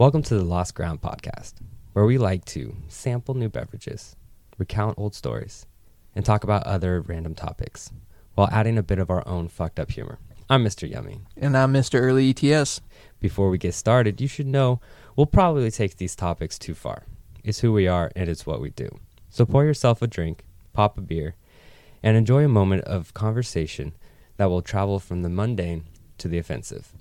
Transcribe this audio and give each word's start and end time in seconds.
Welcome 0.00 0.22
to 0.22 0.34
the 0.34 0.44
Lost 0.44 0.74
Ground 0.74 1.02
podcast, 1.02 1.56
where 1.92 2.06
we 2.06 2.16
like 2.16 2.46
to 2.46 2.74
sample 2.88 3.34
new 3.34 3.50
beverages, 3.50 4.16
recount 4.56 4.98
old 4.98 5.14
stories, 5.14 5.66
and 6.14 6.24
talk 6.24 6.42
about 6.42 6.66
other 6.66 7.02
random 7.02 7.34
topics 7.34 7.92
while 8.34 8.48
adding 8.50 8.78
a 8.78 8.82
bit 8.82 8.98
of 8.98 9.10
our 9.10 9.22
own 9.28 9.48
fucked 9.48 9.78
up 9.78 9.90
humor. 9.90 10.18
I'm 10.48 10.64
Mr. 10.64 10.90
Yummy. 10.90 11.20
And 11.36 11.54
I'm 11.54 11.74
Mr. 11.74 12.00
Early 12.00 12.30
ETS. 12.30 12.80
Before 13.20 13.50
we 13.50 13.58
get 13.58 13.74
started, 13.74 14.22
you 14.22 14.26
should 14.26 14.46
know 14.46 14.80
we'll 15.16 15.26
probably 15.26 15.70
take 15.70 15.98
these 15.98 16.16
topics 16.16 16.58
too 16.58 16.72
far. 16.72 17.04
It's 17.44 17.60
who 17.60 17.70
we 17.70 17.86
are 17.86 18.10
and 18.16 18.30
it's 18.30 18.46
what 18.46 18.62
we 18.62 18.70
do. 18.70 18.88
So 19.28 19.44
pour 19.44 19.66
yourself 19.66 20.00
a 20.00 20.06
drink, 20.06 20.46
pop 20.72 20.96
a 20.96 21.02
beer, 21.02 21.34
and 22.02 22.16
enjoy 22.16 22.42
a 22.42 22.48
moment 22.48 22.84
of 22.84 23.12
conversation 23.12 23.92
that 24.38 24.48
will 24.48 24.62
travel 24.62 24.98
from 24.98 25.20
the 25.20 25.28
mundane 25.28 25.84
to 26.16 26.26
the 26.26 26.38
offensive. 26.38 26.94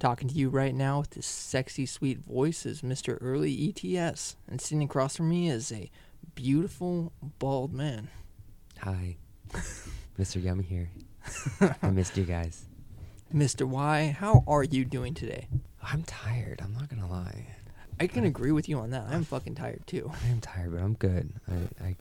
Talking 0.00 0.28
to 0.28 0.34
you 0.34 0.48
right 0.48 0.74
now 0.74 1.00
with 1.00 1.10
this 1.10 1.26
sexy, 1.26 1.84
sweet 1.84 2.20
voice 2.20 2.64
is 2.64 2.80
Mr. 2.80 3.18
Early 3.20 3.74
ETS. 3.76 4.34
And 4.48 4.58
sitting 4.58 4.82
across 4.82 5.18
from 5.18 5.28
me 5.28 5.50
is 5.50 5.70
a 5.70 5.90
beautiful, 6.34 7.12
bald 7.38 7.74
man. 7.74 8.08
Hi, 8.78 9.18
Mr. 10.18 10.42
Yummy 10.42 10.64
here. 10.64 10.88
I 11.82 11.90
missed 11.90 12.16
you 12.16 12.24
guys. 12.24 12.64
Mr. 13.34 13.68
Y, 13.68 14.16
how 14.18 14.42
are 14.46 14.64
you 14.64 14.86
doing 14.86 15.12
today? 15.12 15.48
I'm 15.82 16.02
tired. 16.04 16.62
I'm 16.64 16.72
not 16.72 16.88
gonna 16.88 17.06
lie. 17.06 17.48
I 18.00 18.06
can 18.06 18.24
uh, 18.24 18.28
agree 18.28 18.52
with 18.52 18.70
you 18.70 18.78
on 18.78 18.88
that. 18.92 19.04
I'm 19.06 19.24
fucking 19.24 19.56
tired 19.56 19.86
too. 19.86 20.10
I 20.24 20.28
am 20.28 20.40
tired, 20.40 20.72
but 20.72 20.80
I'm 20.80 20.94
good. 20.94 21.30
I, 21.46 21.84
I 21.84 21.96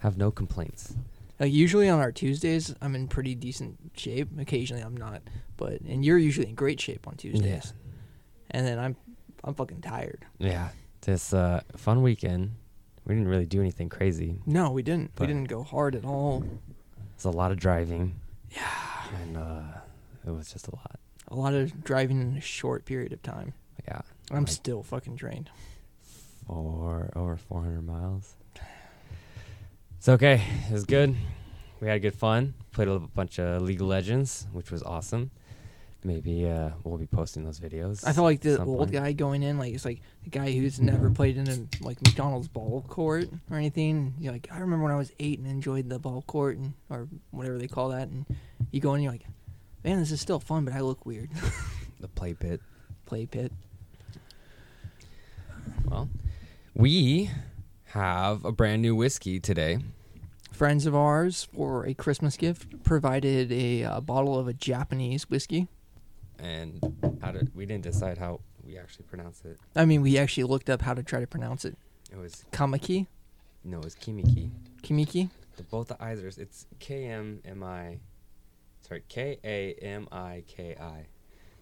have 0.00 0.18
no 0.18 0.30
complaints. 0.30 0.94
Like 1.40 1.52
usually 1.52 1.88
on 1.88 2.00
our 2.00 2.10
Tuesdays, 2.12 2.74
I'm 2.80 2.94
in 2.94 3.06
pretty 3.08 3.34
decent 3.34 3.76
shape. 3.96 4.28
Occasionally, 4.38 4.82
I'm 4.82 4.96
not, 4.96 5.22
but 5.56 5.80
and 5.82 6.04
you're 6.04 6.18
usually 6.18 6.48
in 6.48 6.54
great 6.54 6.80
shape 6.80 7.06
on 7.06 7.14
Tuesdays. 7.16 7.72
And 8.50 8.66
then 8.66 8.78
I'm, 8.78 8.96
I'm 9.44 9.54
fucking 9.54 9.82
tired. 9.82 10.24
Yeah. 10.38 10.70
This 11.02 11.32
uh, 11.32 11.60
fun 11.76 12.02
weekend. 12.02 12.52
We 13.06 13.14
didn't 13.14 13.28
really 13.28 13.46
do 13.46 13.60
anything 13.60 13.88
crazy. 13.88 14.40
No, 14.46 14.70
we 14.70 14.82
didn't. 14.82 15.12
We 15.18 15.26
didn't 15.26 15.48
go 15.48 15.62
hard 15.62 15.94
at 15.94 16.04
all. 16.04 16.44
It's 17.14 17.24
a 17.24 17.30
lot 17.30 17.52
of 17.52 17.58
driving. 17.58 18.16
Yeah, 18.50 18.66
And 19.22 19.36
uh, 19.36 19.62
it 20.26 20.30
was 20.30 20.52
just 20.52 20.68
a 20.68 20.74
lot. 20.74 20.98
a 21.28 21.34
lot 21.36 21.54
of 21.54 21.84
driving 21.84 22.20
in 22.20 22.36
a 22.36 22.40
short 22.40 22.84
period 22.84 23.12
of 23.12 23.22
time. 23.22 23.52
Yeah. 23.86 24.00
I'm 24.30 24.40
Like- 24.44 24.48
still 24.48 24.82
fucking 24.82 25.16
drained. 25.16 25.50
For 26.46 27.10
over 27.14 27.36
400 27.36 27.82
miles. 27.82 28.34
It's 29.98 30.08
okay. 30.08 30.40
It 30.68 30.72
was 30.72 30.84
good. 30.84 31.16
We 31.80 31.88
had 31.88 32.00
good 32.02 32.14
fun. 32.14 32.54
Played 32.70 32.86
a 32.86 33.00
bunch 33.00 33.40
of 33.40 33.62
League 33.62 33.80
of 33.80 33.88
Legends, 33.88 34.46
which 34.52 34.70
was 34.70 34.80
awesome. 34.84 35.32
Maybe 36.04 36.48
uh, 36.48 36.70
we'll 36.84 36.98
be 36.98 37.08
posting 37.08 37.44
those 37.44 37.58
videos. 37.58 38.06
I 38.06 38.12
felt 38.12 38.24
like 38.24 38.40
the 38.40 38.62
old 38.62 38.78
point. 38.78 38.92
guy 38.92 39.12
going 39.12 39.42
in, 39.42 39.58
like 39.58 39.74
it's 39.74 39.84
like 39.84 40.00
the 40.22 40.30
guy 40.30 40.52
who's 40.52 40.80
never 40.80 41.10
played 41.10 41.36
in 41.36 41.48
a 41.48 41.84
like 41.84 42.00
McDonald's 42.00 42.46
ball 42.46 42.84
court 42.86 43.28
or 43.50 43.56
anything. 43.56 44.14
You're 44.20 44.32
like, 44.32 44.46
I 44.52 44.60
remember 44.60 44.84
when 44.84 44.92
I 44.92 44.96
was 44.96 45.10
eight 45.18 45.40
and 45.40 45.48
enjoyed 45.48 45.90
the 45.90 45.98
ball 45.98 46.22
court 46.22 46.58
and 46.58 46.74
or 46.88 47.08
whatever 47.32 47.58
they 47.58 47.66
call 47.66 47.88
that, 47.88 48.06
and 48.06 48.24
you 48.70 48.80
go 48.80 48.90
in, 48.90 48.96
and 48.96 49.02
you're 49.02 49.12
like, 49.12 49.26
man, 49.82 49.98
this 49.98 50.12
is 50.12 50.20
still 50.20 50.38
fun, 50.38 50.64
but 50.64 50.74
I 50.74 50.80
look 50.80 51.04
weird. 51.06 51.30
The 52.00 52.06
play 52.06 52.32
pit. 52.32 52.60
Play 53.06 53.26
pit. 53.26 53.50
Well, 55.84 56.08
we 56.72 57.28
have 57.88 58.44
a 58.44 58.52
brand 58.52 58.82
new 58.82 58.94
whiskey 58.94 59.40
today. 59.40 59.78
Friends 60.52 60.86
of 60.86 60.94
ours 60.94 61.48
for 61.54 61.86
a 61.86 61.94
Christmas 61.94 62.36
gift 62.36 62.82
provided 62.82 63.52
a 63.52 63.84
uh, 63.84 64.00
bottle 64.00 64.38
of 64.38 64.48
a 64.48 64.52
Japanese 64.52 65.28
whiskey. 65.30 65.68
And 66.38 66.80
how 67.20 67.32
did 67.32 67.54
we 67.54 67.66
didn't 67.66 67.84
decide 67.84 68.18
how 68.18 68.40
we 68.68 68.78
actually 68.78 69.06
pronounce 69.06 69.42
it. 69.44 69.58
I 69.74 69.86
mean, 69.86 70.02
we 70.02 70.18
actually 70.18 70.44
looked 70.44 70.68
up 70.68 70.82
how 70.82 70.94
to 70.94 71.02
try 71.02 71.20
to 71.20 71.26
pronounce 71.26 71.64
it. 71.64 71.76
It 72.12 72.18
was 72.18 72.44
Kamaki, 72.52 73.06
no, 73.64 73.78
it 73.78 73.84
was 73.84 73.94
Kimiki. 73.94 74.50
Kimiki. 74.82 75.30
The 75.56 75.62
both 75.64 75.88
the 75.88 76.02
I's 76.02 76.22
are- 76.22 76.40
it's 76.40 76.66
K 76.78 77.06
M 77.06 77.40
M 77.44 77.62
I 77.62 77.98
sorry, 78.80 79.02
K 79.08 79.38
A 79.42 79.74
M 79.82 80.08
I 80.12 80.44
K 80.46 80.76
I. 80.78 81.06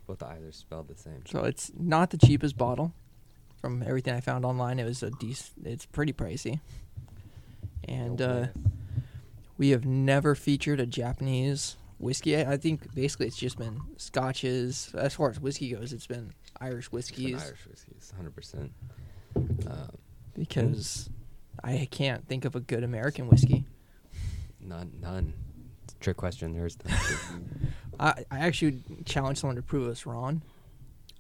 Both 0.07 0.19
the 0.19 0.27
I's 0.27 0.43
are 0.43 0.53
spelled 0.53 0.89
the 0.89 0.97
same. 0.97 1.23
So 1.27 1.45
it's 1.45 1.73
not 1.79 2.11
the 2.11 2.19
cheapest 2.19 2.57
bottle. 2.57 2.93
From 3.61 3.83
everything 3.83 4.15
I 4.15 4.21
found 4.21 4.45
online, 4.45 4.79
it 4.79 4.85
was 4.85 5.03
a 5.03 5.11
decent. 5.11 5.67
It's 5.67 5.87
pretty 5.87 6.13
pricey. 6.13 6.61
And 7.89 8.21
uh, 8.21 8.47
we 9.59 9.71
have 9.71 9.85
never 9.85 10.35
featured 10.35 10.81
a 10.81 10.87
Japanese 10.87 11.77
whiskey. 11.99 12.37
I 12.37 12.57
think 12.57 12.95
basically 12.95 13.27
it's 13.27 13.37
just 13.37 13.59
been 13.59 13.81
scotches. 13.97 14.93
As 14.97 15.15
far 15.15 15.31
as 15.31 15.41
whiskey 15.41 15.73
goes, 15.73 15.93
it's 15.93 16.07
been 16.07 16.33
Irish 16.61 16.87
It's 16.87 16.89
been 16.89 16.97
whiskeys 16.97 17.43
Irish 17.43 17.67
whiskeys, 17.67 18.13
hundred 18.17 18.35
percent. 18.35 18.73
Um, 19.35 19.99
because 20.35 21.11
I 21.63 21.89
can't 21.91 22.27
think 22.27 22.45
of 22.45 22.55
a 22.55 22.61
good 22.61 22.85
American 22.85 23.29
whiskey. 23.29 23.65
none, 24.61 24.93
none. 25.01 25.33
It's 25.85 25.95
a 25.95 25.99
trick 25.99 26.17
question. 26.17 26.53
There's. 26.53 26.77
I, 28.01 28.25
I 28.31 28.41
actually 28.41 28.83
challenge 29.07 29.39
someone 29.39 29.57
to 29.57 29.63
prove 29.63 29.89
us 29.89 30.05
wrong. 30.05 30.43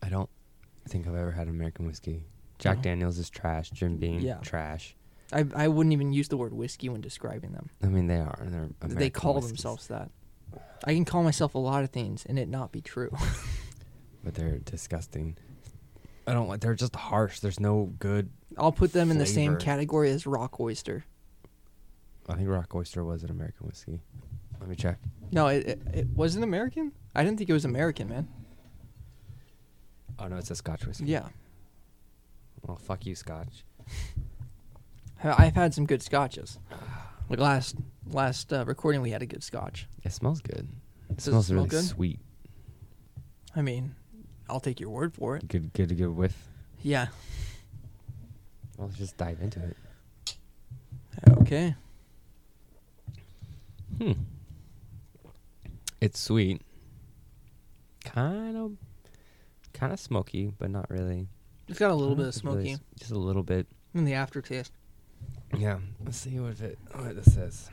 I 0.03 0.09
don't 0.11 0.29
think 0.89 1.07
I've 1.07 1.15
ever 1.15 1.33
had 1.33 1.49
American 1.49 1.87
whiskey. 1.87 2.25
Jack 2.59 2.79
No. 2.79 2.83
Daniels 2.83 3.19
is 3.19 3.29
trash. 3.31 3.71
Jim 3.71 3.97
Beam, 3.97 4.21
Yeah. 4.21 4.39
trash. 4.39 4.97
I, 5.33 5.45
I 5.55 5.69
wouldn't 5.69 5.93
even 5.93 6.13
use 6.13 6.29
the 6.29 6.37
word 6.37 6.55
whiskey 6.55 6.89
when 6.89 7.01
describing 7.01 7.53
them. 7.53 7.69
I 7.83 7.87
mean, 7.87 8.07
they 8.07 8.19
are. 8.19 8.39
They're 8.43 8.71
American 8.81 8.95
they 8.99 9.11
call 9.11 9.35
whiskeys, 9.35 9.51
themselves 9.51 9.89
that. 9.89 10.11
I 10.85 10.95
can 10.95 11.05
call 11.05 11.23
myself 11.23 11.55
a 11.55 11.59
lot 11.59 11.83
of 11.83 11.91
things 11.91 12.25
and 12.27 12.39
it 12.39 12.49
not 12.49 12.71
be 12.71 12.81
true. 12.81 13.11
but 14.25 14.35
they're 14.35 14.59
disgusting. 14.59 15.37
I 16.27 16.33
don't 16.33 16.49
like. 16.49 16.61
They're 16.61 16.75
just 16.75 16.95
harsh. 16.95 17.41
There's 17.41 17.61
no 17.61 17.93
good. 17.99 18.31
I'll 18.57 18.73
put 18.73 18.93
them 18.93 19.11
in 19.11 19.19
the 19.19 19.27
same 19.27 19.57
category 19.57 20.11
as 20.11 20.27
rock 20.27 20.61
oyster. 20.61 21.05
I 22.29 22.35
think 22.35 22.49
Rock 22.49 22.75
Oyster 22.75 23.05
was 23.05 23.23
an 23.23 23.31
American 23.31 23.67
whiskey. 23.67 24.01
Let 24.59 24.69
me 24.69 24.75
check. 24.75 24.99
No, 25.31 25.47
it, 25.47 25.67
it, 25.67 25.83
it 25.95 26.09
wasn't 26.09 26.43
American. 26.43 26.93
I 27.15 27.23
didn't 27.23 27.39
think 27.39 27.49
it 27.51 27.53
was 27.53 27.65
American, 27.65 28.09
man. 28.09 28.29
Oh 30.19 30.29
no, 30.29 30.37
it's 30.37 30.51
a 30.51 30.57
Scotch 30.57 30.87
whiskey. 30.87 31.05
Yeah, 31.07 31.29
Well, 32.67 32.77
fuck 32.79 33.05
you, 33.07 33.15
Scotch. 33.15 33.65
I've 35.25 35.55
had 35.55 35.75
some 35.75 35.87
good 35.87 36.03
scotches. 36.03 36.59
Like 37.29 37.41
last 37.41 37.75
last 38.09 38.53
uh, 38.53 38.65
recording, 38.67 39.03
we 39.03 39.11
had 39.11 39.21
a 39.21 39.27
good 39.27 39.43
scotch. 39.43 39.89
It 40.05 40.13
smells 40.13 40.41
good. 40.41 40.69
It 41.11 41.17
Does 41.17 41.27
it 41.27 41.31
smells 41.33 41.47
smell 41.49 41.57
really 41.57 41.69
good? 41.71 41.83
sweet. 41.85 42.21
I 43.57 43.63
mean, 43.63 43.97
I'll 44.49 44.61
take 44.61 44.79
your 44.79 44.91
word 44.91 45.13
for 45.13 45.35
it. 45.37 45.49
Good, 45.49 45.73
good 45.73 45.89
to 45.89 45.97
go 45.97 46.09
with. 46.11 46.37
Yeah. 46.85 47.09
Well, 48.79 48.87
let's 48.87 48.97
just 48.97 49.17
dive 49.17 49.41
into 49.41 49.59
it. 49.61 49.77
Okay. 51.41 51.75
Hmm. 54.01 54.13
It's 56.01 56.21
sweet. 56.21 56.63
Kind 58.05 58.57
of, 58.57 58.77
kind 59.77 59.93
of 59.93 60.01
smoky, 60.01 60.53
but 60.59 60.71
not 60.71 60.91
really. 60.91 61.29
It's 61.69 61.79
got 61.79 61.91
a 61.91 61.95
little 61.95 62.15
bit 62.17 62.27
of 62.27 62.35
think 62.35 62.45
really 62.45 62.65
smoky 62.75 62.85
just 62.99 63.11
a 63.13 63.19
little 63.19 63.43
bit. 63.43 63.67
in 63.95 64.05
the 64.05 64.15
aftertaste. 64.15 64.73
Yeah. 65.57 65.79
Let's 66.05 66.17
see 66.19 66.39
what 66.41 66.61
it 66.61 66.79
what 66.93 67.15
this 67.15 67.35
says. 67.35 67.71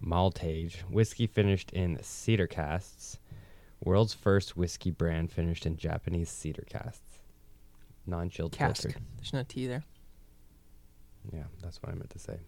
Maltage 0.00 0.82
whiskey 0.90 1.26
finished 1.26 1.70
in 1.72 1.98
cedar 2.02 2.46
casks. 2.46 3.18
World's 3.84 4.14
first 4.14 4.56
whiskey 4.56 4.90
brand 4.90 5.30
finished 5.32 5.66
in 5.66 5.76
Japanese 5.76 6.30
cedar 6.30 6.64
casks. 6.68 7.18
Non-chilled 8.06 8.52
Cask. 8.52 8.82
filtered. 8.82 9.02
There's 9.16 9.32
no 9.32 9.42
tea 9.42 9.66
there. 9.66 9.84
Yeah, 11.32 11.44
that's 11.62 11.82
what 11.82 11.90
I 11.92 11.94
meant 11.96 12.10
to 12.10 12.18
say. 12.18 12.38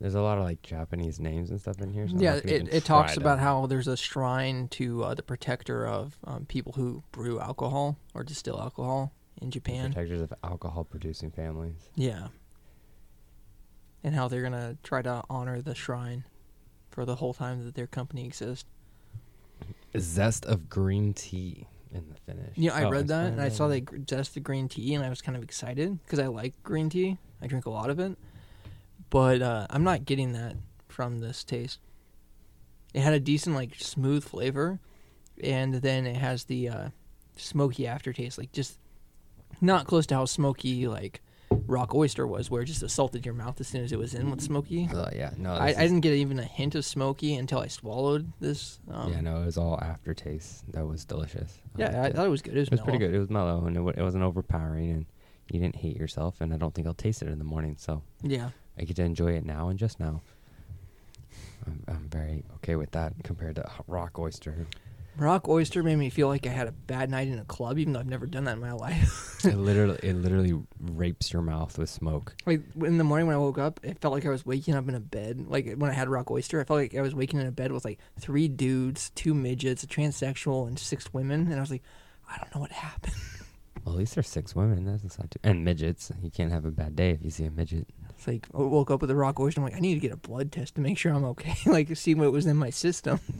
There's 0.00 0.14
a 0.14 0.22
lot 0.22 0.38
of 0.38 0.44
like 0.44 0.62
Japanese 0.62 1.20
names 1.20 1.50
and 1.50 1.60
stuff 1.60 1.80
in 1.80 1.92
here. 1.92 2.08
So 2.08 2.16
yeah, 2.18 2.36
it, 2.36 2.72
it 2.72 2.84
talks 2.84 3.14
to- 3.14 3.20
about 3.20 3.38
how 3.38 3.66
there's 3.66 3.86
a 3.86 3.96
shrine 3.96 4.68
to 4.68 5.04
uh, 5.04 5.14
the 5.14 5.22
protector 5.22 5.86
of 5.86 6.16
um, 6.24 6.46
people 6.46 6.72
who 6.72 7.02
brew 7.12 7.38
alcohol 7.38 7.98
or 8.14 8.24
distill 8.24 8.58
alcohol 8.60 9.12
in 9.42 9.50
Japan. 9.50 9.92
protectors 9.92 10.22
of 10.22 10.32
alcohol 10.42 10.84
producing 10.84 11.30
families. 11.30 11.90
Yeah. 11.94 12.28
And 14.02 14.14
how 14.14 14.28
they're 14.28 14.42
gonna 14.42 14.78
try 14.82 15.02
to 15.02 15.22
honor 15.28 15.60
the 15.60 15.74
shrine 15.74 16.24
for 16.90 17.04
the 17.04 17.16
whole 17.16 17.34
time 17.34 17.64
that 17.64 17.74
their 17.74 17.86
company 17.86 18.24
exists. 18.24 18.64
Zest 19.98 20.46
of 20.46 20.70
green 20.70 21.12
tea 21.12 21.66
in 21.92 22.08
the 22.08 22.14
finish. 22.14 22.56
Yeah, 22.56 22.74
I 22.74 22.84
Oh, 22.84 22.90
read 22.90 23.08
that 23.08 23.32
and 23.32 23.40
I 23.40 23.50
saw 23.50 23.68
they 23.68 23.80
gr- 23.82 23.96
zested 23.98 24.42
green 24.42 24.68
tea 24.68 24.94
and 24.94 25.04
I 25.04 25.10
was 25.10 25.20
kind 25.20 25.36
of 25.36 25.42
excited 25.42 26.02
because 26.04 26.18
I 26.18 26.28
like 26.28 26.54
green 26.62 26.88
tea. 26.88 27.18
I 27.42 27.46
drink 27.46 27.66
a 27.66 27.70
lot 27.70 27.90
of 27.90 27.98
it, 27.98 28.16
but 29.10 29.42
uh, 29.42 29.66
I'm 29.70 29.84
not 29.84 30.04
getting 30.04 30.32
that 30.32 30.56
from 30.88 31.20
this 31.20 31.44
taste. 31.44 31.78
It 32.94 33.00
had 33.00 33.12
a 33.14 33.20
decent 33.20 33.54
like 33.54 33.74
smooth 33.76 34.24
flavor, 34.24 34.80
and 35.42 35.74
then 35.74 36.06
it 36.06 36.16
has 36.16 36.44
the 36.44 36.68
uh, 36.68 36.88
smoky 37.36 37.86
aftertaste, 37.86 38.38
like 38.38 38.52
just 38.52 38.78
not 39.60 39.86
close 39.86 40.06
to 40.06 40.14
how 40.14 40.24
smoky 40.24 40.88
like 40.88 41.20
rock 41.66 41.94
oyster 41.94 42.26
was, 42.26 42.50
where 42.50 42.62
it 42.62 42.66
just 42.66 42.82
assaulted 42.82 43.24
your 43.24 43.34
mouth 43.34 43.60
as 43.60 43.68
soon 43.68 43.82
as 43.84 43.92
it 43.92 43.98
was 43.98 44.14
in 44.14 44.30
with 44.30 44.40
smoky. 44.40 44.88
Uh, 44.92 45.08
yeah, 45.14 45.30
no, 45.36 45.52
I, 45.52 45.66
I 45.68 45.72
didn't 45.74 46.00
get 46.00 46.14
even 46.14 46.38
a 46.40 46.44
hint 46.44 46.74
of 46.74 46.84
smoky 46.84 47.34
until 47.36 47.60
I 47.60 47.68
swallowed 47.68 48.32
this. 48.40 48.80
Um, 48.90 49.12
yeah, 49.12 49.20
no, 49.20 49.42
it 49.42 49.46
was 49.46 49.56
all 49.58 49.78
aftertaste. 49.80 50.70
That 50.72 50.86
was 50.86 51.04
delicious. 51.04 51.60
yeah, 51.76 52.02
I 52.02 52.10
thought 52.12 52.26
it 52.26 52.30
was 52.30 52.42
good. 52.42 52.56
It 52.56 52.60
was, 52.60 52.68
It 52.68 52.72
was 52.72 52.80
pretty 52.80 52.98
good. 52.98 53.14
It 53.14 53.18
was 53.18 53.30
mellow 53.30 53.64
and 53.66 53.76
it, 53.76 53.80
wa- 53.80 53.92
it 53.96 54.02
wasn't 54.02 54.24
overpowering, 54.24 54.90
and 54.90 55.06
you 55.50 55.60
didn't 55.60 55.76
hate 55.76 55.96
yourself. 55.96 56.40
And 56.40 56.52
I 56.52 56.56
don't 56.56 56.74
think 56.74 56.86
I'll 56.88 56.94
taste 56.94 57.22
it 57.22 57.28
in 57.28 57.38
the 57.38 57.44
morning, 57.44 57.76
so 57.78 58.02
Yeah, 58.22 58.50
I 58.80 58.84
get 58.84 58.96
to 58.96 59.02
enjoy 59.04 59.32
it 59.32 59.44
now 59.44 59.68
and 59.68 59.78
just 59.78 60.00
now. 60.00 60.22
I'm, 61.66 61.82
I'm 61.86 62.08
very 62.08 62.44
okay 62.56 62.76
with 62.76 62.92
that 62.92 63.12
compared 63.22 63.56
to 63.56 63.70
rock 63.86 64.18
oyster. 64.18 64.66
rock 65.18 65.46
oyster 65.48 65.82
made 65.82 65.96
me 65.96 66.08
feel 66.08 66.28
like 66.28 66.46
I 66.46 66.50
had 66.50 66.66
a 66.66 66.72
bad 66.72 67.10
night 67.10 67.28
in 67.28 67.38
a 67.38 67.44
club, 67.44 67.78
even 67.78 67.92
though 67.92 68.00
I've 68.00 68.06
never 68.06 68.26
done 68.26 68.44
that 68.44 68.54
in 68.54 68.60
my 68.60 68.72
life. 68.86 69.44
it 69.44 69.56
literally, 69.56 69.98
it 70.02 70.14
literally 70.14 70.58
rapes 70.80 71.32
your 71.32 71.42
mouth 71.42 71.76
with 71.76 71.90
smoke. 71.90 72.34
like 72.46 72.62
in 72.82 72.96
the 72.96 73.04
morning 73.04 73.26
when 73.26 73.36
I 73.36 73.38
woke 73.38 73.58
up, 73.58 73.78
it 73.82 73.98
felt 74.00 74.14
like 74.14 74.24
I 74.24 74.30
was 74.30 74.46
waking 74.46 74.74
up 74.74 74.88
in 74.88 74.94
a 74.94 75.00
bed. 75.00 75.46
Like 75.46 75.74
when 75.74 75.90
I 75.90 75.94
had 75.94 76.08
rock 76.08 76.30
oyster, 76.30 76.58
I 76.60 76.64
felt 76.64 76.80
like 76.80 76.94
I 76.94 77.02
was 77.02 77.14
waking 77.14 77.40
in 77.40 77.46
a 77.46 77.52
bed 77.52 77.72
with 77.72 77.84
like 77.84 77.98
three 78.18 78.48
dudes, 78.48 79.10
two 79.10 79.34
midgets, 79.34 79.82
a 79.82 79.86
transsexual, 79.86 80.66
and 80.66 80.78
six 80.78 81.12
women, 81.12 81.42
and 81.48 81.56
I 81.56 81.60
was 81.60 81.70
like, 81.70 81.82
I 82.28 82.38
don't 82.38 82.54
know 82.54 82.60
what 82.62 82.72
happened. 82.72 83.14
Well, 83.84 83.94
at 83.94 83.98
least 83.98 84.14
there's 84.14 84.28
six 84.28 84.54
women. 84.54 84.84
That's 84.84 85.18
not 85.18 85.30
too. 85.30 85.40
And 85.42 85.64
midgets. 85.64 86.12
You 86.22 86.30
can't 86.30 86.52
have 86.52 86.64
a 86.66 86.70
bad 86.70 86.94
day 86.94 87.10
if 87.10 87.24
you 87.24 87.30
see 87.30 87.44
a 87.44 87.50
midget. 87.50 87.88
It's 88.20 88.26
like 88.26 88.46
I 88.54 88.58
woke 88.58 88.90
up 88.90 89.00
with 89.00 89.10
a 89.10 89.16
rock 89.16 89.40
oyster. 89.40 89.62
I'm 89.62 89.64
like, 89.64 89.74
I 89.74 89.80
need 89.80 89.94
to 89.94 90.00
get 90.00 90.12
a 90.12 90.16
blood 90.18 90.52
test 90.52 90.74
to 90.74 90.82
make 90.82 90.98
sure 90.98 91.10
I'm 91.10 91.24
okay. 91.24 91.56
like 91.70 91.96
see 91.96 92.14
what 92.14 92.30
was 92.32 92.44
in 92.44 92.56
my 92.56 92.70
system. 92.70 93.18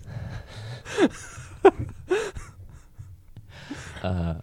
Uh, 4.03 4.37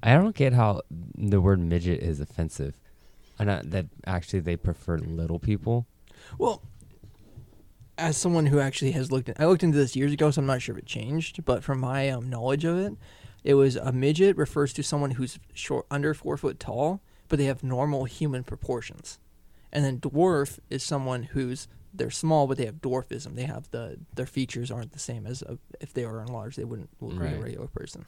I 0.00 0.12
don't 0.14 0.36
get 0.36 0.52
how 0.52 0.82
the 0.88 1.40
word 1.40 1.58
midget 1.58 1.98
is 2.00 2.20
offensive. 2.20 2.78
And 3.36 3.50
uh, 3.50 3.62
that 3.64 3.86
actually 4.06 4.38
they 4.38 4.54
prefer 4.54 4.98
little 4.98 5.40
people. 5.40 5.88
Well, 6.38 6.62
as 7.98 8.16
someone 8.16 8.46
who 8.46 8.60
actually 8.60 8.92
has 8.92 9.10
looked, 9.10 9.28
I 9.40 9.46
looked 9.46 9.64
into 9.64 9.76
this 9.76 9.96
years 9.96 10.12
ago, 10.12 10.30
so 10.30 10.40
I'm 10.40 10.46
not 10.46 10.62
sure 10.62 10.76
if 10.76 10.78
it 10.78 10.86
changed. 10.86 11.44
But 11.44 11.64
from 11.64 11.80
my 11.80 12.10
um, 12.10 12.30
knowledge 12.30 12.64
of 12.64 12.78
it, 12.78 12.92
it 13.42 13.54
was 13.54 13.74
a 13.74 13.90
midget 13.90 14.36
refers 14.36 14.72
to 14.74 14.84
someone 14.84 15.10
who's 15.12 15.40
short, 15.52 15.84
under 15.90 16.14
four 16.14 16.36
foot 16.36 16.60
tall, 16.60 17.00
but 17.26 17.40
they 17.40 17.46
have 17.46 17.64
normal 17.64 18.04
human 18.04 18.44
proportions. 18.44 19.18
And 19.72 19.84
then 19.84 19.98
dwarf 19.98 20.58
is 20.70 20.82
someone 20.82 21.22
who's 21.24 21.68
they're 21.94 22.10
small, 22.10 22.46
but 22.46 22.56
they 22.56 22.66
have 22.66 22.76
dwarfism. 22.76 23.34
They 23.34 23.44
have 23.44 23.70
the 23.70 23.98
their 24.14 24.26
features 24.26 24.70
aren't 24.70 24.92
the 24.92 24.98
same 24.98 25.26
as 25.26 25.42
a, 25.42 25.58
if 25.80 25.92
they 25.92 26.06
were 26.06 26.22
enlarged, 26.22 26.58
they 26.58 26.64
wouldn't 26.64 26.90
look 27.00 27.18
like 27.20 27.36
a 27.36 27.40
regular 27.40 27.68
person. 27.68 28.04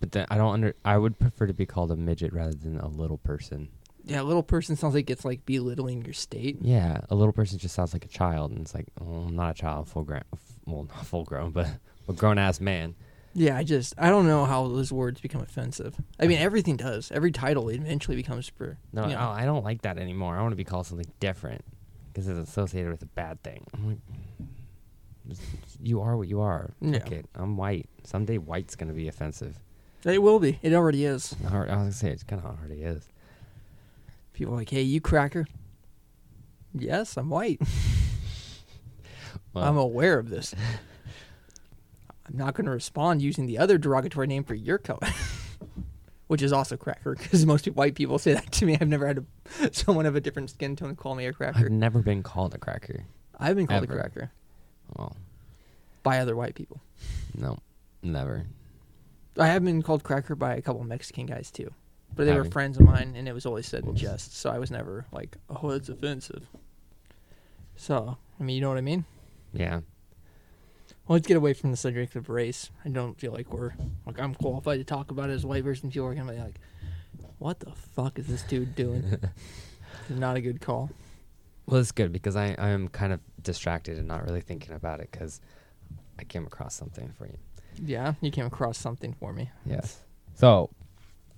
But 0.00 0.12
then 0.12 0.26
I 0.30 0.36
don't 0.36 0.52
under. 0.52 0.74
I 0.84 0.98
would 0.98 1.18
prefer 1.18 1.46
to 1.46 1.54
be 1.54 1.66
called 1.66 1.92
a 1.92 1.96
midget 1.96 2.32
rather 2.32 2.54
than 2.54 2.78
a 2.78 2.88
little 2.88 3.18
person. 3.18 3.68
Yeah, 4.04 4.20
a 4.20 4.24
little 4.24 4.42
person 4.42 4.74
sounds 4.74 4.94
like 4.94 5.08
it's 5.10 5.24
like 5.24 5.46
belittling 5.46 6.04
your 6.04 6.14
state. 6.14 6.58
Yeah, 6.60 7.02
a 7.08 7.14
little 7.14 7.32
person 7.32 7.58
just 7.58 7.74
sounds 7.74 7.92
like 7.92 8.04
a 8.04 8.08
child, 8.08 8.50
and 8.50 8.60
it's 8.60 8.74
like, 8.74 8.86
oh, 9.00 9.26
I'm 9.28 9.36
not 9.36 9.50
a 9.50 9.54
child, 9.54 9.88
full 9.88 10.02
grown, 10.02 10.22
well, 10.66 10.88
not 10.88 11.06
full 11.06 11.22
grown, 11.22 11.52
but 11.52 11.68
a 12.08 12.12
grown 12.12 12.36
ass 12.36 12.60
man. 12.60 12.96
Yeah, 13.34 13.56
I 13.56 13.64
just 13.64 13.94
I 13.96 14.10
don't 14.10 14.26
know 14.26 14.44
how 14.44 14.68
those 14.68 14.92
words 14.92 15.20
become 15.20 15.40
offensive. 15.40 15.96
I 16.20 16.26
mean, 16.26 16.38
everything 16.38 16.76
does. 16.76 17.10
Every 17.10 17.32
title 17.32 17.70
eventually 17.70 18.16
becomes 18.16 18.48
for 18.48 18.78
No, 18.92 19.04
you 19.04 19.14
know, 19.14 19.20
oh, 19.20 19.30
I 19.30 19.44
don't 19.44 19.64
like 19.64 19.82
that 19.82 19.98
anymore. 19.98 20.36
I 20.36 20.42
want 20.42 20.52
to 20.52 20.56
be 20.56 20.64
called 20.64 20.86
something 20.86 21.10
different 21.20 21.64
because 22.12 22.28
it's 22.28 22.48
associated 22.50 22.90
with 22.90 23.02
a 23.02 23.06
bad 23.06 23.42
thing. 23.42 23.66
I'm 23.72 23.88
like, 23.88 25.38
you 25.80 26.00
are 26.00 26.16
what 26.16 26.28
you 26.28 26.40
are. 26.40 26.70
Yeah. 26.80 27.06
It. 27.08 27.26
I'm 27.34 27.56
white. 27.56 27.88
Someday 28.04 28.38
white's 28.38 28.76
gonna 28.76 28.92
be 28.92 29.08
offensive. 29.08 29.58
It 30.04 30.20
will 30.20 30.40
be. 30.40 30.58
It 30.62 30.74
already 30.74 31.04
is. 31.04 31.34
I 31.48 31.58
was 31.58 31.68
gonna 31.68 31.92
say 31.92 32.10
it's 32.10 32.24
kind 32.24 32.42
of 32.44 32.58
already 32.58 32.82
is. 32.82 33.08
People 34.32 34.54
are 34.54 34.58
like, 34.58 34.70
"Hey, 34.70 34.82
you 34.82 35.00
cracker." 35.00 35.46
Yes, 36.74 37.16
I'm 37.16 37.30
white. 37.30 37.60
Well, 39.54 39.64
I'm 39.64 39.76
aware 39.76 40.18
of 40.18 40.30
this. 40.30 40.54
I'm 42.26 42.36
not 42.36 42.54
going 42.54 42.66
to 42.66 42.70
respond 42.72 43.20
using 43.22 43.46
the 43.46 43.58
other 43.58 43.78
derogatory 43.78 44.26
name 44.26 44.44
for 44.44 44.54
your 44.54 44.78
color, 44.78 45.08
which 46.28 46.40
is 46.42 46.52
also 46.52 46.76
cracker, 46.76 47.14
because 47.16 47.44
most 47.44 47.66
white 47.66 47.94
people 47.94 48.18
say 48.18 48.34
that 48.34 48.52
to 48.52 48.66
me. 48.66 48.76
I've 48.80 48.88
never 48.88 49.06
had 49.06 49.18
a, 49.60 49.72
someone 49.74 50.06
of 50.06 50.14
a 50.16 50.20
different 50.20 50.50
skin 50.50 50.76
tone 50.76 50.94
call 50.96 51.14
me 51.14 51.26
a 51.26 51.32
cracker. 51.32 51.58
I've 51.66 51.70
never 51.72 52.00
been 52.00 52.22
called 52.22 52.54
a 52.54 52.58
cracker. 52.58 53.04
I've 53.38 53.56
been 53.56 53.66
called 53.66 53.82
ever. 53.84 53.94
a 53.94 53.96
cracker 54.00 54.32
Well, 54.96 55.16
by 56.02 56.18
other 56.18 56.36
white 56.36 56.54
people. 56.54 56.80
no, 57.36 57.58
never. 58.02 58.46
I 59.38 59.46
have 59.48 59.64
been 59.64 59.82
called 59.82 60.04
cracker 60.04 60.34
by 60.36 60.54
a 60.54 60.62
couple 60.62 60.82
of 60.82 60.86
Mexican 60.86 61.26
guys 61.26 61.50
too, 61.50 61.72
but 62.14 62.26
they 62.26 62.34
were 62.34 62.44
friends 62.44 62.76
of 62.78 62.84
mine, 62.84 63.14
and 63.16 63.26
it 63.26 63.32
was 63.32 63.46
always 63.46 63.66
said 63.66 63.84
in 63.84 63.96
jest. 63.96 64.36
So 64.36 64.50
I 64.50 64.58
was 64.58 64.70
never 64.70 65.06
like, 65.10 65.36
"Oh, 65.48 65.70
that's 65.70 65.88
offensive." 65.88 66.46
So 67.76 68.16
I 68.38 68.42
mean, 68.42 68.54
you 68.56 68.60
know 68.60 68.68
what 68.68 68.78
I 68.78 68.82
mean? 68.82 69.04
Yeah. 69.54 69.80
Well, 71.06 71.16
let's 71.16 71.26
get 71.26 71.36
away 71.36 71.52
from 71.52 71.70
the 71.72 71.76
subject 71.76 72.14
of 72.16 72.28
race. 72.28 72.70
I 72.84 72.88
don't 72.88 73.18
feel 73.18 73.32
like 73.32 73.52
we're 73.52 73.72
like 74.06 74.20
I'm 74.20 74.34
qualified 74.34 74.78
to 74.78 74.84
talk 74.84 75.10
about 75.10 75.30
it 75.30 75.32
as 75.32 75.44
white 75.44 75.64
person. 75.64 75.90
People 75.90 76.06
are 76.08 76.14
gonna 76.14 76.32
be 76.32 76.38
like, 76.38 76.60
"What 77.38 77.60
the 77.60 77.72
fuck 77.72 78.18
is 78.18 78.26
this 78.28 78.42
dude 78.44 78.74
doing?" 78.74 79.18
Not 80.08 80.36
a 80.36 80.40
good 80.40 80.60
call. 80.60 80.90
Well, 81.66 81.80
it's 81.80 81.92
good 81.92 82.12
because 82.12 82.36
I 82.36 82.54
I 82.58 82.68
am 82.68 82.88
kind 82.88 83.12
of 83.12 83.20
distracted 83.42 83.98
and 83.98 84.06
not 84.06 84.24
really 84.24 84.40
thinking 84.40 84.72
about 84.74 85.00
it 85.00 85.10
because 85.10 85.40
I 86.18 86.24
came 86.24 86.46
across 86.46 86.74
something 86.74 87.10
for 87.18 87.26
you. 87.26 87.36
Yeah, 87.84 88.14
you 88.20 88.30
came 88.30 88.46
across 88.46 88.78
something 88.78 89.12
for 89.14 89.32
me. 89.32 89.50
Yes. 89.66 89.98
So, 90.34 90.70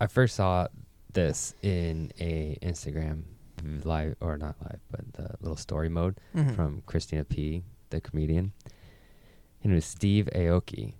I 0.00 0.06
first 0.08 0.34
saw 0.36 0.68
this 1.12 1.54
in 1.62 2.12
a 2.20 2.58
Instagram 2.60 3.22
live 3.84 4.16
or 4.20 4.36
not 4.36 4.56
live, 4.60 4.80
but 4.90 5.12
the 5.14 5.36
little 5.40 5.56
story 5.56 5.88
mode 5.88 6.18
Mhm. 6.34 6.54
from 6.54 6.82
Christina 6.86 7.24
P, 7.24 7.62
the 7.90 8.00
comedian, 8.00 8.52
and 9.64 9.72
it 9.72 9.74
was 9.74 9.84
Steve 9.84 10.28
Aoki. 10.34 10.94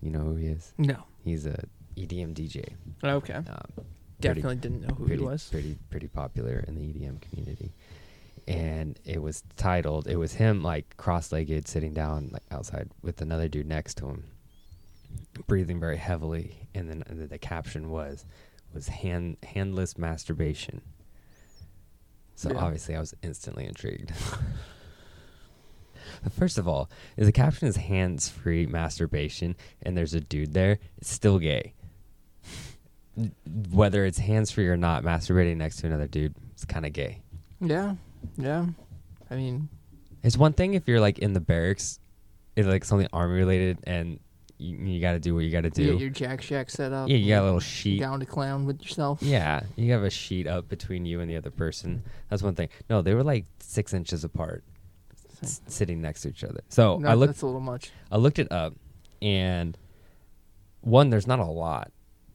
You 0.00 0.10
know 0.10 0.20
who 0.20 0.36
he 0.36 0.46
is? 0.46 0.72
No. 0.78 1.02
He's 1.24 1.44
a 1.46 1.64
EDM 1.96 2.34
DJ. 2.34 2.74
Okay. 3.02 3.34
Um, 3.34 3.44
pretty- 3.74 3.86
Definitely 4.20 4.56
didn't 4.56 4.82
know 4.82 4.94
who 4.94 5.06
pretty, 5.06 5.22
he 5.22 5.26
was. 5.28 5.48
Pretty 5.50 5.76
pretty 5.90 6.06
popular 6.08 6.64
in 6.68 6.74
the 6.76 6.82
EDM 6.82 7.20
community. 7.20 7.72
And 8.48 8.98
it 9.04 9.20
was 9.22 9.42
titled. 9.56 10.06
It 10.06 10.16
was 10.16 10.34
him 10.34 10.62
like 10.62 10.96
cross-legged, 10.96 11.66
sitting 11.68 11.92
down 11.94 12.30
like 12.32 12.42
outside 12.50 12.88
with 13.02 13.20
another 13.20 13.48
dude 13.48 13.66
next 13.66 13.96
to 13.98 14.06
him, 14.06 14.24
breathing 15.46 15.78
very 15.80 15.96
heavily. 15.98 16.68
And 16.74 16.88
then 16.88 17.02
the, 17.08 17.26
the 17.26 17.38
caption 17.38 17.90
was 17.90 18.24
was 18.74 18.88
hand 18.88 19.36
handless 19.42 19.98
masturbation. 19.98 20.80
So 22.34 22.50
Yeah. 22.50 22.58
obviously, 22.58 22.96
I 22.96 23.00
was 23.00 23.14
instantly 23.22 23.66
intrigued. 23.66 24.12
First 26.30 26.58
of 26.58 26.66
all, 26.68 26.90
if 27.16 27.24
the 27.26 27.32
caption 27.32 27.68
is 27.68 27.76
hands-free 27.76 28.66
masturbation 28.66 29.56
and 29.82 29.96
there's 29.96 30.14
a 30.14 30.20
dude 30.20 30.52
there, 30.52 30.78
it's 30.98 31.10
still 31.10 31.38
gay 31.38 31.74
whether 33.72 34.04
it's 34.04 34.18
hands 34.18 34.50
free 34.50 34.68
or 34.68 34.76
not, 34.76 35.02
masturbating 35.02 35.56
next 35.56 35.76
to 35.78 35.86
another 35.86 36.06
dude 36.06 36.34
is 36.56 36.64
kind 36.64 36.86
of 36.86 36.92
gay. 36.92 37.20
Yeah. 37.60 37.94
Yeah. 38.36 38.66
I 39.30 39.36
mean, 39.36 39.68
It's 40.22 40.36
one 40.36 40.52
thing 40.52 40.74
if 40.74 40.88
you're 40.88 41.00
like 41.00 41.18
in 41.18 41.32
the 41.32 41.40
barracks, 41.40 41.98
it's 42.56 42.66
like 42.66 42.84
something 42.84 43.08
army 43.12 43.34
related, 43.34 43.78
and 43.84 44.20
you, 44.58 44.76
you 44.76 45.00
got 45.00 45.12
to 45.12 45.18
do 45.20 45.34
what 45.34 45.44
you 45.44 45.50
got 45.50 45.62
to 45.62 45.82
you 45.82 45.88
do. 45.88 45.92
get 45.92 46.00
your 46.00 46.10
Jack 46.10 46.42
Shack 46.42 46.70
set 46.70 46.92
up. 46.92 47.08
yeah, 47.08 47.16
you 47.16 47.28
got 47.34 47.42
a 47.42 47.44
little 47.44 47.60
sheet. 47.60 48.00
down 48.00 48.20
to 48.20 48.26
clown 48.26 48.66
with 48.66 48.82
yourself. 48.82 49.22
Yeah, 49.22 49.62
you 49.76 49.92
have 49.92 50.02
a 50.02 50.10
sheet 50.10 50.46
up 50.46 50.68
between 50.68 51.04
you 51.04 51.20
and 51.20 51.30
the 51.30 51.36
other 51.36 51.50
person. 51.50 52.02
That's 52.28 52.42
one 52.42 52.54
thing. 52.54 52.68
No, 52.88 53.02
they 53.02 53.14
were 53.14 53.24
like 53.24 53.46
six 53.60 53.94
inches 53.94 54.24
apart, 54.24 54.64
s- 55.42 55.60
sitting 55.66 56.00
next 56.00 56.22
to 56.22 56.28
each 56.28 56.44
other. 56.44 56.60
So 56.68 56.98
No, 56.98 57.08
I 57.08 57.14
looked, 57.14 57.28
That's 57.30 57.42
a 57.42 57.46
little 57.46 57.60
much. 57.60 57.90
I 58.10 58.16
looked 58.16 58.38
it 58.38 58.50
up, 58.52 58.74
and 59.22 59.76
one, 60.82 61.10
there's 61.10 61.26
not 61.26 61.38
a 61.38 61.44
lot. 61.44 61.92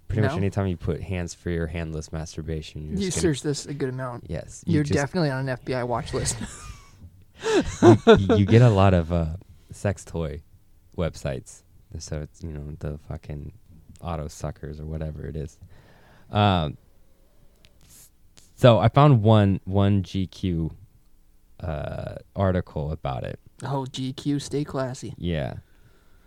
Pretty 0.07 0.21
much 0.21 0.37
anytime 0.37 0.67
you 0.67 0.77
put 0.77 1.01
hands 1.01 1.33
free 1.33 1.57
or 1.57 1.65
handless 1.67 2.11
masturbation, 2.11 2.83
you're 2.85 2.91
You 2.99 3.05
just 3.07 3.17
gonna- 3.17 3.33
search 3.33 3.41
this 3.41 3.65
a 3.65 3.73
good 3.73 3.89
amount. 3.89 4.25
Yes, 4.29 4.63
you 4.67 4.75
You're 4.75 4.83
just- 4.83 4.93
definitely 4.95 5.31
on 5.31 5.47
an 5.49 5.57
FBI 5.57 5.83
watch 5.87 6.13
list. 6.13 6.37
you, 7.81 8.35
you 8.37 8.45
get 8.45 8.61
a 8.61 8.69
lot 8.69 8.93
of 8.93 9.11
uh, 9.11 9.25
sex 9.71 10.05
toy 10.05 10.41
websites. 10.97 11.63
So 11.99 12.21
it's 12.21 12.43
you 12.43 12.51
know 12.51 12.75
the 12.79 12.97
fucking 13.09 13.51
auto 14.01 14.27
suckers 14.27 14.79
or 14.79 14.85
whatever 14.85 15.25
it 15.25 15.35
is. 15.35 15.57
Um, 16.31 16.77
so 18.55 18.79
I 18.79 18.87
found 18.89 19.21
one 19.23 19.59
one 19.65 20.03
GQ 20.03 20.71
uh, 21.65 22.15
article 22.35 22.91
about 22.91 23.23
it. 23.23 23.39
oh, 23.63 23.85
GQ, 23.89 24.41
stay 24.41 24.63
classy. 24.63 25.13
Yeah. 25.17 25.55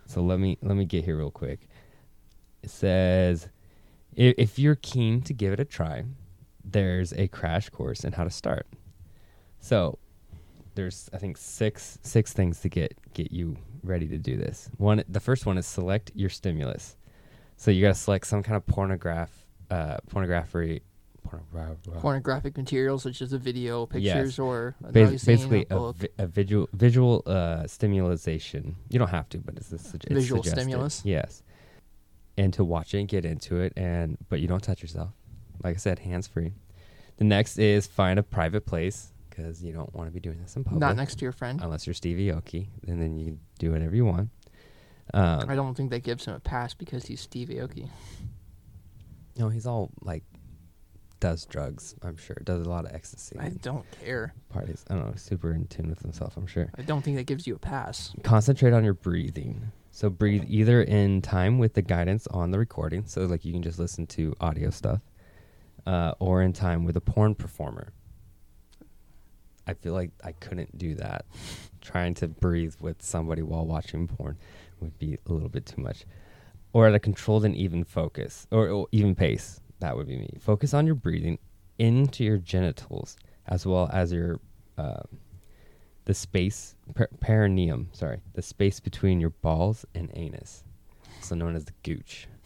So 0.06 0.22
let 0.22 0.40
me 0.40 0.58
let 0.62 0.76
me 0.76 0.84
get 0.84 1.04
here 1.04 1.16
real 1.18 1.30
quick. 1.30 1.68
It 2.62 2.70
says 2.70 3.48
if, 4.16 4.34
if 4.38 4.58
you're 4.58 4.74
keen 4.76 5.22
to 5.22 5.34
give 5.34 5.52
it 5.52 5.60
a 5.60 5.64
try, 5.64 6.04
there's 6.64 7.12
a 7.12 7.28
crash 7.28 7.68
course 7.68 8.04
in 8.04 8.12
how 8.14 8.24
to 8.24 8.30
start. 8.30 8.66
So 9.60 9.98
there's 10.74 11.08
I 11.12 11.18
think 11.18 11.36
six 11.36 11.98
six 12.02 12.32
things 12.32 12.60
to 12.60 12.68
get 12.68 12.98
get 13.14 13.30
you 13.30 13.56
ready 13.82 14.08
to 14.08 14.18
do 14.18 14.36
this. 14.36 14.70
One 14.78 15.04
the 15.08 15.20
first 15.20 15.46
one 15.46 15.58
is 15.58 15.66
select 15.66 16.10
your 16.14 16.30
stimulus. 16.30 16.96
So 17.56 17.70
you 17.70 17.82
got 17.82 17.88
to 17.88 18.00
select 18.00 18.26
some 18.26 18.42
kind 18.42 18.56
of 18.56 18.66
pornograph 18.66 19.28
uh 19.70 19.98
pornography 20.08 20.82
Pornogra- 21.26 21.76
pornographic 22.00 22.56
materials 22.56 23.02
such 23.02 23.20
as 23.20 23.32
a 23.32 23.38
video, 23.38 23.86
pictures, 23.86 24.38
or 24.38 24.74
a 24.82 24.92
Bas- 24.92 25.24
basically 25.24 25.66
a 25.70 25.92
vi- 25.92 26.08
a 26.18 26.26
visual 26.26 26.68
visual 26.72 27.22
uh, 27.26 27.66
stimulation. 27.66 28.76
You 28.88 28.98
don't 28.98 29.08
have 29.10 29.28
to, 29.30 29.38
but 29.38 29.56
it's, 29.56 29.70
a 29.72 29.78
sug- 29.78 30.04
it's 30.04 30.12
Visual 30.14 30.42
suggested. 30.42 30.62
stimulus? 30.62 31.02
Yes, 31.04 31.42
and 32.38 32.52
to 32.54 32.64
watch 32.64 32.94
it 32.94 33.00
and 33.00 33.08
get 33.08 33.24
into 33.24 33.56
it, 33.60 33.72
and 33.76 34.16
but 34.28 34.40
you 34.40 34.48
don't 34.48 34.62
touch 34.62 34.80
yourself. 34.80 35.10
Like 35.62 35.74
I 35.74 35.78
said, 35.78 35.98
hands 35.98 36.26
free. 36.26 36.52
The 37.18 37.24
next 37.24 37.58
is 37.58 37.86
find 37.86 38.18
a 38.18 38.22
private 38.22 38.64
place 38.64 39.12
because 39.28 39.62
you 39.62 39.72
don't 39.72 39.92
want 39.94 40.08
to 40.08 40.12
be 40.12 40.20
doing 40.20 40.40
this 40.40 40.56
in 40.56 40.64
public. 40.64 40.80
Not 40.80 40.96
next 40.96 41.16
to 41.16 41.24
your 41.24 41.32
friend. 41.32 41.60
unless 41.62 41.86
you're 41.86 41.94
Stevie 41.94 42.28
Aoki, 42.28 42.68
and 42.86 43.02
then 43.02 43.18
you 43.18 43.24
can 43.26 43.40
do 43.58 43.72
whatever 43.72 43.94
you 43.94 44.04
want. 44.06 44.30
Um, 45.12 45.44
I 45.48 45.54
don't 45.54 45.74
think 45.74 45.90
that 45.90 46.02
gives 46.04 46.24
him 46.26 46.34
a 46.34 46.40
pass 46.40 46.74
because 46.74 47.06
he's 47.06 47.20
Stevie 47.20 47.56
Aoki. 47.56 47.88
no, 49.36 49.48
he's 49.48 49.66
all 49.66 49.90
like 50.02 50.22
does 51.20 51.44
drugs. 51.46 51.94
I'm 52.02 52.16
sure 52.16 52.36
does 52.44 52.66
a 52.66 52.68
lot 52.70 52.84
of 52.84 52.94
ecstasy, 52.94 53.36
I 53.38 53.46
and 53.46 53.60
don't 53.62 53.84
care. 54.04 54.34
parties. 54.48 54.84
I 54.88 54.94
don't 54.94 55.06
know, 55.06 55.14
super 55.16 55.52
in 55.52 55.66
tune 55.66 55.88
with 55.88 56.00
himself. 56.00 56.36
I'm 56.36 56.46
sure. 56.46 56.70
I 56.78 56.82
don't 56.82 57.02
think 57.02 57.16
that 57.16 57.26
gives 57.26 57.46
you 57.46 57.54
a 57.54 57.58
pass. 57.58 58.12
concentrate 58.22 58.72
on 58.72 58.84
your 58.84 58.94
breathing. 58.94 59.72
So 59.90 60.10
breathe 60.10 60.44
either 60.46 60.82
in 60.82 61.22
time 61.22 61.58
with 61.58 61.74
the 61.74 61.82
guidance 61.82 62.26
on 62.28 62.50
the 62.50 62.58
recording, 62.58 63.04
so 63.06 63.22
like 63.26 63.44
you 63.44 63.52
can 63.52 63.62
just 63.62 63.78
listen 63.78 64.06
to 64.08 64.34
audio 64.40 64.70
stuff, 64.70 65.00
uh, 65.86 66.12
or 66.20 66.42
in 66.42 66.52
time 66.52 66.84
with 66.84 66.96
a 66.96 67.00
porn 67.00 67.34
performer. 67.34 67.92
I 69.66 69.74
feel 69.74 69.92
like 69.92 70.12
I 70.24 70.32
couldn't 70.32 70.78
do 70.78 70.94
that. 70.94 71.26
Trying 71.80 72.14
to 72.14 72.28
breathe 72.28 72.74
with 72.80 73.02
somebody 73.02 73.42
while 73.42 73.66
watching 73.66 74.08
porn 74.08 74.38
would 74.80 74.98
be 74.98 75.18
a 75.26 75.32
little 75.32 75.48
bit 75.48 75.66
too 75.66 75.82
much. 75.82 76.04
Or 76.72 76.86
at 76.86 76.94
a 76.94 76.98
controlled 76.98 77.44
and 77.44 77.56
even 77.56 77.82
focus, 77.84 78.46
or, 78.50 78.68
or 78.68 78.88
even 78.92 79.14
pace. 79.14 79.60
That 79.80 79.96
would 79.96 80.06
be 80.08 80.16
me. 80.16 80.30
Focus 80.40 80.74
on 80.74 80.86
your 80.86 80.94
breathing 80.94 81.38
into 81.78 82.24
your 82.24 82.38
genitals 82.38 83.16
as 83.46 83.64
well 83.66 83.88
as 83.92 84.12
your 84.12 84.40
uh, 84.76 85.02
the 86.04 86.14
space 86.14 86.74
per- 86.94 87.08
perineum. 87.20 87.88
Sorry, 87.92 88.20
the 88.34 88.42
space 88.42 88.80
between 88.80 89.20
your 89.20 89.30
balls 89.30 89.84
and 89.94 90.10
anus, 90.14 90.64
also 91.16 91.34
known 91.34 91.54
as 91.56 91.64
the 91.64 91.72
gooch. 91.82 92.26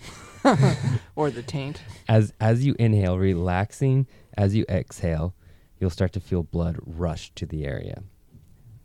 Or 1.15 1.31
the 1.31 1.43
taint. 1.43 1.81
As 2.09 2.33
as 2.41 2.65
you 2.67 2.75
inhale, 2.79 3.17
relaxing. 3.19 4.07
As 4.37 4.55
you 4.57 4.65
exhale, 4.69 5.35
you'll 5.79 5.91
start 5.91 6.13
to 6.15 6.21
feel 6.21 6.43
blood 6.43 6.79
rush 6.85 7.31
to 7.37 7.47
the 7.47 7.65
area. 7.65 8.03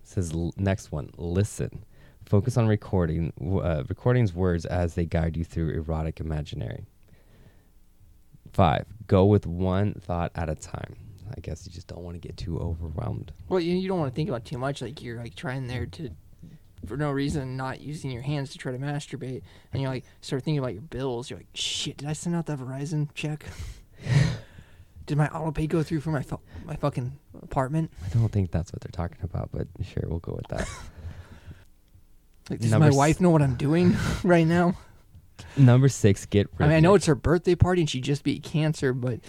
It 0.01 0.07
says 0.07 0.33
l- 0.33 0.53
next 0.57 0.91
one. 0.91 1.09
Listen. 1.17 1.83
Focus 2.25 2.57
on 2.57 2.67
recording 2.67 3.33
uh, 3.41 3.83
recording's 3.89 4.33
words 4.33 4.65
as 4.67 4.93
they 4.93 5.05
guide 5.05 5.35
you 5.37 5.43
through 5.43 5.71
erotic 5.73 6.19
imaginary. 6.19 6.85
Five. 8.57 8.87
Go 9.05 9.25
with 9.25 9.45
one 9.45 9.93
thought 9.93 10.31
at 10.33 10.49
a 10.49 10.55
time. 10.55 10.95
I 11.29 11.39
guess 11.41 11.67
you 11.67 11.71
just 11.71 11.85
don't 11.85 12.01
want 12.01 12.19
to 12.19 12.27
get 12.27 12.37
too 12.37 12.57
overwhelmed. 12.57 13.31
Well, 13.49 13.59
you, 13.59 13.75
you 13.75 13.87
don't 13.87 13.99
want 13.99 14.11
to 14.11 14.15
think 14.15 14.29
about 14.29 14.45
too 14.45 14.57
much. 14.57 14.81
Like 14.81 14.99
you're 14.99 15.19
like 15.19 15.35
trying 15.35 15.67
there 15.67 15.85
to, 15.85 16.09
for 16.83 16.97
no 16.97 17.11
reason, 17.11 17.55
not 17.55 17.81
using 17.81 18.09
your 18.09 18.23
hands 18.23 18.49
to 18.53 18.57
try 18.57 18.71
to 18.71 18.79
masturbate, 18.79 19.43
and 19.71 19.79
you're 19.79 19.91
like 19.91 20.05
start 20.21 20.41
thinking 20.41 20.57
about 20.57 20.73
your 20.73 20.81
bills. 20.81 21.29
You're 21.29 21.37
like, 21.37 21.49
shit, 21.53 21.97
did 21.97 22.09
I 22.09 22.13
send 22.13 22.35
out 22.35 22.47
that 22.47 22.57
Verizon 22.57 23.09
check? 23.13 23.45
did 25.05 25.19
my 25.19 25.27
auto 25.27 25.51
pay 25.51 25.67
go 25.67 25.83
through 25.83 25.99
for 25.99 26.09
my 26.09 26.23
fu- 26.23 26.39
my 26.65 26.77
fucking 26.77 27.11
apartment? 27.43 27.91
I 28.03 28.09
don't 28.09 28.31
think 28.31 28.49
that's 28.49 28.73
what 28.73 28.81
they're 28.81 28.89
talking 28.91 29.19
about, 29.21 29.49
but 29.51 29.67
sure, 29.85 30.05
we'll 30.07 30.17
go 30.17 30.33
with 30.33 30.47
that. 30.47 30.67
Like, 32.49 32.61
does 32.61 32.71
Number 32.71 32.89
my 32.91 32.95
wife 32.95 33.19
know 33.19 33.29
what 33.29 33.41
I'm 33.41 33.55
doing 33.55 33.97
right 34.23 34.47
now? 34.47 34.77
Number 35.55 35.89
six, 35.89 36.25
get 36.25 36.47
rhythmic. 36.53 36.65
I 36.65 36.67
mean, 36.67 36.77
I 36.77 36.79
know 36.79 36.95
it's 36.95 37.05
her 37.05 37.15
birthday 37.15 37.55
party 37.55 37.81
and 37.81 37.89
she 37.89 38.01
just 38.01 38.23
beat 38.23 38.43
cancer, 38.43 38.93
but 38.93 39.19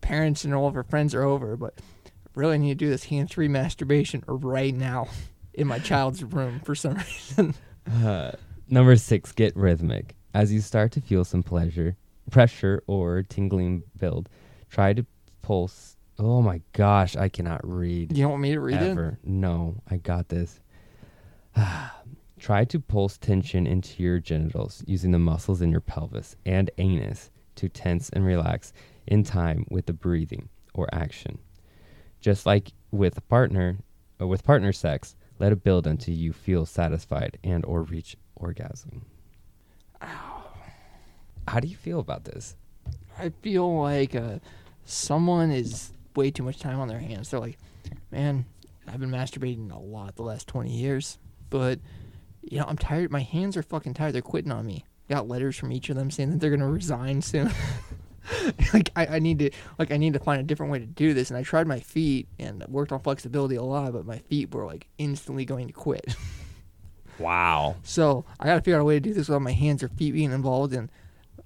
parents 0.00 0.44
and 0.44 0.54
all 0.54 0.66
of 0.68 0.74
her 0.74 0.82
friends 0.84 1.14
are 1.14 1.22
over. 1.22 1.56
But 1.56 1.74
I 2.06 2.10
really 2.34 2.58
need 2.58 2.70
to 2.78 2.84
do 2.84 2.90
this 2.90 3.04
hands-free 3.04 3.48
masturbation 3.48 4.22
right 4.26 4.74
now 4.74 5.08
in 5.54 5.66
my 5.66 5.78
child's 5.78 6.22
room 6.22 6.60
for 6.64 6.74
some 6.74 6.94
reason. 6.94 7.54
Uh, 8.04 8.32
number 8.68 8.94
six, 8.96 9.32
get 9.32 9.56
rhythmic. 9.56 10.14
As 10.34 10.52
you 10.52 10.60
start 10.60 10.92
to 10.92 11.00
feel 11.00 11.24
some 11.24 11.42
pleasure, 11.42 11.96
pressure, 12.30 12.82
or 12.86 13.22
tingling 13.22 13.82
build, 13.96 14.28
try 14.68 14.92
to 14.92 15.06
pulse. 15.40 15.96
Oh 16.18 16.42
my 16.42 16.60
gosh, 16.74 17.16
I 17.16 17.30
cannot 17.30 17.66
read. 17.66 18.14
You 18.14 18.24
don't 18.24 18.32
want 18.32 18.42
me 18.42 18.52
to 18.52 18.60
read 18.60 18.82
it? 18.82 18.90
ever. 18.90 19.18
No, 19.24 19.76
I 19.90 19.96
got 19.96 20.28
this. 20.28 20.60
Try 22.38 22.64
to 22.66 22.80
pulse 22.80 23.18
tension 23.18 23.66
into 23.66 24.02
your 24.02 24.20
genitals 24.20 24.82
using 24.86 25.10
the 25.10 25.18
muscles 25.18 25.60
in 25.60 25.70
your 25.70 25.80
pelvis 25.80 26.36
and 26.46 26.70
anus 26.78 27.30
to 27.56 27.68
tense 27.68 28.08
and 28.10 28.24
relax 28.24 28.72
in 29.06 29.24
time 29.24 29.66
with 29.70 29.86
the 29.86 29.92
breathing 29.92 30.48
or 30.74 30.88
action. 30.92 31.38
Just 32.20 32.46
like 32.46 32.72
with 32.90 33.26
partner 33.28 33.78
or 34.20 34.26
with 34.26 34.44
partner 34.44 34.72
sex, 34.72 35.16
let 35.38 35.52
it 35.52 35.62
build 35.64 35.86
until 35.86 36.14
you 36.14 36.32
feel 36.32 36.66
satisfied 36.66 37.38
and 37.44 37.64
or 37.64 37.82
reach 37.82 38.16
orgasm. 38.36 39.04
How 40.00 41.60
do 41.60 41.68
you 41.68 41.76
feel 41.76 41.98
about 41.98 42.24
this? 42.24 42.56
I 43.18 43.30
feel 43.42 43.80
like 43.80 44.14
uh, 44.14 44.38
someone 44.84 45.50
is 45.50 45.92
way 46.14 46.30
too 46.30 46.42
much 46.42 46.58
time 46.58 46.78
on 46.78 46.88
their 46.88 46.98
hands. 46.98 47.30
They're 47.30 47.40
like, 47.40 47.58
man, 48.10 48.44
I've 48.86 49.00
been 49.00 49.10
masturbating 49.10 49.72
a 49.72 49.78
lot 49.78 50.16
the 50.16 50.22
last 50.22 50.46
20 50.46 50.70
years, 50.70 51.18
but, 51.50 51.78
you 52.42 52.58
know, 52.58 52.64
I'm 52.66 52.78
tired. 52.78 53.10
My 53.10 53.20
hands 53.20 53.56
are 53.56 53.62
fucking 53.62 53.94
tired. 53.94 54.14
They're 54.14 54.22
quitting 54.22 54.52
on 54.52 54.66
me. 54.66 54.84
Got 55.08 55.28
letters 55.28 55.56
from 55.56 55.72
each 55.72 55.88
of 55.88 55.96
them 55.96 56.10
saying 56.10 56.30
that 56.30 56.40
they're 56.40 56.50
going 56.50 56.60
to 56.60 56.66
resign 56.66 57.22
soon. 57.22 57.50
like, 58.74 58.90
I, 58.94 59.06
I 59.06 59.18
need 59.18 59.38
to, 59.38 59.50
like, 59.78 59.90
I 59.90 59.96
need 59.96 60.12
to 60.12 60.18
find 60.18 60.40
a 60.40 60.44
different 60.44 60.70
way 60.72 60.78
to 60.78 60.86
do 60.86 61.14
this. 61.14 61.30
And 61.30 61.38
I 61.38 61.42
tried 61.42 61.66
my 61.66 61.80
feet 61.80 62.28
and 62.38 62.64
worked 62.68 62.92
on 62.92 63.00
flexibility 63.00 63.56
a 63.56 63.62
lot, 63.62 63.92
but 63.92 64.04
my 64.04 64.18
feet 64.18 64.54
were, 64.54 64.66
like, 64.66 64.86
instantly 64.98 65.44
going 65.44 65.66
to 65.68 65.72
quit. 65.72 66.14
Wow. 67.18 67.76
So 67.82 68.24
I 68.38 68.46
got 68.46 68.54
to 68.54 68.60
figure 68.60 68.76
out 68.76 68.82
a 68.82 68.84
way 68.84 68.94
to 68.94 69.00
do 69.00 69.12
this 69.12 69.28
without 69.28 69.42
my 69.42 69.52
hands 69.52 69.82
or 69.82 69.88
feet 69.88 70.12
being 70.12 70.32
involved. 70.32 70.72
And 70.72 70.90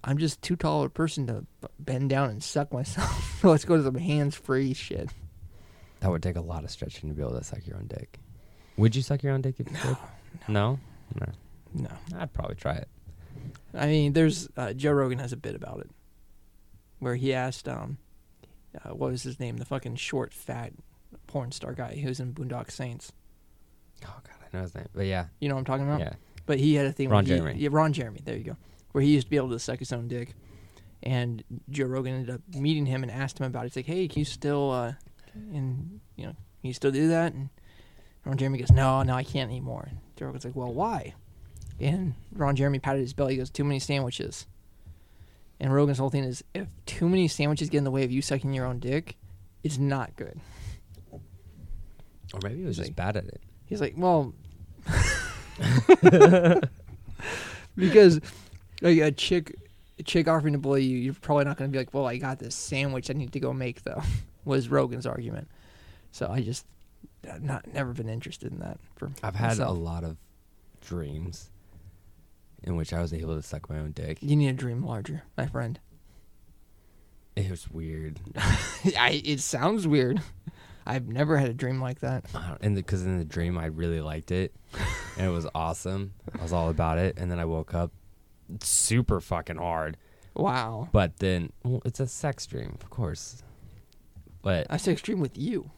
I'm 0.04 0.18
just 0.18 0.42
too 0.42 0.56
tall 0.56 0.80
of 0.80 0.86
a 0.86 0.90
person 0.90 1.26
to 1.28 1.46
bend 1.78 2.10
down 2.10 2.30
and 2.30 2.42
suck 2.42 2.72
myself. 2.72 3.38
so 3.40 3.50
let's 3.50 3.64
go 3.64 3.76
to 3.76 3.82
some 3.82 3.94
hands 3.94 4.36
free 4.36 4.74
shit. 4.74 5.10
That 6.00 6.10
would 6.10 6.22
take 6.22 6.36
a 6.36 6.40
lot 6.40 6.64
of 6.64 6.70
stretching 6.70 7.08
to 7.08 7.14
be 7.14 7.22
able 7.22 7.38
to 7.38 7.44
suck 7.44 7.66
your 7.66 7.76
own 7.76 7.86
dick. 7.86 8.18
Would 8.76 8.96
you 8.96 9.02
suck 9.02 9.22
your 9.22 9.32
own 9.32 9.40
dick 9.40 9.56
if 9.58 9.70
you 9.70 9.76
could? 9.76 9.96
No. 10.48 10.78
No. 11.18 11.26
No. 11.74 11.90
I'd 12.18 12.32
probably 12.32 12.56
try 12.56 12.74
it. 12.74 12.88
I 13.74 13.86
mean, 13.86 14.12
there's 14.12 14.48
uh, 14.56 14.72
Joe 14.72 14.92
Rogan 14.92 15.18
has 15.18 15.32
a 15.32 15.36
bit 15.36 15.54
about 15.54 15.80
it 15.80 15.90
where 16.98 17.16
he 17.16 17.32
asked, 17.32 17.68
um, 17.68 17.98
uh, 18.84 18.90
what 18.90 19.10
was 19.10 19.22
his 19.22 19.40
name? 19.40 19.56
The 19.56 19.64
fucking 19.64 19.96
short, 19.96 20.32
fat 20.34 20.72
porn 21.26 21.52
star 21.52 21.72
guy 21.72 21.96
who 21.96 22.08
was 22.08 22.20
in 22.20 22.32
Boondock 22.34 22.70
Saints. 22.70 23.12
Oh 24.04 24.14
god, 24.24 24.36
I 24.52 24.56
know 24.56 24.62
his 24.62 24.74
name. 24.74 24.88
But 24.94 25.06
yeah, 25.06 25.26
You 25.40 25.48
know 25.48 25.54
what 25.54 25.60
I'm 25.60 25.64
talking 25.64 25.86
about? 25.86 26.00
yeah. 26.00 26.12
But 26.44 26.58
he 26.58 26.74
had 26.74 26.86
a 26.86 26.92
thing. 26.92 27.08
Ron 27.08 27.24
he- 27.24 27.36
Jeremy. 27.36 27.58
Yeah, 27.58 27.68
Ron 27.72 27.92
Jeremy. 27.92 28.20
There 28.24 28.36
you 28.36 28.44
go. 28.44 28.56
Where 28.92 29.02
he 29.02 29.10
used 29.14 29.26
to 29.26 29.30
be 29.30 29.36
able 29.36 29.50
to 29.50 29.58
suck 29.58 29.78
his 29.78 29.92
own 29.92 30.06
dick, 30.08 30.34
and 31.02 31.42
Joe 31.70 31.86
Rogan 31.86 32.14
ended 32.14 32.34
up 32.34 32.40
meeting 32.54 32.84
him 32.86 33.02
and 33.02 33.10
asked 33.10 33.38
him 33.40 33.46
about 33.46 33.64
it. 33.64 33.68
He's 33.72 33.76
like, 33.76 33.86
"Hey, 33.86 34.06
can 34.08 34.18
you 34.18 34.24
still, 34.26 34.70
uh, 34.70 34.92
and 35.34 36.00
you 36.16 36.26
know, 36.26 36.32
can 36.32 36.68
you 36.68 36.74
still 36.74 36.90
do 36.90 37.08
that?" 37.08 37.32
And 37.32 37.48
Ron 38.26 38.36
Jeremy 38.36 38.58
goes, 38.58 38.70
"No, 38.70 39.02
no, 39.02 39.14
I 39.14 39.24
can't 39.24 39.50
anymore." 39.50 39.88
Joe 40.22 40.26
Rogan's 40.26 40.44
like, 40.44 40.54
"Well, 40.54 40.72
why?" 40.72 41.14
And 41.80 42.14
Ron 42.32 42.54
Jeremy 42.54 42.78
patted 42.78 43.00
his 43.00 43.12
belly. 43.12 43.32
He 43.34 43.38
goes, 43.38 43.50
"Too 43.50 43.64
many 43.64 43.80
sandwiches." 43.80 44.46
And 45.58 45.74
Rogan's 45.74 45.98
whole 45.98 46.10
thing 46.10 46.22
is, 46.22 46.44
if 46.54 46.68
too 46.86 47.08
many 47.08 47.26
sandwiches 47.26 47.68
get 47.70 47.78
in 47.78 47.84
the 47.84 47.90
way 47.90 48.04
of 48.04 48.12
you 48.12 48.22
sucking 48.22 48.52
your 48.54 48.64
own 48.66 48.78
dick, 48.78 49.16
it's 49.64 49.78
not 49.78 50.14
good. 50.14 50.40
Or 51.12 52.40
maybe 52.44 52.58
he 52.58 52.64
was 52.64 52.76
He's 52.76 52.86
just 52.86 52.90
like- 52.90 52.96
bad 52.96 53.16
at 53.16 53.24
it. 53.24 53.40
He's 53.66 53.80
like, 53.80 53.94
well, 53.96 54.32
because 57.76 58.20
like 58.80 58.98
a 58.98 59.10
chick, 59.10 59.56
a 59.98 60.02
chick 60.02 60.28
offering 60.28 60.52
to 60.52 60.58
bully 60.58 60.84
you, 60.84 60.98
you're 60.98 61.14
probably 61.14 61.44
not 61.44 61.56
going 61.56 61.68
to 61.70 61.72
be 61.72 61.78
like, 61.78 61.92
well, 61.94 62.06
I 62.06 62.16
got 62.18 62.38
this 62.38 62.54
sandwich 62.54 63.10
I 63.10 63.14
need 63.14 63.32
to 63.32 63.40
go 63.40 63.52
make 63.52 63.82
though. 63.82 64.02
Was 64.44 64.68
Rogan's 64.68 65.06
argument. 65.06 65.48
So 66.10 66.28
I 66.28 66.42
just 66.42 66.66
not 67.40 67.72
never 67.72 67.92
been 67.92 68.08
interested 68.08 68.52
in 68.52 68.58
that. 68.60 68.78
For 68.96 69.10
I've 69.22 69.34
had 69.34 69.58
a 69.58 69.70
lot 69.70 70.04
of 70.04 70.16
dreams 70.80 71.50
in 72.62 72.76
which 72.76 72.92
I 72.92 73.00
was 73.00 73.12
able 73.12 73.36
to 73.36 73.42
suck 73.42 73.68
my 73.68 73.78
own 73.78 73.92
dick. 73.92 74.18
You 74.20 74.36
need 74.36 74.46
to 74.46 74.52
dream 74.52 74.84
larger, 74.84 75.22
my 75.36 75.46
friend. 75.46 75.78
It 77.34 77.50
was 77.50 77.70
weird. 77.70 78.20
I, 78.36 79.22
it 79.24 79.40
sounds 79.40 79.86
weird. 79.86 80.20
I've 80.84 81.08
never 81.08 81.38
had 81.38 81.48
a 81.48 81.54
dream 81.54 81.80
like 81.80 82.00
that. 82.00 82.24
And 82.60 82.74
because 82.74 83.04
in 83.04 83.18
the 83.18 83.24
dream 83.24 83.56
I 83.56 83.66
really 83.66 84.00
liked 84.00 84.30
it, 84.30 84.54
and 85.16 85.26
it 85.26 85.30
was 85.30 85.46
awesome. 85.54 86.12
I 86.38 86.42
was 86.42 86.52
all 86.52 86.68
about 86.68 86.98
it, 86.98 87.16
and 87.18 87.30
then 87.30 87.38
I 87.38 87.44
woke 87.44 87.72
up 87.74 87.92
super 88.60 89.20
fucking 89.20 89.56
hard. 89.56 89.96
Wow. 90.34 90.88
But 90.92 91.18
then, 91.18 91.52
well, 91.64 91.82
it's 91.84 92.00
a 92.00 92.06
sex 92.06 92.46
dream, 92.46 92.76
of 92.82 92.90
course. 92.90 93.42
But 94.42 94.66
I 94.70 94.76
sex 94.76 95.00
dream 95.02 95.20
with 95.20 95.38
you. 95.38 95.70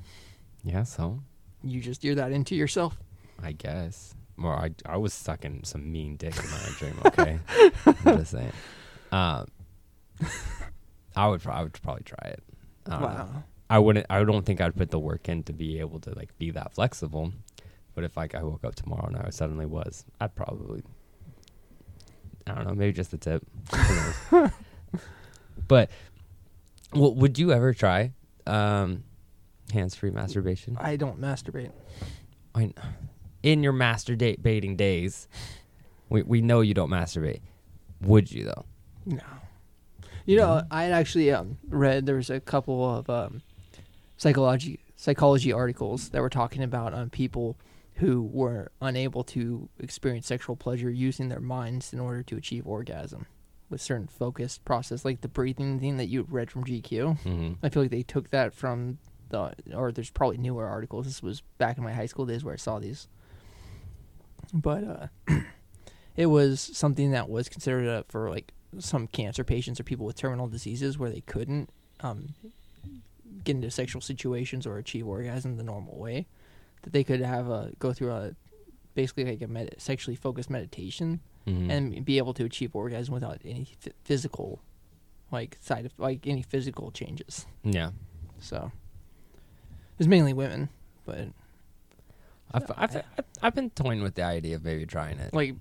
yeah, 0.65 0.85
so 0.85 1.21
You 1.65 1.81
just 1.81 2.05
you're 2.05 2.15
that 2.17 2.33
into 2.33 2.55
yourself. 2.55 2.97
I 3.43 3.53
guess. 3.53 4.15
Well, 4.37 4.53
I 4.53 4.71
I 4.87 4.97
was 4.97 5.13
sucking 5.13 5.65
some 5.65 5.91
mean 5.91 6.17
dick 6.17 6.35
in 6.37 6.51
my 6.51 6.69
dream. 6.79 6.99
Okay, 7.07 7.39
I'm 7.87 8.19
just 8.19 8.33
saying. 8.33 8.53
Um, 9.13 9.47
I 11.17 11.29
would. 11.29 11.47
I 11.47 11.63
would 11.63 11.73
probably 11.83 12.05
try 12.05 12.29
it. 12.29 12.43
I 12.87 12.99
know. 12.99 13.07
Wow. 13.07 13.29
I 13.71 13.79
wouldn't. 13.79 14.07
I 14.11 14.23
don't 14.25 14.45
think 14.45 14.61
I'd 14.61 14.77
put 14.77 14.91
the 14.91 14.99
work 14.99 15.29
in 15.29 15.43
to 15.45 15.53
be 15.53 15.81
able 15.81 16.01
to 16.01 16.15
like 16.15 16.37
be 16.39 16.51
that 16.51 16.75
flexible. 16.75 17.33
But 17.95 18.05
if 18.05 18.17
like 18.17 18.35
I 18.35 18.43
woke 18.43 18.65
up 18.65 18.75
tomorrow 18.75 19.07
and 19.07 19.17
I 19.17 19.31
suddenly 19.31 19.67
was, 19.67 20.05
I'd 20.21 20.35
probably. 20.35 20.83
I 22.47 22.55
don't 22.55 22.67
know. 22.67 22.75
Maybe 22.75 22.93
just 22.93 23.11
the 23.11 23.17
tip. 23.17 23.47
But, 25.69 25.91
well, 26.93 27.15
would 27.15 27.39
you 27.39 27.53
ever 27.53 27.73
try 27.73 28.13
um, 28.47 29.05
hands-free 29.73 30.11
masturbation? 30.11 30.77
I 30.81 30.97
don't 30.97 31.21
masturbate. 31.21 31.73
I, 32.55 32.73
in 33.43 33.63
your 33.63 33.73
masturbating 33.73 34.77
days, 34.77 35.29
we 36.09 36.23
we 36.23 36.41
know 36.41 36.61
you 36.61 36.75
don't 36.75 36.91
masturbate. 36.91 37.41
Would 38.01 38.31
you 38.31 38.45
though? 38.45 38.65
No. 39.07 39.23
You 40.27 40.39
know, 40.39 40.63
I 40.71 40.85
had 40.85 40.93
actually 40.93 41.31
um, 41.33 41.59
read 41.69 42.07
there 42.07 42.17
was 42.17 42.31
a 42.31 42.41
couple 42.41 42.97
of 42.97 43.11
um, 43.11 43.43
psychology 44.17 44.81
psychology 44.97 45.53
articles 45.53 46.09
that 46.11 46.23
were 46.23 46.31
talking 46.31 46.63
about 46.63 46.95
um, 46.95 47.11
people 47.11 47.59
who 47.97 48.23
were 48.23 48.71
unable 48.81 49.23
to 49.23 49.69
experience 49.79 50.27
sexual 50.27 50.57
pleasure 50.57 50.91
using 50.91 51.29
their 51.29 51.41
minds 51.41 51.93
in 51.93 52.01
order 52.01 52.23
to 52.23 52.37
achieve 52.37 52.67
orgasm 52.67 53.27
with 53.71 53.81
certain 53.81 54.07
focused 54.07 54.65
process, 54.65 55.05
like 55.05 55.21
the 55.21 55.29
breathing 55.29 55.79
thing 55.79 55.97
that 55.97 56.07
you 56.07 56.27
read 56.29 56.51
from 56.51 56.65
GQ. 56.65 56.83
Mm-hmm. 57.23 57.53
I 57.63 57.69
feel 57.69 57.83
like 57.83 57.91
they 57.91 58.03
took 58.03 58.31
that 58.31 58.53
from 58.53 58.99
or 59.35 59.93
there's 59.93 60.11
probably 60.11 60.39
newer 60.39 60.67
articles. 60.67 61.07
This 61.07 61.23
was 61.23 61.43
back 61.59 61.79
in 61.79 61.85
my 61.85 61.93
high 61.93 62.07
school 62.07 62.27
days 62.27 62.45
where 62.45 62.55
I 62.55 62.57
saw 62.59 62.79
these. 62.79 63.09
But 64.53 64.85
uh, 64.85 65.07
it 66.17 66.27
was 66.27 66.61
something 66.61 67.11
that 67.13 67.29
was 67.29 67.49
considered 67.49 67.89
uh, 67.89 68.03
for 68.09 68.31
like 68.31 68.53
some 68.79 69.07
cancer 69.07 69.45
patients 69.45 69.81
or 69.81 69.85
people 69.85 70.07
with 70.07 70.17
terminal 70.17 70.49
diseases 70.49 70.99
where 70.99 71.11
they 71.11 71.21
couldn't 71.23 71.71
um, 72.01 72.35
get 73.45 73.57
into 73.57 73.71
sexual 73.71 74.01
situations 74.01 74.67
or 74.67 74.79
achieve 74.79 75.07
orgasm 75.07 75.57
the 75.57 75.63
normal 75.63 75.99
way. 75.99 76.27
That 76.83 76.93
they 76.93 77.05
could 77.05 77.21
have 77.21 77.49
a 77.49 77.73
go 77.79 77.93
through 77.93 78.13
a 78.13 78.35
basically 78.95 79.25
like 79.25 79.43
a 79.43 79.49
med- 79.49 79.75
sexually 79.79 80.17
focused 80.17 80.51
meditation 80.51 81.21
Mm-hmm. 81.47 81.71
and 81.71 82.05
be 82.07 82.17
able 82.17 82.33
to 82.33 82.45
achieve 82.47 82.75
orgasm 82.75 83.13
without 83.13 83.39
any 83.45 83.69
f- 83.87 83.93
physical 84.03 84.63
like 85.31 85.59
side 85.61 85.85
of 85.85 85.93
like 85.99 86.27
any 86.27 86.41
physical 86.41 86.91
changes. 86.91 87.45
yeah, 87.63 87.91
So 88.41 88.73
it's 90.05 90.09
mainly 90.11 90.33
women, 90.35 90.69
but 91.07 91.29
I've, 92.53 92.71
I've 92.77 92.97
I've 92.97 93.03
I've 93.43 93.55
been 93.55 93.71
toying 93.71 94.03
with 94.03 94.15
the 94.15 94.23
idea 94.23 94.57
of 94.57 94.65
maybe 94.65 94.85
trying 94.87 95.19
it. 95.19 95.33
like 95.33 95.55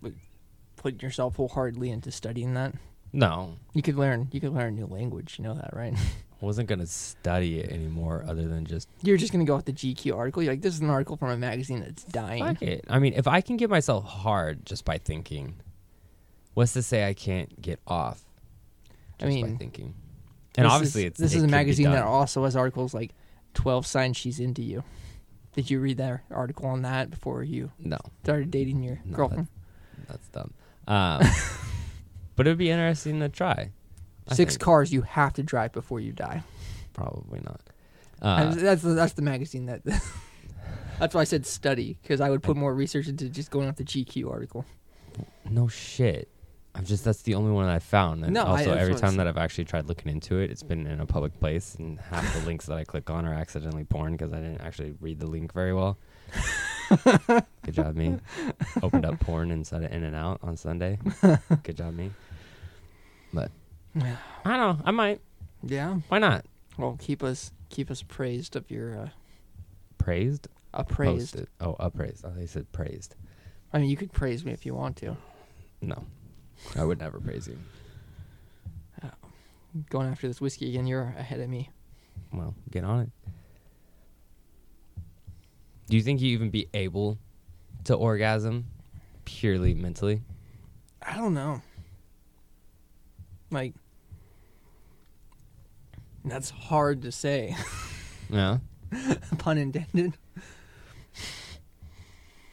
putting 0.75 0.99
yourself 0.99 1.35
wholeheartedly 1.37 1.89
into 1.89 2.11
studying 2.11 2.53
that. 2.55 2.75
No, 3.13 3.57
You 3.73 3.81
could 3.81 3.95
learn 3.95 4.27
you 4.31 4.39
could 4.41 4.53
learn 4.53 4.69
a 4.69 4.71
new 4.71 4.85
language, 4.87 5.35
you 5.37 5.43
know 5.45 5.53
that, 5.53 5.69
right? 5.73 5.93
I 6.41 6.45
wasn't 6.45 6.67
gonna 6.67 6.87
study 6.87 7.59
it 7.59 7.71
anymore, 7.71 8.25
other 8.27 8.47
than 8.49 8.65
just 8.65 8.89
You're 9.01 9.17
just 9.17 9.31
gonna 9.31 9.45
go 9.45 9.55
with 9.55 9.65
the 9.65 9.71
GQ 9.71 10.17
article. 10.17 10.43
You're 10.43 10.53
like, 10.53 10.61
this 10.61 10.73
is 10.73 10.81
an 10.81 10.89
article 10.89 11.15
from 11.15 11.29
a 11.29 11.37
magazine 11.37 11.79
that's 11.79 12.03
dying. 12.03 12.43
fuck 12.43 12.61
it. 12.61 12.83
I 12.89 12.99
mean, 12.99 13.13
if 13.13 13.27
I 13.27 13.39
can 13.41 13.55
get 13.55 13.69
myself 13.69 14.03
hard 14.03 14.65
just 14.65 14.83
by 14.83 14.97
thinking, 14.97 15.55
what's 16.53 16.73
to 16.73 16.83
say 16.83 17.07
I 17.07 17.13
can't 17.13 17.61
get 17.61 17.79
off? 17.87 18.23
I 19.21 19.25
Just 19.25 19.41
by 19.41 19.47
mean, 19.47 19.57
thinking. 19.57 19.93
And 20.57 20.65
This 20.65 20.73
obviously, 20.73 21.01
is, 21.03 21.07
it's 21.11 21.19
this 21.19 21.33
it 21.33 21.37
is 21.37 21.43
a 21.43 21.45
could 21.45 21.51
be 21.51 21.57
magazine 21.57 21.91
that 21.91 21.99
done. 21.99 22.07
also 22.07 22.43
has 22.43 22.55
articles 22.55 22.93
like 22.93 23.11
twelve 23.53 23.85
signs 23.85 24.17
she's 24.17 24.39
into 24.39 24.61
you. 24.61 24.83
Did 25.55 25.69
you 25.69 25.79
read 25.79 25.97
that 25.97 26.21
article 26.31 26.65
on 26.67 26.81
that 26.81 27.09
before 27.11 27.43
you 27.43 27.71
No, 27.77 27.99
started 28.23 28.49
dating 28.51 28.81
your 28.83 28.99
No, 29.05 29.15
girlfriend? 29.17 29.47
that's 30.07 30.27
dumb. 30.29 30.53
Um, 30.87 31.21
but 32.35 32.47
it 32.47 32.49
would 32.51 32.57
be 32.57 32.69
interesting 32.71 33.19
to 33.19 33.29
try. 33.29 33.71
I 34.27 34.33
Six 34.35 34.53
think. 34.53 34.61
cars 34.63 34.91
you 34.91 35.01
have 35.03 35.33
to 35.33 35.43
drive 35.43 35.71
before 35.71 35.99
you 35.99 36.11
die. 36.11 36.43
Probably 36.93 37.39
not. 37.41 37.61
Uh, 38.21 38.53
that's 38.55 38.81
the, 38.81 38.93
that's 38.93 39.13
the 39.13 39.21
magazine 39.21 39.65
that. 39.67 39.81
that's 40.99 41.13
why 41.13 41.21
I 41.21 41.25
said 41.25 41.45
study 41.45 41.97
because 42.01 42.21
I 42.21 42.29
would 42.29 42.41
put 42.41 42.55
more 42.57 42.73
research 42.73 43.07
into 43.07 43.29
just 43.29 43.51
going 43.51 43.67
off 43.67 43.75
the 43.75 43.83
GQ 43.83 44.31
article. 44.31 44.65
no 45.49 45.67
shit. 45.67 46.29
I'm 46.75 46.85
just 46.85 47.03
that's 47.05 47.21
the 47.21 47.35
only 47.35 47.51
one 47.51 47.65
that 47.67 47.75
I 47.75 47.79
found. 47.79 48.23
And 48.23 48.33
No, 48.33 48.43
also 48.45 48.65
that's 48.71 48.81
every 48.81 48.95
time 48.95 49.17
that 49.17 49.27
I've 49.27 49.37
actually 49.37 49.65
tried 49.65 49.85
looking 49.87 50.11
into 50.11 50.39
it, 50.39 50.49
it's 50.49 50.63
been 50.63 50.87
in 50.87 50.99
a 50.99 51.05
public 51.05 51.39
place, 51.39 51.75
and 51.75 51.99
half 51.99 52.33
the 52.33 52.45
links 52.45 52.65
that 52.65 52.77
I 52.77 52.83
click 52.83 53.09
on 53.09 53.25
are 53.25 53.33
accidentally 53.33 53.83
porn 53.83 54.13
because 54.13 54.33
I 54.33 54.37
didn't 54.37 54.61
actually 54.61 54.95
read 54.99 55.19
the 55.19 55.27
link 55.27 55.53
very 55.53 55.73
well. 55.73 55.97
Good 57.05 57.73
job, 57.73 57.95
me. 57.95 58.17
Opened 58.81 59.05
up 59.05 59.19
porn 59.19 59.51
and 59.51 59.65
set 59.65 59.83
it 59.83 59.91
in 59.91 60.03
and 60.03 60.15
out 60.15 60.39
on 60.41 60.57
Sunday. 60.57 60.97
Good 61.63 61.77
job, 61.77 61.93
me. 61.93 62.11
But 63.33 63.51
I 63.95 64.17
don't 64.45 64.57
know. 64.57 64.77
I 64.83 64.91
might. 64.91 65.21
Yeah. 65.61 65.99
Why 66.09 66.17
not? 66.19 66.45
Well, 66.77 66.97
keep 66.99 67.21
us 67.23 67.51
keep 67.69 67.91
us 67.91 68.01
praised 68.01 68.55
of 68.55 68.69
your 68.71 68.97
uh, 68.99 69.09
Praised. 69.99 70.47
appraised. 70.73 71.33
Posted. 71.35 71.49
Oh, 71.61 71.75
appraised. 71.79 72.25
I 72.25 72.29
thought 72.29 72.39
you 72.39 72.47
said 72.47 72.71
praised. 72.71 73.15
I 73.71 73.77
mean, 73.79 73.89
you 73.89 73.95
could 73.97 74.11
praise 74.11 74.43
me 74.43 74.51
if 74.51 74.65
you 74.65 74.73
want 74.75 74.97
to. 74.97 75.15
No, 75.81 76.03
I 76.75 76.83
would 76.83 76.99
never 76.99 77.19
praise 77.19 77.47
you. 77.47 77.57
Oh. 79.03 79.09
Going 79.89 80.07
after 80.07 80.27
this 80.27 80.41
whiskey 80.41 80.69
again, 80.69 80.87
you're 80.87 81.13
ahead 81.17 81.39
of 81.39 81.49
me. 81.49 81.69
Well, 82.31 82.55
get 82.71 82.83
on 82.83 83.01
it. 83.01 83.09
Do 85.87 85.97
you 85.97 86.03
think 86.03 86.21
you 86.21 86.31
even 86.31 86.49
be 86.49 86.67
able 86.73 87.17
to 87.83 87.93
orgasm 87.95 88.65
purely 89.25 89.73
mentally? 89.73 90.21
I 91.01 91.15
don't 91.15 91.33
know. 91.33 91.61
Like, 93.51 93.73
that's 96.25 96.49
hard 96.49 97.01
to 97.03 97.11
say. 97.11 97.55
Yeah. 98.29 98.57
Pun 99.37 99.59
intended. 99.59 100.13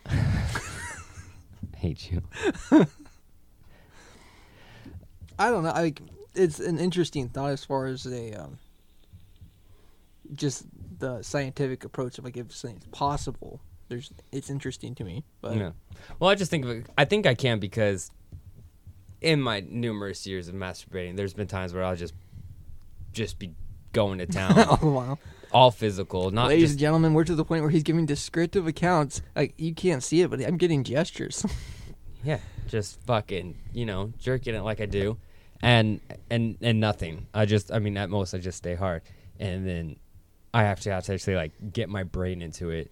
Hate 1.76 2.10
you. 2.10 2.22
I 5.40 5.50
don't 5.50 5.64
know. 5.64 5.72
Like, 5.72 6.00
it's 6.34 6.60
an 6.60 6.78
interesting 6.78 7.28
thought 7.28 7.50
as 7.50 7.64
far 7.64 7.86
as 7.86 8.06
a 8.06 8.34
um, 8.34 8.58
just 10.34 10.66
the 10.98 11.22
scientific 11.22 11.84
approach 11.84 12.18
of 12.18 12.24
like 12.24 12.36
if 12.36 12.54
something's 12.54 12.84
possible. 12.86 13.60
There's, 13.88 14.12
it's 14.30 14.50
interesting 14.50 14.94
to 14.96 15.04
me. 15.04 15.24
But 15.40 15.56
Yeah. 15.56 15.70
Well, 16.20 16.30
I 16.30 16.36
just 16.36 16.50
think 16.50 16.64
of 16.64 16.70
it, 16.70 16.86
I 16.96 17.04
think 17.04 17.26
I 17.26 17.34
can 17.34 17.58
because 17.58 18.10
in 19.20 19.40
my 19.40 19.60
numerous 19.68 20.26
years 20.26 20.46
of 20.48 20.54
masturbating, 20.54 21.16
there's 21.16 21.34
been 21.34 21.48
times 21.48 21.72
where 21.74 21.82
I'll 21.82 21.96
just 21.96 22.14
just 23.12 23.38
be 23.38 23.54
going 23.92 24.18
to 24.18 24.26
town, 24.26 24.52
oh 24.56 24.78
wow. 24.82 25.18
all 25.52 25.72
physical, 25.72 26.30
not 26.30 26.48
Ladies 26.48 26.64
just 26.64 26.72
and 26.74 26.80
gentlemen, 26.80 27.14
we're 27.14 27.24
to 27.24 27.34
the 27.34 27.44
point 27.44 27.62
where 27.62 27.70
he's 27.70 27.82
giving 27.82 28.06
descriptive 28.06 28.68
accounts. 28.68 29.22
Like 29.34 29.54
you 29.58 29.74
can't 29.74 30.02
see 30.02 30.20
it, 30.20 30.30
but 30.30 30.40
I'm 30.44 30.58
getting 30.58 30.84
gestures. 30.84 31.44
Yeah, 32.22 32.38
just 32.68 33.00
fucking, 33.06 33.56
you 33.72 33.86
know, 33.86 34.12
jerking 34.18 34.54
it 34.54 34.60
like 34.60 34.82
I 34.82 34.84
do, 34.84 35.16
and 35.62 36.00
and 36.30 36.56
and 36.60 36.80
nothing. 36.80 37.26
I 37.34 37.44
just, 37.46 37.72
I 37.72 37.78
mean, 37.78 37.96
at 37.96 38.10
most, 38.10 38.34
I 38.34 38.38
just 38.38 38.58
stay 38.58 38.74
hard, 38.74 39.02
and 39.38 39.66
then 39.66 39.96
I 40.54 40.64
actually 40.64 40.92
have 40.92 41.04
to 41.04 41.14
actually 41.14 41.36
like 41.36 41.52
get 41.72 41.88
my 41.88 42.02
brain 42.02 42.42
into 42.42 42.70
it, 42.70 42.90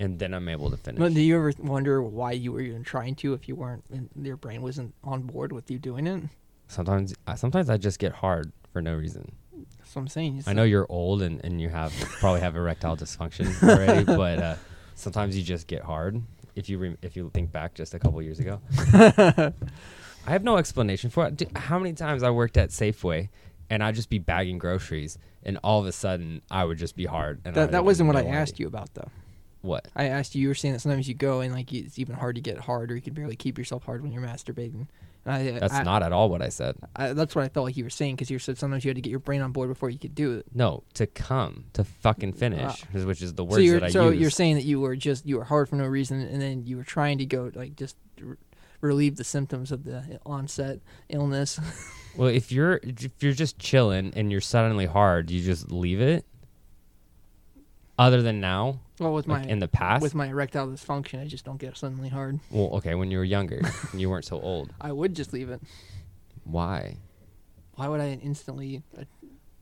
and 0.00 0.18
then 0.18 0.34
I'm 0.34 0.48
able 0.48 0.70
to 0.70 0.76
finish. 0.76 0.98
but 0.98 1.14
do 1.14 1.20
you 1.20 1.36
ever 1.36 1.52
wonder 1.58 2.02
why 2.02 2.32
you 2.32 2.52
were 2.52 2.60
even 2.60 2.82
trying 2.84 3.14
to 3.16 3.32
if 3.34 3.48
you 3.48 3.54
weren't, 3.56 3.84
and 3.92 4.08
your 4.20 4.36
brain 4.36 4.62
wasn't 4.62 4.94
on 5.04 5.22
board 5.22 5.52
with 5.52 5.70
you 5.70 5.78
doing 5.78 6.06
it? 6.06 6.22
sometimes, 6.68 7.14
I- 7.28 7.36
sometimes 7.36 7.70
I 7.70 7.76
just 7.76 7.98
get 8.00 8.12
hard 8.12 8.50
for 8.72 8.82
no 8.82 8.94
reason. 8.94 9.30
That's 9.78 9.94
what 9.94 10.02
I'm 10.02 10.08
saying. 10.08 10.38
It's 10.38 10.48
I 10.48 10.52
know 10.52 10.64
you're 10.64 10.86
old 10.90 11.22
and, 11.22 11.40
and 11.44 11.60
you 11.60 11.68
have 11.68 11.92
probably 12.18 12.40
have 12.40 12.56
erectile 12.56 12.96
dysfunction 12.96 13.46
already, 13.62 14.04
but 14.22 14.38
uh, 14.38 14.56
sometimes 14.96 15.36
you 15.36 15.44
just 15.44 15.66
get 15.68 15.82
hard. 15.82 16.20
If 16.56 16.68
you 16.68 16.78
re- 16.78 16.96
if 17.02 17.14
you 17.16 17.30
think 17.32 17.52
back 17.52 17.74
just 17.74 17.94
a 17.94 17.98
couple 18.00 18.20
years 18.22 18.40
ago, 18.40 18.60
I 20.26 20.30
have 20.32 20.42
no 20.44 20.56
explanation 20.56 21.10
for 21.10 21.26
it. 21.26 21.42
How 21.56 21.78
many 21.78 21.94
times 21.94 22.22
I 22.22 22.30
worked 22.30 22.56
at 22.56 22.70
Safeway 22.70 23.28
and 23.70 23.82
I'd 23.82 23.94
just 23.94 24.10
be 24.10 24.18
bagging 24.18 24.58
groceries, 24.58 25.18
and 25.42 25.58
all 25.62 25.80
of 25.80 25.86
a 25.86 25.92
sudden 25.92 26.42
I 26.50 26.64
would 26.64 26.78
just 26.78 26.96
be 26.96 27.04
hard. 27.06 27.40
And 27.44 27.54
that 27.54 27.72
that 27.72 27.84
wasn't 27.84 28.08
what 28.08 28.16
I 28.16 28.24
asked 28.26 28.58
you 28.58 28.66
about 28.66 28.94
though. 28.94 29.08
What? 29.62 29.88
I 29.96 30.04
asked 30.04 30.34
you. 30.34 30.42
You 30.42 30.48
were 30.48 30.54
saying 30.54 30.74
that 30.74 30.80
sometimes 30.80 31.08
you 31.08 31.14
go 31.14 31.40
and 31.40 31.52
like 31.52 31.72
it's 31.72 31.98
even 31.98 32.14
hard 32.14 32.36
to 32.36 32.40
get 32.40 32.58
hard, 32.58 32.92
or 32.92 32.94
you 32.94 33.02
can 33.02 33.14
barely 33.14 33.36
keep 33.36 33.58
yourself 33.58 33.84
hard 33.84 34.02
when 34.02 34.12
you're 34.12 34.22
masturbating. 34.22 34.86
And 35.24 35.34
I, 35.34 35.58
That's 35.58 35.74
I, 35.74 35.82
not 35.82 36.04
at 36.04 36.12
all 36.12 36.28
what 36.28 36.40
I 36.40 36.50
said. 36.50 36.76
I, 36.94 37.12
that's 37.12 37.34
what 37.34 37.44
I 37.44 37.48
felt 37.48 37.64
like 37.66 37.76
you 37.76 37.82
were 37.82 37.90
saying 37.90 38.14
because 38.14 38.30
you 38.30 38.38
said 38.38 38.58
sometimes 38.58 38.84
you 38.84 38.90
had 38.90 38.94
to 38.94 39.00
get 39.00 39.10
your 39.10 39.18
brain 39.18 39.42
on 39.42 39.50
board 39.50 39.68
before 39.68 39.90
you 39.90 39.98
could 39.98 40.14
do 40.14 40.34
it. 40.34 40.46
No, 40.54 40.84
to 40.94 41.08
come 41.08 41.64
to 41.72 41.82
fucking 41.82 42.32
uh, 42.34 42.36
finish, 42.36 42.84
is- 42.94 43.04
which 43.04 43.22
is 43.22 43.34
the 43.34 43.44
words 43.44 43.66
so 43.66 43.72
that 43.72 43.82
I 43.82 43.88
so 43.90 44.10
use. 44.10 44.20
you're 44.20 44.30
saying 44.30 44.54
that 44.54 44.64
you 44.64 44.78
were 44.78 44.94
just 44.94 45.26
you 45.26 45.38
were 45.38 45.44
hard 45.44 45.68
for 45.68 45.74
no 45.74 45.86
reason, 45.86 46.20
and 46.20 46.40
then 46.40 46.64
you 46.64 46.76
were 46.76 46.84
trying 46.84 47.18
to 47.18 47.26
go 47.26 47.50
like 47.56 47.74
just 47.74 47.96
relieve 48.80 49.16
the 49.16 49.24
symptoms 49.24 49.72
of 49.72 49.84
the 49.84 50.20
onset 50.24 50.80
illness. 51.08 51.60
well, 52.16 52.28
if 52.28 52.50
you're 52.52 52.80
if 52.82 53.22
you're 53.22 53.32
just 53.32 53.58
chilling 53.58 54.12
and 54.16 54.30
you're 54.30 54.40
suddenly 54.40 54.86
hard, 54.86 55.30
you 55.30 55.42
just 55.42 55.70
leave 55.70 56.00
it. 56.00 56.24
Other 57.98 58.20
than 58.20 58.40
now, 58.40 58.80
well, 58.98 59.14
with 59.14 59.26
like 59.26 59.44
my 59.46 59.50
in 59.50 59.58
the 59.58 59.68
past, 59.68 60.02
with 60.02 60.14
my 60.14 60.28
erectile 60.28 60.66
dysfunction, 60.68 61.22
I 61.22 61.26
just 61.26 61.44
don't 61.44 61.56
get 61.58 61.76
suddenly 61.76 62.10
hard. 62.10 62.40
well, 62.50 62.68
okay, 62.74 62.94
when 62.94 63.10
you 63.10 63.18
were 63.18 63.24
younger, 63.24 63.60
and 63.92 64.00
you 64.00 64.10
weren't 64.10 64.26
so 64.26 64.38
old. 64.40 64.70
I 64.80 64.92
would 64.92 65.14
just 65.14 65.32
leave 65.32 65.48
it. 65.48 65.62
Why? 66.44 66.98
Why 67.74 67.88
would 67.88 68.00
I 68.00 68.18
instantly 68.22 68.82
uh, 68.96 69.04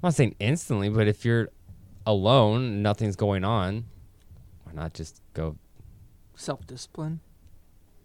I'm 0.05 0.09
not 0.09 0.15
saying 0.15 0.35
instantly, 0.39 0.91
but 0.91 1.09
if 1.09 1.25
you're 1.25 1.49
alone, 2.05 2.83
nothing's 2.83 3.17
going 3.17 3.43
on, 3.43 3.87
why 4.65 4.73
not 4.75 4.93
just 4.93 5.23
go? 5.33 5.57
Self 6.37 6.67
discipline. 6.67 7.21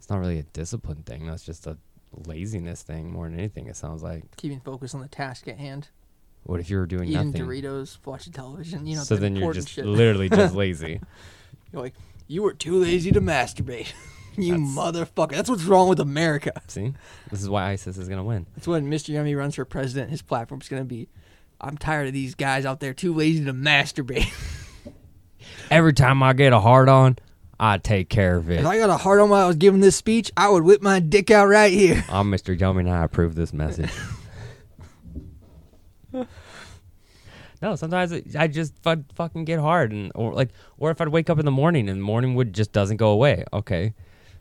It's 0.09 0.11
not 0.15 0.21
really 0.21 0.39
a 0.39 0.43
discipline 0.43 1.03
thing. 1.03 1.27
That's 1.27 1.43
just 1.43 1.67
a 1.67 1.77
laziness 2.25 2.81
thing 2.81 3.11
more 3.11 3.29
than 3.29 3.37
anything. 3.37 3.67
It 3.67 3.75
sounds 3.75 4.01
like. 4.01 4.35
Keeping 4.37 4.59
focus 4.59 4.95
on 4.95 5.01
the 5.01 5.07
task 5.07 5.47
at 5.47 5.59
hand. 5.59 5.89
What 6.45 6.59
if 6.59 6.67
you 6.71 6.77
were 6.77 6.87
doing 6.87 7.09
Eating 7.09 7.27
nothing? 7.29 7.45
Doritos, 7.45 7.99
watching 8.03 8.33
television. 8.33 8.87
You 8.87 8.95
know, 8.95 9.03
so 9.03 9.13
the 9.13 9.21
then 9.21 9.35
you're 9.35 9.53
just 9.53 9.69
shit. 9.69 9.85
literally 9.85 10.27
just 10.27 10.55
lazy. 10.55 10.99
You're 11.71 11.83
like, 11.83 11.93
you 12.25 12.41
were 12.41 12.55
too 12.55 12.79
lazy 12.81 13.11
to 13.11 13.21
masturbate. 13.21 13.93
you 14.35 14.53
That's- 14.53 14.69
motherfucker. 14.75 15.33
That's 15.33 15.47
what's 15.47 15.65
wrong 15.65 15.87
with 15.89 15.99
America. 15.99 16.59
See, 16.67 16.91
this 17.29 17.43
is 17.43 17.47
why 17.47 17.69
ISIS 17.69 17.99
is 17.99 18.09
gonna 18.09 18.23
win. 18.23 18.47
That's 18.55 18.67
when 18.67 18.89
Mr. 18.89 19.09
Yummy 19.09 19.35
runs 19.35 19.53
for 19.53 19.63
president. 19.65 20.09
His 20.09 20.23
platform's 20.23 20.67
gonna 20.67 20.85
be, 20.85 21.07
I'm 21.61 21.77
tired 21.77 22.07
of 22.07 22.13
these 22.13 22.33
guys 22.33 22.65
out 22.65 22.79
there 22.79 22.95
too 22.95 23.13
lazy 23.13 23.45
to 23.45 23.53
masturbate. 23.53 24.33
Every 25.69 25.93
time 25.93 26.23
I 26.23 26.33
get 26.33 26.51
a 26.51 26.59
hard 26.59 26.89
on, 26.89 27.19
I 27.59 27.77
take 27.77 28.09
care 28.09 28.37
of 28.37 28.49
it. 28.49 28.61
if 28.61 28.65
I 28.65 28.77
got 28.77 28.89
a 28.89 28.95
hard 28.97 29.19
on 29.19 29.29
while 29.29 29.43
I 29.43 29.47
was 29.47 29.57
giving 29.57 29.81
this 29.81 29.95
speech, 29.95 30.31
I 30.37 30.47
would 30.49 30.63
whip 30.63 30.81
my 30.81 30.99
dick 30.99 31.29
out 31.29 31.47
right 31.47 31.71
here. 31.73 32.05
I'm 32.09 32.31
Mr. 32.31 32.57
Yummy 32.57 32.81
and 32.81 32.89
I 32.89 33.03
approve 33.03 33.35
this 33.35 33.51
message. 33.51 33.91
no, 37.61 37.75
sometimes 37.75 38.11
it, 38.13 38.35
I 38.35 38.47
just 38.47 38.73
fu- 38.81 39.03
fucking 39.15 39.45
get 39.45 39.59
hard, 39.59 39.91
and 39.91 40.11
or 40.15 40.33
like, 40.33 40.49
or 40.77 40.91
if 40.91 41.01
I'd 41.01 41.09
wake 41.09 41.29
up 41.29 41.37
in 41.39 41.45
the 41.45 41.51
morning 41.51 41.89
and 41.89 41.99
the 41.99 42.03
morning 42.03 42.35
wood 42.35 42.53
just 42.53 42.71
doesn't 42.71 42.97
go 42.97 43.09
away. 43.09 43.43
Okay, 43.51 43.93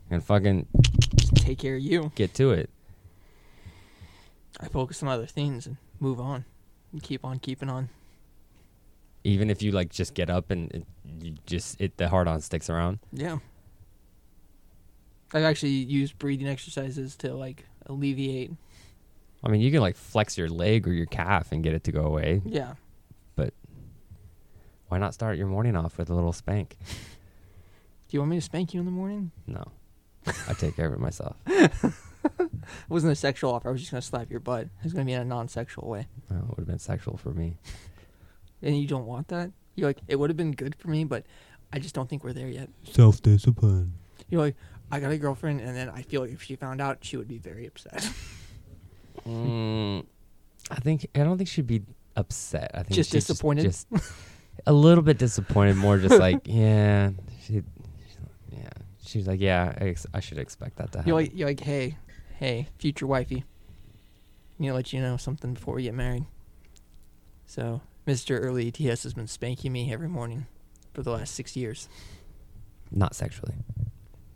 and 0.09 0.23
fucking 0.23 0.67
take 1.35 1.59
care 1.59 1.75
of 1.75 1.81
you. 1.81 2.11
get 2.15 2.33
to 2.35 2.51
it. 2.51 2.69
I 4.61 4.67
focus 4.67 5.03
on 5.03 5.09
other 5.09 5.25
things 5.25 5.67
and 5.67 5.77
move 5.99 6.19
on. 6.19 6.45
And 6.91 7.03
keep 7.03 7.23
on 7.23 7.39
keeping 7.39 7.69
on. 7.69 7.89
Even 9.23 9.49
if 9.49 9.61
you 9.61 9.71
like 9.71 9.89
just 9.89 10.13
get 10.13 10.29
up 10.29 10.49
and 10.51 10.71
it, 10.71 10.85
you 11.21 11.35
just 11.45 11.79
it 11.81 11.97
the 11.97 12.07
hard 12.07 12.27
on 12.27 12.41
sticks 12.41 12.69
around. 12.69 12.99
Yeah. 13.11 13.39
I've 15.33 15.43
actually 15.43 15.71
used 15.71 16.17
breathing 16.17 16.47
exercises 16.47 17.15
to 17.17 17.33
like 17.33 17.65
alleviate. 17.85 18.51
I 19.43 19.49
mean, 19.49 19.61
you 19.61 19.71
can 19.71 19.81
like 19.81 19.95
flex 19.95 20.37
your 20.37 20.49
leg 20.49 20.87
or 20.87 20.93
your 20.93 21.05
calf 21.05 21.51
and 21.51 21.63
get 21.63 21.73
it 21.73 21.83
to 21.85 21.91
go 21.91 22.01
away. 22.01 22.41
Yeah. 22.45 22.73
But 23.35 23.53
why 24.87 24.97
not 24.97 25.13
start 25.13 25.37
your 25.37 25.47
morning 25.47 25.75
off 25.75 25.97
with 25.97 26.09
a 26.09 26.15
little 26.15 26.33
spank? 26.33 26.77
Do 28.07 28.17
you 28.17 28.19
want 28.21 28.31
me 28.31 28.37
to 28.37 28.41
spank 28.41 28.73
you 28.73 28.79
in 28.79 28.85
the 28.87 28.91
morning? 28.91 29.31
No, 29.45 29.63
I 30.25 30.53
take 30.53 30.75
care 30.75 30.87
of 30.87 30.93
it 30.93 30.99
myself. 30.99 31.35
It 32.23 32.89
wasn't 32.89 33.13
a 33.13 33.15
sexual 33.15 33.53
offer. 33.53 33.69
I 33.69 33.71
was 33.71 33.81
just 33.81 33.91
gonna 33.91 34.01
slap 34.01 34.29
your 34.29 34.39
butt. 34.39 34.63
It 34.63 34.83
was 34.83 34.93
gonna 34.93 35.05
be 35.05 35.13
in 35.13 35.21
a 35.21 35.25
non-sexual 35.25 35.87
way. 35.87 36.07
Well, 36.29 36.39
it 36.39 36.49
would 36.49 36.57
have 36.59 36.67
been 36.67 36.79
sexual 36.79 37.17
for 37.17 37.31
me. 37.31 37.57
And 38.61 38.77
you 38.77 38.87
don't 38.87 39.05
want 39.05 39.29
that. 39.29 39.51
You're 39.75 39.87
like, 39.87 39.99
it 40.07 40.17
would 40.17 40.29
have 40.29 40.37
been 40.37 40.51
good 40.51 40.75
for 40.75 40.89
me, 40.89 41.05
but 41.05 41.25
I 41.71 41.79
just 41.79 41.95
don't 41.95 42.09
think 42.09 42.23
we're 42.23 42.33
there 42.33 42.47
yet. 42.47 42.69
Self 42.83 43.21
discipline. 43.21 43.93
You're 44.29 44.41
like, 44.41 44.55
I 44.91 44.99
got 44.99 45.11
a 45.11 45.17
girlfriend, 45.17 45.61
and 45.61 45.75
then 45.75 45.89
I 45.89 46.01
feel 46.01 46.21
like 46.21 46.31
if 46.31 46.43
she 46.43 46.55
found 46.55 46.81
out, 46.81 46.97
she 47.01 47.17
would 47.17 47.27
be 47.27 47.37
very 47.37 47.65
upset. 47.65 48.09
Mm, 49.25 50.05
I 50.71 50.75
think 50.75 51.07
I 51.13 51.19
don't 51.19 51.37
think 51.37 51.49
she'd 51.49 51.67
be 51.67 51.83
upset. 52.15 52.71
I 52.73 52.83
think 52.83 52.93
Just 52.95 53.11
she's 53.11 53.25
disappointed? 53.25 53.63
Just, 53.63 53.87
a 54.65 54.73
little 54.73 55.03
bit 55.03 55.17
disappointed. 55.17 55.75
More 55.75 55.97
just 55.97 56.19
like 56.19 56.41
yeah, 56.45 57.11
she, 57.45 57.63
yeah. 58.51 58.69
She's 59.05 59.27
like 59.27 59.39
yeah. 59.39 59.73
I, 59.79 59.89
ex- 59.89 60.05
I 60.13 60.19
should 60.19 60.37
expect 60.37 60.77
that 60.77 60.91
to 60.93 60.99
happen. 60.99 61.07
you're 61.07 61.17
like, 61.17 61.31
you're 61.33 61.47
like, 61.47 61.59
hey, 61.59 61.97
hey, 62.37 62.69
future 62.77 63.07
wifey. 63.07 63.43
You 64.57 64.69
know, 64.69 64.75
let 64.75 64.91
you 64.91 65.01
know 65.01 65.17
something 65.17 65.53
before 65.53 65.75
we 65.75 65.83
get 65.83 65.93
married. 65.93 66.25
So, 67.45 67.81
Mr. 68.09 68.39
Early 68.41 68.67
ETS 68.67 69.03
has 69.03 69.13
been 69.13 69.27
spanking 69.27 69.71
me 69.71 69.93
every 69.93 70.07
morning 70.07 70.47
for 70.93 71.03
the 71.03 71.11
last 71.11 71.35
six 71.35 71.55
years. 71.55 71.87
Not 72.89 73.13
sexually. 73.13 73.53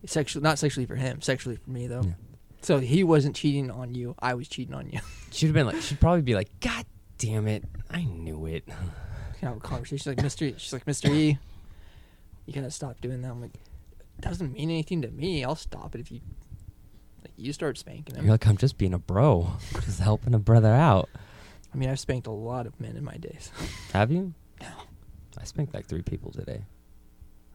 Sexually, 0.06 0.44
not 0.44 0.60
sexually 0.60 0.86
for 0.86 0.96
him, 0.96 1.22
sexually 1.22 1.56
for 1.56 1.72
me 1.72 1.88
though. 1.88 2.04
Yeah. 2.04 2.14
So 2.62 2.80
he 2.80 3.04
wasn't 3.04 3.36
cheating 3.36 3.72
on 3.72 3.96
you. 3.96 4.16
I 4.20 4.36
was 4.36 4.48
cheating 4.48 4.76
on 4.76 4.92
you. 4.92 5.00
She'd 5.32 5.48
have 5.48 5.56
been 5.56 5.66
like. 5.66 5.82
She'd 5.82 6.00
probably 6.00 6.22
be 6.22 6.36
like, 6.36 6.50
God 6.60 6.86
damn 7.18 7.48
it! 7.48 7.64
I 7.90 8.04
knew 8.04 8.46
it. 8.46 8.64
have 9.42 9.58
a 9.58 9.60
conversation. 9.60 9.98
She's 9.98 10.08
like, 10.08 10.18
Mr. 10.18 10.54
She's 10.60 10.72
like, 10.72 10.86
Mr. 10.86 11.10
E, 11.10 11.40
you 12.46 12.54
gotta 12.54 12.70
stop 12.70 13.02
doing 13.02 13.24
that. 13.24 13.32
I'm 13.32 13.42
like, 13.42 13.56
it 13.56 14.22
doesn't 14.22 14.54
mean 14.54 14.70
anything 14.70 15.02
to 15.02 15.10
me. 15.10 15.44
I'll 15.44 15.56
stop 15.56 15.96
it 15.96 16.02
if 16.02 16.12
you, 16.12 16.22
like, 17.24 17.34
you 17.38 17.54
start 17.54 17.80
spanking 17.80 18.16
him. 18.16 18.26
You're 18.26 18.36
like 18.36 18.46
I'm 18.46 18.58
just 18.58 18.78
being 18.78 18.94
a 18.94 19.00
bro, 19.00 19.54
just 19.82 20.00
helping 20.00 20.36
a 20.36 20.40
brother 20.40 20.74
out. 20.74 21.10
I 21.74 21.78
mean, 21.78 21.90
I've 21.90 22.00
spanked 22.00 22.28
a 22.28 22.32
lot 22.32 22.68
of 22.68 22.80
men 22.80 22.96
in 22.96 23.04
my 23.04 23.16
days. 23.18 23.52
Have 23.94 24.12
you? 24.12 24.34
No. 24.62 24.68
I 25.40 25.44
spanked 25.46 25.74
like 25.74 25.86
three 25.88 26.04
people 26.04 26.32
today. 26.32 26.64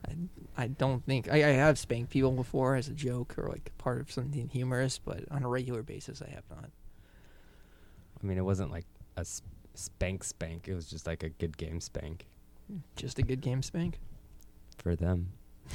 I 0.06 0.12
I 0.56 0.66
don't 0.68 1.04
think 1.06 1.28
I, 1.30 1.36
I 1.36 1.52
have 1.52 1.78
spanked 1.78 2.10
people 2.10 2.32
before 2.32 2.74
as 2.76 2.88
a 2.88 2.92
joke 2.92 3.36
or 3.38 3.48
like 3.48 3.70
part 3.78 4.00
of 4.00 4.10
something 4.12 4.48
humorous, 4.48 4.98
but 4.98 5.24
on 5.30 5.42
a 5.44 5.48
regular 5.48 5.82
basis, 5.82 6.20
I 6.22 6.30
have 6.30 6.44
not. 6.50 6.70
I 8.22 8.26
mean, 8.26 8.38
it 8.38 8.44
wasn't 8.44 8.70
like 8.72 8.86
a 9.16 9.20
s- 9.20 9.42
spank 9.74 10.24
spank. 10.24 10.66
It 10.68 10.74
was 10.74 10.88
just 10.90 11.06
like 11.06 11.22
a 11.22 11.28
good 11.28 11.56
game 11.56 11.80
spank 11.80 12.26
Just 12.96 13.18
a 13.18 13.22
good 13.22 13.40
game 13.40 13.62
spank. 13.62 13.98
for 14.78 14.94
them. 14.96 15.32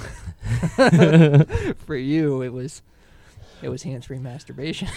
For 1.85 1.95
you, 1.97 2.41
it 2.41 2.51
was, 2.53 2.81
it 3.61 3.69
was 3.69 3.83
hands-free 3.83 4.19
masturbation. 4.19 4.87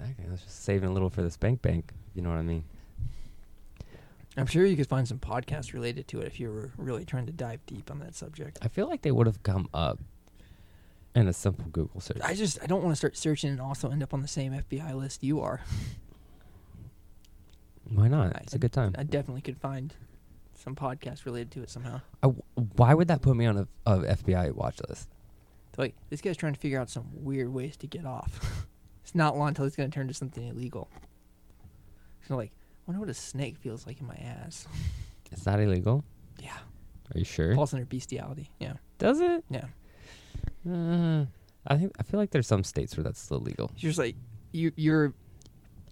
Okay, 0.00 0.14
I 0.26 0.30
was 0.30 0.40
just 0.42 0.62
saving 0.64 0.88
a 0.88 0.92
little 0.92 1.10
for 1.10 1.22
the 1.22 1.30
spank 1.30 1.60
bank. 1.62 1.92
You 2.14 2.22
know 2.22 2.30
what 2.30 2.38
I 2.38 2.42
mean? 2.42 2.64
I'm 4.36 4.46
sure 4.46 4.64
you 4.66 4.76
could 4.76 4.88
find 4.88 5.06
some 5.06 5.18
podcasts 5.18 5.72
related 5.72 6.08
to 6.08 6.20
it 6.20 6.26
if 6.26 6.40
you 6.40 6.48
were 6.50 6.72
really 6.76 7.04
trying 7.04 7.26
to 7.26 7.32
dive 7.32 7.64
deep 7.66 7.90
on 7.90 8.00
that 8.00 8.14
subject. 8.16 8.58
I 8.62 8.68
feel 8.68 8.88
like 8.88 9.02
they 9.02 9.12
would 9.12 9.26
have 9.28 9.42
come 9.44 9.68
up 9.72 10.00
in 11.14 11.28
a 11.28 11.32
simple 11.32 11.66
Google 11.70 12.00
search. 12.00 12.18
I 12.24 12.34
just 12.34 12.60
I 12.62 12.66
don't 12.66 12.82
want 12.82 12.92
to 12.92 12.96
start 12.96 13.16
searching 13.16 13.50
and 13.50 13.60
also 13.60 13.90
end 13.90 14.02
up 14.02 14.12
on 14.12 14.22
the 14.22 14.28
same 14.28 14.52
FBI 14.52 14.94
list 14.94 15.22
you 15.22 15.40
are. 15.40 15.60
Why 17.92 18.08
not? 18.08 18.34
I- 18.34 18.40
It's 18.40 18.54
a 18.54 18.58
good 18.58 18.72
time. 18.72 18.94
I 18.98 19.02
definitely 19.04 19.42
could 19.42 19.58
find 19.58 19.94
some 20.54 20.74
podcasts 20.74 21.24
related 21.26 21.50
to 21.52 21.62
it 21.62 21.70
somehow. 21.70 22.00
I 22.22 22.28
w 22.28 22.42
why 22.76 22.94
would 22.94 23.08
that 23.08 23.20
put 23.22 23.36
me 23.36 23.44
on 23.46 23.58
a, 23.58 23.68
a 23.86 23.98
FBI 24.16 24.52
watch 24.52 24.78
list? 24.88 25.08
Like 25.76 25.94
this 26.10 26.20
guy's 26.20 26.36
trying 26.36 26.54
to 26.54 26.60
figure 26.60 26.80
out 26.80 26.88
some 26.88 27.06
weird 27.12 27.52
ways 27.52 27.76
to 27.78 27.86
get 27.86 28.06
off. 28.06 28.66
it's 29.02 29.14
not 29.14 29.36
long 29.36 29.48
until 29.48 29.64
he's 29.64 29.76
gonna 29.76 29.90
turn 29.90 30.08
to 30.08 30.14
something 30.14 30.44
illegal. 30.46 30.88
So 32.28 32.36
like, 32.36 32.50
I 32.52 32.82
wonder 32.90 33.00
what 33.00 33.08
a 33.08 33.14
snake 33.14 33.56
feels 33.58 33.86
like 33.86 34.00
in 34.00 34.06
my 34.06 34.16
ass. 34.16 34.66
It's 35.32 35.46
not 35.46 35.58
illegal. 35.58 36.04
Yeah, 36.40 36.52
Are 37.12 37.18
you 37.18 37.24
sure? 37.24 37.56
falls 37.56 37.74
under 37.74 37.84
bestiality. 37.86 38.50
Yeah, 38.60 38.74
Does 38.98 39.18
it? 39.20 39.42
yeah. 39.50 39.64
Uh, 40.70 41.24
I 41.66 41.76
think 41.76 41.92
I 41.98 42.04
feel 42.04 42.20
like 42.20 42.30
there's 42.30 42.46
some 42.46 42.62
states 42.62 42.96
where 42.96 43.02
that's 43.02 43.20
still 43.20 43.40
legal. 43.40 43.70
It's 43.72 43.80
just 43.82 43.98
like 43.98 44.14
you 44.52 44.70
you're 44.76 45.12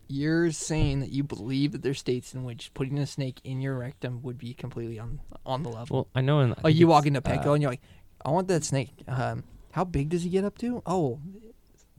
you're 0.07 0.53
saying 0.53 1.01
that 1.01 1.11
you 1.11 1.25
believe 1.25 1.73
that 1.73 1.83
there's 1.83 1.99
states 1.99 2.35
in 2.35 2.45
which 2.45 2.73
putting 2.75 2.99
a 2.99 3.07
snake 3.07 3.41
in 3.43 3.61
your 3.61 3.79
rectum 3.79 4.23
would 4.23 4.39
be 4.39 4.55
completely 4.55 5.01
on 5.01 5.19
on 5.45 5.65
the 5.65 5.71
level. 5.71 5.97
Well, 5.97 6.09
I 6.15 6.21
know. 6.21 6.39
In, 6.41 6.53
I 6.53 6.57
Like 6.63 6.77
you 6.77 6.87
walk 6.87 7.07
into 7.07 7.21
Petco 7.21 7.47
uh, 7.47 7.53
and 7.55 7.63
you're 7.63 7.73
like, 7.73 7.83
I 8.25 8.31
want 8.31 8.47
that 8.49 8.63
snake. 8.63 8.91
Um, 9.09 9.43
how 9.73 9.85
big 9.85 10.11
does 10.11 10.23
he 10.23 10.29
get 10.31 10.45
up 10.45 10.57
to? 10.59 10.83
Oh, 10.87 11.19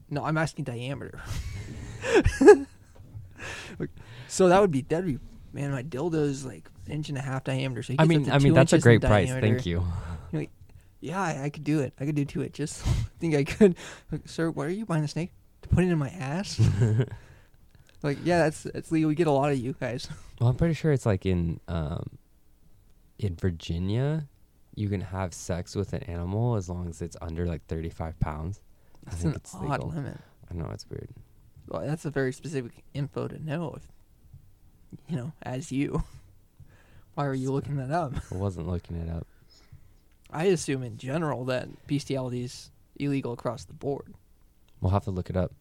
no, 0.08 0.24
I'm 0.24 0.38
asking 0.38 0.64
diameter. 0.64 1.20
so 4.28 4.48
that 4.48 4.60
would 4.60 4.70
be 4.70 4.82
that'd 4.82 5.06
be 5.06 5.18
man. 5.52 5.70
My 5.70 5.82
dildo 5.82 6.22
is 6.24 6.44
like 6.44 6.68
inch 6.88 7.08
and 7.08 7.18
a 7.18 7.22
half 7.22 7.44
diameter. 7.44 7.82
So 7.82 7.94
I 7.98 8.04
mean, 8.04 8.30
I 8.30 8.38
mean 8.38 8.54
that's 8.54 8.72
a 8.72 8.78
great 8.78 9.00
price. 9.00 9.28
diameter. 9.28 9.46
Thank 9.46 9.66
you. 9.66 9.84
Yeah, 11.04 11.20
I, 11.20 11.42
I 11.44 11.50
could 11.50 11.64
do 11.64 11.80
it. 11.80 11.92
I 12.00 12.06
could 12.06 12.14
do 12.14 12.24
two 12.24 12.42
inches. 12.42 12.82
I 12.86 12.90
think 13.18 13.34
I 13.34 13.44
could. 13.44 13.76
Like, 14.10 14.22
Sir, 14.26 14.50
why 14.50 14.64
are 14.64 14.70
you 14.70 14.86
buying 14.86 15.04
a 15.04 15.08
snake 15.08 15.32
to 15.60 15.68
put 15.68 15.84
it 15.84 15.88
in 15.88 15.98
my 15.98 16.08
ass? 16.08 16.58
like, 18.02 18.16
yeah, 18.24 18.38
that's 18.38 18.62
that's 18.62 18.90
legal. 18.90 19.08
We 19.08 19.14
get 19.14 19.26
a 19.26 19.30
lot 19.30 19.52
of 19.52 19.58
you 19.58 19.74
guys. 19.78 20.08
Well, 20.40 20.50
I'm 20.50 20.56
pretty 20.56 20.74
sure 20.74 20.90
it's 20.90 21.06
like 21.06 21.26
in 21.26 21.60
um, 21.68 22.18
in 23.20 23.36
Virginia, 23.36 24.26
you 24.74 24.88
can 24.88 25.00
have 25.00 25.32
sex 25.32 25.76
with 25.76 25.92
an 25.92 26.02
animal 26.04 26.56
as 26.56 26.68
long 26.68 26.88
as 26.88 27.00
it's 27.00 27.16
under 27.22 27.46
like 27.46 27.64
35 27.68 28.18
pounds. 28.18 28.60
I 29.06 29.10
think 29.10 29.34
an 29.34 29.34
it's 29.36 29.54
odd 29.54 29.62
legal. 29.62 29.90
limit. 29.90 30.18
I 30.50 30.54
know 30.54 30.70
it's 30.72 30.90
weird. 30.90 31.10
Well, 31.68 31.86
that's 31.86 32.04
a 32.04 32.10
very 32.10 32.32
specific 32.32 32.84
info 32.92 33.28
to 33.28 33.42
know. 33.42 33.74
If 33.76 33.82
you 35.08 35.16
know, 35.16 35.32
as 35.42 35.72
you, 35.72 36.04
why 37.14 37.26
are 37.26 37.34
you 37.34 37.50
looking 37.50 37.76
that 37.76 37.90
up? 37.90 38.12
I 38.30 38.36
wasn't 38.36 38.68
looking 38.68 38.96
it 38.96 39.10
up. 39.10 39.26
I 40.30 40.44
assume 40.44 40.82
in 40.82 40.96
general 40.96 41.44
that 41.46 41.86
bestiality 41.86 42.44
is 42.44 42.70
illegal 42.96 43.32
across 43.32 43.64
the 43.64 43.72
board. 43.72 44.14
We'll 44.80 44.92
have 44.92 45.04
to 45.04 45.10
look 45.10 45.30
it 45.30 45.36
up 45.36 45.52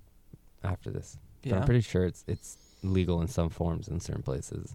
after 0.64 0.90
this. 0.90 1.18
But 1.44 1.54
I'm 1.54 1.66
pretty 1.66 1.82
sure 1.82 2.06
it's 2.06 2.24
it's 2.28 2.58
legal 2.84 3.22
in 3.22 3.28
some 3.28 3.50
forms 3.50 3.88
in 3.88 4.00
certain 4.00 4.24
places 4.24 4.74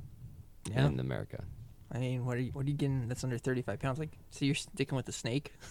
yeah. 0.70 0.86
in 0.86 1.00
America. 1.00 1.44
I 1.90 1.98
mean, 1.98 2.26
what 2.26 2.36
are 2.36 2.40
you 2.40 2.50
what 2.52 2.66
are 2.66 2.68
you 2.68 2.76
getting 2.76 3.08
that's 3.08 3.24
under 3.24 3.38
thirty 3.38 3.62
five 3.62 3.80
pounds? 3.80 3.98
Like, 3.98 4.12
so 4.30 4.44
you're 4.44 4.54
sticking 4.54 4.96
with 4.96 5.06
the 5.06 5.12
snake? 5.12 5.52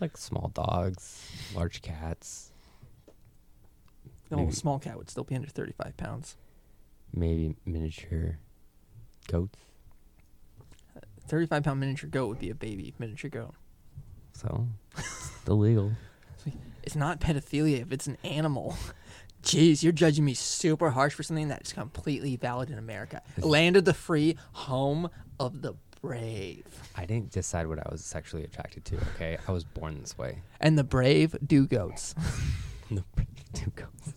Like 0.00 0.16
small 0.16 0.50
dogs, 0.54 1.22
large 1.54 1.82
cats, 1.82 2.49
No, 4.30 4.36
Maybe. 4.38 4.50
a 4.50 4.54
small 4.54 4.78
cat 4.78 4.96
would 4.96 5.10
still 5.10 5.24
be 5.24 5.34
under 5.34 5.48
thirty 5.48 5.72
five 5.72 5.96
pounds. 5.96 6.36
maybe 7.12 7.56
miniature 7.66 8.38
goats. 9.28 9.58
Uh, 10.96 11.00
35 11.26 11.62
pound 11.64 11.80
miniature 11.80 12.08
goat 12.08 12.28
would 12.28 12.38
be 12.38 12.50
a 12.50 12.54
baby 12.54 12.94
miniature 12.98 13.30
goat. 13.30 13.54
So 14.34 14.66
it's 14.96 15.30
illegal. 15.46 15.92
It's 16.82 16.96
not 16.96 17.20
pedophilia 17.20 17.82
if 17.82 17.92
it's 17.92 18.06
an 18.06 18.16
animal. 18.24 18.74
Jeez, 19.42 19.82
you're 19.82 19.92
judging 19.92 20.24
me 20.24 20.32
super 20.32 20.90
harsh 20.90 21.12
for 21.12 21.22
something 21.22 21.46
that's 21.46 21.74
completely 21.74 22.36
valid 22.36 22.70
in 22.70 22.78
America. 22.78 23.20
Land 23.38 23.76
of 23.76 23.84
the 23.84 23.92
free, 23.92 24.36
home 24.52 25.10
of 25.38 25.60
the 25.60 25.74
brave. 26.00 26.64
I 26.96 27.04
didn't 27.04 27.32
decide 27.32 27.66
what 27.66 27.78
I 27.78 27.88
was 27.92 28.02
sexually 28.02 28.44
attracted 28.44 28.86
to. 28.86 28.96
Okay, 29.14 29.36
I 29.46 29.52
was 29.52 29.62
born 29.62 30.00
this 30.00 30.16
way. 30.16 30.40
And 30.58 30.78
the 30.78 30.84
brave 30.84 31.36
do 31.46 31.66
goats. 31.66 32.14
The 32.90 33.04
two 33.52 33.70
goats. 33.76 34.14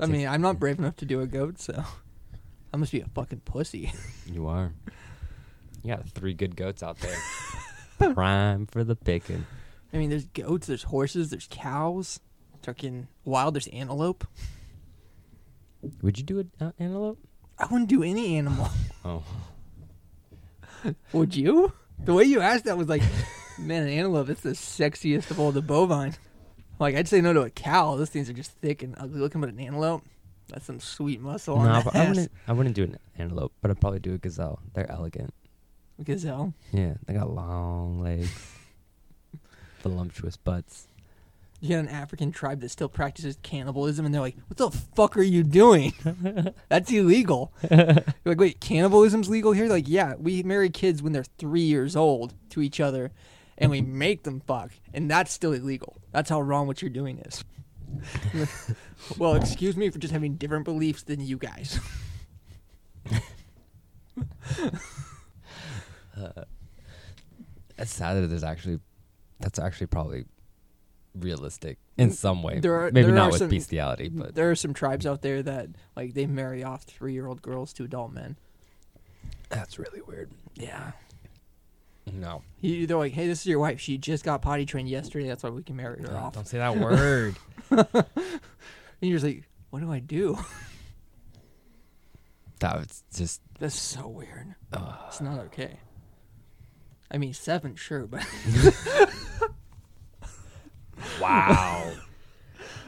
I 0.00 0.06
mean, 0.06 0.26
I'm 0.26 0.40
not 0.40 0.58
brave 0.58 0.78
enough 0.78 0.96
to 0.96 1.04
do 1.04 1.20
a 1.20 1.26
goat, 1.26 1.60
so 1.60 1.82
I 2.72 2.76
must 2.76 2.92
be 2.92 3.00
a 3.00 3.06
fucking 3.06 3.40
pussy. 3.44 3.92
You 4.30 4.46
are. 4.46 4.72
You 5.82 5.94
got 5.94 6.06
three 6.10 6.34
good 6.34 6.54
goats 6.54 6.82
out 6.82 6.98
there. 6.98 7.16
Prime 8.14 8.66
for 8.66 8.84
the 8.84 8.94
picking. 8.94 9.46
I 9.92 9.96
mean, 9.96 10.10
there's 10.10 10.26
goats, 10.26 10.66
there's 10.66 10.82
horses, 10.82 11.30
there's 11.30 11.48
cows. 11.50 12.20
Fucking 12.62 13.08
wild, 13.24 13.54
there's 13.54 13.68
antelope. 13.68 14.26
Would 16.02 16.18
you 16.18 16.24
do 16.24 16.40
an 16.40 16.50
uh, 16.60 16.72
antelope? 16.78 17.18
I 17.58 17.66
wouldn't 17.66 17.88
do 17.88 18.02
any 18.02 18.36
animal. 18.36 18.68
Oh, 19.04 19.22
Would 21.12 21.34
you? 21.34 21.72
The 22.04 22.14
way 22.14 22.24
you 22.24 22.40
asked 22.40 22.66
that 22.66 22.76
was 22.76 22.88
like, 22.88 23.02
man, 23.58 23.84
an 23.84 23.88
antelope, 23.88 24.28
it's 24.28 24.42
the 24.42 24.50
sexiest 24.50 25.30
of 25.30 25.40
all 25.40 25.52
the 25.52 25.62
bovine. 25.62 26.14
Like, 26.78 26.94
I'd 26.94 27.08
say 27.08 27.20
no 27.20 27.32
to 27.32 27.42
a 27.42 27.50
cow. 27.50 27.96
Those 27.96 28.10
things 28.10 28.30
are 28.30 28.34
just 28.34 28.52
thick 28.52 28.82
and 28.82 28.94
ugly 28.98 29.20
looking, 29.20 29.40
but 29.40 29.50
an 29.50 29.58
antelope, 29.58 30.04
that's 30.48 30.66
some 30.66 30.80
sweet 30.80 31.20
muscle 31.20 31.58
on 31.58 31.66
no, 31.66 31.82
that 31.82 31.94
I 31.94 31.98
ass. 31.98 32.08
wouldn't. 32.08 32.32
I 32.46 32.52
wouldn't 32.52 32.74
do 32.74 32.84
an 32.84 32.98
antelope, 33.18 33.52
but 33.60 33.70
I'd 33.70 33.80
probably 33.80 34.00
do 34.00 34.14
a 34.14 34.18
gazelle. 34.18 34.60
They're 34.74 34.90
elegant. 34.90 35.34
Gazelle. 36.02 36.54
Yeah, 36.72 36.94
they 37.06 37.14
got 37.14 37.30
long 37.30 38.00
legs, 38.00 38.30
voluptuous 39.82 40.36
butts. 40.36 40.86
You 41.60 41.70
got 41.70 41.78
an 41.80 41.88
African 41.88 42.30
tribe 42.30 42.60
that 42.60 42.68
still 42.68 42.88
practices 42.88 43.36
cannibalism, 43.42 44.06
and 44.06 44.14
they're 44.14 44.20
like, 44.20 44.36
what 44.46 44.58
the 44.58 44.70
fuck 44.70 45.16
are 45.16 45.22
you 45.22 45.42
doing? 45.42 45.92
that's 46.68 46.90
illegal. 46.92 47.52
You're 47.70 48.04
like, 48.24 48.38
wait, 48.38 48.60
cannibalism's 48.60 49.28
legal 49.28 49.50
here? 49.50 49.66
Like, 49.66 49.88
yeah, 49.88 50.14
we 50.16 50.44
marry 50.44 50.70
kids 50.70 51.02
when 51.02 51.12
they're 51.12 51.24
three 51.24 51.62
years 51.62 51.96
old 51.96 52.34
to 52.50 52.62
each 52.62 52.78
other, 52.78 53.10
and 53.58 53.70
we 53.70 53.80
make 53.82 54.22
them 54.22 54.40
fuck, 54.40 54.70
and 54.94 55.10
that's 55.10 55.32
still 55.32 55.52
illegal. 55.52 55.96
That's 56.12 56.30
how 56.30 56.40
wrong 56.40 56.66
what 56.66 56.80
you're 56.80 56.90
doing 56.90 57.18
is. 57.18 57.44
well, 59.18 59.34
excuse 59.34 59.76
me 59.76 59.90
for 59.90 59.98
just 59.98 60.12
having 60.12 60.34
different 60.36 60.64
beliefs 60.64 61.02
than 61.02 61.20
you 61.20 61.36
guys. 61.38 61.78
Uh, 66.16 66.42
it's 67.78 67.94
sad 67.94 68.14
that 68.14 68.26
there's 68.26 68.42
actually. 68.42 68.80
That's 69.38 69.60
actually 69.60 69.86
probably 69.86 70.24
realistic 71.14 71.78
in 71.96 72.10
some 72.10 72.42
way. 72.42 72.58
There 72.58 72.74
are- 72.74 72.90
Maybe 72.90 73.12
not 73.12 73.30
with 73.30 73.38
some- 73.38 73.48
bestiality, 73.48 74.08
but 74.08 74.34
there 74.34 74.50
are 74.50 74.56
some 74.56 74.74
tribes 74.74 75.06
out 75.06 75.22
there 75.22 75.44
that 75.44 75.68
like 75.94 76.14
they 76.14 76.26
marry 76.26 76.64
off 76.64 76.82
three-year-old 76.82 77.40
girls 77.40 77.72
to 77.74 77.84
adult 77.84 78.12
men. 78.12 78.36
that's 79.48 79.78
really 79.78 80.00
weird. 80.02 80.30
Yeah. 80.56 80.90
No, 82.12 82.42
You, 82.60 82.86
they're 82.86 82.96
like, 82.96 83.12
hey, 83.12 83.26
this 83.26 83.40
is 83.40 83.46
your 83.46 83.58
wife. 83.58 83.80
She 83.80 83.98
just 83.98 84.24
got 84.24 84.42
potty 84.42 84.64
trained 84.66 84.88
yesterday. 84.88 85.28
That's 85.28 85.42
why 85.42 85.50
we 85.50 85.62
can 85.62 85.76
marry 85.76 86.02
her 86.02 86.16
off. 86.16 86.34
don't 86.34 86.46
say 86.46 86.58
that 86.58 86.76
word. 86.76 87.36
And 89.00 89.08
you're 89.08 89.16
just 89.20 89.24
like, 89.26 89.44
what 89.70 89.78
do 89.78 89.92
I 89.92 90.00
do? 90.00 90.36
that 92.58 92.76
was 92.76 93.04
just. 93.14 93.40
That's 93.60 93.78
so 93.78 94.08
weird. 94.08 94.56
Uh, 94.72 94.96
It's 95.06 95.20
not 95.20 95.38
okay. 95.38 95.78
I 97.10 97.18
mean, 97.18 97.32
seven, 97.32 97.76
sure, 97.76 98.06
but 98.08 98.26
wow. 101.20 101.92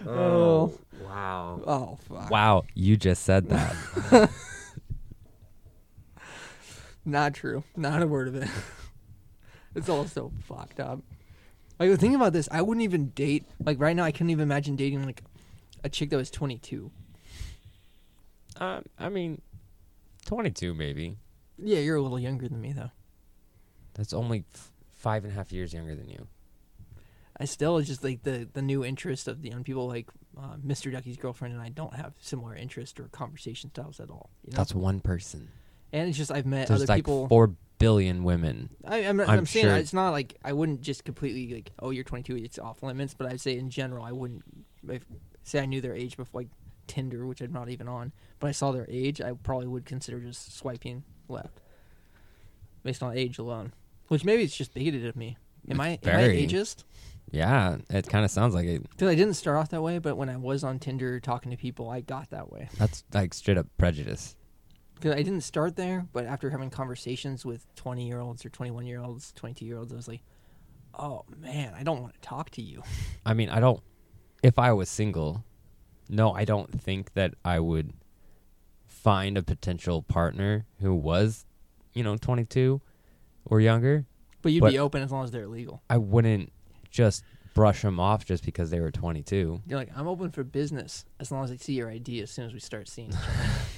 Oh. 0.07 0.75
wow. 1.05 1.63
oh 1.67 1.99
fuck, 2.09 2.31
Wow, 2.31 2.65
you 2.75 2.97
just 2.97 3.23
said 3.23 3.49
that. 3.51 4.31
not 7.05 7.35
true. 7.35 7.63
Not 7.77 8.03
a 8.03 8.07
word 8.07 8.29
of 8.29 8.35
it. 8.35 8.49
It's 9.75 9.89
all 9.89 10.07
so 10.07 10.33
fucked 10.45 10.81
up. 10.81 11.01
Like 11.79 11.91
the 11.91 11.97
thing 11.97 12.15
about 12.15 12.33
this, 12.33 12.49
I 12.53 12.63
wouldn't 12.63 12.85
even 12.85 13.09
date. 13.11 13.45
Like 13.65 13.81
right 13.81 13.97
now, 13.97 14.05
I 14.05 14.13
couldn't 14.13 14.31
even 14.31 14.43
imagine 14.43 14.77
dating 14.77 15.05
like 15.07 15.23
a 15.83 15.89
chick 15.89 16.11
that 16.11 16.17
was 16.17 16.31
22. 16.31 16.91
um, 18.59 18.85
I 18.99 19.09
mean, 19.09 19.41
22 20.27 20.75
maybe. 20.75 21.17
Yeah, 21.59 21.79
you're 21.79 21.97
a 21.97 22.03
little 22.03 22.19
younger 22.19 22.49
than 22.49 22.61
me 22.61 22.73
though. 22.73 22.91
That's 23.95 24.13
only 24.13 24.45
f- 24.55 24.73
five 24.95 25.25
and 25.25 25.33
a 25.33 25.37
half 25.37 25.53
years 25.53 25.73
younger 25.73 25.95
than 25.95 26.09
you. 26.09 26.27
I 27.39 27.47
still 27.47 27.81
just 27.81 28.05
like 28.05 28.23
the 28.23 28.49
the 28.53 28.61
new 28.63 28.85
interest 28.85 29.27
of 29.29 29.41
the 29.43 29.49
young 29.51 29.65
people. 29.65 29.87
Like 29.89 30.09
uh, 30.39 30.57
Mr. 30.65 30.93
Ducky's 30.93 31.17
girlfriend 31.17 31.55
and 31.55 31.63
I 31.63 31.71
don't 31.71 31.95
have 31.95 32.13
similar 32.21 32.55
interest 32.55 33.01
or 33.01 33.05
conversation 33.09 33.71
styles 33.71 33.99
at 34.01 34.11
all. 34.11 34.31
You 34.45 34.53
know? 34.53 34.57
That's 34.59 34.75
one 34.75 35.01
person. 35.01 35.49
and 35.93 36.09
it's 36.09 36.19
just 36.19 36.31
I've 36.31 36.47
met 36.47 36.69
There's 36.69 36.83
other 36.83 36.93
like 36.93 36.99
people. 37.05 37.29
four 37.29 37.55
billion 37.81 38.23
women. 38.23 38.71
I, 38.85 38.99
I'm, 38.99 39.17
not, 39.17 39.29
I'm 39.29 39.41
I'm, 39.41 39.47
saying 39.47 39.67
sure- 39.67 39.77
it's 39.77 39.93
not 39.93 40.11
like 40.11 40.37
I 40.45 40.53
wouldn't 40.53 40.83
just 40.83 41.05
completely 41.05 41.53
like, 41.53 41.73
oh, 41.81 41.91
you're 41.91 42.05
22, 42.05 42.37
it's 42.37 42.61
off 42.61 42.85
limits. 42.85 43.15
But 43.15 43.27
I'd 43.27 43.41
say 43.41 43.59
in 43.59 43.71
general, 43.71 44.05
I 44.05 44.13
wouldn't. 44.13 44.45
If, 44.89 45.05
say 45.43 45.61
I 45.61 45.67
knew 45.67 45.81
their 45.81 45.97
age 45.97 46.17
before 46.17 46.43
like 46.43 46.51
Tinder, 46.87 47.27
which 47.27 47.41
I'm 47.41 47.53
not 47.53 47.69
even 47.69 47.89
on, 47.89 48.13
but 48.39 48.47
I 48.47 48.53
saw 48.53 48.71
their 48.71 48.87
age, 48.89 49.21
I 49.21 49.33
probably 49.33 49.67
would 49.67 49.85
consider 49.85 50.21
just 50.21 50.57
swiping 50.57 51.03
left, 51.29 51.61
based 52.85 53.03
on 53.03 53.17
age 53.17 53.39
alone. 53.39 53.73
Which 54.09 54.25
maybe 54.25 54.45
it's 54.45 54.57
just 54.57 54.75
bigoted 54.75 55.07
of 55.07 55.17
me. 55.17 55.37
Am 55.69 55.81
I 55.81 55.99
am 56.05 56.17
I 56.17 56.29
ageist? 56.29 56.85
Yeah, 57.31 57.77
it 57.91 58.09
kind 58.09 58.25
of 58.25 58.31
sounds 58.31 58.55
like 58.55 58.67
it. 58.67 58.83
Because 58.91 59.09
I 59.09 59.15
didn't 59.15 59.35
start 59.35 59.57
off 59.57 59.69
that 59.71 59.83
way, 59.83 59.99
but 59.99 60.17
when 60.17 60.29
I 60.29 60.37
was 60.37 60.65
on 60.65 60.79
Tinder 60.81 61.21
talking 61.21 61.51
to 61.53 61.57
people, 61.57 61.89
I 61.89 62.01
got 62.01 62.31
that 62.31 62.51
way. 62.51 62.69
That's 62.77 63.05
like 63.15 63.35
straight 63.35 63.57
up 63.57 63.67
prejudice. 63.79 64.35
Because 65.01 65.17
I 65.17 65.23
didn't 65.23 65.41
start 65.43 65.77
there, 65.77 66.07
but 66.13 66.27
after 66.27 66.51
having 66.51 66.69
conversations 66.69 67.45
with 67.47 67.65
20 67.77 68.07
year 68.07 68.21
olds 68.21 68.45
or 68.45 68.51
21 68.51 68.87
year 68.87 69.01
olds, 69.01 69.33
22 69.35 69.65
year 69.65 69.79
olds, 69.79 69.93
I 69.93 69.97
was 69.97 70.09
like, 70.09 70.21
oh 70.99 71.25
man, 71.39 71.73
I 71.75 71.83
don't 71.83 72.03
want 72.03 72.13
to 72.15 72.21
talk 72.21 72.51
to 72.51 72.63
you. 72.63 72.83
I 73.27 73.33
mean, 73.35 73.49
I 73.49 73.61
don't. 73.61 73.83
If 74.43 74.59
I 74.59 74.73
was 74.73 74.89
single, 74.91 75.45
no, 76.09 76.33
I 76.33 76.45
don't 76.45 76.81
think 76.81 77.15
that 77.15 77.35
I 77.45 77.61
would 77.61 77.95
find 78.87 79.39
a 79.39 79.43
potential 79.43 80.03
partner 80.03 80.67
who 80.81 80.95
was, 80.95 81.47
you 81.95 82.03
know, 82.03 82.17
22 82.17 82.81
or 83.47 83.61
younger. 83.61 84.05
But 84.43 84.53
you'd 84.53 84.61
But- 84.61 84.73
be 84.73 84.79
open 84.79 85.03
as 85.03 85.11
long 85.11 85.25
as 85.25 85.31
they're 85.31 85.49
legal. 85.49 85.83
I 85.89 85.97
wouldn't 85.97 86.53
just 86.91 87.25
brush 87.55 87.83
them 87.83 87.99
off 87.99 88.25
just 88.25 88.45
because 88.45 88.71
they 88.71 88.81
were 88.81 88.91
22. 88.91 89.63
You're 89.67 89.79
like, 89.79 89.91
I'm 89.97 90.07
open 90.07 90.31
for 90.31 90.45
business 90.45 91.05
as 91.19 91.33
long 91.33 91.45
as 91.45 91.51
I 91.51 91.57
see 91.57 91.75
your 91.75 91.91
ID 91.91 92.21
as 92.21 92.31
soon 92.31 92.45
as 92.47 92.53
we 92.53 92.61
start 92.61 92.89
seeing 92.89 93.09
each 93.11 93.17
other. 93.17 93.51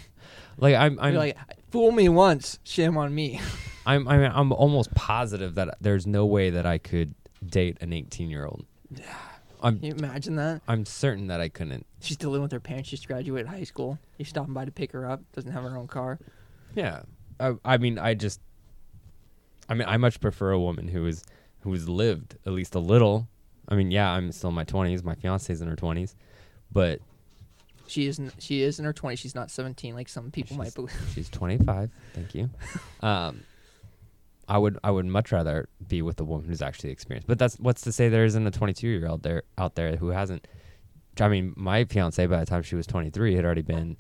Like 0.58 0.74
I'm, 0.74 0.98
I'm, 1.00 1.12
You're 1.12 1.22
like, 1.22 1.38
fool 1.70 1.92
me 1.92 2.08
once, 2.08 2.58
shame 2.64 2.96
on 2.96 3.14
me. 3.14 3.40
I'm, 3.86 4.06
I'm, 4.06 4.22
I'm 4.22 4.52
almost 4.52 4.94
positive 4.94 5.56
that 5.56 5.76
there's 5.80 6.06
no 6.06 6.24
way 6.24 6.50
that 6.50 6.66
I 6.66 6.78
could 6.78 7.14
date 7.44 7.78
an 7.80 7.92
18 7.92 8.30
year 8.30 8.44
old. 8.46 8.64
I'm, 9.62 9.78
Can 9.78 9.84
you 9.86 9.94
imagine 9.94 10.36
that? 10.36 10.60
I'm 10.68 10.84
certain 10.84 11.28
that 11.28 11.40
I 11.40 11.48
couldn't. 11.48 11.86
She's 12.00 12.14
still 12.16 12.30
living 12.30 12.42
with 12.42 12.52
her 12.52 12.60
parents, 12.60 12.90
just 12.90 13.06
graduated 13.06 13.48
high 13.48 13.64
school. 13.64 13.98
You're 14.18 14.26
stopping 14.26 14.54
by 14.54 14.64
to 14.64 14.72
pick 14.72 14.92
her 14.92 15.08
up, 15.08 15.20
doesn't 15.32 15.52
have 15.52 15.62
her 15.62 15.76
own 15.76 15.86
car. 15.86 16.18
Yeah, 16.74 17.02
I, 17.38 17.54
I 17.64 17.76
mean, 17.78 17.98
I 17.98 18.14
just, 18.14 18.40
I 19.68 19.74
mean, 19.74 19.86
I 19.88 19.96
much 19.96 20.20
prefer 20.20 20.50
a 20.50 20.60
woman 20.60 20.88
who 20.88 21.06
is 21.06 21.24
who's 21.60 21.88
lived 21.88 22.36
at 22.44 22.52
least 22.52 22.74
a 22.74 22.80
little. 22.80 23.28
I 23.68 23.76
mean, 23.76 23.90
yeah, 23.92 24.10
I'm 24.10 24.32
still 24.32 24.48
in 24.50 24.56
my 24.56 24.64
20s. 24.64 25.04
My 25.04 25.14
fiance's 25.14 25.60
in 25.60 25.68
her 25.68 25.76
20s, 25.76 26.16
but 26.72 26.98
She 27.92 28.07
is 28.07 28.18
n- 28.18 28.33
she 28.38 28.62
is 28.62 28.78
in 28.78 28.85
her 28.87 28.92
20s. 28.94 29.18
She's 29.18 29.35
not 29.35 29.50
17 29.50 29.94
like 29.94 30.09
some 30.09 30.31
people 30.31 30.57
might 30.57 30.74
believe. 30.74 30.92
she's 31.14 31.28
25. 31.28 31.90
Thank 32.14 32.35
you. 32.35 32.50
Um, 33.00 33.42
I 34.48 34.59
would 34.59 34.78
I 34.85 34.90
would 34.90 35.07
much 35.07 35.31
rather 35.33 35.68
be 35.87 36.02
with 36.02 36.18
a 36.20 36.24
woman 36.24 36.46
who's 36.48 36.62
actually 36.62 36.90
experienced. 36.90 37.26
But 37.28 37.38
that's 37.38 37.57
what's 37.57 37.83
to 37.83 37.92
say 37.92 38.09
there 38.09 38.24
isn't 38.24 38.46
a 38.46 38.50
22 38.50 38.87
year 38.88 39.07
old 39.09 39.22
there 39.22 39.42
out 39.59 39.74
there 39.76 39.96
who 39.96 40.09
hasn't. 40.09 40.46
I 41.20 41.28
mean, 41.28 41.52
my 41.57 41.85
fiance 41.85 42.24
by 42.26 42.40
the 42.40 42.46
time 42.46 42.62
she 42.62 42.74
was 42.74 42.87
23 42.87 43.35
had 43.37 43.44
already 43.44 43.62
been 43.62 43.98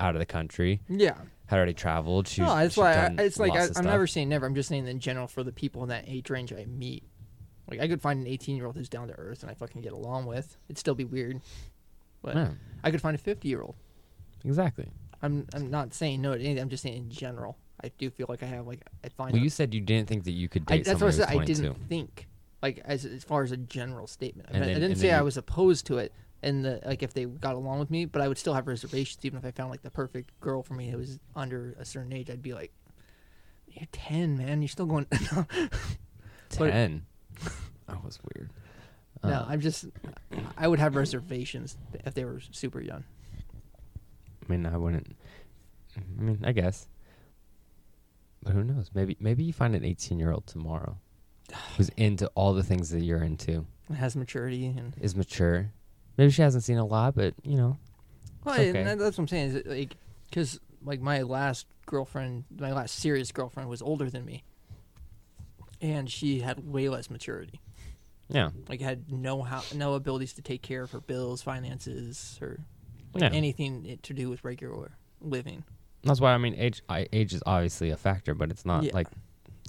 out 0.00 0.14
of 0.14 0.20
the 0.20 0.26
country, 0.26 0.80
Yeah. 0.88 1.16
had 1.46 1.56
already 1.56 1.74
traveled. 1.74 2.28
She, 2.28 2.40
no, 2.40 2.54
that's 2.56 2.76
why 2.76 2.92
I, 2.94 3.22
it's 3.22 3.38
like 3.38 3.52
I, 3.52 3.62
I'm 3.64 3.72
stuff. 3.72 3.84
never 3.84 4.06
saying 4.06 4.28
never. 4.28 4.46
I'm 4.46 4.54
just 4.54 4.68
saying 4.68 4.86
in 4.86 4.98
general 5.00 5.26
for 5.26 5.42
the 5.42 5.52
people 5.52 5.82
in 5.82 5.88
that 5.90 6.04
age 6.08 6.30
range 6.30 6.52
I 6.52 6.64
meet. 6.66 7.04
Like 7.70 7.80
I 7.80 7.88
could 7.88 8.00
find 8.02 8.20
an 8.20 8.26
18 8.26 8.56
year 8.56 8.66
old 8.66 8.76
who's 8.76 8.88
down 8.88 9.08
to 9.08 9.14
earth 9.14 9.42
and 9.42 9.50
I 9.50 9.54
fucking 9.54 9.82
get 9.82 9.92
along 9.92 10.26
with. 10.26 10.56
It'd 10.68 10.78
still 10.78 10.94
be 10.94 11.04
weird, 11.04 11.40
but 12.22 12.34
Yeah, 12.36 12.50
I 12.84 12.90
could 12.90 13.00
find 13.02 13.14
a 13.14 13.18
50 13.18 13.48
year 13.48 13.60
old. 13.62 13.74
exactly. 14.44 14.88
I'm 15.22 15.46
I'm 15.54 15.70
not 15.70 15.94
saying 15.94 16.20
no 16.22 16.34
to 16.34 16.40
anything. 16.40 16.60
I'm 16.62 16.68
just 16.68 16.82
saying 16.82 16.96
in 16.96 17.10
general. 17.10 17.56
I 17.84 17.90
do 17.98 18.10
feel 18.10 18.26
like 18.28 18.42
I 18.42 18.46
have 18.46 18.66
like 18.66 18.84
I 19.04 19.08
find. 19.08 19.32
Well, 19.32 19.42
you 19.42 19.50
said 19.50 19.72
you 19.74 19.80
didn't 19.80 20.08
think 20.08 20.24
that 20.24 20.32
you 20.32 20.48
could 20.48 20.64
I, 20.68 20.76
date 20.78 20.86
that's 20.86 21.00
what 21.00 21.08
I 21.08 21.10
someone 21.10 21.26
said. 21.28 21.32
I 21.32 21.44
22. 21.44 21.62
didn't 21.62 21.88
think 21.88 22.28
like 22.62 22.80
as 22.84 23.04
as 23.04 23.24
far 23.24 23.42
as 23.42 23.52
a 23.52 23.56
general 23.56 24.06
statement. 24.06 24.48
I, 24.50 24.52
And 24.54 24.60
mean, 24.60 24.70
I 24.70 24.72
then- 24.72 24.80
didn't 24.82 24.92
and 24.92 25.00
say 25.00 25.06
then 25.08 25.16
I 25.16 25.18
you- 25.18 25.24
was 25.24 25.36
opposed 25.36 25.86
to 25.86 25.98
it. 25.98 26.12
and 26.44 26.64
the, 26.64 26.80
like 26.84 27.02
if 27.04 27.12
they 27.14 27.24
got 27.24 27.54
along 27.54 27.78
with 27.78 27.90
me, 27.90 28.04
but 28.04 28.20
I 28.22 28.26
would 28.28 28.38
still 28.38 28.54
have 28.54 28.66
reservations 28.66 29.24
even 29.24 29.38
if 29.38 29.44
I 29.44 29.52
found 29.52 29.70
like 29.70 29.82
the 29.82 29.90
perfect 29.92 30.30
girl 30.40 30.62
for 30.64 30.74
me 30.74 30.90
who 30.90 30.98
was 30.98 31.20
under 31.36 31.76
a 31.78 31.84
certain 31.84 32.12
age. 32.12 32.30
I'd 32.30 32.42
be 32.42 32.52
like, 32.52 32.72
"You're 33.68 33.86
ten, 33.92 34.36
man. 34.38 34.60
You're 34.62 34.68
still 34.68 34.86
going." 34.86 35.06
But- 36.58 36.70
Ten. 36.70 37.06
that 37.88 38.04
was 38.04 38.18
weird. 38.34 38.50
No, 39.24 39.30
Uh, 39.30 39.46
I'm 39.48 39.60
just. 39.60 39.86
I 40.56 40.66
would 40.68 40.78
have 40.80 40.96
reservations 40.96 41.76
if 42.04 42.14
they 42.14 42.24
were 42.24 42.40
super 42.50 42.80
young. 42.80 43.04
I 44.48 44.52
mean, 44.52 44.66
I 44.66 44.76
wouldn't. 44.76 45.16
I 45.96 46.22
mean, 46.22 46.40
I 46.44 46.52
guess. 46.52 46.88
But 48.42 48.54
who 48.54 48.64
knows? 48.64 48.90
Maybe 48.94 49.16
maybe 49.20 49.44
you 49.44 49.52
find 49.52 49.74
an 49.74 49.84
18 49.84 50.18
year 50.18 50.32
old 50.32 50.46
tomorrow 50.46 50.96
who's 51.76 51.90
into 51.90 52.26
all 52.34 52.52
the 52.54 52.62
things 52.64 52.90
that 52.90 53.02
you're 53.02 53.22
into, 53.22 53.66
has 53.96 54.16
maturity 54.16 54.66
and. 54.66 54.94
is 55.00 55.14
mature. 55.14 55.70
Maybe 56.16 56.30
she 56.30 56.42
hasn't 56.42 56.64
seen 56.64 56.78
a 56.78 56.84
lot, 56.84 57.14
but 57.14 57.34
you 57.42 57.56
know, 57.56 57.78
Well, 58.44 58.54
okay. 58.60 58.82
that's 58.82 59.00
what 59.00 59.18
I'm 59.18 59.28
saying. 59.28 59.50
Is 59.56 59.66
like, 59.66 59.96
because 60.28 60.58
like 60.84 61.00
my 61.00 61.22
last 61.22 61.66
girlfriend, 61.86 62.44
my 62.58 62.72
last 62.72 62.96
serious 62.98 63.30
girlfriend 63.32 63.68
was 63.68 63.80
older 63.80 64.10
than 64.10 64.24
me, 64.24 64.42
and 65.80 66.10
she 66.10 66.40
had 66.40 66.66
way 66.70 66.88
less 66.88 67.08
maturity. 67.10 67.60
Yeah, 68.28 68.50
Like, 68.68 68.80
had 68.80 69.10
no 69.12 69.42
how, 69.42 69.62
no 69.74 69.94
abilities 69.94 70.32
to 70.34 70.42
take 70.42 70.62
care 70.62 70.82
of 70.82 70.90
her 70.92 71.00
bills, 71.00 71.42
finances, 71.42 72.38
or 72.40 72.60
like 73.14 73.22
yeah. 73.24 73.30
anything 73.36 73.98
to 74.02 74.14
do 74.14 74.30
with 74.30 74.42
regular 74.44 74.92
living. 75.20 75.64
That's 76.04 76.20
why 76.20 76.32
I 76.32 76.38
mean, 76.38 76.54
age 76.56 76.82
I, 76.88 77.06
age 77.12 77.32
is 77.34 77.42
obviously 77.46 77.90
a 77.90 77.96
factor, 77.96 78.34
but 78.34 78.50
it's 78.50 78.64
not 78.66 78.84
Yeah. 78.84 78.92
like 78.94 79.08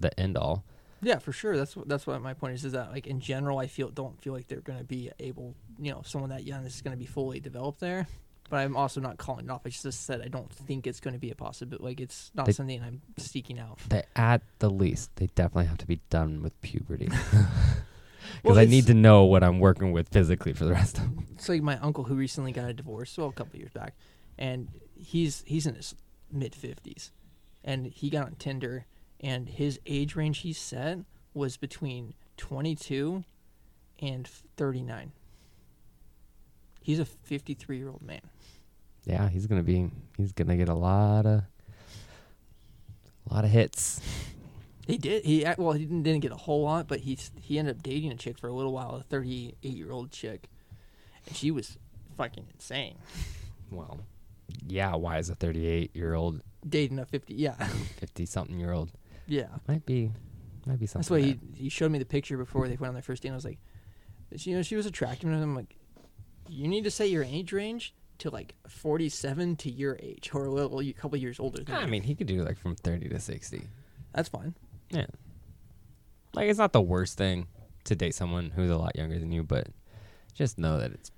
the 0.01 0.17
end 0.19 0.37
all. 0.37 0.63
Yeah, 1.01 1.19
for 1.19 1.33
sure. 1.33 1.57
That's 1.57 1.75
what 1.75 1.87
that's 1.89 2.07
what 2.07 2.21
my 2.21 2.33
point 2.33 2.53
is. 2.55 2.63
Is 2.65 2.71
that 2.71 2.91
like 2.91 3.05
in 3.07 3.19
general, 3.19 3.59
I 3.59 3.67
feel 3.67 3.89
don't 3.89 4.19
feel 4.21 4.31
like 4.33 4.47
they're 4.47 4.61
going 4.61 4.79
to 4.79 4.85
be 4.85 5.11
able, 5.19 5.53
you 5.77 5.91
know, 5.91 6.01
someone 6.05 6.29
that 6.29 6.45
young 6.45 6.65
is 6.65 6.81
going 6.81 6.93
to 6.95 6.97
be 6.99 7.05
fully 7.05 7.39
developed 7.41 7.81
there. 7.81 8.07
But 8.49 8.57
I'm 8.57 8.75
also 8.77 9.01
not 9.01 9.17
calling 9.17 9.45
it 9.45 9.51
off. 9.51 9.61
I 9.65 9.69
just 9.69 10.05
said 10.05 10.21
I 10.21 10.27
don't 10.29 10.51
think 10.51 10.87
it's 10.87 10.99
going 10.99 11.13
to 11.13 11.19
be 11.19 11.29
a 11.31 11.35
possibility. 11.35 11.83
Like 11.83 11.99
it's 11.99 12.31
not 12.33 12.45
They- 12.45 12.51
something 12.53 12.81
I'm 12.81 13.01
seeking 13.17 13.59
out. 13.59 13.79
They, 13.89 14.03
at 14.15 14.41
the 14.59 14.69
least, 14.69 15.11
they 15.17 15.27
definitely 15.27 15.65
have 15.65 15.77
to 15.79 15.87
be 15.87 15.99
done 16.09 16.41
with 16.41 16.59
puberty. 16.61 17.09
Because 18.41 18.55
Well, 18.55 18.59
I 18.59 18.65
need 18.65 18.87
to 18.87 18.93
know 18.93 19.23
what 19.25 19.43
I'm 19.43 19.59
working 19.59 19.91
with 19.91 20.09
physically 20.09 20.53
for 20.53 20.65
the 20.65 20.71
rest 20.71 20.97
of. 20.97 21.05
it's 21.33 21.49
like 21.49 21.61
my 21.61 21.77
uncle 21.79 22.03
who 22.05 22.15
recently 22.15 22.51
got 22.51 22.69
a 22.69 22.73
divorce, 22.73 23.17
well, 23.17 23.27
a 23.29 23.33
couple 23.33 23.59
years 23.59 23.71
back, 23.71 23.93
and 24.37 24.67
he's 24.95 25.43
he's 25.45 25.65
in 25.65 25.75
his 25.75 25.95
mid 26.31 26.55
fifties, 26.55 27.11
and 27.63 27.87
he 27.87 28.09
got 28.09 28.25
on 28.25 28.35
Tinder, 28.35 28.85
and 29.19 29.49
his 29.49 29.79
age 29.85 30.15
range 30.15 30.39
he 30.39 30.53
set 30.53 30.99
was 31.33 31.57
between 31.57 32.13
twenty 32.37 32.75
two 32.75 33.23
and 33.99 34.27
thirty 34.57 34.81
nine. 34.81 35.11
He's 36.81 36.99
a 36.99 37.05
fifty 37.05 37.53
three 37.53 37.77
year 37.77 37.89
old 37.89 38.01
man. 38.01 38.21
Yeah, 39.05 39.29
he's 39.29 39.47
gonna 39.47 39.63
be. 39.63 39.89
He's 40.17 40.31
gonna 40.31 40.55
get 40.57 40.69
a 40.69 40.73
lot 40.73 41.25
of, 41.25 41.43
a 43.29 43.33
lot 43.33 43.43
of 43.43 43.51
hits. 43.51 43.99
He 44.87 44.97
did. 44.97 45.23
He 45.23 45.45
well, 45.57 45.71
he 45.73 45.85
didn't, 45.85 46.03
didn't 46.03 46.21
get 46.21 46.31
a 46.31 46.37
whole 46.37 46.63
lot, 46.63 46.87
but 46.87 47.01
he 47.01 47.17
he 47.41 47.57
ended 47.57 47.77
up 47.77 47.83
dating 47.83 48.11
a 48.11 48.15
chick 48.15 48.37
for 48.37 48.47
a 48.47 48.53
little 48.53 48.73
while, 48.73 48.95
a 48.95 49.03
thirty 49.03 49.55
eight 49.63 49.75
year 49.75 49.91
old 49.91 50.11
chick, 50.11 50.49
and 51.25 51.35
she 51.35 51.51
was 51.51 51.77
fucking 52.17 52.45
insane. 52.53 52.95
Well, 53.71 54.01
yeah. 54.67 54.93
Why 54.93 55.17
is 55.17 55.31
a 55.31 55.35
38 55.35 55.95
year 55.95 56.13
old, 56.13 56.41
Dating 56.67 56.99
a 56.99 57.07
fifty, 57.07 57.33
yeah, 57.33 57.53
50 57.99 58.27
something 58.27 58.59
year 58.59 58.71
old 58.71 58.91
yeah. 59.25 59.47
might 59.67 59.83
be, 59.83 60.11
might 60.67 60.79
be 60.79 60.85
something. 60.85 60.99
That's 60.99 61.09
why 61.09 61.21
he 61.21 61.39
he 61.63 61.69
showed 61.69 61.89
me 61.91 61.97
the 61.97 62.05
picture 62.05 62.37
before 62.37 62.67
they 62.67 62.75
went 62.75 62.89
on 62.89 62.93
their 62.93 63.01
first 63.01 63.23
date. 63.23 63.29
and 63.29 63.33
I 63.33 63.37
was 63.37 63.45
like, 63.45 63.57
she, 64.35 64.51
you 64.51 64.55
know, 64.57 64.61
she 64.61 64.75
was 64.75 64.85
attractive, 64.85 65.27
and 65.27 65.41
I'm 65.41 65.55
like, 65.55 65.75
you 66.47 66.67
need 66.67 66.83
to 66.83 66.91
set 66.91 67.09
your 67.09 67.23
age 67.23 67.51
range 67.51 67.95
to 68.19 68.29
like 68.29 68.53
47 68.67 69.55
to 69.55 69.71
your 69.71 69.97
age, 69.99 70.29
or 70.35 70.45
a 70.45 70.51
little, 70.51 70.79
a 70.81 70.93
couple 70.93 71.17
years 71.17 71.39
older 71.39 71.63
than 71.63 71.73
I 71.75 71.81
you. 71.81 71.87
mean, 71.87 72.03
he 72.03 72.13
could 72.13 72.27
do 72.27 72.43
like 72.43 72.59
from 72.59 72.75
30 72.75 73.09
to 73.09 73.19
60. 73.19 73.63
That's 74.13 74.29
fine. 74.29 74.53
Yeah. 74.89 75.05
Like 76.33 76.49
it's 76.49 76.59
not 76.59 76.73
the 76.73 76.81
worst 76.81 77.17
thing 77.17 77.47
to 77.85 77.95
date 77.95 78.15
someone 78.15 78.51
who's 78.55 78.69
a 78.69 78.77
lot 78.77 78.95
younger 78.95 79.19
than 79.19 79.31
you, 79.31 79.43
but 79.43 79.67
just 80.33 80.57
know 80.57 80.77
that 80.79 80.91
it's 80.91 81.11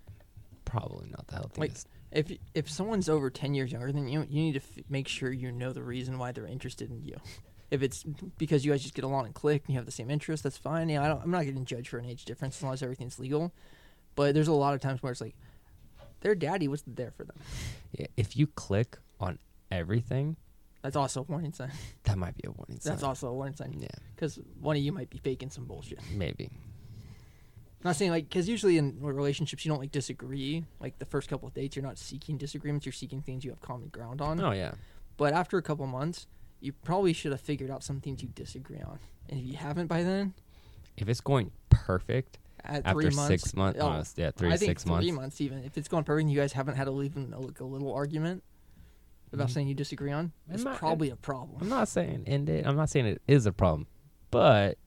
probably 0.65 1.10
not 1.10 1.28
the 1.28 1.36
healthiest. 1.36 1.88
Like, 2.12 2.30
If 2.30 2.38
if 2.54 2.69
someone's 2.69 3.10
over 3.10 3.30
10 3.30 3.54
years 3.54 3.71
younger 3.71 3.91
than 3.91 4.08
you, 4.08 4.25
you 4.30 4.41
need 4.41 4.54
to 4.54 4.60
f- 4.60 4.84
make 4.89 5.08
sure 5.08 5.32
you 5.32 5.51
know 5.51 5.73
the 5.73 5.84
reason 5.84 6.17
why 6.17 6.32
they're 6.32 6.45
interested 6.47 6.89
in 6.89 7.01
you. 7.04 7.15
If 7.71 7.82
it's 7.82 8.04
because 8.38 8.63
you 8.63 8.71
guys 8.71 8.84
just 8.84 8.93
get 8.93 9.04
along 9.04 9.25
and 9.25 9.34
click 9.36 9.63
and 9.65 9.73
you 9.73 9.80
have 9.80 9.86
the 9.86 9.91
same 9.91 10.12
interests, 10.12 10.43
that's 10.43 10.58
fine. 10.58 10.88
Yeah, 10.88 11.04
I 11.04 11.08
don't, 11.08 11.21
I'm 11.23 11.32
not 11.32 11.45
getting 11.45 11.65
judged 11.65 11.88
for 11.89 11.97
an 11.97 12.06
age 12.06 12.23
difference 12.25 12.58
as 12.58 12.63
long 12.63 12.73
as 12.73 12.84
everything's 12.84 13.19
legal. 13.19 13.51
But 14.15 14.34
there's 14.34 14.47
a 14.47 14.54
lot 14.54 14.75
of 14.75 14.82
times 14.82 15.01
where 15.04 15.12
it's 15.12 15.19
like, 15.19 15.36
their 16.21 16.36
daddy 16.36 16.67
wasn't 16.67 16.95
there 16.95 17.12
for 17.12 17.23
them. 17.25 17.36
Yeah, 17.91 18.08
if 18.15 18.38
you 18.38 18.47
click 18.47 18.97
on 19.19 19.39
everything, 19.71 20.38
That's 20.86 20.95
also 20.95 21.21
a 21.21 21.24
warning 21.24 21.52
sign. 21.52 21.71
that 22.04 22.15
might 22.15 22.36
be 22.38 22.43
a 22.48 22.52
warning 22.52 22.80
sign. 22.80 22.91
That's 22.93 23.02
also 23.02 23.28
a 23.30 23.34
warning 23.34 23.56
sign. 23.56 23.76
Yeah, 23.80 23.88
Because 24.15 24.38
one 24.62 24.76
of 24.78 24.84
you 24.84 24.91
might 24.91 25.10
be 25.10 25.17
faking 25.17 25.50
some 25.50 25.65
bullshit. 25.65 25.98
maybe. 26.13 26.52
not 27.84 27.95
saying 27.95 28.12
like, 28.12 28.30
because 28.30 28.48
usually 28.48 28.78
in 28.78 28.95
relationships 29.02 29.65
you 29.65 29.69
don't 29.71 29.80
like 29.80 29.91
disagree. 29.91 30.63
Like 30.80 31.00
the 31.00 31.06
first 31.06 31.28
couple 31.28 31.48
of 31.48 31.56
dates, 31.56 31.76
you're 31.76 31.82
not 31.82 31.98
seeking 31.98 32.38
disagreements. 32.38 32.86
You're 32.86 32.93
seeking 32.93 33.24
things 33.24 33.43
you 33.43 33.50
have 33.50 33.62
common 33.62 33.88
ground 33.88 34.21
on. 34.21 34.39
Oh 34.39 34.52
yeah. 34.52 34.74
But 35.17 35.34
after 35.34 35.58
a 35.58 35.63
couple 35.63 35.88
months, 35.88 36.28
you 36.60 36.71
probably 36.71 37.13
should 37.13 37.32
have 37.32 37.41
figured 37.41 37.71
out 37.71 37.84
some 37.84 38.00
things 38.00 38.21
you 38.21 38.30
disagree 38.36 38.82
on. 38.82 39.00
And 39.28 39.39
if 39.39 39.45
you 39.48 39.58
haven't 39.58 39.88
by 39.88 40.04
then, 40.04 40.36
If 40.98 41.10
it's 41.10 41.21
going 41.21 41.50
perfect 41.71 42.38
at 42.63 42.86
after 42.86 43.10
months, 43.10 43.26
six 43.28 43.56
months, 43.56 43.80
oh, 43.82 43.88
honest, 43.88 44.19
yeah, 44.19 44.30
three 44.38 44.50
I 44.52 44.58
think 44.58 44.69
six 44.69 44.84
three 44.84 44.91
months. 44.91 45.12
months 45.12 45.41
even. 45.41 45.63
If 45.63 45.80
it's 45.80 45.88
going 45.88 46.04
perfect, 46.04 46.21
and 46.26 46.32
you 46.32 46.39
guys 46.39 46.54
haven't 46.54 46.76
had 46.76 46.88
a, 46.88 47.02
even 47.02 47.34
a, 47.34 47.39
like 47.39 47.60
a 47.60 47.63
little 47.63 47.91
argument 47.91 48.43
about 49.36 49.48
Mhm. 49.48 49.52
something 49.52 49.67
you 49.67 49.76
disagree 49.76 50.12
on. 50.12 50.32
Not- 50.48 50.78
probably 50.78 51.10
a 51.12 51.15
problem. 51.15 51.58
I'm 51.62 51.69
not 51.69 51.88
saying 51.88 52.24
end 52.28 52.50
it. 52.50 52.65
I'm 52.65 52.76
not 52.76 52.89
saying 52.89 53.06
it 53.06 53.21
is 53.28 53.45
a 53.45 53.52
problem, 53.52 53.88
but 54.32 54.78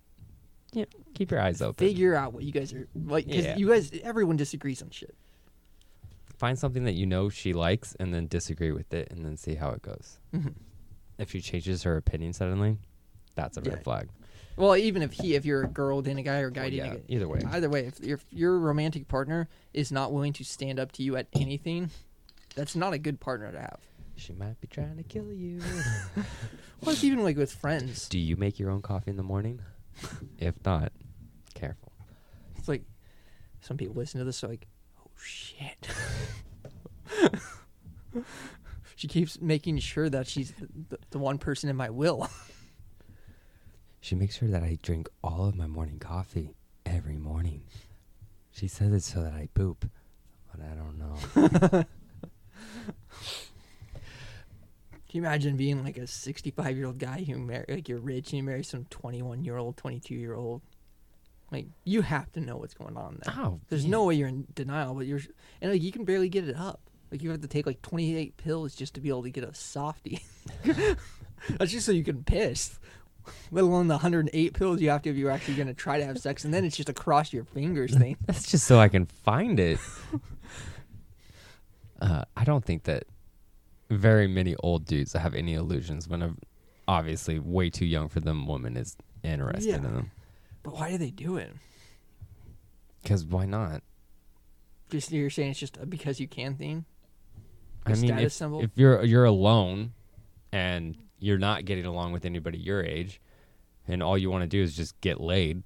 you 0.73 0.83
know, 0.83 0.87
keep 1.15 1.31
your 1.31 1.41
eyes 1.41 1.63
open. 1.63 1.87
Figure 1.87 2.15
out 2.15 2.33
what 2.35 2.43
you 2.45 2.53
guys 2.53 2.73
are 2.75 2.87
like. 2.95 3.27
Because 3.27 3.45
Yeah. 3.45 3.57
you 3.57 3.69
guys, 3.69 3.91
everyone 4.03 4.37
disagrees 4.37 4.83
on 4.83 4.91
shit. 4.91 5.15
Find 6.37 6.59
something 6.59 6.85
that 6.85 6.93
you 6.95 7.07
know 7.07 7.29
she 7.29 7.53
likes, 7.53 7.95
and 7.99 8.13
then 8.15 8.29
disagree 8.29 8.71
with 8.71 8.93
it, 8.95 9.11
and 9.11 9.25
then 9.25 9.37
see 9.37 9.55
how 9.57 9.71
it 9.71 9.83
goes. 9.83 10.19
Mhm. 10.33 10.55
If 11.19 11.31
she 11.33 11.41
changes 11.41 11.83
her 11.83 11.97
opinion 11.97 12.33
suddenly, 12.33 12.79
that's 13.35 13.57
a 13.57 13.63
Yeah. 13.63 13.75
red 13.75 13.85
flag. 13.85 14.09
Well, 14.57 14.77
even 14.77 15.03
if 15.03 15.13
he, 15.13 15.35
if 15.35 15.45
you're 15.45 15.65
a 15.65 15.69
girl 15.69 16.01
dating 16.03 16.19
a 16.21 16.23
guy 16.23 16.41
or 16.41 16.49
a 16.49 16.53
guy 16.53 16.63
Well, 16.63 16.71
dating 16.71 16.85
yeah, 16.87 16.93
a 16.93 16.97
guy, 16.99 17.05
either 17.09 17.29
way. 17.29 17.41
Either 17.45 17.71
way, 17.71 17.87
if, 17.87 18.01
if 18.03 18.25
your 18.31 18.59
romantic 18.59 19.09
partner 19.09 19.49
is 19.73 19.91
not 19.91 20.13
willing 20.13 20.33
to 20.35 20.45
stand 20.45 20.79
up 20.79 20.93
to 20.93 21.03
you 21.03 21.17
at 21.17 21.29
anything, 21.33 21.91
that's 22.55 22.77
not 22.77 22.93
a 22.93 22.99
good 22.99 23.19
partner 23.21 23.51
to 23.53 23.61
have. 23.61 23.81
She 24.19 24.33
might 24.33 24.61
be 24.61 24.67
trying 24.67 24.97
to 24.97 25.03
kill 25.05 25.33
you. 25.33 25.61
Well, 26.81 26.93
it's 26.93 27.03
even 27.03 27.25
like 27.25 27.37
with 27.37 27.53
friends. 27.53 28.09
Do 28.09 28.21
you 28.21 28.37
make 28.37 28.61
your 28.61 28.71
own 28.71 28.83
coffee 28.83 29.11
in 29.11 29.17
the 29.17 29.25
morning? 29.25 29.61
if 30.39 30.55
not, 30.65 30.93
careful. 31.55 31.93
It's 32.57 32.69
like 32.69 32.83
some 33.61 33.77
people 33.77 33.97
listen 33.97 34.21
to 34.21 34.25
this 34.25 34.45
are 34.45 34.49
like, 34.49 34.69
oh 35.01 35.11
shit. 35.21 35.89
she 38.95 39.09
keeps 39.09 39.41
making 39.41 39.79
sure 39.79 40.09
that 40.09 40.29
she's 40.29 40.53
the, 40.89 40.99
the 41.11 41.19
one 41.19 41.39
person 41.39 41.69
in 41.69 41.75
my 41.75 41.91
will. 41.91 42.31
She 44.01 44.15
makes 44.15 44.39
sure 44.39 44.49
that 44.49 44.63
I 44.63 44.79
drink 44.83 45.09
all 45.25 45.47
of 45.47 45.57
my 45.57 45.67
morning 45.67 45.99
coffee 45.99 46.55
every 46.87 47.17
morning. 47.17 47.65
She 48.53 48.69
says 48.69 48.93
it 48.93 49.03
so 49.03 49.21
that 49.23 49.33
I 49.33 49.49
poop, 49.53 49.91
but 50.53 50.61
I 50.65 50.75
don't 50.75 50.97
know. 50.97 51.85
Can 55.09 55.19
you 55.19 55.23
imagine 55.23 55.57
being 55.57 55.83
like 55.85 55.97
a 55.97 56.07
65 56.07 56.77
year 56.77 56.87
old 56.87 56.99
guy 56.99 57.25
who 57.25 57.39
marry 57.39 57.65
like 57.69 57.89
you're 57.89 57.99
rich 57.99 58.31
and 58.31 58.39
you 58.39 58.43
marry 58.43 58.63
some 58.63 58.85
21 58.91 59.45
year 59.45 59.57
old, 59.57 59.77
22 59.77 60.15
year 60.15 60.35
old? 60.35 60.63
Like 61.51 61.67
you 61.85 62.03
have 62.03 62.31
to 62.33 62.41
know 62.41 62.57
what's 62.57 62.75
going 62.75 62.97
on 62.97 63.21
there. 63.25 63.35
Oh, 63.39 63.61
There's 63.69 63.85
yeah. 63.85 63.91
no 63.91 64.05
way 64.05 64.15
you're 64.15 64.29
in 64.29 64.47
denial, 64.55 64.95
but 64.95 65.07
you're 65.07 65.21
and 65.63 65.73
like 65.73 65.83
you 65.83 65.93
can 65.93 66.05
barely 66.05 66.29
get 66.29 66.47
it 66.47 66.57
up. 66.57 66.81
Like 67.11 67.23
you 67.23 67.31
have 67.31 67.41
to 67.41 67.49
take 67.49 67.67
like 67.67 67.81
28 67.81 68.37
pills 68.37 68.75
just 68.75 68.95
to 68.95 69.01
be 69.01 69.09
able 69.09 69.23
to 69.23 69.31
get 69.31 69.45
a 69.45 69.55
softie. 69.55 70.21
That's 71.57 71.73
just 71.73 71.87
so 71.87 71.93
you 71.93 72.05
can 72.05 72.23
piss. 72.23 72.79
Let 73.51 73.65
alone 73.65 73.89
the 73.89 73.95
108 73.95 74.55
pills 74.55 74.81
you 74.81 74.91
have 74.91 75.03
to 75.03 75.11
if 75.11 75.17
you're 75.17 75.31
actually 75.31 75.55
going 75.55 75.69
to 75.69 75.75
try 75.75 75.99
to 75.99 76.05
have 76.05 76.19
sex, 76.19 76.45
and 76.45 76.53
then 76.53 76.65
it's 76.65 76.77
just 76.77 76.89
a 76.89 76.95
cross 76.95 77.33
your 77.33 77.45
fingers 77.45 77.97
thing. 77.97 78.17
That's 78.27 78.51
just 78.51 78.67
so 78.67 78.79
I 78.79 78.89
can 78.89 79.07
find 79.07 79.61
it. 79.61 79.79
uh, 82.01 82.25
I 82.37 82.45
don't 82.45 82.65
think 82.65 82.85
that 82.85 83.05
very 83.91 84.27
many 84.27 84.55
old 84.57 84.85
dudes 84.85 85.13
that 85.13 85.21
have 85.21 85.35
any 85.35 85.55
illusions 85.55 86.09
when, 86.09 86.23
a, 86.23 86.35
obviously, 86.87 87.39
way 87.39 87.71
too 87.71 87.87
young 87.87 88.09
for 88.09 88.21
them 88.21 88.47
woman 88.47 88.77
is 88.77 88.97
interested 89.23 89.69
Yeah. 89.71 89.77
in 89.77 89.83
them. 89.83 90.11
But 90.63 90.75
why 90.75 90.91
do 90.91 90.99
they 90.99 91.11
do 91.11 91.37
it? 91.37 91.53
Because 93.03 93.25
why 93.25 93.47
not? 93.47 93.83
Just 94.91 95.11
you're 95.13 95.31
saying 95.31 95.51
it's 95.53 95.61
just 95.61 95.77
a 95.77 95.87
because 95.87 96.19
you 96.21 96.27
can 96.29 96.55
thing. 96.57 96.85
I 97.87 97.91
mean, 97.91 98.09
status 98.09 98.25
if, 98.25 98.33
symbol? 98.33 98.61
if 98.63 98.71
you're 98.75 99.03
you're 99.05 99.25
alone 99.25 99.93
and 100.53 100.97
you're 101.19 101.39
not 101.39 101.65
getting 101.65 101.85
along 101.85 102.13
with 102.13 102.25
anybody 102.25 102.59
your 102.59 102.83
age, 102.83 103.21
and 103.87 104.03
all 104.03 104.17
you 104.19 104.31
want 104.31 104.43
to 104.43 104.49
do 104.49 104.63
is 104.63 104.75
just 104.77 104.99
get 105.01 105.21
laid, 105.21 105.63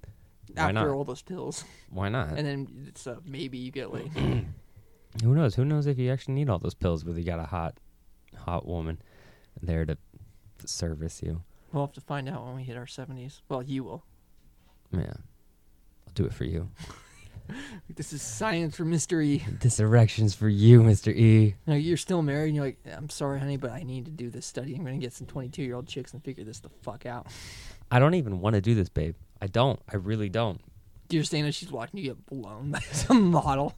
why 0.53 0.63
After 0.63 0.73
not? 0.73 0.87
all 0.89 1.03
those 1.03 1.21
pills, 1.21 1.63
Why 1.89 2.09
not? 2.09 2.29
and 2.37 2.45
then 2.45 2.85
it's 2.87 3.07
a 3.07 3.19
maybe 3.25 3.57
you 3.57 3.71
get 3.71 3.91
laid. 3.93 4.11
Who 5.23 5.35
knows? 5.35 5.55
Who 5.55 5.63
knows 5.65 5.85
if 5.87 5.97
you 5.97 6.11
actually 6.11 6.33
need 6.35 6.49
all 6.49 6.59
those 6.59 6.73
pills, 6.73 7.03
whether 7.05 7.19
you 7.19 7.25
got 7.25 7.39
a 7.39 7.45
hot, 7.45 7.77
hot 8.43 8.65
woman 8.65 9.01
there 9.61 9.85
to, 9.85 9.97
to 10.59 10.67
service 10.67 11.21
you. 11.23 11.41
We'll 11.71 11.85
have 11.85 11.93
to 11.93 12.01
find 12.01 12.29
out 12.29 12.45
when 12.45 12.55
we 12.55 12.63
hit 12.63 12.77
our 12.77 12.85
70s. 12.85 13.41
Well, 13.49 13.63
you 13.63 13.83
will. 13.83 14.03
Yeah, 14.91 15.13
I'll 16.05 16.13
do 16.13 16.25
it 16.25 16.33
for 16.33 16.43
you. 16.43 16.69
This 17.95 18.13
is 18.13 18.21
science 18.21 18.77
for 18.77 18.85
mystery. 18.85 19.43
This 19.59 19.79
erection's 19.79 20.33
for 20.33 20.47
you, 20.49 20.81
Mister 20.81 21.11
E. 21.11 21.55
No, 21.67 21.75
you're 21.75 21.97
still 21.97 22.21
married, 22.21 22.47
and 22.47 22.55
you're 22.55 22.65
like, 22.65 22.79
I'm 22.91 23.09
sorry, 23.09 23.39
honey, 23.39 23.57
but 23.57 23.71
I 23.71 23.83
need 23.83 24.05
to 24.05 24.11
do 24.11 24.29
this 24.29 24.45
study. 24.45 24.75
I'm 24.75 24.83
gonna 24.83 24.97
get 24.97 25.13
some 25.13 25.27
22 25.27 25.61
year 25.61 25.75
old 25.75 25.87
chicks 25.87 26.13
and 26.13 26.23
figure 26.23 26.43
this 26.43 26.59
the 26.59 26.69
fuck 26.81 27.05
out. 27.05 27.27
I 27.91 27.99
don't 27.99 28.13
even 28.15 28.39
want 28.39 28.55
to 28.55 28.61
do 28.61 28.73
this, 28.73 28.89
babe. 28.89 29.15
I 29.41 29.47
don't. 29.47 29.79
I 29.91 29.97
really 29.97 30.29
don't. 30.29 30.61
You're 31.09 31.25
saying 31.25 31.43
that 31.43 31.53
she's 31.53 31.71
watching 31.71 31.99
you 31.99 32.05
get 32.05 32.25
blown 32.25 32.71
by 32.71 32.79
some 32.79 33.29
model. 33.29 33.75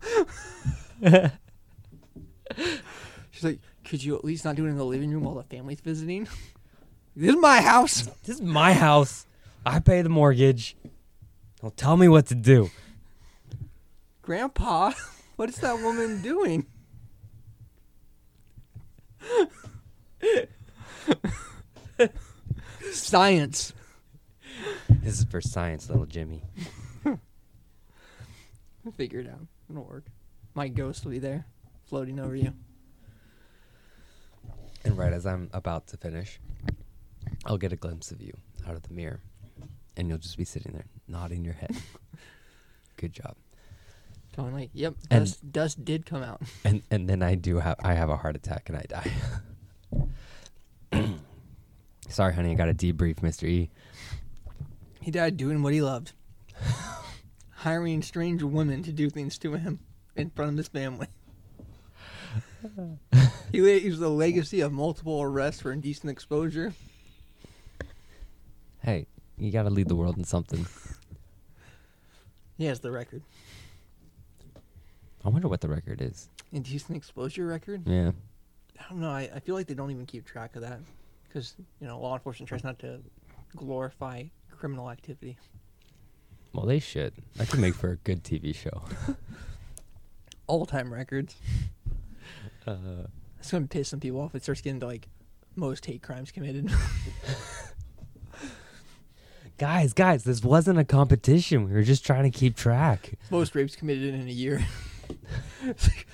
she's 3.31 3.43
like, 3.43 3.59
could 3.85 4.03
you 4.03 4.15
at 4.15 4.25
least 4.25 4.43
not 4.43 4.55
do 4.55 4.65
it 4.65 4.69
in 4.69 4.77
the 4.77 4.85
living 4.85 5.11
room 5.11 5.23
while 5.23 5.35
the 5.35 5.43
family's 5.43 5.79
visiting? 5.79 6.27
this 7.15 7.29
is 7.33 7.39
my 7.39 7.61
house. 7.61 8.09
This 8.25 8.37
is 8.37 8.41
my 8.41 8.73
house. 8.73 9.25
I 9.65 9.79
pay 9.79 10.01
the 10.01 10.09
mortgage. 10.09 10.75
Don't 11.61 11.77
tell 11.77 11.95
me 11.95 12.07
what 12.07 12.25
to 12.27 12.35
do. 12.35 12.69
Grandpa, 14.21 14.91
what 15.35 15.49
is 15.49 15.57
that 15.57 15.79
woman 15.79 16.21
doing? 16.21 16.65
Science. 22.91 23.73
This 24.89 25.19
is 25.19 25.23
for 25.25 25.41
science, 25.41 25.89
little 25.89 26.05
Jimmy. 26.05 26.41
Figure 28.97 29.19
it 29.19 29.27
out. 29.27 29.47
It'll 29.69 29.83
work. 29.83 30.05
My 30.53 30.67
ghost 30.67 31.05
will 31.05 31.11
be 31.11 31.19
there, 31.19 31.45
floating 31.85 32.19
over 32.19 32.35
you. 32.35 32.53
And 34.85 34.97
right 34.97 35.11
as 35.11 35.25
I'm 35.25 35.49
about 35.51 35.87
to 35.87 35.97
finish, 35.97 36.39
I'll 37.45 37.57
get 37.57 37.73
a 37.73 37.75
glimpse 37.75 38.11
of 38.11 38.21
you 38.21 38.37
out 38.67 38.75
of 38.75 38.83
the 38.83 38.93
mirror, 38.93 39.19
and 39.97 40.07
you'll 40.07 40.17
just 40.19 40.37
be 40.37 40.45
sitting 40.45 40.71
there 40.73 40.85
nodding 41.07 41.43
your 41.43 41.55
head. 41.55 41.75
Good 42.97 43.11
job. 43.13 43.35
Going 44.37 44.53
like, 44.53 44.69
yep, 44.73 44.93
And- 45.09 45.25
dust, 45.25 45.51
dust 45.51 45.83
did 45.85 46.05
come 46.05 46.21
out. 46.23 46.41
And 46.65 46.83
and 46.91 47.09
then 47.09 47.21
I 47.23 47.35
do 47.35 47.57
have 47.59 47.75
I 47.79 47.93
have 47.93 48.09
a 48.09 48.17
heart 48.17 48.35
attack 48.35 48.69
and 48.69 48.77
I 48.77 48.85
die. 48.87 49.11
Sorry, 52.09 52.33
honey, 52.33 52.51
I 52.51 52.55
got 52.55 52.65
to 52.65 52.73
debrief, 52.73 53.21
Mister 53.23 53.45
E. 53.47 53.69
He 55.01 55.11
died 55.11 55.37
doing 55.37 55.63
what 55.63 55.73
he 55.73 55.81
loved. 55.81 56.13
Hiring 57.51 58.01
strange 58.01 58.43
women 58.43 58.83
to 58.83 58.91
do 58.91 59.09
things 59.09 59.37
to 59.39 59.53
him 59.53 59.79
in 60.15 60.29
front 60.29 60.51
of 60.51 60.57
his 60.57 60.67
family. 60.67 61.07
he 63.51 63.61
leaves 63.61 63.99
the 63.99 64.09
legacy 64.09 64.61
of 64.61 64.71
multiple 64.71 65.21
arrests 65.21 65.61
for 65.61 65.71
indecent 65.71 66.11
exposure. 66.11 66.73
Hey, 68.81 69.07
you 69.37 69.51
got 69.51 69.63
to 69.63 69.69
lead 69.69 69.87
the 69.87 69.95
world 69.95 70.17
in 70.17 70.23
something. 70.23 70.65
He 72.57 72.65
has 72.65 72.79
the 72.79 72.91
record. 72.91 73.21
I 75.23 75.29
wonder 75.29 75.47
what 75.47 75.61
the 75.61 75.67
record 75.67 76.01
is. 76.01 76.29
Indecent 76.51 76.95
exposure 76.95 77.45
record? 77.45 77.87
Yeah. 77.87 78.11
I 78.79 78.83
don't 78.89 79.01
know. 79.01 79.09
I, 79.09 79.29
I 79.33 79.39
feel 79.39 79.55
like 79.55 79.67
they 79.67 79.73
don't 79.73 79.91
even 79.91 80.05
keep 80.05 80.25
track 80.25 80.55
of 80.55 80.61
that. 80.61 80.79
Because, 81.27 81.55
you 81.81 81.87
know, 81.87 81.99
law 81.99 82.13
enforcement 82.13 82.47
tries 82.47 82.63
not 82.63 82.79
to 82.79 82.99
glorify 83.55 84.23
criminal 84.51 84.89
activity. 84.89 85.37
Well, 86.53 86.65
they 86.65 86.79
should. 86.79 87.13
That 87.35 87.49
could 87.49 87.59
make 87.59 87.75
for 87.75 87.91
a 87.91 87.95
good 87.97 88.23
TV 88.23 88.55
show. 88.55 88.83
All 90.47 90.65
time 90.65 90.93
records. 90.93 91.35
Uh, 92.67 93.07
It's 93.39 93.51
going 93.51 93.63
to 93.63 93.69
piss 93.69 93.89
some 93.89 93.99
people 93.99 94.21
off. 94.21 94.35
It 94.35 94.43
starts 94.43 94.61
getting 94.61 94.79
to, 94.79 94.87
like, 94.87 95.07
most 95.55 95.85
hate 95.85 96.01
crimes 96.01 96.31
committed. 96.31 96.71
guys, 99.57 99.93
guys, 99.93 100.23
this 100.23 100.43
wasn't 100.43 100.79
a 100.79 100.83
competition. 100.83 101.65
We 101.65 101.73
were 101.73 101.83
just 101.83 102.05
trying 102.05 102.29
to 102.29 102.37
keep 102.37 102.55
track. 102.55 103.13
most 103.29 103.55
rapes 103.55 103.75
committed 103.75 104.13
in 104.13 104.27
a 104.27 104.31
year. 104.31 104.65
It's 105.63 105.87
like, 105.87 106.07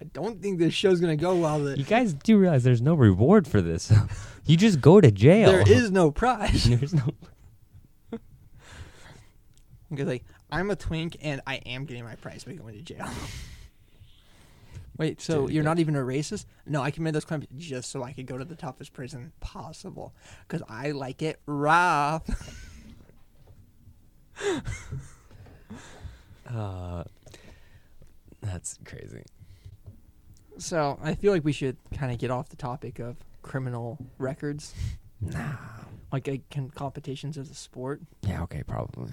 I 0.00 0.04
don't 0.12 0.42
think 0.42 0.58
this 0.58 0.74
show's 0.74 1.00
gonna 1.00 1.16
go 1.16 1.36
well. 1.36 1.60
That 1.64 1.78
You 1.78 1.84
guys 1.84 2.12
do 2.12 2.38
realize 2.38 2.64
there's 2.64 2.82
no 2.82 2.94
reward 2.94 3.48
for 3.48 3.62
this. 3.62 3.92
you 4.44 4.56
just 4.56 4.80
go 4.80 5.00
to 5.00 5.10
jail. 5.10 5.50
there 5.50 5.70
is 5.72 5.90
no 5.90 6.10
prize. 6.10 6.64
There's 6.64 6.92
no. 6.94 7.10
Because 9.88 10.06
like 10.08 10.24
I'm 10.50 10.70
a 10.70 10.76
twink 10.76 11.16
and 11.22 11.40
I 11.46 11.56
am 11.66 11.84
getting 11.84 12.04
my 12.04 12.16
prize 12.16 12.44
by 12.44 12.52
going 12.52 12.74
to 12.74 12.82
jail. 12.82 13.08
Wait, 14.96 15.20
so 15.20 15.48
you're 15.48 15.64
not 15.64 15.78
even 15.80 15.96
a 15.96 16.00
racist? 16.00 16.44
No, 16.66 16.80
I 16.80 16.90
committed 16.92 17.16
those 17.16 17.24
crimes 17.24 17.46
just 17.56 17.90
so 17.90 18.02
I 18.04 18.12
could 18.12 18.26
go 18.26 18.38
to 18.38 18.44
the 18.44 18.54
toughest 18.54 18.92
prison 18.92 19.32
possible. 19.40 20.14
Because 20.46 20.62
I 20.68 20.92
like 20.92 21.20
it 21.22 21.40
rough. 21.46 22.22
Uh, 26.46 27.04
that's 28.42 28.78
crazy. 28.84 29.22
So 30.58 30.98
I 31.02 31.14
feel 31.14 31.32
like 31.32 31.44
we 31.44 31.52
should 31.52 31.76
kind 31.94 32.12
of 32.12 32.18
get 32.18 32.30
off 32.30 32.50
the 32.50 32.56
topic 32.56 32.98
of 32.98 33.16
criminal 33.42 33.98
records, 34.18 34.74
Nah. 35.20 35.54
like 36.12 36.28
uh, 36.28 36.36
con- 36.50 36.70
competitions 36.74 37.38
as 37.38 37.50
a 37.50 37.54
sport. 37.54 38.02
Yeah. 38.22 38.42
Okay. 38.42 38.62
Probably. 38.62 39.12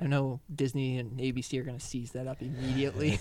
I 0.00 0.06
know 0.06 0.40
Disney 0.54 0.98
and 0.98 1.18
ABC 1.18 1.58
are 1.58 1.64
going 1.64 1.76
to 1.78 1.84
seize 1.84 2.12
that 2.12 2.26
up 2.26 2.40
immediately. 2.40 3.18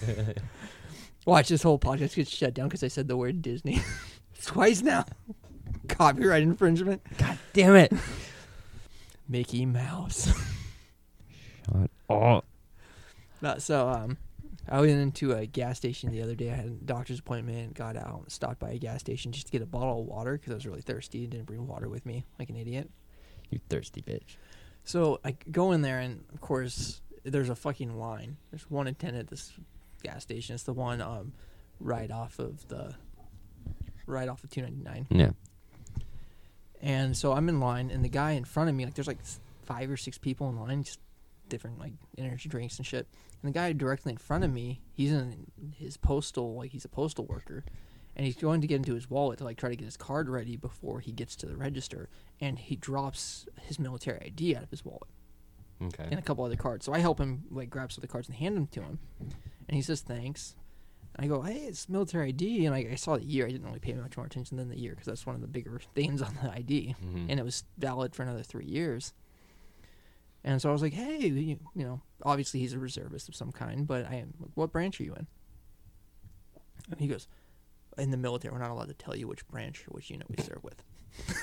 Watch 1.25 1.49
this 1.49 1.63
whole 1.63 1.79
podcast 1.79 2.15
get 2.15 2.27
shut 2.27 2.53
down 2.53 2.67
because 2.67 2.83
I 2.83 2.87
said 2.87 3.07
the 3.07 3.17
word 3.17 3.41
Disney 3.41 3.81
twice 4.45 4.81
now. 4.81 5.05
Copyright 5.87 6.43
infringement. 6.43 7.01
God 7.17 7.37
damn 7.53 7.75
it. 7.75 7.91
Mickey 9.27 9.65
Mouse. 9.65 10.31
Shut 11.65 11.91
up. 12.09 12.45
No, 13.41 13.57
so 13.57 13.87
um, 13.89 14.17
I 14.67 14.79
went 14.81 14.91
into 14.91 15.33
a 15.33 15.45
gas 15.45 15.77
station 15.77 16.11
the 16.11 16.21
other 16.21 16.35
day. 16.35 16.51
I 16.51 16.55
had 16.55 16.65
a 16.65 16.69
doctor's 16.69 17.19
appointment. 17.19 17.73
Got 17.73 17.95
out, 17.95 18.21
and 18.23 18.31
stopped 18.31 18.59
by 18.59 18.71
a 18.71 18.77
gas 18.77 18.99
station 18.99 19.31
just 19.31 19.47
to 19.47 19.51
get 19.51 19.61
a 19.61 19.67
bottle 19.67 20.01
of 20.01 20.05
water 20.05 20.33
because 20.33 20.51
I 20.51 20.55
was 20.55 20.65
really 20.65 20.81
thirsty. 20.81 21.23
And 21.23 21.31
didn't 21.31 21.45
bring 21.45 21.67
water 21.67 21.89
with 21.89 22.05
me, 22.05 22.25
like 22.37 22.49
an 22.49 22.55
idiot. 22.55 22.89
You 23.49 23.59
thirsty 23.69 24.01
bitch. 24.01 24.35
So 24.83 25.19
I 25.23 25.35
go 25.51 25.71
in 25.71 25.81
there, 25.81 25.99
and 25.99 26.23
of 26.33 26.41
course, 26.41 27.01
there's 27.23 27.49
a 27.49 27.55
fucking 27.55 27.99
line. 27.99 28.37
There's 28.51 28.69
one 28.69 28.87
attendant 28.87 29.29
ten 29.29 29.35
this 29.35 29.53
gas 30.01 30.23
station. 30.23 30.55
It's 30.55 30.63
the 30.63 30.73
one 30.73 31.01
um, 31.01 31.33
right 31.79 32.09
off 32.11 32.39
of 32.39 32.67
the 32.67 32.95
right 34.05 34.27
off 34.27 34.43
of 34.43 34.49
299. 34.49 35.07
Yeah. 35.17 35.31
And 36.81 37.15
so 37.15 37.33
I'm 37.33 37.49
in 37.49 37.59
line, 37.59 37.91
and 37.91 38.03
the 38.03 38.09
guy 38.09 38.31
in 38.31 38.45
front 38.45 38.69
of 38.69 38.75
me, 38.75 38.85
like, 38.85 38.93
there's 38.93 39.07
like 39.07 39.19
five 39.63 39.89
or 39.91 39.97
six 39.97 40.17
people 40.17 40.49
in 40.49 40.57
line, 40.59 40.83
just 40.83 40.99
different 41.49 41.79
like 41.79 41.93
energy 42.17 42.47
drinks 42.47 42.77
and 42.77 42.85
shit. 42.85 43.07
And 43.41 43.53
the 43.53 43.57
guy 43.57 43.73
directly 43.73 44.11
in 44.11 44.17
front 44.17 44.43
of 44.43 44.51
me, 44.53 44.81
he's 44.93 45.11
in 45.11 45.47
his 45.77 45.97
postal, 45.97 46.55
like 46.55 46.71
he's 46.71 46.85
a 46.85 46.89
postal 46.89 47.25
worker, 47.25 47.65
and 48.15 48.25
he's 48.25 48.35
going 48.35 48.61
to 48.61 48.67
get 48.67 48.75
into 48.77 48.93
his 48.95 49.09
wallet 49.09 49.39
to 49.39 49.43
like 49.43 49.57
try 49.57 49.69
to 49.69 49.75
get 49.75 49.85
his 49.85 49.97
card 49.97 50.29
ready 50.29 50.55
before 50.55 50.99
he 51.01 51.11
gets 51.11 51.35
to 51.37 51.45
the 51.45 51.55
register, 51.57 52.07
and 52.39 52.57
he 52.59 52.75
drops 52.75 53.45
his 53.61 53.77
military 53.79 54.19
ID 54.27 54.55
out 54.55 54.63
of 54.63 54.69
his 54.71 54.85
wallet 54.85 55.09
Okay. 55.81 56.05
and 56.09 56.19
a 56.19 56.21
couple 56.21 56.43
other 56.45 56.55
cards. 56.55 56.85
So 56.85 56.93
I 56.93 56.99
help 56.99 57.19
him 57.19 57.43
like 57.51 57.69
grab 57.69 57.91
some 57.91 58.01
of 58.01 58.07
the 58.07 58.11
cards 58.11 58.27
and 58.29 58.37
hand 58.37 58.55
them 58.55 58.67
to 58.67 58.81
him, 58.81 58.99
and 59.69 59.75
he 59.75 59.81
says 59.81 60.01
thanks. 60.01 60.55
And 61.15 61.25
I 61.25 61.29
go, 61.29 61.41
hey, 61.41 61.59
it's 61.59 61.87
military 61.87 62.29
ID, 62.29 62.65
and 62.65 62.75
I, 62.75 62.89
I 62.91 62.95
saw 62.95 63.15
the 63.17 63.23
year. 63.23 63.45
I 63.47 63.51
didn't 63.51 63.65
really 63.67 63.79
pay 63.79 63.93
much 63.93 64.17
more 64.17 64.25
attention 64.25 64.57
than 64.57 64.67
the 64.69 64.77
year 64.79 64.91
because 64.91 65.05
that's 65.07 65.25
one 65.25 65.35
of 65.35 65.41
the 65.41 65.47
bigger 65.47 65.79
things 65.95 66.21
on 66.21 66.37
the 66.43 66.51
ID, 66.51 66.95
Mhm. 67.03 67.27
and 67.29 67.39
it 67.39 67.43
was 67.43 67.63
valid 67.77 68.13
for 68.15 68.23
another 68.23 68.43
three 68.43 68.65
years. 68.65 69.13
And 70.43 70.61
so 70.61 70.69
I 70.69 70.71
was 70.71 70.81
like, 70.81 70.93
hey, 70.93 71.19
you, 71.27 71.59
you 71.75 71.83
know, 71.85 72.01
obviously 72.23 72.59
he's 72.61 72.73
a 72.73 72.79
reservist 72.79 73.27
of 73.29 73.35
some 73.35 73.51
kind, 73.51 73.85
but 73.85 74.05
I 74.09 74.15
am. 74.15 74.33
What 74.55 74.71
branch 74.71 74.99
are 74.99 75.03
you 75.03 75.13
in? 75.13 75.27
And 76.91 76.99
he 76.99 77.07
goes, 77.07 77.27
in 77.97 78.11
the 78.11 78.17
military, 78.17 78.53
we're 78.53 78.59
not 78.61 78.71
allowed 78.71 78.87
to 78.87 78.93
tell 78.93 79.15
you 79.15 79.27
which 79.27 79.45
branch 79.49 79.81
or 79.87 79.91
which 79.91 80.09
unit 80.09 80.27
we 80.29 80.41
serve 80.43 80.63
with. 80.63 80.81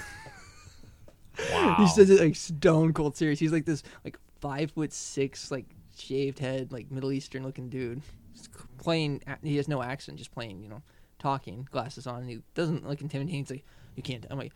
Wow. 1.53 1.75
He 1.79 1.87
says 1.89 2.09
it 2.09 2.19
like 2.21 2.35
stone 2.35 2.93
cold 2.95 3.15
serious. 3.17 3.39
He's 3.39 3.53
like 3.53 3.67
this 3.67 3.83
like 4.05 4.19
five 4.41 4.71
foot 4.71 4.91
six, 4.93 5.51
like 5.51 5.67
shaved 5.99 6.39
head, 6.39 6.73
like 6.73 6.91
Middle 6.91 7.13
Eastern 7.13 7.45
looking 7.45 7.69
dude. 7.69 8.03
Playing, 8.79 9.23
he 9.43 9.57
has 9.57 9.67
no 9.67 9.83
accent, 9.83 10.19
just 10.19 10.33
playing, 10.33 10.63
you 10.63 10.69
know, 10.69 10.83
talking, 11.19 11.67
glasses 11.71 12.07
on. 12.07 12.27
He 12.27 12.43
doesn't 12.55 12.87
look 12.87 13.01
intimidating. 13.01 13.41
He's 13.41 13.51
like, 13.51 13.65
you 13.95 14.03
can't. 14.03 14.27
I'm 14.31 14.39
like, 14.39 14.53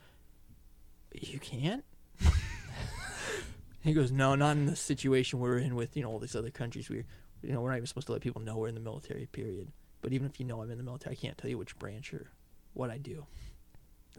you 1.15 1.39
can't. 1.39 1.85
he 3.81 3.93
goes, 3.93 4.13
no, 4.13 4.35
not 4.35 4.57
in 4.57 4.67
the 4.67 4.77
situation 4.77 5.39
we're 5.39 5.59
in 5.59 5.75
with 5.75 5.97
you 5.97 6.03
know 6.03 6.11
all 6.11 6.19
these 6.19 6.37
other 6.37 6.51
countries. 6.51 6.91
We're, 6.91 7.07
you 7.43 7.53
know, 7.53 7.61
we're 7.61 7.71
not 7.71 7.77
even 7.77 7.87
supposed 7.87 8.07
to 8.09 8.13
let 8.13 8.21
people 8.21 8.43
know 8.43 8.57
we're 8.57 8.69
in 8.69 8.75
the 8.75 8.81
military. 8.81 9.27
Period. 9.27 9.69
But 10.03 10.13
even 10.13 10.27
if 10.27 10.39
you 10.39 10.47
know 10.47 10.63
I'm 10.63 10.71
in 10.71 10.79
the 10.79 10.85
military, 10.85 11.17
I 11.17 11.21
can't 11.21 11.37
tell 11.37 11.51
you 11.51 11.59
which 11.59 11.79
branch 11.79 12.13
or 12.15 12.31
what 12.75 12.91
I 12.91 12.99
do. 12.99 13.27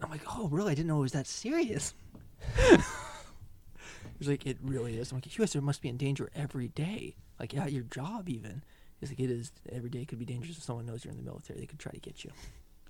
I'm 0.02 0.10
like, 0.10 0.22
oh, 0.26 0.48
really? 0.48 0.72
I 0.72 0.74
didn't 0.74 0.88
know 0.88 0.98
it 0.98 1.02
was 1.02 1.12
that 1.12 1.26
serious. 1.26 1.94
He's 4.22 4.28
like, 4.28 4.46
it 4.46 4.58
really 4.62 4.98
is. 4.98 5.10
I'm 5.10 5.16
like, 5.16 5.26
you 5.36 5.44
guys 5.44 5.56
must 5.56 5.82
be 5.82 5.88
in 5.88 5.96
danger 5.96 6.30
every 6.32 6.68
day, 6.68 7.16
like 7.40 7.56
at 7.56 7.72
your 7.72 7.82
job 7.82 8.28
even. 8.28 8.62
He's 9.00 9.10
like, 9.10 9.18
it 9.18 9.30
is 9.30 9.50
every 9.72 9.90
day 9.90 10.04
could 10.04 10.20
be 10.20 10.24
dangerous 10.24 10.56
if 10.58 10.62
someone 10.62 10.86
knows 10.86 11.04
you're 11.04 11.10
in 11.10 11.16
the 11.18 11.24
military. 11.24 11.58
They 11.58 11.66
could 11.66 11.80
try 11.80 11.90
to 11.90 11.98
get 11.98 12.22
you. 12.22 12.30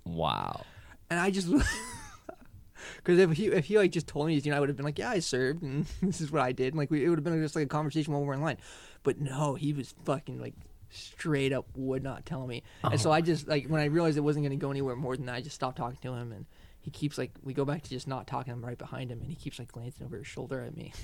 Wow. 0.05 0.63
And 1.09 1.19
I 1.19 1.31
just, 1.31 1.47
because 2.97 3.17
if 3.17 3.31
he 3.31 3.47
if 3.47 3.65
he 3.65 3.79
like 3.79 3.91
just 3.91 4.05
told 4.05 4.27
me, 4.27 4.35
you 4.35 4.51
know, 4.51 4.57
I 4.57 4.59
would 4.59 4.69
have 4.69 4.77
been 4.77 4.85
like, 4.85 4.99
yeah, 4.99 5.09
I 5.09 5.17
served, 5.19 5.63
and 5.63 5.87
this 6.03 6.21
is 6.21 6.31
what 6.31 6.43
I 6.43 6.51
did. 6.51 6.67
And, 6.67 6.77
like 6.77 6.91
we, 6.91 7.03
it 7.03 7.09
would 7.09 7.17
have 7.17 7.23
been 7.23 7.41
just 7.41 7.55
like 7.55 7.65
a 7.65 7.67
conversation 7.67 8.13
while 8.13 8.21
we 8.21 8.27
we're 8.27 8.35
in 8.35 8.43
line. 8.43 8.57
But 9.01 9.19
no, 9.19 9.55
he 9.55 9.73
was 9.73 9.95
fucking 10.05 10.39
like 10.39 10.53
straight 10.91 11.51
up 11.51 11.65
would 11.75 12.03
not 12.03 12.27
tell 12.27 12.45
me. 12.45 12.61
And 12.83 13.01
so 13.01 13.09
Oh. 13.09 13.13
I 13.13 13.21
just 13.21 13.47
like 13.47 13.65
when 13.65 13.81
I 13.81 13.85
realized 13.85 14.17
it 14.17 14.21
wasn't 14.21 14.45
going 14.45 14.57
to 14.57 14.61
go 14.63 14.69
anywhere 14.69 14.95
more 14.95 15.17
than 15.17 15.25
that, 15.25 15.33
I 15.35 15.41
just 15.41 15.55
stopped 15.55 15.77
talking 15.77 15.97
to 16.03 16.13
him, 16.13 16.31
and 16.31 16.45
he 16.79 16.91
keeps 16.91 17.17
like 17.17 17.31
we 17.41 17.55
go 17.55 17.65
back 17.65 17.81
to 17.81 17.89
just 17.89 18.07
not 18.07 18.27
talking. 18.27 18.53
I'm 18.53 18.63
right 18.63 18.77
behind 18.77 19.09
him, 19.11 19.19
and 19.21 19.29
he 19.31 19.35
keeps 19.35 19.57
like 19.57 19.71
glancing 19.71 20.05
over 20.05 20.17
his 20.17 20.27
shoulder 20.27 20.61
at 20.61 20.77
me. 20.77 20.93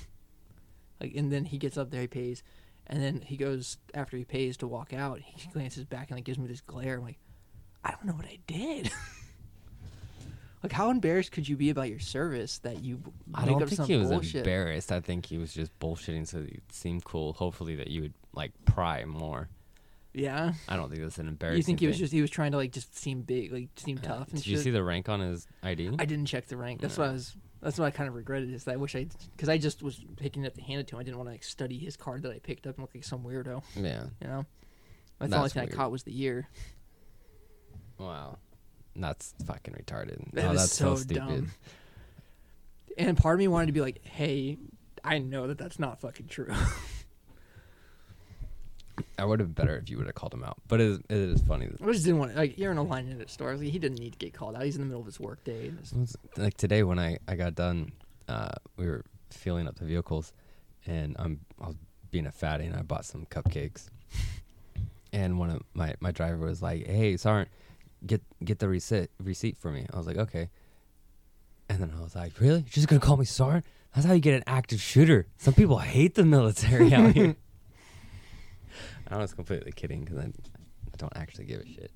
Like, 1.00 1.14
and 1.14 1.32
then 1.32 1.44
he 1.46 1.58
gets 1.58 1.76
up 1.76 1.90
there, 1.90 2.02
he 2.02 2.06
pays, 2.06 2.42
and 2.86 3.02
then 3.02 3.22
he 3.22 3.36
goes 3.36 3.78
after 3.94 4.16
he 4.16 4.24
pays 4.24 4.56
to 4.58 4.66
walk 4.66 4.92
out. 4.92 5.20
He 5.20 5.48
glances 5.50 5.84
back 5.84 6.10
and 6.10 6.18
like 6.18 6.24
gives 6.24 6.38
me 6.38 6.46
this 6.46 6.60
glare. 6.60 6.96
I'm 6.96 7.02
like, 7.02 7.18
I 7.84 7.90
don't 7.92 8.04
know 8.04 8.12
what 8.12 8.26
I 8.26 8.38
did. 8.46 8.90
like, 10.62 10.72
how 10.72 10.90
embarrassed 10.90 11.32
could 11.32 11.48
you 11.48 11.56
be 11.56 11.70
about 11.70 11.88
your 11.88 12.00
service 12.00 12.58
that 12.58 12.84
you 12.84 13.00
I 13.34 13.46
don't 13.46 13.58
think 13.60 13.72
some 13.72 13.86
he 13.86 13.96
was 13.96 14.10
bullshit? 14.10 14.36
embarrassed. 14.46 14.92
I 14.92 15.00
think 15.00 15.26
he 15.26 15.38
was 15.38 15.54
just 15.54 15.76
bullshitting 15.78 16.26
so 16.26 16.40
that 16.42 16.52
you'd 16.52 16.72
seem 16.72 17.00
cool. 17.00 17.32
Hopefully 17.34 17.76
that 17.76 17.88
you 17.88 18.02
would 18.02 18.14
like 18.34 18.52
pry 18.64 19.04
more. 19.04 19.48
Yeah. 20.12 20.52
I 20.68 20.76
don't 20.76 20.90
think 20.90 21.02
that's 21.02 21.18
an 21.18 21.28
embarrassing. 21.28 21.56
You 21.58 21.62
think 21.62 21.80
he 21.80 21.86
was 21.86 21.96
thing. 21.96 22.04
just 22.04 22.12
he 22.12 22.20
was 22.20 22.30
trying 22.30 22.50
to 22.52 22.58
like 22.58 22.72
just 22.72 22.96
seem 22.98 23.22
big, 23.22 23.52
like 23.52 23.68
seem 23.76 23.98
tough 23.98 24.28
and 24.28 24.36
Did 24.36 24.44
shit? 24.44 24.52
you 24.52 24.58
see 24.58 24.70
the 24.70 24.82
rank 24.82 25.08
on 25.08 25.20
his 25.20 25.46
ID? 25.62 25.92
I 25.98 26.04
didn't 26.04 26.26
check 26.26 26.46
the 26.48 26.56
rank. 26.56 26.80
That's 26.80 26.98
what 26.98 27.08
I 27.08 27.12
was. 27.12 27.36
That's 27.62 27.78
what 27.78 27.86
I 27.86 27.90
kind 27.90 28.08
of 28.08 28.14
regretted. 28.14 28.52
Is 28.52 28.64
that 28.64 28.72
I 28.72 28.76
wish 28.76 28.96
I, 28.96 29.06
because 29.36 29.48
I 29.48 29.58
just 29.58 29.82
was 29.82 30.00
picking 30.16 30.44
it 30.44 30.48
up 30.48 30.54
to 30.54 30.62
hand 30.62 30.80
it 30.80 30.86
to 30.88 30.96
him. 30.96 31.00
I 31.00 31.02
didn't 31.02 31.18
want 31.18 31.28
to 31.28 31.32
like 31.32 31.44
study 31.44 31.78
his 31.78 31.96
card 31.96 32.22
that 32.22 32.32
I 32.32 32.38
picked 32.38 32.66
up 32.66 32.76
and 32.76 32.82
look 32.82 32.94
like 32.94 33.04
some 33.04 33.22
weirdo. 33.22 33.62
yeah. 33.76 34.04
You 34.20 34.28
know. 34.28 34.46
That's 35.18 35.30
the 35.30 35.36
only 35.36 35.50
thing 35.50 35.62
weird. 35.64 35.74
I 35.74 35.76
caught 35.76 35.90
was 35.90 36.02
the 36.04 36.12
year. 36.12 36.48
Wow. 37.98 38.38
That's 38.96 39.34
fucking 39.46 39.74
retarded. 39.74 40.32
That 40.32 40.46
oh, 40.46 40.54
that's 40.54 40.72
so, 40.72 40.94
so 40.94 41.02
stupid. 41.02 41.26
dumb. 41.26 41.50
And 42.96 43.16
part 43.16 43.34
of 43.34 43.38
me 43.38 43.48
wanted 43.48 43.66
to 43.66 43.72
be 43.72 43.80
like, 43.80 44.04
"Hey, 44.04 44.58
I 45.04 45.18
know 45.18 45.46
that 45.46 45.58
that's 45.58 45.78
not 45.78 46.00
fucking 46.00 46.26
true." 46.26 46.52
I 49.18 49.24
would 49.24 49.40
have 49.40 49.54
been 49.54 49.64
better 49.66 49.76
if 49.78 49.88
you 49.90 49.96
would 49.98 50.06
have 50.06 50.14
called 50.14 50.32
him 50.34 50.42
out. 50.44 50.56
But 50.68 50.80
it 50.80 50.86
is, 50.90 50.98
it 51.08 51.16
is 51.16 51.40
funny. 51.42 51.66
that- 51.66 51.80
I 51.82 51.92
just 51.92 52.04
didn't 52.04 52.18
want 52.20 52.32
to, 52.32 52.36
like 52.38 52.58
you're 52.58 52.72
in 52.72 52.78
a 52.78 52.82
line 52.82 53.10
at 53.10 53.20
a 53.24 53.28
store. 53.28 53.54
Like, 53.56 53.68
he 53.68 53.78
didn't 53.78 53.98
need 53.98 54.12
to 54.12 54.18
get 54.18 54.32
called 54.34 54.56
out. 54.56 54.62
He's 54.64 54.76
in 54.76 54.82
the 54.82 54.86
middle 54.86 55.00
of 55.00 55.06
his 55.06 55.18
work 55.20 55.42
day. 55.44 55.68
and 55.68 55.78
it's- 55.78 56.16
It 56.36 56.38
Like 56.40 56.56
today 56.56 56.82
when 56.82 56.98
I, 56.98 57.18
I 57.28 57.34
got 57.36 57.54
done, 57.54 57.92
uh, 58.28 58.50
we 58.76 58.86
were 58.86 59.04
filling 59.30 59.66
up 59.68 59.76
the 59.78 59.84
vehicles, 59.84 60.32
and 60.86 61.16
I'm 61.18 61.40
I 61.60 61.68
was 61.68 61.76
being 62.10 62.26
a 62.26 62.32
fatty, 62.32 62.64
and 62.66 62.74
I 62.76 62.82
bought 62.82 63.04
some 63.04 63.26
cupcakes. 63.26 63.88
And 65.12 65.40
one 65.40 65.50
of 65.50 65.62
my 65.74 65.94
my 65.98 66.12
driver 66.12 66.46
was 66.46 66.62
like, 66.62 66.86
"Hey, 66.86 67.16
Sergeant, 67.16 67.48
get 68.06 68.22
get 68.44 68.60
the 68.60 68.68
receipt 68.68 69.10
receipt 69.18 69.58
for 69.58 69.72
me." 69.72 69.84
I 69.92 69.96
was 69.96 70.06
like, 70.06 70.16
"Okay." 70.16 70.48
And 71.68 71.80
then 71.80 71.92
I 71.96 72.00
was 72.00 72.14
like, 72.14 72.38
"Really? 72.40 72.60
You're 72.60 72.68
just 72.68 72.86
gonna 72.86 73.00
call 73.00 73.16
me 73.16 73.24
Sergeant? 73.24 73.64
That's 73.92 74.06
how 74.06 74.12
you 74.12 74.20
get 74.20 74.34
an 74.34 74.44
active 74.46 74.80
shooter. 74.80 75.26
Some 75.36 75.54
people 75.54 75.78
hate 75.78 76.14
the 76.14 76.24
military 76.24 76.94
out 76.94 77.12
here." 77.14 77.34
I 79.10 79.18
was 79.18 79.34
completely 79.34 79.72
kidding 79.72 80.04
because 80.04 80.18
I 80.18 80.30
don't 80.96 81.12
actually 81.16 81.44
give 81.46 81.60
a 81.60 81.66
shit. 81.66 81.90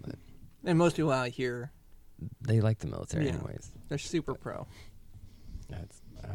But 0.00 0.16
And 0.64 0.78
most 0.78 0.96
people 0.96 1.12
out 1.12 1.28
here, 1.28 1.72
they 2.40 2.60
like 2.60 2.78
the 2.78 2.86
military 2.88 3.26
Yeah. 3.26 3.34
anyways. 3.34 3.70
they're 3.88 3.98
super 3.98 4.34
pro. 4.34 4.66
That's. 5.68 6.00
Uh, 6.22 6.28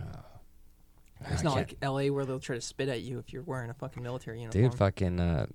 It's 1.31 1.41
I 1.41 1.43
not 1.43 1.55
can't- 1.55 1.55
like 1.55 1.77
L.A. 1.81 2.09
where 2.09 2.25
they'll 2.25 2.39
try 2.39 2.55
to 2.55 2.61
spit 2.61 2.89
at 2.89 3.01
you 3.01 3.17
if 3.19 3.31
you're 3.33 3.43
wearing 3.43 3.69
a 3.69 3.73
fucking 3.73 4.03
military 4.03 4.41
uniform. 4.41 4.63
Dude, 4.63 4.73
fucking 4.77 5.19
uh, 5.19 5.45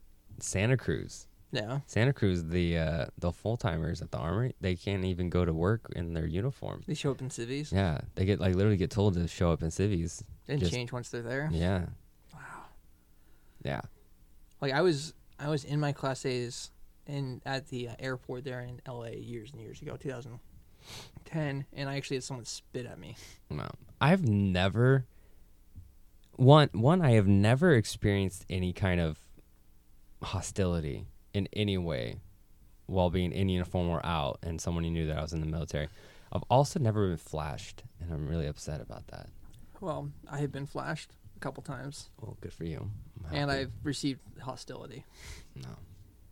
Santa 0.41 0.77
Cruz. 0.77 1.27
yeah. 1.53 1.81
Santa 1.87 2.13
Cruz, 2.13 2.45
the 2.45 2.79
uh, 2.79 3.07
the 3.19 3.33
full 3.33 3.57
timers 3.57 4.01
at 4.03 4.11
the 4.11 4.19
armory, 4.19 4.55
they 4.61 4.77
can't 4.77 5.05
even 5.05 5.29
go 5.31 5.45
to 5.45 5.53
work 5.53 5.93
in 5.97 6.13
their 6.15 6.27
uniform. 6.27 6.83
They 6.87 6.95
show 6.95 7.11
up 7.11 7.21
in 7.21 7.31
civies 7.31 7.71
Yeah, 7.73 8.01
they 8.15 8.25
get 8.25 8.41
like 8.41 8.55
literally 8.55 8.77
get 8.79 8.91
told 8.91 9.15
to 9.15 9.27
show 9.29 9.51
up 9.53 9.63
in 9.63 9.71
civvies. 9.71 10.23
and 10.47 10.59
just- 10.61 10.73
change 10.73 10.91
once 10.93 11.09
they're 11.11 11.23
there. 11.23 11.49
Yeah, 11.53 11.87
Wow. 12.35 12.41
yeah. 13.65 13.81
Like 14.61 14.73
I 14.73 14.81
was, 14.83 15.15
I 15.39 15.49
was 15.49 15.65
in 15.65 15.81
my 15.81 15.93
class 15.93 16.25
A's 16.25 16.71
in 17.07 17.41
at 17.47 17.69
the 17.69 17.89
uh, 17.89 17.95
airport 17.99 18.45
there 18.45 18.61
in 18.61 18.81
L.A. 18.87 19.17
years 19.17 19.51
and 19.53 19.61
years 19.61 19.81
ago, 19.81 19.97
2010, 19.97 21.65
and 21.73 21.89
I 21.89 21.97
actually 21.97 22.17
had 22.19 22.25
someone 22.25 22.45
spit 22.45 22.87
at 22.87 22.99
me. 22.99 23.17
No, 23.51 23.69
I've 24.01 24.29
never. 24.29 25.07
One 26.37 26.69
one, 26.73 27.03
I 27.03 27.13
have 27.13 27.27
never 27.27 27.73
experienced 27.73 28.45
any 28.49 28.73
kind 28.73 29.01
of 29.01 29.19
hostility 30.23 31.07
in 31.35 31.49
any 31.53 31.79
way 31.79 32.21
while 32.87 33.11
being 33.11 33.33
in 33.33 33.49
uniform 33.49 33.89
or 33.89 34.05
out, 34.05 34.39
and 34.43 34.61
someone 34.61 34.85
knew 34.85 35.07
that 35.07 35.19
I 35.19 35.23
was 35.23 35.33
in 35.33 35.41
the 35.41 35.47
military. 35.47 35.89
I've 36.33 36.45
also 36.51 36.79
never 36.79 37.09
been 37.09 37.17
flashed, 37.17 37.83
and 38.01 38.13
I'm 38.13 38.29
really 38.29 38.47
upset 38.47 38.81
about 38.81 39.07
that. 39.09 39.29
Well, 39.81 40.11
I 40.31 40.39
have 40.39 40.53
been 40.53 40.67
flashed 40.67 41.13
a 41.39 41.41
couple 41.41 41.63
times, 41.63 42.11
Well, 42.21 42.37
good 42.41 42.53
for 42.53 42.65
you. 42.65 42.91
And. 43.33 43.51
I've 43.51 43.71
received 43.85 44.21
hostility. 44.41 45.05
no, 45.55 45.77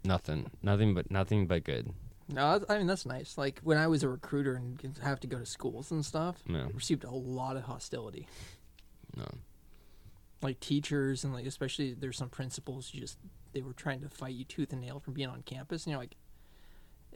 nothing, 0.04 0.50
nothing 0.62 0.94
but 0.94 1.10
nothing 1.10 1.46
but 1.46 1.62
good. 1.64 1.92
No, 2.28 2.60
I 2.68 2.78
mean 2.78 2.88
that's 2.88 3.06
nice. 3.06 3.38
Like 3.38 3.60
when 3.62 3.78
I 3.78 3.86
was 3.86 4.02
a 4.02 4.08
recruiter 4.08 4.54
and 4.56 4.98
have 5.02 5.20
to 5.20 5.28
go 5.28 5.38
to 5.38 5.46
schools 5.46 5.92
and 5.92 6.04
stuff, 6.04 6.42
I 6.52 6.66
received 6.74 7.04
a 7.04 7.10
lot 7.10 7.56
of 7.56 7.62
hostility. 7.64 8.26
no. 9.16 9.26
Like 10.42 10.60
teachers 10.60 11.24
and 11.24 11.32
like 11.32 11.46
especially 11.46 11.94
there's 11.94 12.16
some 12.18 12.28
principals 12.28 12.90
just 12.90 13.18
they 13.52 13.62
were 13.62 13.72
trying 13.72 14.00
to 14.00 14.08
fight 14.08 14.34
you 14.34 14.44
tooth 14.44 14.72
and 14.72 14.80
nail 14.82 14.98
from 15.00 15.14
being 15.14 15.28
on 15.28 15.42
campus, 15.42 15.84
and 15.84 15.92
you're 15.92 16.00
like, 16.00 16.16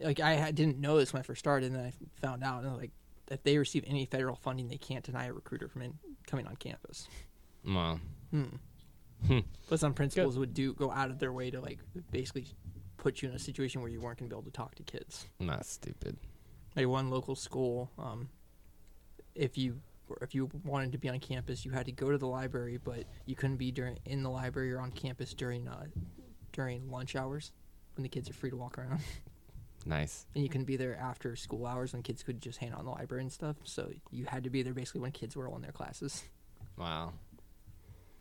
like 0.00 0.20
I 0.20 0.50
didn't 0.52 0.78
know 0.78 0.96
this 0.96 1.12
when 1.12 1.20
I 1.20 1.22
first 1.24 1.40
started, 1.40 1.72
and 1.72 1.76
then 1.76 1.86
I 1.86 1.92
found 2.24 2.42
out, 2.44 2.62
and 2.64 2.76
like 2.76 2.92
if 3.30 3.42
they 3.42 3.58
receive 3.58 3.84
any 3.86 4.06
federal 4.06 4.36
funding, 4.36 4.68
they 4.68 4.78
can't 4.78 5.04
deny 5.04 5.26
a 5.26 5.32
recruiter 5.32 5.68
from 5.68 5.82
in, 5.82 5.94
coming 6.26 6.46
on 6.46 6.56
campus. 6.56 7.08
Well, 7.66 8.00
Hmm. 8.30 8.44
Hmm. 9.26 9.38
But 9.68 9.80
some 9.80 9.92
principals 9.94 10.38
would 10.38 10.54
do 10.54 10.72
go 10.72 10.90
out 10.90 11.10
of 11.10 11.18
their 11.18 11.32
way 11.32 11.50
to 11.50 11.60
like 11.60 11.78
basically 12.10 12.46
put 12.96 13.22
you 13.22 13.28
in 13.28 13.34
a 13.34 13.38
situation 13.38 13.80
where 13.82 13.90
you 13.90 14.00
weren't 14.00 14.18
gonna 14.18 14.28
be 14.28 14.34
able 14.34 14.42
to 14.44 14.50
talk 14.50 14.74
to 14.76 14.82
kids. 14.82 15.26
not 15.38 15.66
stupid. 15.66 16.16
Like 16.76 16.86
one 16.86 17.10
local 17.10 17.34
school, 17.34 17.90
um, 17.98 18.28
if 19.34 19.58
you 19.58 19.80
if 20.22 20.34
you 20.34 20.48
wanted 20.64 20.92
to 20.92 20.98
be 20.98 21.08
on 21.08 21.18
campus, 21.20 21.64
you 21.64 21.70
had 21.70 21.86
to 21.86 21.92
go 21.92 22.10
to 22.10 22.18
the 22.18 22.26
library, 22.26 22.78
but 22.82 23.04
you 23.26 23.36
couldn't 23.36 23.56
be 23.58 23.70
during 23.70 23.98
in 24.06 24.22
the 24.22 24.30
library 24.30 24.72
or 24.72 24.80
on 24.80 24.90
campus 24.92 25.34
during 25.34 25.68
uh, 25.68 25.86
during 26.52 26.90
lunch 26.90 27.14
hours 27.16 27.52
when 27.96 28.02
the 28.02 28.08
kids 28.08 28.28
are 28.30 28.32
free 28.32 28.50
to 28.50 28.56
walk 28.56 28.78
around, 28.78 29.00
Nice. 29.86 30.26
and 30.34 30.42
you 30.42 30.48
couldn't 30.48 30.64
be 30.66 30.76
there 30.76 30.96
after 30.96 31.36
school 31.36 31.66
hours 31.66 31.92
when 31.92 32.02
kids 32.02 32.22
could 32.22 32.40
just 32.40 32.58
hang 32.58 32.70
out 32.72 32.78
in 32.80 32.84
the 32.86 32.90
library 32.90 33.22
and 33.22 33.32
stuff. 33.32 33.56
So 33.64 33.90
you 34.10 34.24
had 34.26 34.44
to 34.44 34.50
be 34.50 34.62
there 34.62 34.74
basically 34.74 35.00
when 35.02 35.12
kids 35.12 35.36
were 35.36 35.48
all 35.48 35.56
in 35.56 35.62
their 35.62 35.72
classes, 35.72 36.24
Wow. 36.76 37.12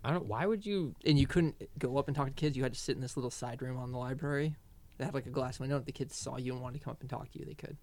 I 0.04 0.12
don't. 0.12 0.26
Why 0.26 0.46
would 0.46 0.66
you? 0.66 0.96
and 1.06 1.20
you 1.20 1.28
couldn't 1.28 1.56
go 1.78 1.98
up 1.98 2.08
and 2.08 2.16
talk 2.16 2.28
to 2.28 2.34
kids. 2.34 2.56
You 2.56 2.64
had 2.64 2.74
to 2.74 2.80
sit 2.80 2.96
in 2.96 3.02
this 3.02 3.18
little 3.18 3.32
side 3.32 3.62
room 3.62 3.78
on 3.78 3.92
the 3.92 3.98
library. 3.98 4.56
They 4.98 5.06
had 5.06 5.14
like 5.14 5.26
a 5.26 5.30
glass 5.32 5.60
window. 5.60 5.78
If 5.78 5.86
the 5.86 5.92
kids 5.92 6.16
saw 6.16 6.38
you 6.38 6.54
and 6.54 6.62
wanted 6.62 6.80
to 6.80 6.84
come 6.86 6.92
up 6.92 7.02
and 7.02 7.10
talk 7.10 7.32
to 7.32 7.40
you, 7.40 7.46
they 7.46 7.54
could. 7.54 7.78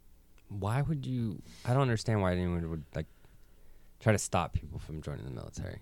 Why 0.48 0.82
would 0.82 1.04
you? 1.06 1.42
I 1.64 1.72
don't 1.72 1.82
understand 1.82 2.22
why 2.22 2.32
anyone 2.32 2.68
would 2.70 2.84
like 2.94 3.06
try 4.00 4.12
to 4.12 4.18
stop 4.18 4.52
people 4.52 4.78
from 4.78 5.02
joining 5.02 5.24
the 5.24 5.30
military. 5.30 5.80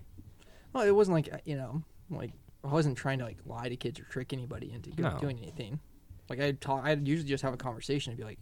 Well, 0.73 0.83
it 0.85 0.91
wasn't 0.91 1.15
like 1.15 1.33
uh, 1.33 1.37
you 1.45 1.55
know, 1.55 1.83
like 2.09 2.31
I 2.63 2.67
wasn't 2.69 2.97
trying 2.97 3.19
to 3.19 3.25
like 3.25 3.37
lie 3.45 3.69
to 3.69 3.75
kids 3.75 3.99
or 3.99 4.03
trick 4.03 4.33
anybody 4.33 4.71
into 4.73 4.89
No. 5.01 5.17
doing 5.19 5.37
anything. 5.39 5.79
Like 6.29 6.39
I'd 6.41 6.59
talk, 6.59 6.83
I'd 6.83 7.07
usually 7.07 7.29
just 7.29 7.43
have 7.43 7.53
a 7.53 7.57
conversation 7.57 8.11
and 8.11 8.17
be 8.17 8.23
like, 8.23 8.39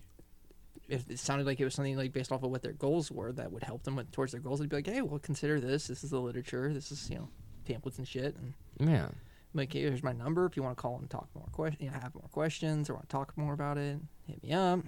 if 0.87 1.09
it 1.09 1.19
sounded 1.19 1.45
like 1.45 1.59
it 1.59 1.65
was 1.65 1.73
something 1.75 1.97
like 1.97 2.13
based 2.13 2.31
off 2.31 2.41
of 2.43 2.49
what 2.49 2.61
their 2.61 2.71
goals 2.73 3.11
were 3.11 3.31
that 3.33 3.51
would 3.51 3.63
help 3.63 3.83
them 3.83 3.97
with, 3.97 4.09
towards 4.11 4.31
their 4.31 4.39
goals, 4.41 4.61
I'd 4.61 4.69
be 4.69 4.77
like, 4.77 4.87
hey, 4.87 5.01
well, 5.01 5.19
consider 5.19 5.59
this. 5.59 5.87
This 5.87 6.03
is 6.03 6.09
the 6.11 6.19
literature. 6.21 6.73
This 6.73 6.91
is 6.91 7.09
you 7.09 7.17
know, 7.17 7.29
pamphlets 7.63 7.97
and 7.97 8.07
shit. 8.07 8.35
And 8.35 8.53
Yeah. 8.89 9.09
Like, 9.55 9.73
here's 9.73 10.01
my 10.01 10.13
number. 10.13 10.45
If 10.45 10.57
you 10.57 10.63
want 10.63 10.75
to 10.77 10.81
call 10.81 10.97
and 10.97 11.07
talk 11.09 11.27
more 11.35 11.45
questions, 11.51 11.81
you 11.83 11.91
know, 11.91 11.99
have 11.99 12.15
more 12.15 12.27
questions 12.31 12.89
or 12.89 12.93
want 12.95 13.07
to 13.09 13.13
talk 13.15 13.37
more 13.37 13.53
about 13.53 13.77
it, 13.77 13.99
hit 14.27 14.41
me 14.43 14.51
up. 14.51 14.79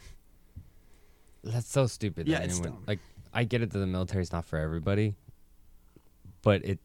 That's 1.44 1.70
so 1.70 1.86
stupid. 1.86 2.28
Yeah, 2.28 2.40
that 2.40 2.46
it's 2.46 2.56
anyone, 2.60 2.72
dumb. 2.78 2.84
Like, 2.88 3.00
I 3.32 3.44
get 3.44 3.62
it 3.62 3.72
that 3.72 3.78
the 3.78 3.86
military's 3.86 4.32
not 4.32 4.46
for 4.46 4.58
everybody, 4.58 5.16
but 6.42 6.66
it. 6.66 6.80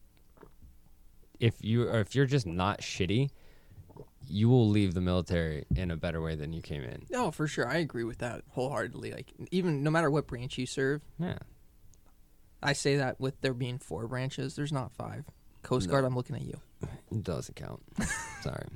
If 1.38 1.55
you 1.64 1.88
or 1.88 2.01
if 2.01 2.14
you're 2.14 2.26
just 2.26 2.47
not 2.47 2.82
shitty, 2.82 3.30
you 4.28 4.51
will 4.51 4.68
leave 4.68 4.93
the 4.93 5.01
military 5.01 5.64
in 5.74 5.91
a 5.91 5.97
better 5.97 6.20
way 6.20 6.34
than 6.36 6.53
you 6.53 6.61
came 6.61 6.82
in. 6.82 7.07
No, 7.11 7.30
for 7.30 7.47
sure, 7.47 7.66
I 7.66 7.76
agree 7.76 8.05
with 8.05 8.18
that 8.18 8.43
wholeheartedly. 8.51 9.12
Like 9.12 9.32
even 9.51 9.82
no 9.82 9.91
matter 9.91 10.11
what 10.11 10.26
branch 10.26 10.59
you 10.59 10.66
serve, 10.66 11.01
Yeah. 11.18 11.38
I 12.62 12.74
say 12.74 12.97
that 12.99 13.18
with 13.18 13.41
there 13.41 13.55
being 13.55 13.78
four 13.78 14.07
branches, 14.07 14.55
there's 14.55 14.72
not 14.72 14.93
five. 14.93 15.24
Coast. 15.63 15.89
Guard, 15.89 16.05
I'm 16.05 16.15
looking 16.15 16.37
at 16.37 16.43
you. 16.43 16.59
It 17.11 17.23
doesn't 17.23 17.55
count. 17.55 17.83
Sorry. 18.43 18.67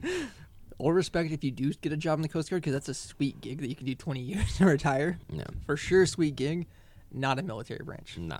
All 0.78 0.92
respect 0.92 1.30
if 1.30 1.44
you 1.44 1.50
do 1.50 1.72
get 1.74 1.92
a 1.92 1.96
job 1.96 2.18
in 2.18 2.22
the 2.22 2.28
Coast 2.28 2.50
Guard 2.50 2.62
because 2.62 2.72
that's 2.72 2.88
a 2.88 2.94
sweet 2.94 3.40
gig 3.40 3.60
that 3.60 3.68
you 3.68 3.74
can 3.76 3.86
do 3.86 3.94
20 3.94 4.20
years 4.20 4.56
and 4.60 4.68
retire. 4.68 5.18
No. 5.30 5.44
For 5.66 5.76
sure, 5.76 6.04
sweet 6.06 6.36
gig. 6.36 6.66
Not 7.12 7.38
a 7.38 7.42
military 7.42 7.84
branch. 7.84 8.18
No. 8.18 8.38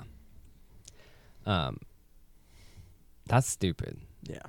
Um. 1.47 1.79
That's 3.27 3.49
stupid. 3.49 4.01
Yeah. 4.25 4.43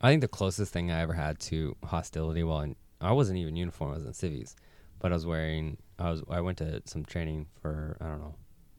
I 0.00 0.10
think 0.10 0.20
the 0.20 0.28
closest 0.28 0.72
thing 0.72 0.90
I 0.90 1.00
ever 1.00 1.12
had 1.12 1.38
to 1.40 1.76
hostility 1.84 2.42
while 2.42 2.60
in, 2.60 2.76
I 3.00 3.12
wasn't 3.12 3.38
even 3.38 3.56
uniform. 3.56 3.90
I 3.90 3.94
was 3.94 4.04
in 4.06 4.12
civvies, 4.14 4.54
but 4.98 5.12
I 5.12 5.14
was 5.14 5.26
wearing. 5.26 5.78
I 5.98 6.10
was. 6.10 6.22
I 6.30 6.40
went 6.40 6.58
to 6.58 6.82
some 6.84 7.04
training 7.04 7.46
for. 7.60 7.96
I 8.00 8.06
don't 8.06 8.20
know 8.20 8.34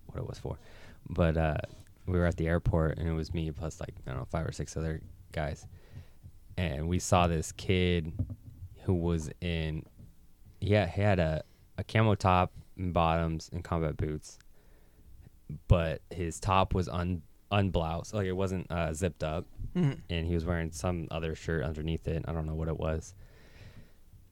what 0.07 0.20
it 0.20 0.28
was 0.28 0.39
for, 0.39 0.57
but 1.09 1.36
uh, 1.38 1.57
we 2.08 2.18
were 2.20 2.26
at 2.26 2.38
the 2.38 2.47
airport 2.47 2.97
and 2.97 3.08
it 3.08 3.14
was 3.14 3.34
me 3.34 3.51
plus 3.51 3.80
like 3.80 3.93
I 4.06 4.12
don't 4.12 4.20
know 4.20 4.26
five 4.26 4.45
or 4.45 4.51
six 4.51 4.76
other 4.78 5.01
guys, 5.32 5.66
and 6.58 6.88
we 6.88 6.99
saw 6.99 7.28
this 7.28 7.51
kid 7.51 8.14
who 8.84 8.93
was 8.93 9.30
in. 9.41 9.84
Yeah, 10.62 10.88
he 10.88 11.01
had 11.01 11.20
a 11.20 11.43
a 11.78 11.84
camo 11.84 12.16
top 12.16 12.51
and 12.78 12.93
bottoms 12.93 13.49
and 13.53 13.64
combat 13.64 13.97
boots, 13.97 14.38
but 15.68 16.01
his 16.10 16.39
top 16.39 16.74
was 16.74 16.88
un 16.88 17.22
unbloused, 17.51 18.14
like 18.14 18.26
it 18.26 18.32
wasn't 18.34 18.70
uh, 18.72 18.91
zipped 18.93 19.24
up, 19.24 19.45
Mhm. 19.76 19.99
and 20.10 20.26
he 20.28 20.34
was 20.34 20.43
wearing 20.45 20.72
some 20.72 21.08
other 21.12 21.36
shirt 21.36 21.64
underneath 21.64 22.08
it. 22.08 22.26
I 22.28 22.34
don't 22.34 22.47
know 22.47 22.56
what 22.56 22.68
it 22.68 22.78
was. 22.78 23.14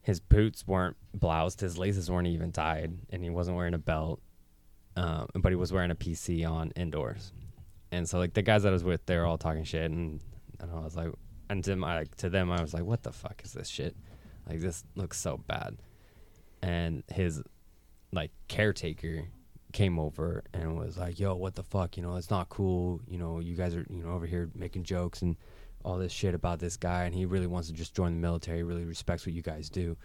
His 0.02 0.20
boots 0.20 0.66
weren't 0.66 0.96
bloused. 1.14 1.60
His 1.60 1.78
laces 1.78 2.10
weren't 2.10 2.26
even 2.26 2.52
tied, 2.52 2.92
and 3.10 3.22
he 3.22 3.30
wasn't 3.30 3.56
wearing 3.56 3.72
a 3.74 3.78
belt. 3.78 4.20
Um, 4.96 5.28
but 5.34 5.50
he 5.50 5.56
was 5.56 5.72
wearing 5.72 5.90
a 5.90 5.94
PC 5.94 6.44
on 6.44 6.70
indoors, 6.72 7.32
and 7.94 8.08
so 8.08 8.18
like 8.18 8.34
the 8.34 8.42
guys 8.42 8.64
that 8.64 8.70
I 8.70 8.72
was 8.72 8.84
with, 8.84 9.06
they 9.06 9.16
were 9.16 9.24
all 9.24 9.38
talking 9.38 9.64
shit, 9.64 9.90
and, 9.90 10.20
and 10.60 10.70
I 10.70 10.80
was 10.80 10.96
like, 10.96 11.10
and 11.48 11.62
to 11.64 11.76
my 11.76 11.98
like, 11.98 12.14
to 12.16 12.28
them, 12.28 12.50
I 12.50 12.60
was 12.60 12.74
like, 12.74 12.84
what 12.84 13.02
the 13.02 13.12
fuck 13.12 13.42
is 13.44 13.52
this 13.52 13.68
shit? 13.68 13.96
Like 14.48 14.60
this 14.60 14.84
looks 14.96 15.18
so 15.18 15.38
bad. 15.46 15.76
And 16.62 17.04
his 17.12 17.42
like 18.12 18.32
caretaker 18.48 19.28
came 19.72 19.98
over 19.98 20.44
and 20.52 20.78
was 20.78 20.96
like, 20.96 21.18
"Yo, 21.20 21.34
what 21.34 21.54
the 21.54 21.62
fuck? 21.62 21.96
You 21.96 22.02
know, 22.02 22.16
it's 22.16 22.30
not 22.30 22.48
cool. 22.48 23.00
You 23.06 23.18
know, 23.18 23.40
you 23.40 23.54
guys 23.54 23.74
are 23.74 23.86
you 23.90 24.02
know 24.02 24.12
over 24.12 24.26
here 24.26 24.50
making 24.54 24.84
jokes 24.84 25.22
and 25.22 25.36
all 25.84 25.98
this 25.98 26.12
shit 26.12 26.34
about 26.34 26.58
this 26.58 26.76
guy, 26.76 27.04
and 27.04 27.14
he 27.14 27.26
really 27.26 27.46
wants 27.46 27.68
to 27.68 27.74
just 27.74 27.94
join 27.94 28.14
the 28.14 28.20
military. 28.20 28.62
Really 28.62 28.84
respects 28.84 29.26
what 29.26 29.34
you 29.34 29.42
guys 29.42 29.68
do." 29.68 29.96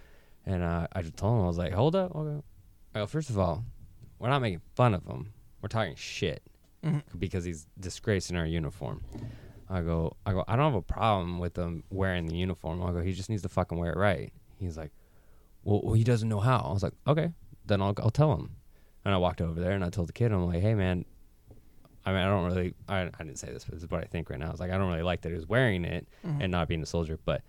And 0.46 0.62
uh, 0.62 0.86
I 0.92 1.02
just 1.02 1.16
told 1.16 1.38
him, 1.38 1.44
I 1.44 1.48
was 1.48 1.58
like, 1.58 1.72
"Hold 1.72 1.96
up, 1.96 2.14
okay. 2.14 2.42
Well, 2.94 3.06
first 3.06 3.30
of 3.30 3.38
all, 3.38 3.64
we're 4.18 4.28
not 4.28 4.42
making 4.42 4.60
fun 4.74 4.94
of 4.94 5.06
him. 5.06 5.32
We're 5.62 5.68
talking 5.68 5.94
shit 5.94 6.42
Mhm. 6.84 7.02
because 7.18 7.44
he's 7.44 7.66
disgracing 7.78 8.36
our 8.36 8.46
uniform." 8.46 9.02
I 9.68 9.82
go, 9.82 10.16
I 10.26 10.32
go, 10.32 10.44
I 10.48 10.56
don't 10.56 10.64
have 10.72 10.74
a 10.74 10.82
problem 10.82 11.38
with 11.38 11.56
him 11.56 11.84
wearing 11.90 12.26
the 12.26 12.34
uniform. 12.36 12.82
I 12.82 12.90
go, 12.90 13.02
he 13.02 13.12
just 13.12 13.30
needs 13.30 13.42
to 13.42 13.48
fucking 13.48 13.78
wear 13.78 13.92
it 13.92 13.96
right. 13.96 14.32
He's 14.58 14.76
like, 14.76 14.90
well, 15.62 15.80
well, 15.84 15.94
he 15.94 16.02
doesn't 16.02 16.28
know 16.28 16.40
how. 16.40 16.58
I 16.58 16.72
was 16.72 16.82
like, 16.82 16.94
okay, 17.06 17.30
then 17.66 17.80
I'll, 17.80 17.94
I'll 17.98 18.10
tell 18.10 18.34
him. 18.34 18.56
And 19.04 19.14
I 19.14 19.18
walked 19.18 19.40
over 19.40 19.60
there 19.60 19.70
and 19.72 19.84
I 19.84 19.88
told 19.90 20.08
the 20.08 20.12
kid, 20.12 20.32
I'm 20.32 20.44
like, 20.46 20.60
hey 20.60 20.74
man, 20.74 21.04
I 22.04 22.10
mean, 22.10 22.20
I 22.20 22.24
don't 22.26 22.46
really, 22.46 22.74
I, 22.88 23.02
I 23.02 23.10
didn't 23.24 23.36
say 23.38 23.52
this, 23.52 23.64
but 23.64 23.74
this 23.74 23.84
is 23.84 23.90
what 23.90 24.00
I 24.02 24.06
think 24.06 24.28
right 24.28 24.40
now. 24.40 24.48
I 24.48 24.50
was 24.50 24.58
like, 24.58 24.72
I 24.72 24.76
don't 24.76 24.88
really 24.90 25.02
like 25.02 25.20
that 25.20 25.28
he 25.28 25.36
was 25.36 25.46
wearing 25.46 25.84
it 25.84 26.08
Mhm. 26.26 26.38
and 26.42 26.50
not 26.50 26.66
being 26.66 26.82
a 26.82 26.86
soldier, 26.86 27.18
but 27.24 27.42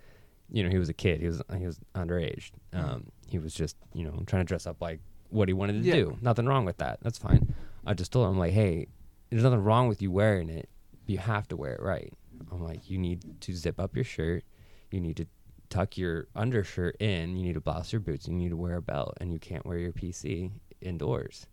you 0.52 0.62
know, 0.64 0.70
he 0.70 0.78
was 0.78 0.90
a 0.90 0.94
kid. 0.94 1.22
He 1.22 1.28
was 1.28 1.42
he 1.58 1.66
was 1.66 1.80
underage. 1.96 2.52
Um, 2.74 3.08
he 3.26 3.40
was 3.40 3.56
just 3.56 3.78
you 3.94 4.04
know 4.04 4.22
trying 4.28 4.42
to 4.42 4.48
dress 4.48 4.68
up 4.68 4.80
like 4.80 5.00
what 5.30 5.48
he 5.48 5.54
wanted 5.54 5.82
to 5.82 5.88
Yeah. 5.88 5.96
do. 5.96 6.18
Nothing 6.22 6.46
wrong 6.46 6.66
with 6.66 6.78
that. 6.78 7.00
That's 7.02 7.18
fine. 7.18 7.56
I 7.86 7.94
just 7.96 8.12
told 8.12 8.30
him 8.30 8.38
like, 8.38 8.52
hey, 8.54 8.88
there's 9.32 9.44
nothing 9.44 9.64
wrong 9.64 9.88
with 9.88 10.02
you 10.02 10.12
wearing 10.12 10.50
it. 10.50 10.70
But 11.06 11.10
you 11.14 11.18
have 11.18 11.48
to 11.48 11.58
wear 11.58 11.74
it 11.74 11.82
right. 11.82 12.14
I'm 12.52 12.64
like, 12.64 12.90
you 12.90 12.98
need 13.00 13.24
to 13.42 13.54
zip 13.56 13.80
up 13.80 13.96
your 13.96 14.04
shirt. 14.06 14.44
You 14.92 15.00
need 15.00 15.18
to 15.18 15.26
tuck 15.70 15.98
your 15.98 16.28
undershirt 16.36 16.98
in. 17.00 17.36
You 17.38 17.44
need 17.44 17.54
to 17.54 17.62
blouse 17.62 17.92
your 17.92 18.02
boots. 18.02 18.28
You 18.28 18.34
need 18.34 18.50
to 18.50 18.58
wear 18.58 18.76
a 18.76 18.82
belt, 18.82 19.18
and 19.20 19.32
you 19.34 19.40
can't 19.40 19.66
wear 19.66 19.78
your 19.78 19.94
PC 19.94 20.52
indoors. 20.82 21.48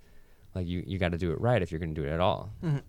Like 0.55 0.67
you, 0.67 0.83
you 0.87 0.99
got 0.99 1.13
to 1.13 1.19
do 1.19 1.31
it 1.33 1.41
right 1.41 1.63
if 1.63 1.71
you're 1.71 1.79
gonna 1.79 1.95
do 1.95 2.05
it 2.05 2.11
at 2.11 2.21
all. 2.21 2.51
Mhm. 2.65 2.83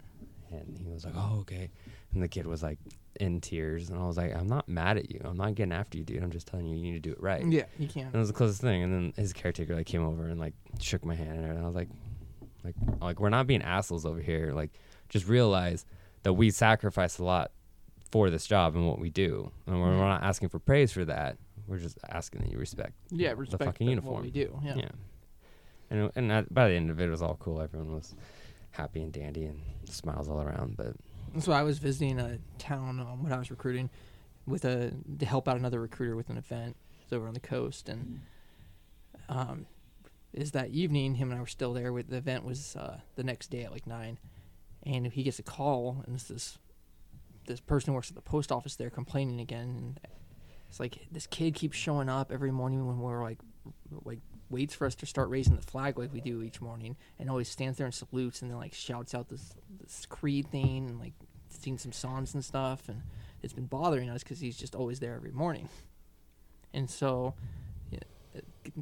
And 0.52 0.78
he 0.78 0.90
was 0.90 1.06
like, 1.06 1.14
oh 1.16 1.40
okay. 1.42 1.70
And 2.14 2.24
the 2.24 2.28
kid 2.28 2.48
was 2.48 2.64
like 2.64 2.80
in 3.20 3.40
tears, 3.42 3.90
and 3.90 4.00
I 4.00 4.06
was 4.08 4.18
like, 4.18 4.36
I'm 4.36 4.48
not 4.48 4.68
mad 4.68 4.98
at 4.98 5.12
you. 5.12 5.22
I'm 5.24 5.38
not 5.38 5.54
getting 5.54 5.74
after 5.74 5.98
you, 5.98 6.04
dude. 6.04 6.24
I'm 6.24 6.32
just 6.32 6.48
telling 6.48 6.66
you, 6.66 6.76
you 6.78 6.82
need 6.82 6.94
to 7.04 7.10
do 7.10 7.12
it 7.12 7.22
right. 7.22 7.46
Yeah, 7.46 7.66
you 7.78 7.88
can't. 7.88 8.08
And 8.08 8.16
it 8.16 8.20
was 8.20 8.30
the 8.30 8.34
closest 8.34 8.62
thing. 8.62 8.82
And 8.82 8.92
then 8.94 9.14
his 9.16 9.34
caretaker 9.34 9.76
like 9.76 9.86
came 9.86 10.04
over 10.04 10.26
and 10.26 10.40
like 10.40 10.54
shook 10.80 11.06
my 11.06 11.14
hand, 11.16 11.46
and 11.46 11.60
I 11.60 11.66
was 11.66 11.76
like, 11.76 11.90
like, 12.64 12.76
like 13.02 13.20
we're 13.20 13.30
not 13.30 13.48
being 13.48 13.62
assholes 13.62 14.06
over 14.06 14.20
here. 14.20 14.52
Like, 14.54 14.72
just 15.10 15.28
realize 15.28 15.86
that 16.24 16.34
we 16.34 16.52
sacrifice 16.52 17.18
a 17.20 17.24
lot 17.24 17.52
for 18.12 18.30
this 18.30 18.46
job 18.48 18.76
and 18.76 18.88
what 18.88 19.00
we 19.00 19.10
do, 19.10 19.52
and 19.68 19.80
we're, 19.80 19.90
we're 19.90 19.98
not 20.08 20.24
asking 20.24 20.50
for 20.50 20.60
praise 20.60 20.92
for 20.92 21.06
that. 21.06 21.38
We're 21.68 21.78
just 21.78 22.00
asking 22.10 22.42
that 22.42 22.52
you 22.52 22.58
respect. 22.58 22.94
Yeah, 23.12 23.34
respect 23.38 23.60
the 23.60 23.66
fucking 23.66 23.86
the- 23.86 23.92
uniform. 23.92 24.16
What 24.16 24.24
we 24.24 24.32
do. 24.32 24.60
Yeah. 24.64 24.76
Yeah. 24.78 24.90
And 25.92 26.12
and 26.16 26.32
at, 26.32 26.54
by 26.54 26.68
the 26.68 26.74
end 26.76 26.90
of 26.90 27.00
it, 27.00 27.06
it 27.06 27.10
was 27.10 27.22
all 27.22 27.36
cool. 27.40 27.62
Everyone 27.62 27.94
was 27.94 28.16
happy 28.72 29.02
and 29.02 29.12
dandy 29.12 29.46
and 29.46 29.60
smiles 29.86 30.28
all 30.30 30.42
around. 30.42 30.78
But 30.78 30.96
So 31.42 31.52
I 31.52 31.64
was 31.64 31.80
visiting 31.80 32.20
a 32.20 32.40
town 32.58 33.00
um, 33.00 33.24
when 33.24 33.32
I 33.32 33.38
was 33.38 33.50
recruiting 33.52 33.90
with 34.48 34.66
a 34.66 34.92
to 35.20 35.26
help 35.26 35.48
out 35.48 35.58
another 35.58 35.80
recruiter 35.80 36.16
with 36.16 36.30
an 36.30 36.38
event 36.38 36.76
over 37.12 37.28
on 37.28 37.34
the 37.34 37.40
coast, 37.40 37.90
and 37.90 38.22
um, 39.30 39.66
is 40.34 40.52
that 40.52 40.70
evening 40.70 41.16
him 41.16 41.32
and 41.32 41.38
I 41.38 41.42
were 41.42 41.48
still 41.48 41.74
there. 41.74 41.92
With 41.92 42.10
the 42.10 42.18
event 42.18 42.46
was 42.46 42.76
uh, 42.76 43.00
the 43.16 43.24
next 43.24 43.50
day 43.50 43.64
at 43.64 43.72
like 43.72 43.88
nine, 43.88 44.18
and 44.84 45.08
he 45.08 45.24
gets 45.24 45.40
a 45.40 45.44
call, 45.44 46.04
and 46.06 46.16
it's 46.16 46.26
this 46.26 46.58
this 47.46 47.60
person 47.60 47.92
who 47.92 47.96
works 47.96 48.10
at 48.10 48.16
the 48.16 48.22
post 48.22 48.52
office 48.52 48.76
there 48.76 48.90
complaining 48.90 49.40
again. 49.40 49.76
And 49.78 50.00
it's 50.70 50.80
like 50.80 51.08
this 51.12 51.28
kid 51.28 51.56
keeps 51.56 51.78
showing 51.78 52.10
up 52.10 52.32
every 52.32 52.52
morning 52.52 52.86
when 52.88 53.00
we're 53.00 53.24
like 53.24 53.40
like 54.06 54.20
waits 54.50 54.74
for 54.74 54.88
us 54.88 54.96
to 54.96 55.06
start 55.06 55.30
raising 55.30 55.56
the 55.56 55.62
flag 55.62 55.98
like 56.00 56.12
we 56.12 56.22
do 56.22 56.42
each 56.42 56.60
morning 56.60 56.96
and 57.20 57.30
always 57.30 57.48
stands 57.48 57.78
there 57.78 57.86
and 57.86 57.94
salutes 57.94 58.42
and 58.42 58.50
then 58.50 58.58
like 58.58 58.74
shouts 58.74 59.14
out 59.14 59.30
this 59.30 59.54
this 59.80 60.06
creed 60.08 60.50
thing 60.52 60.90
and 60.90 61.00
like 61.00 61.14
sings 61.50 61.84
some 61.84 61.92
songs 61.92 62.34
and 62.34 62.44
stuff 62.44 62.90
and 62.90 63.02
it's 63.44 63.54
been 63.54 63.66
bothering 63.68 64.10
us 64.10 64.24
because 64.24 64.40
he's 64.40 64.58
just 64.58 64.76
always 64.76 65.00
there 65.00 65.14
every 65.14 65.32
morning 65.32 65.70
and 66.74 66.90
so 66.90 67.36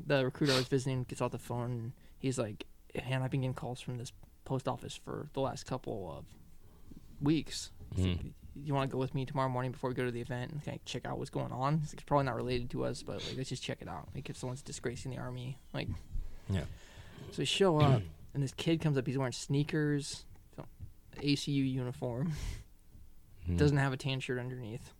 the 0.07 0.25
recruiter 0.25 0.53
I 0.53 0.57
was 0.57 0.67
visiting 0.67 1.03
gets 1.03 1.21
off 1.21 1.31
the 1.31 1.37
phone 1.39 1.71
and 1.71 1.91
he's 2.19 2.37
like 2.37 2.65
man 3.09 3.21
I've 3.21 3.31
been 3.31 3.41
getting 3.41 3.53
calls 3.53 3.79
from 3.79 3.97
this 3.97 4.11
post 4.45 4.67
office 4.67 4.95
for 5.03 5.29
the 5.33 5.39
last 5.41 5.65
couple 5.65 6.13
of 6.17 6.25
weeks 7.21 7.71
He's 7.95 8.05
like, 8.05 8.17
Mhm. 8.19 8.31
you 8.63 8.73
want 8.73 8.89
to 8.89 8.93
go 8.93 8.99
with 8.99 9.13
me 9.15 9.25
tomorrow 9.25 9.49
morning 9.49 9.71
before 9.71 9.89
we 9.89 9.95
go 9.95 10.03
to 10.05 10.11
the 10.11 10.19
event 10.21 10.51
and 10.51 10.79
check 10.85 11.05
out 11.05 11.17
what's 11.17 11.29
going 11.29 11.51
on 11.51 11.81
it's 11.83 12.03
probably 12.03 12.25
not 12.25 12.35
related 12.35 12.69
to 12.71 12.83
us 12.85 13.03
but 13.03 13.15
like 13.25 13.37
let's 13.37 13.49
just 13.49 13.63
check 13.63 13.77
it 13.81 13.87
out 13.87 14.09
like 14.15 14.29
if 14.29 14.37
someone's 14.37 14.61
disgracing 14.61 15.11
the 15.11 15.17
army 15.17 15.57
like 15.73 15.87
yeah, 16.49 16.61
so 17.31 17.39
we 17.39 17.45
show 17.45 17.79
up, 17.81 18.01
and 18.33 18.41
this 18.41 18.53
kid 18.53 18.79
comes 18.79 18.97
up. 18.97 19.05
He's 19.05 19.17
wearing 19.17 19.33
sneakers, 19.33 20.23
so- 20.55 20.65
ACU 21.21 21.69
uniform. 21.69 22.31
Mhm. 23.49 23.57
Doesn't 23.57 23.75
have 23.75 23.91
a 23.91 23.97
tan 23.97 24.21
shirt 24.21 24.39
underneath. 24.39 24.93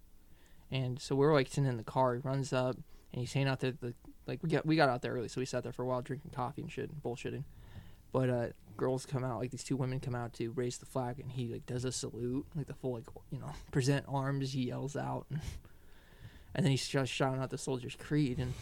And 0.69 0.99
so 0.99 1.15
we're 1.15 1.33
like 1.33 1.47
sitting 1.47 1.65
in 1.69 1.77
the 1.77 1.85
car. 1.85 2.15
He 2.15 2.19
runs 2.19 2.51
up, 2.51 2.75
and 3.17 3.23
he's 3.23 3.31
saying 3.31 3.47
out 3.47 3.59
there 3.59 3.71
the 3.71 3.95
like 4.27 4.43
we 4.43 4.49
got 4.49 4.63
we 4.63 4.75
got 4.75 4.89
out 4.89 5.01
there 5.01 5.13
early, 5.13 5.27
so 5.27 5.41
we 5.41 5.45
sat 5.45 5.63
there 5.63 5.71
for 5.71 5.81
a 5.81 5.85
while 5.87 6.03
drinking 6.03 6.29
coffee 6.35 6.61
and 6.61 6.71
shit, 6.71 6.91
and 6.91 7.01
bullshitting. 7.01 7.43
But 8.11 8.29
uh, 8.29 8.47
girls 8.77 9.07
come 9.07 9.23
out, 9.23 9.39
like 9.39 9.49
these 9.49 9.63
two 9.63 9.75
women 9.75 9.99
come 9.99 10.13
out 10.13 10.33
to 10.33 10.51
raise 10.51 10.77
the 10.77 10.85
flag, 10.85 11.19
and 11.19 11.31
he 11.31 11.47
like 11.47 11.65
does 11.65 11.83
a 11.83 11.91
salute, 11.91 12.45
like 12.55 12.67
the 12.67 12.75
full 12.75 12.93
like 12.93 13.05
you 13.31 13.39
know 13.39 13.49
present 13.71 14.05
arms. 14.07 14.53
He 14.53 14.67
yells 14.67 14.95
out. 14.95 15.25
And 16.55 16.65
then 16.65 16.71
he's 16.71 16.87
just 16.87 17.11
shouting 17.11 17.39
out 17.39 17.51
the 17.51 17.57
Soldier's 17.57 17.95
Creed, 17.95 18.39
and 18.39 18.53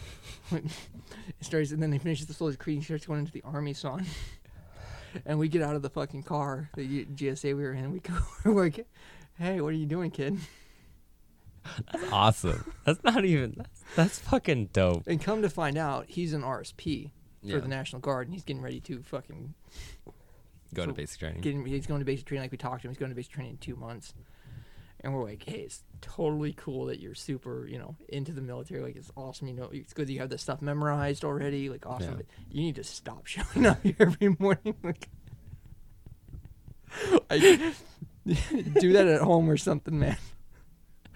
it 0.52 0.70
starts. 1.40 1.70
And 1.70 1.82
then 1.82 1.92
he 1.92 1.98
finishes 1.98 2.26
the 2.26 2.34
Soldier's 2.34 2.58
Creed, 2.58 2.76
and 2.76 2.84
starts 2.84 3.06
going 3.06 3.20
into 3.20 3.32
the 3.32 3.40
Army 3.42 3.72
song. 3.72 4.04
And 5.24 5.38
we 5.38 5.48
get 5.48 5.62
out 5.62 5.76
of 5.76 5.80
the 5.80 5.88
fucking 5.88 6.24
car, 6.24 6.68
the 6.76 7.06
GSA 7.06 7.56
we 7.56 7.62
were 7.62 7.72
in. 7.72 7.92
We 7.92 8.00
go, 8.00 8.12
we're 8.44 8.64
like, 8.64 8.86
"Hey, 9.38 9.62
what 9.62 9.68
are 9.68 9.78
you 9.78 9.86
doing, 9.86 10.10
kid?" 10.10 10.36
That's 11.92 12.12
awesome. 12.12 12.72
That's 12.84 13.02
not 13.04 13.24
even. 13.24 13.54
That's, 13.56 13.84
that's 13.96 14.18
fucking 14.20 14.70
dope. 14.72 15.04
And 15.06 15.20
come 15.20 15.42
to 15.42 15.50
find 15.50 15.76
out, 15.78 16.06
he's 16.08 16.32
an 16.32 16.42
RSP 16.42 17.10
for 17.42 17.46
Yeah. 17.48 17.58
the 17.58 17.68
National 17.68 18.00
Guard, 18.00 18.26
and 18.28 18.34
he's 18.34 18.44
getting 18.44 18.62
ready 18.62 18.80
to 18.80 19.02
fucking 19.02 19.54
Go 20.74 20.84
to 20.84 20.90
So, 20.90 20.94
basic 20.94 21.20
training. 21.20 21.40
getting. 21.42 21.64
He's 21.64 21.86
going 21.86 22.00
to 22.00 22.04
basic 22.04 22.26
training, 22.26 22.42
like 22.44 22.52
we 22.52 22.58
talked 22.58 22.82
to 22.82 22.88
him. 22.88 22.92
He's 22.92 22.98
going 22.98 23.10
to 23.10 23.14
basic 23.16 23.32
training 23.32 23.52
in 23.52 23.58
two 23.58 23.76
months. 23.76 24.14
And 25.00 25.14
we're 25.14 25.22
like, 25.24 25.42
hey, 25.44 25.58
it's 25.60 25.84
totally 26.00 26.52
cool 26.56 26.86
that 26.86 26.98
you're 27.00 27.14
super, 27.14 27.68
you 27.68 27.78
know, 27.78 27.94
into 28.08 28.32
the 28.32 28.40
military. 28.40 28.82
Like, 28.82 28.96
it's 28.96 29.12
awesome. 29.16 29.46
You 29.46 29.54
know, 29.54 29.68
it's 29.72 29.92
good 29.92 30.08
that 30.08 30.12
you 30.12 30.18
have 30.20 30.30
this 30.30 30.42
stuff 30.42 30.60
memorized 30.62 31.24
already. 31.24 31.68
Like, 31.68 31.86
awesome. 31.86 32.10
Yeah. 32.12 32.16
But 32.16 32.26
you 32.50 32.62
need 32.62 32.74
to 32.76 32.84
stop 32.84 33.26
showing 33.26 33.66
up 33.66 33.80
here 33.82 33.94
every 34.00 34.34
morning. 34.38 34.74
Like, 34.82 35.08
I, 37.30 37.74
do 38.26 38.92
that 38.94 39.06
at 39.06 39.20
home 39.20 39.48
or 39.50 39.56
something, 39.56 39.98
man. 39.98 40.16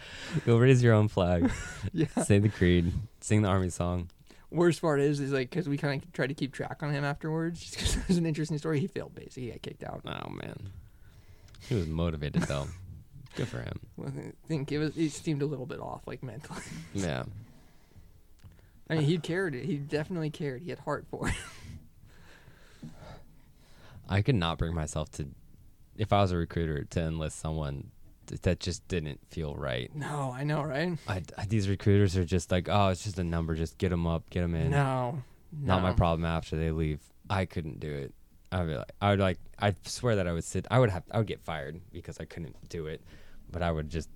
Go 0.47 0.59
raise 0.59 0.83
your 0.83 0.95
own 0.95 1.09
flag. 1.09 1.51
Yeah. 1.93 2.07
Say 2.25 2.39
the 2.39 2.49
creed. 2.49 2.93
Sing 3.21 3.43
the 3.43 3.49
army 3.49 3.71
song. 3.71 4.11
Worst 4.51 4.81
part 4.81 5.01
is, 5.01 5.19
is 5.19 5.33
like, 5.33 5.51
because 5.51 5.69
we 5.69 5.77
kind 5.77 6.03
of 6.03 6.13
tried 6.13 6.29
to 6.29 6.35
keep 6.35 6.53
track 6.53 6.83
on 6.83 6.93
him 6.93 7.05
afterwards. 7.05 7.61
Just 7.61 7.75
because 7.75 7.97
it 7.97 8.09
was 8.09 8.17
an 8.19 8.27
interesting 8.27 8.59
story. 8.59 8.81
He 8.81 8.87
failed 8.87 9.15
basic. 9.15 9.43
He 9.43 9.51
got 9.51 9.63
kicked 9.63 9.83
out. 9.83 10.03
Oh 10.05 10.31
man, 10.31 10.71
he 11.69 11.75
was 11.75 11.87
motivated 11.87 12.43
though. 12.43 12.67
Good 13.37 13.49
for 13.49 13.61
him. 13.61 13.81
Well, 13.97 14.13
I 14.17 14.33
think 14.49 14.71
it 14.73 14.79
was. 14.79 14.95
He 14.95 15.09
seemed 15.09 15.43
a 15.43 15.47
little 15.47 15.67
bit 15.67 15.81
off, 15.81 16.03
like 16.07 16.23
mentally. 16.23 16.63
Yeah. 16.95 17.25
I 18.89 18.97
mean, 18.97 19.05
he 19.05 19.19
cared. 19.19 19.55
He 19.55 19.77
definitely 19.77 20.31
cared. 20.31 20.63
He 20.63 20.71
had 20.71 20.81
heart 20.81 21.07
for 21.09 21.29
it. 21.29 21.35
I 24.09 24.23
could 24.23 24.35
not 24.35 24.59
bring 24.59 24.75
myself 24.75 25.11
to, 25.13 25.29
if 25.97 26.13
I 26.13 26.23
was 26.23 26.33
a 26.33 26.37
recruiter, 26.37 26.83
to 26.85 27.01
enlist 27.01 27.39
someone 27.39 27.93
that 28.43 28.61
just 28.61 28.87
didn't 28.89 29.21
feel 29.29 29.55
right. 29.55 29.95
No, 29.95 30.33
I 30.37 30.45
know, 30.45 30.63
right? 30.63 30.97
I, 31.09 31.23
I- 31.37 31.47
these 31.47 31.69
recruiters 31.69 32.17
are 32.17 32.25
just 32.25 32.51
like, 32.51 32.69
oh, 32.71 32.89
it's 32.89 33.05
just 33.05 33.19
a 33.19 33.25
number. 33.25 33.55
Just 33.55 33.79
get 33.79 33.89
them 33.91 34.07
up, 34.07 34.29
get 34.31 34.41
them 34.43 34.55
in. 34.55 34.71
No, 34.71 35.23
Not 35.61 35.83
my 35.83 35.93
problem 35.93 36.25
after 36.25 36.57
they 36.57 36.71
leave. 36.71 37.01
I 37.29 37.45
couldn't 37.45 37.81
do 37.81 37.93
it. 37.93 38.13
I'd 38.53 38.67
be 38.67 38.75
like, 38.75 38.91
I 39.01 39.11
would 39.11 39.21
like, 39.21 39.39
I 39.61 39.75
swear 39.85 40.17
that 40.17 40.27
I 40.27 40.33
would 40.33 40.43
sit. 40.45 40.67
I 40.71 40.79
would 40.81 40.91
have, 40.91 41.05
I 41.11 41.19
would 41.19 41.27
get 41.29 41.41
fired 41.41 41.81
because 41.93 42.19
I 42.19 42.25
couldn't 42.25 42.57
do 42.69 42.87
it. 42.87 43.01
But 43.53 43.63
I 43.63 43.71
would 43.71 43.89
just 43.91 44.09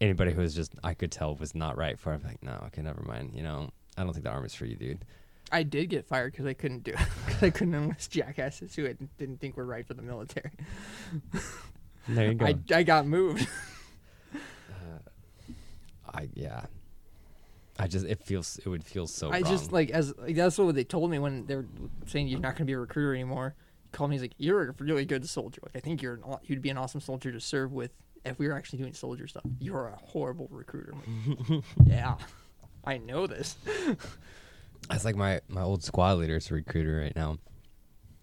anybody 0.00 0.30
who 0.32 0.40
was 0.42 0.54
just 0.54 0.72
I 0.84 0.94
could 0.94 1.10
tell 1.10 1.34
was 1.34 1.54
not 1.54 1.76
right 1.76 1.98
for. 1.98 2.12
it, 2.12 2.16
I'm 2.16 2.22
like, 2.22 2.42
no, 2.42 2.62
okay, 2.66 2.82
never 2.82 3.02
mind. 3.02 3.32
You 3.34 3.42
know, 3.42 3.70
I 3.96 4.04
don't 4.04 4.12
think 4.12 4.24
the 4.24 4.30
army's 4.30 4.54
for 4.54 4.66
you, 4.66 4.76
dude. 4.76 5.04
I 5.52 5.62
did 5.62 5.90
get 5.90 6.04
fired 6.06 6.32
because 6.32 6.46
I 6.46 6.54
couldn't 6.54 6.82
do 6.84 6.90
it. 6.92 6.98
'Cause 7.26 7.42
I 7.42 7.50
couldn't 7.50 7.74
enlist 7.74 8.10
jackasses 8.10 8.74
who 8.74 8.86
I 8.86 8.94
didn't 9.18 9.40
think 9.40 9.56
were 9.56 9.64
right 9.66 9.86
for 9.86 9.94
the 9.94 10.02
military. 10.02 10.50
There 12.08 12.28
you 12.28 12.34
go. 12.34 12.46
I, 12.46 12.56
I 12.72 12.82
got 12.82 13.06
moved. 13.06 13.48
Uh, 14.34 14.98
I 16.12 16.28
yeah. 16.34 16.66
I 17.78 17.86
just 17.86 18.06
it 18.06 18.22
feels 18.24 18.58
it 18.58 18.68
would 18.68 18.84
feel 18.84 19.06
so. 19.06 19.30
I 19.30 19.42
just 19.42 19.72
like 19.72 19.90
as 19.90 20.16
like, 20.16 20.36
that's 20.36 20.58
what 20.58 20.74
they 20.74 20.84
told 20.84 21.10
me 21.10 21.18
when 21.18 21.46
they 21.46 21.56
were 21.56 21.66
saying 22.06 22.28
you're 22.28 22.40
not 22.40 22.50
going 22.50 22.58
to 22.58 22.64
be 22.64 22.72
a 22.72 22.78
recruiter 22.78 23.14
anymore. 23.14 23.54
He 23.84 23.88
called 23.90 24.10
me. 24.10 24.16
He's 24.16 24.22
like, 24.22 24.34
"You're 24.38 24.70
a 24.70 24.74
really 24.78 25.04
good 25.04 25.28
soldier. 25.28 25.60
Like 25.62 25.76
I 25.76 25.80
think 25.80 26.02
you're 26.02 26.14
an, 26.14 26.22
you'd 26.44 26.62
be 26.62 26.70
an 26.70 26.78
awesome 26.78 27.00
soldier 27.00 27.32
to 27.32 27.40
serve 27.40 27.72
with 27.72 27.92
if 28.24 28.38
we 28.38 28.48
were 28.48 28.54
actually 28.54 28.78
doing 28.78 28.94
soldier 28.94 29.26
stuff. 29.26 29.44
You're 29.58 29.88
a 29.88 29.96
horrible 29.96 30.48
recruiter." 30.50 30.94
Like, 31.48 31.62
yeah, 31.84 32.16
I 32.84 32.98
know 32.98 33.26
this. 33.26 33.56
It's 34.90 35.04
like 35.04 35.16
my 35.16 35.40
my 35.48 35.62
old 35.62 35.82
squad 35.82 36.18
leader 36.18 36.36
is 36.36 36.48
a 36.50 36.54
recruiter 36.54 37.00
right 37.00 37.16
now. 37.16 37.38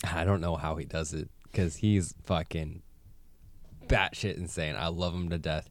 I 0.04 0.24
don't 0.24 0.40
know 0.40 0.56
how 0.56 0.76
he 0.76 0.86
does 0.86 1.14
it 1.14 1.30
because 1.44 1.78
he's 1.78 2.14
fucking 2.24 2.83
batshit 3.88 4.38
insane. 4.38 4.76
I 4.78 4.88
love 4.88 5.14
him 5.14 5.30
to 5.30 5.38
death. 5.38 5.70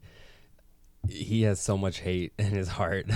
He 1.08 1.42
has 1.42 1.60
so 1.60 1.76
much 1.76 2.00
hate 2.00 2.32
in 2.38 2.46
his 2.46 2.68
heart, 2.68 3.10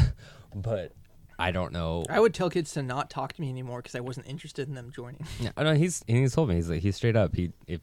but 0.54 0.92
I 1.38 1.50
don't 1.50 1.72
know. 1.72 2.04
I 2.08 2.20
would 2.20 2.34
tell 2.34 2.50
kids 2.50 2.72
to 2.72 2.82
not 2.82 3.10
talk 3.10 3.34
to 3.34 3.40
me 3.40 3.48
anymore 3.48 3.78
because 3.80 3.94
I 3.94 4.00
wasn't 4.00 4.26
interested 4.26 4.68
in 4.68 4.74
them 4.74 4.90
joining. 4.94 5.26
Yeah, 5.40 5.50
I 5.56 5.62
know 5.62 5.74
he's 5.74 6.02
and 6.08 6.18
he's 6.18 6.34
told 6.34 6.48
me 6.48 6.56
he's 6.56 6.70
like 6.70 6.80
he's 6.80 6.96
straight 6.96 7.16
up. 7.16 7.34
He 7.34 7.52
if 7.66 7.80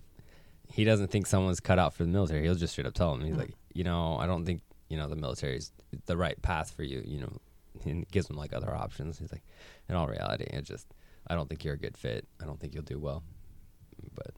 he 0.70 0.84
doesn't 0.84 1.12
think 1.12 1.28
someone's 1.28 1.60
cut 1.60 1.80
out 1.80 1.94
for 1.94 2.04
the 2.04 2.10
military, 2.10 2.44
he'll 2.44 2.56
just 2.56 2.74
straight 2.74 2.88
up 2.88 2.94
tell 2.94 3.14
him. 3.14 3.24
He's 3.24 3.38
like, 3.38 3.50
mm. 3.50 3.56
you 3.74 3.84
know, 3.84 4.18
I 4.18 4.26
don't 4.26 4.46
think 4.46 4.62
you 4.90 4.98
know 4.98 5.08
the 5.08 5.16
military 5.16 5.58
is 5.58 5.72
the 6.06 6.18
right 6.18 6.42
path 6.42 6.72
for 6.72 6.84
you. 6.84 7.04
You 7.06 7.22
know, 7.22 7.38
and 7.86 8.08
gives 8.10 8.30
him 8.30 8.36
like 8.36 8.54
other 8.54 8.74
options. 8.74 9.20
He's 9.20 9.32
like, 9.32 9.44
in 9.88 9.96
all 9.96 10.08
reality, 10.08 10.46
it 10.46 10.64
just 10.64 10.88
I 11.28 11.36
don't 11.36 11.48
think 11.48 11.64
you're 11.64 11.76
a 11.76 11.80
good 11.80 11.98
fit. 11.98 12.28
I 12.42 12.46
don't 12.46 12.60
think 12.60 12.74
you'll 12.74 12.84
do 12.84 13.00
well. 13.00 13.24
But 14.16 14.32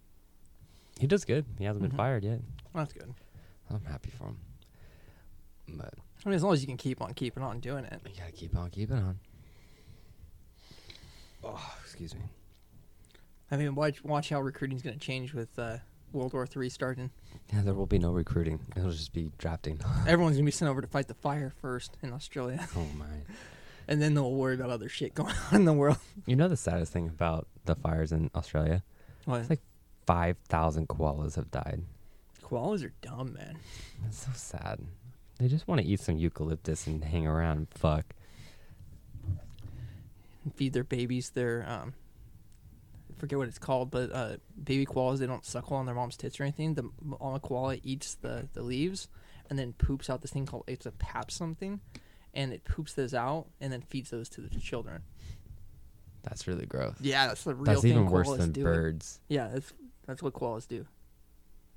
he 1.00 1.08
does 1.08 1.26
good. 1.26 1.46
He 1.58 1.66
hasn't 1.66 1.84
Mhm. 1.86 1.90
been 1.90 1.98
fired 1.98 2.24
yet. 2.24 2.42
Well, 2.74 2.84
that's 2.86 2.94
good. 2.94 3.14
I'm 3.70 3.84
happy 3.86 4.12
for 4.12 4.26
him. 4.26 4.38
But 5.70 5.94
I 6.26 6.30
mean, 6.30 6.36
as 6.36 6.44
long 6.44 6.54
as 6.54 6.62
you 6.62 6.68
can 6.68 6.78
keep 6.78 7.02
on 7.02 7.14
keeping 7.14 7.44
on 7.44 7.60
doing 7.60 7.86
it. 7.86 8.00
you 8.06 8.20
gotta 8.20 8.32
keep 8.32 8.56
on 8.56 8.70
keeping 8.70 8.98
on. 8.98 9.20
Oh, 11.44 11.76
excuse 11.84 12.14
me. 12.16 12.22
I 13.52 13.58
mean, 13.58 13.76
watch 13.76 14.04
watch 14.04 14.30
how 14.30 14.42
recruiting's 14.42 14.82
going 14.82 14.98
to 14.98 15.00
change 15.06 15.34
with 15.34 15.58
uh, 15.60 15.78
World 16.12 16.34
War 16.34 16.48
Three 16.48 16.70
starting. 16.70 17.12
Yeah, 17.54 17.62
there 17.62 17.74
will 17.76 17.86
be 17.86 18.00
no 18.00 18.12
recruiting. 18.12 18.60
It'll 18.76 18.92
just 18.92 19.14
be 19.14 19.32
drafting. 19.38 19.80
Everyone's 20.08 20.36
going 20.38 20.46
to 20.46 20.48
be 20.48 20.52
sent 20.52 20.70
over 20.70 20.82
to 20.82 20.88
fight 20.88 21.08
the 21.08 21.14
fire 21.14 21.52
first 21.62 21.98
in 22.02 22.12
Australia, 22.12 22.68
oh 22.76 22.88
my. 22.98 23.06
and 23.88 24.02
then 24.02 24.16
they'll 24.16 24.34
worry 24.34 24.56
about 24.56 24.72
other 24.72 24.90
shit 24.90 25.14
going 25.14 25.34
on 25.52 25.60
in 25.60 25.66
the 25.66 25.74
world. 25.74 25.98
You 26.26 26.36
know 26.36 26.48
the 26.48 26.58
saddest 26.58 26.92
thing 26.92 27.08
about 27.08 27.48
the 27.66 27.76
fires 27.76 28.12
in 28.12 28.32
Australia? 28.34 28.84
What? 29.26 29.50
like- 29.50 29.62
Five 30.06 30.38
thousand 30.48 30.88
koalas 30.88 31.36
have 31.36 31.50
died. 31.52 31.82
Koalas 32.44 32.86
are 32.86 32.94
dumb, 33.02 33.34
man. 33.34 33.58
That's 34.04 34.26
so 34.26 34.32
sad. 34.34 34.80
They 35.40 35.48
just 35.48 35.68
want 35.68 35.82
to 35.82 35.88
eat 35.88 36.00
some 36.00 36.18
eucalyptus 36.18 36.88
and 36.88 37.04
hang 37.04 37.26
around 37.28 37.58
and 37.58 37.68
fuck. 37.70 38.06
Feed 40.56 40.74
their 40.74 40.84
babies 40.84 41.32
their 41.32 41.66
um, 41.68 41.94
I 43.16 43.20
forget 43.20 43.40
what 43.40 43.48
it's 43.48 43.58
called, 43.58 43.90
but 43.90 44.12
uh, 44.14 44.38
baby 44.64 44.86
koalas 44.86 45.18
they 45.18 45.26
don't 45.26 45.46
suckle 45.46 45.78
on 45.78 45.86
their 45.88 45.96
mom's 45.96 46.18
tits 46.18 46.40
or 46.40 46.44
anything. 46.44 46.76
The 46.76 46.88
mama 47.02 47.40
koala 47.40 47.78
eats 47.84 48.16
the 48.16 48.48
the 48.54 48.62
leaves 48.62 49.08
and 49.50 49.58
then 49.58 49.74
poops 49.74 50.10
out 50.10 50.22
this 50.22 50.32
thing 50.32 50.46
called 50.46 50.66
it's 50.68 50.86
a 50.86 50.92
pap 50.92 51.32
something, 51.32 51.80
and 52.34 52.54
it 52.54 52.64
poops 52.64 52.94
those 52.94 53.14
out 53.16 53.48
and 53.60 53.74
then 53.74 53.82
feeds 53.82 54.12
those 54.12 54.30
to 54.30 54.42
the 54.42 54.50
children. 54.60 55.02
That's 56.24 56.48
really 56.48 56.66
gross. 56.66 56.96
Yeah, 57.02 57.28
that's 57.28 57.44
the 57.44 57.54
real 57.56 57.66
That's 57.66 57.82
thing. 57.82 57.92
even 57.92 58.08
worse 58.08 58.32
than 58.36 58.52
birds. 58.52 59.20
Yeah, 59.30 59.50
that's 59.54 59.74
that's 60.06 60.22
what 60.24 60.34
koalas 60.34 60.68
do. 60.68 60.86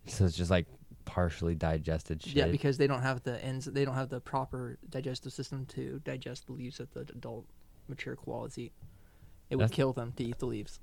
So 0.06 0.24
it's 0.24 0.36
just 0.36 0.50
like 0.50 0.66
partially 1.04 1.54
digested 1.54 2.22
shit. 2.22 2.34
Yeah, 2.34 2.46
because 2.46 2.78
they 2.78 2.86
don't 2.86 3.02
have 3.02 3.22
the 3.22 3.42
ends. 3.44 3.66
They 3.66 3.84
don't 3.84 3.94
have 3.94 4.08
the 4.08 4.20
proper 4.20 4.78
digestive 4.88 5.32
system 5.32 5.66
to 5.66 6.00
digest 6.04 6.46
the 6.46 6.52
leaves 6.52 6.78
that 6.78 6.92
the 6.92 7.00
adult 7.00 7.46
mature 7.88 8.16
koalas 8.16 8.56
eat. 8.58 8.72
It 9.50 9.56
would 9.56 9.64
That's- 9.64 9.76
kill 9.76 9.92
them 9.92 10.12
to 10.12 10.24
eat 10.24 10.38
the 10.38 10.46
leaves. 10.46 10.78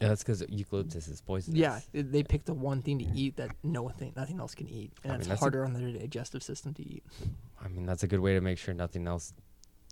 Yeah, 0.00 0.08
that's 0.08 0.22
because 0.22 0.42
eucalyptus 0.48 1.08
is 1.08 1.20
poisonous. 1.20 1.58
Yeah, 1.60 1.80
they 1.92 2.22
pick 2.22 2.46
the 2.46 2.54
one 2.54 2.80
thing 2.80 2.98
to 3.00 3.04
eat 3.14 3.36
that 3.36 3.50
no 3.62 3.90
thing, 3.90 4.14
nothing 4.16 4.40
else 4.40 4.54
can 4.54 4.66
eat, 4.66 4.92
and 5.04 5.12
I 5.12 5.16
mean, 5.16 5.20
it's 5.20 5.28
that's 5.28 5.40
a- 5.40 5.44
harder 5.44 5.62
on 5.62 5.74
their 5.74 5.92
digestive 5.92 6.42
system 6.42 6.72
to 6.74 6.82
eat. 6.82 7.04
I 7.62 7.68
mean 7.68 7.84
that's 7.84 8.02
a 8.02 8.06
good 8.06 8.20
way 8.20 8.32
to 8.32 8.40
make 8.40 8.56
sure 8.56 8.72
nothing 8.72 9.06
else 9.06 9.34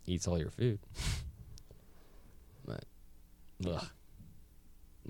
eats 0.06 0.26
all 0.26 0.38
your 0.38 0.48
food. 0.50 0.78
but, 2.64 2.84
ugh. 3.66 3.86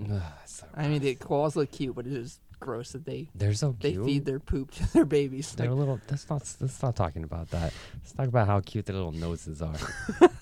Ugh, 0.01 0.21
so 0.45 0.65
I 0.75 0.87
mean, 0.87 1.01
the 1.01 1.15
koalas 1.15 1.55
look 1.55 1.71
cute, 1.71 1.95
but 1.95 2.05
it 2.07 2.13
is 2.13 2.39
gross 2.59 2.91
that 2.91 3.05
they 3.05 3.29
they're 3.35 3.53
so 3.53 3.75
they 3.79 3.93
cute. 3.93 4.05
feed 4.05 4.25
their 4.25 4.39
poop 4.39 4.71
to 4.75 4.93
their 4.93 5.05
babies. 5.05 5.53
They're 5.53 5.67
Like, 5.67 5.75
a 5.75 5.79
little. 5.79 5.99
Let's 6.09 6.29
not. 6.29 6.41
Let's 6.61 6.81
not 6.81 6.95
talking 6.95 7.23
about 7.23 7.49
that. 7.51 7.73
Let's 7.95 8.13
talk 8.13 8.27
about 8.27 8.47
how 8.47 8.59
cute 8.61 8.85
their 8.85 8.95
little 8.95 9.11
noses 9.11 9.61
are. 9.61 9.75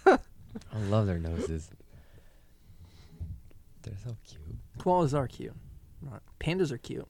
I 0.74 0.78
love 0.89 1.08
their 1.08 1.20
noses. 1.20 1.70
They're 3.84 3.93
so 4.03 4.16
cute. 4.28 4.41
koalas 4.80 5.14
are 5.18 5.28
cute. 5.28 5.53
Pandas 6.39 6.72
are 6.72 6.78
cute. 6.78 7.08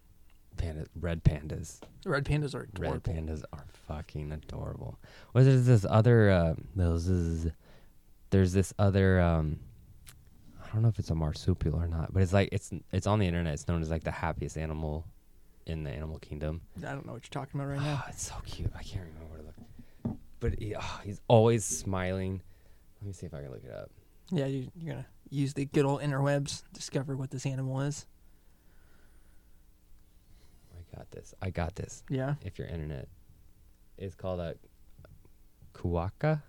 Panda, 0.57 0.85
red 0.99 1.23
pandas. 1.23 1.79
Red 2.05 2.25
pandas 2.25 2.55
are 2.55 2.61
adorable. 2.73 2.93
Red 2.93 3.03
pandas 3.03 3.43
are 3.53 3.65
fucking 3.87 4.31
adorable. 4.31 4.97
Well, 5.33 5.43
there's 5.43 5.65
this 5.65 5.85
other. 5.87 6.29
Uh, 6.31 6.55
there's 6.75 7.05
this, 7.05 7.47
there's 8.31 8.53
this 8.53 8.73
other. 8.79 9.19
Um, 9.21 9.59
I 10.67 10.73
don't 10.73 10.81
know 10.81 10.89
if 10.89 10.99
it's 10.99 11.09
a 11.09 11.15
marsupial 11.15 11.75
or 11.75 11.87
not, 11.87 12.13
but 12.13 12.21
it's 12.21 12.33
like 12.33 12.49
it's 12.51 12.71
it's 12.91 13.07
on 13.07 13.19
the 13.19 13.25
internet. 13.27 13.53
It's 13.53 13.67
known 13.67 13.81
as 13.81 13.89
like 13.89 14.03
the 14.03 14.11
happiest 14.11 14.57
animal 14.57 15.05
in 15.65 15.83
the 15.83 15.91
animal 15.91 16.19
kingdom. 16.19 16.61
I 16.77 16.93
don't 16.93 17.05
know 17.05 17.13
what 17.13 17.23
you're 17.23 17.43
talking 17.43 17.59
about 17.59 17.69
right 17.71 17.81
now. 17.81 18.03
Oh, 18.03 18.09
it's 18.09 18.27
so 18.27 18.35
cute. 18.45 18.71
I 18.75 18.83
can't 18.83 19.05
remember 19.05 19.25
where 19.29 19.39
to 19.39 19.45
look. 19.45 20.17
But 20.39 20.59
he, 20.59 20.75
oh, 20.75 21.01
he's 21.03 21.19
always 21.27 21.65
smiling. 21.65 22.41
Let 23.01 23.07
me 23.07 23.13
see 23.13 23.25
if 23.25 23.33
I 23.33 23.41
can 23.41 23.51
look 23.51 23.63
it 23.63 23.71
up. 23.71 23.89
Yeah, 24.31 24.45
you, 24.45 24.71
you're 24.75 24.93
gonna 24.93 25.05
use 25.29 25.53
the 25.53 25.65
good 25.65 25.85
old 25.85 26.01
interwebs, 26.01 26.63
discover 26.73 27.15
what 27.15 27.31
this 27.31 27.45
animal 27.45 27.81
is. 27.81 28.05
I 30.75 30.95
got 30.97 31.11
this. 31.11 31.33
I 31.41 31.49
got 31.49 31.75
this. 31.75 32.03
Yeah, 32.09 32.35
If 32.43 32.59
your 32.59 32.67
internet 32.67 33.07
is 33.97 34.15
called 34.15 34.39
a 34.39 34.55
quokka, 35.73 36.41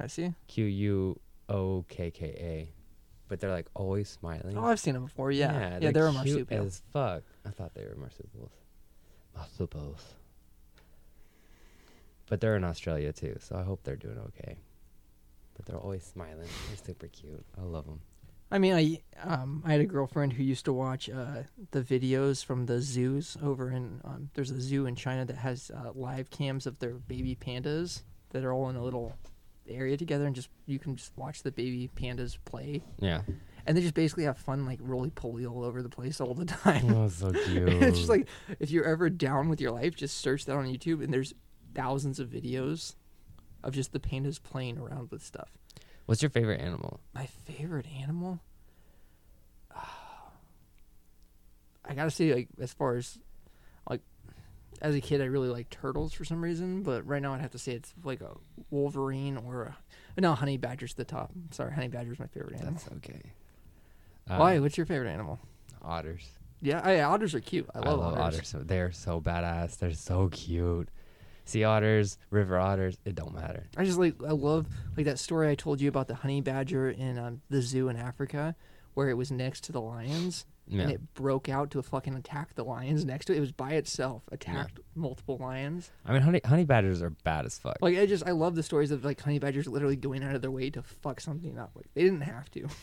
I 0.00 0.06
see. 0.06 0.34
Q 0.48 0.64
U 0.64 1.20
O 1.48 1.84
K 1.88 2.10
K 2.10 2.24
A, 2.26 2.73
but 3.34 3.40
they're 3.40 3.50
like 3.50 3.66
always 3.74 4.08
smiling. 4.08 4.56
Oh, 4.56 4.66
I've 4.66 4.78
seen 4.78 4.94
them 4.94 5.06
before. 5.06 5.32
Yeah, 5.32 5.80
yeah, 5.80 5.90
they're, 5.90 6.06
a 6.06 6.12
cute 6.12 6.48
marsupial. 6.48 6.66
as 6.66 6.82
fuck. 6.92 7.24
I 7.44 7.50
thought 7.50 7.74
they 7.74 7.82
were 7.82 7.96
marsupials. 7.96 8.52
Marsupials. 9.36 10.14
But 12.28 12.40
they're 12.40 12.54
in 12.54 12.62
Australia 12.62 13.12
too, 13.12 13.36
so 13.40 13.56
I 13.56 13.64
hope 13.64 13.82
they're 13.82 13.96
doing 13.96 14.18
okay. 14.28 14.58
But 15.56 15.66
they're 15.66 15.80
always 15.80 16.04
smiling. 16.04 16.46
They're 16.68 16.76
super 16.76 17.08
cute. 17.08 17.44
I 17.58 17.62
love 17.62 17.86
them. 17.86 18.02
I 18.52 18.58
mean, 18.58 18.72
I 18.72 19.00
um, 19.28 19.64
I 19.66 19.72
had 19.72 19.80
a 19.80 19.84
girlfriend 19.84 20.34
who 20.34 20.44
used 20.44 20.66
to 20.66 20.72
watch 20.72 21.10
uh, 21.10 21.42
the 21.72 21.82
videos 21.82 22.44
from 22.44 22.66
the 22.66 22.80
zoos 22.80 23.36
over 23.42 23.68
in. 23.68 24.00
Um, 24.04 24.30
there's 24.34 24.52
a 24.52 24.60
zoo 24.60 24.86
in 24.86 24.94
China 24.94 25.24
that 25.24 25.38
has 25.38 25.72
uh, 25.74 25.90
live 25.92 26.30
cams 26.30 26.68
of 26.68 26.78
their 26.78 26.94
baby 26.94 27.34
pandas 27.34 28.02
that 28.30 28.44
are 28.44 28.52
all 28.52 28.70
in 28.70 28.76
a 28.76 28.84
little 28.84 29.16
area 29.68 29.96
together, 29.96 30.26
and 30.26 30.34
just 30.34 30.48
you 30.66 30.78
can 30.78 30.96
just 30.96 31.12
watch 31.16 31.42
the 31.42 31.50
baby 31.52 31.90
pandas 31.96 32.36
play, 32.44 32.82
Yeah. 33.00 33.22
and 33.66 33.76
they 33.76 33.80
just 33.82 33.94
basically 33.94 34.24
have 34.24 34.38
fun, 34.38 34.66
like 34.66 34.78
roly 34.82 35.10
poly 35.10 35.46
all 35.46 35.64
over 35.64 35.82
the 35.82 35.88
place 35.88 36.20
all 36.20 36.34
the 36.34 36.44
time. 36.64 36.92
Oh, 36.94 37.08
so 37.08 37.30
cute. 37.46 37.68
it's 37.68 37.98
just 37.98 38.10
like 38.10 38.28
if 38.60 38.70
you're 38.70 38.84
ever 38.84 39.08
down 39.10 39.48
with 39.48 39.60
your 39.60 39.70
life, 39.72 39.94
just 39.96 40.18
search 40.18 40.44
that 40.46 40.56
on 40.56 40.66
YouTube, 40.66 41.02
and 41.02 41.12
there's 41.12 41.34
thousands 41.74 42.20
of 42.20 42.28
videos 42.28 42.94
of 43.62 43.72
just 43.72 43.92
the 43.92 43.98
pandas 44.00 44.42
playing 44.42 44.78
around 44.78 45.10
with 45.10 45.22
stuff. 45.24 45.48
What's 46.06 46.20
your 46.22 46.30
favorite 46.30 46.60
animal? 46.60 47.00
My 47.14 47.26
favorite 47.26 47.86
animal? 48.00 48.40
I 51.84 51.94
gotta 51.94 52.10
say, 52.10 52.32
like, 52.34 52.48
as 52.60 52.72
far 52.72 52.96
as, 52.96 53.18
as 54.82 54.94
a 54.94 55.00
kid, 55.00 55.20
I 55.20 55.24
really 55.26 55.48
like 55.48 55.70
turtles 55.70 56.12
for 56.12 56.24
some 56.24 56.42
reason, 56.42 56.82
but 56.82 57.06
right 57.06 57.22
now 57.22 57.32
I'd 57.34 57.40
have 57.40 57.52
to 57.52 57.58
say 57.58 57.72
it's 57.72 57.94
like 58.02 58.20
a 58.20 58.32
wolverine 58.70 59.36
or 59.36 59.62
a. 60.16 60.20
No, 60.20 60.34
honey 60.34 60.56
badger's 60.56 60.94
the 60.94 61.04
top. 61.04 61.32
Sorry, 61.50 61.72
honey 61.72 61.88
badger's 61.88 62.18
my 62.18 62.26
favorite 62.26 62.54
animal. 62.56 62.74
That's 62.74 62.88
okay. 62.96 63.32
Uh, 64.28 64.36
Why? 64.36 64.58
What's 64.58 64.76
your 64.76 64.86
favorite 64.86 65.08
animal? 65.10 65.38
Otters. 65.82 66.28
Yeah, 66.62 66.80
I, 66.82 67.02
otters 67.02 67.34
are 67.34 67.40
cute. 67.40 67.68
I 67.74 67.78
I 67.78 67.82
love, 67.82 67.98
love, 68.00 68.14
otters. 68.14 68.36
otters. 68.36 68.48
So 68.48 68.58
They're 68.60 68.92
so 68.92 69.20
badass. 69.20 69.76
They're 69.78 69.92
so 69.92 70.28
cute. 70.28 70.88
Sea 71.46 71.64
otters, 71.64 72.16
river 72.30 72.58
otters, 72.58 72.96
it 73.04 73.14
don't 73.14 73.34
matter. 73.34 73.64
I 73.76 73.84
just 73.84 73.98
like 73.98 74.14
I 74.26 74.30
love 74.32 74.66
like 74.96 75.04
that 75.04 75.18
story 75.18 75.50
I 75.50 75.54
told 75.54 75.78
you 75.78 75.90
about 75.90 76.08
the 76.08 76.14
honey 76.14 76.40
badger 76.40 76.88
in 76.88 77.18
um, 77.18 77.42
the 77.50 77.60
zoo 77.60 77.90
in 77.90 77.96
Africa, 77.96 78.56
where 78.94 79.10
it 79.10 79.14
was 79.14 79.30
next 79.30 79.62
to 79.64 79.72
the 79.72 79.80
lions 79.80 80.46
Yeah. 80.66 80.82
and 80.84 80.92
it 80.92 81.14
broke 81.14 81.48
out 81.50 81.72
to 81.72 81.82
fucking 81.82 82.14
attack 82.14 82.54
the 82.54 82.64
lions 82.64 83.04
next 83.04 83.26
to 83.26 83.34
it. 83.34 83.36
It 83.36 83.40
was 83.40 83.52
by 83.52 83.72
itself, 83.74 84.22
attacked 84.32 84.80
multiple 84.94 85.36
lions. 85.38 85.90
I 86.06 86.12
mean, 86.14 86.22
honey, 86.22 86.40
honey 86.44 86.64
badgers 86.64 87.02
are 87.02 87.10
bad 87.10 87.44
as 87.44 87.58
fuck. 87.58 87.76
Like 87.82 87.98
I 87.98 88.06
just 88.06 88.26
I 88.26 88.30
love 88.30 88.54
the 88.54 88.62
stories 88.62 88.90
of 88.90 89.04
like 89.04 89.20
honey 89.20 89.38
badgers 89.38 89.66
literally 89.68 89.96
going 89.96 90.24
out 90.24 90.34
of 90.34 90.40
their 90.42 90.50
way 90.50 90.70
to 90.70 90.82
fuck 90.82 91.20
something 91.20 91.58
up. 91.58 91.72
Like 91.74 91.86
they 91.94 92.02
didn't 92.02 92.22
have 92.22 92.50
to. 92.52 92.68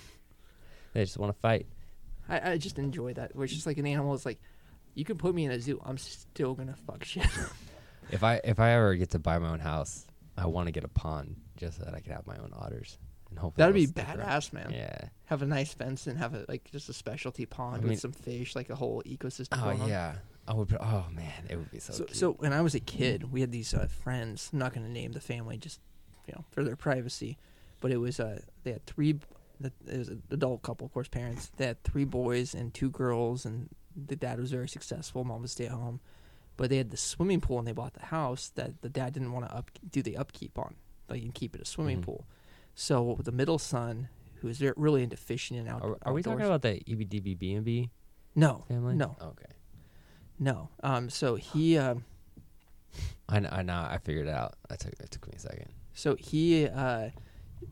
They 0.94 1.06
just 1.06 1.18
want 1.18 1.34
to 1.34 1.40
fight. 1.40 1.68
I, 2.28 2.52
I 2.52 2.58
just 2.58 2.78
enjoy 2.78 3.14
that. 3.14 3.34
Where 3.34 3.46
it's 3.46 3.54
just 3.54 3.66
like 3.66 3.78
an 3.78 3.86
animal 3.88 4.14
is 4.14 4.26
like, 4.26 4.42
you 4.94 5.06
can 5.06 5.18
put 5.18 5.34
me 5.34 5.46
in 5.46 5.52
a 5.52 5.60
zoo, 5.60 5.82
I'm 5.86 5.98
still 5.98 6.54
gonna 6.54 6.76
fuck 6.86 7.04
shit. 7.04 7.26
If 8.12 8.24
I 8.26 8.42
if 8.44 8.60
I 8.60 8.72
ever 8.72 8.96
get 8.96 9.12
to 9.12 9.20
buy 9.20 9.40
my 9.40 9.50
own 9.50 9.60
house, 9.60 10.06
I 10.38 10.48
want 10.48 10.68
to 10.68 10.72
get 10.74 10.84
a 10.84 10.90
pond 10.90 11.38
just 11.56 11.78
so 11.78 11.86
that 11.86 11.94
I 11.94 12.02
can 12.02 12.12
have 12.12 12.28
my 12.28 12.36
own 12.38 12.52
otters. 12.54 12.98
And 13.32 13.40
hopefully 13.40 13.62
That'd 13.64 13.76
be 13.76 13.86
stick 13.88 14.08
around. 14.08 14.20
badass, 14.20 14.54
man. 14.54 14.72
Yeah. 14.72 15.06
Have 15.26 15.42
a 15.42 15.46
nice 15.48 15.74
fence 15.74 16.06
and 16.06 16.18
have 16.20 16.34
a 16.36 16.46
like 16.48 16.70
just 16.72 16.88
a 16.90 16.94
specialty 16.94 17.46
pond 17.48 17.82
mean- 17.82 17.90
with 17.92 18.00
some 18.00 18.12
fish, 18.12 18.56
like 18.56 18.70
a 18.70 18.76
whole 18.76 19.02
ecosystem. 19.06 19.58
Oh 19.60 19.64
going 19.64 19.82
on. 19.82 19.90
yeah. 19.90 20.16
I 20.48 20.54
would. 20.54 20.76
Oh 20.80 21.06
man, 21.12 21.46
it 21.50 21.56
would 21.56 21.72
be 21.72 21.80
so. 21.80 21.94
So, 21.94 22.04
cute. 22.04 22.18
so 22.18 22.32
when 22.34 22.52
I 22.54 22.62
was 22.62 22.76
a 22.76 22.80
kid, 22.80 23.32
we 23.32 23.42
had 23.42 23.52
these 23.52 23.74
uh, 23.74 23.88
friends. 24.04 24.50
I'm 24.52 24.60
not 24.60 24.74
going 24.74 24.86
to 24.86 24.92
name 24.92 25.12
the 25.14 25.20
family, 25.22 25.58
just 25.58 25.80
you 26.28 26.34
know, 26.36 26.44
for 26.52 26.64
their 26.64 26.76
privacy. 26.76 27.38
But 27.80 27.92
it 27.92 27.98
was 27.98 28.20
uh, 28.20 28.42
they 28.64 28.72
had 28.74 28.86
three. 28.86 29.20
It 29.64 29.98
was 29.98 30.10
an 30.10 30.24
adult 30.32 30.64
couple, 30.64 30.86
of 30.88 30.94
course, 30.94 31.08
parents. 31.08 31.52
They 31.58 31.68
had 31.68 31.82
three 31.84 32.04
boys 32.06 32.56
and 32.56 32.74
two 32.74 32.90
girls, 32.90 33.46
and 33.46 33.70
the 33.96 34.16
dad 34.16 34.40
was 34.40 34.52
very 34.52 34.68
successful. 34.68 35.24
Mom 35.24 35.42
would 35.42 35.50
stay 35.52 35.66
at 35.68 35.72
home, 35.72 36.00
but 36.58 36.70
they 36.72 36.78
had 36.78 36.90
the 36.90 36.98
swimming 36.98 37.40
pool, 37.40 37.60
and 37.60 37.68
they 37.68 37.72
bought 37.72 37.94
the 37.94 38.08
house 38.08 38.50
that 38.56 38.82
the 38.82 38.90
dad 38.90 39.14
didn't 39.14 39.32
want 39.32 39.48
to 39.48 39.56
up 39.56 39.70
do 39.90 40.02
the 40.02 40.18
upkeep 40.18 40.58
on, 40.58 40.74
like 41.08 41.22
and 41.22 41.34
keep 41.36 41.54
it 41.56 41.62
a 41.62 41.66
swimming 41.66 42.00
Mhm. 42.02 42.06
pool. 42.06 42.26
So 42.76 43.18
the 43.24 43.32
middle 43.32 43.60
son, 43.60 44.10
who 44.36 44.48
is 44.48 44.62
really 44.78 45.04
into 45.04 45.18
fishing 45.18 45.58
and 45.58 45.68
out, 45.68 45.82
are, 45.84 45.98
are 46.04 46.14
we 46.14 46.24
talking 46.24 46.46
about 46.46 46.62
the 46.62 46.78
E 46.90 46.96
EBDB 46.96 47.38
B 47.38 47.54
and 47.54 47.66
B 47.66 47.90
no, 48.36 48.64
family? 48.68 48.96
no, 48.96 49.16
Okay. 49.22 49.46
no. 50.40 50.70
Um, 50.84 51.10
so 51.10 51.36
he. 51.36 51.78
Um, 51.78 52.06
I 53.30 53.40
know. 53.40 53.50
I 53.52 53.62
know. 53.62 53.74
I 53.90 53.98
figured 54.04 54.28
it 54.28 54.34
out. 54.34 54.56
That 54.70 54.80
took. 54.80 54.94
It 55.00 55.12
took 55.12 55.28
me 55.28 55.34
a 55.36 55.40
second. 55.40 55.68
So 55.94 56.16
he 56.16 56.68
uh, 56.68 57.10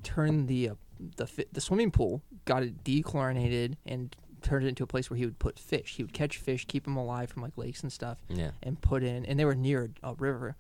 turned 0.04 0.48
the 0.48 0.70
uh, 0.70 0.74
the 1.18 1.28
fi- 1.28 1.46
the 1.52 1.62
swimming 1.62 1.92
pool, 1.92 2.22
got 2.46 2.64
it 2.64 2.84
dechlorinated, 2.84 3.76
and 3.86 4.16
turned 4.42 4.66
it 4.66 4.70
into 4.70 4.84
a 4.84 4.88
place 4.88 5.10
where 5.10 5.18
he 5.18 5.26
would 5.26 5.40
put 5.40 5.58
fish. 5.60 5.96
He 5.98 6.04
would 6.04 6.14
catch 6.14 6.38
fish, 6.38 6.66
keep 6.68 6.84
them 6.86 6.96
alive 6.98 7.30
from 7.30 7.42
like 7.44 7.58
lakes 7.58 7.82
and 7.84 7.92
stuff, 7.92 8.20
Yeah. 8.30 8.52
and 8.64 8.80
put 8.82 9.04
in. 9.04 9.26
And 9.26 9.38
they 9.40 9.44
were 9.46 9.56
near 9.56 9.90
a, 10.04 10.12
a 10.12 10.14
river, 10.16 10.56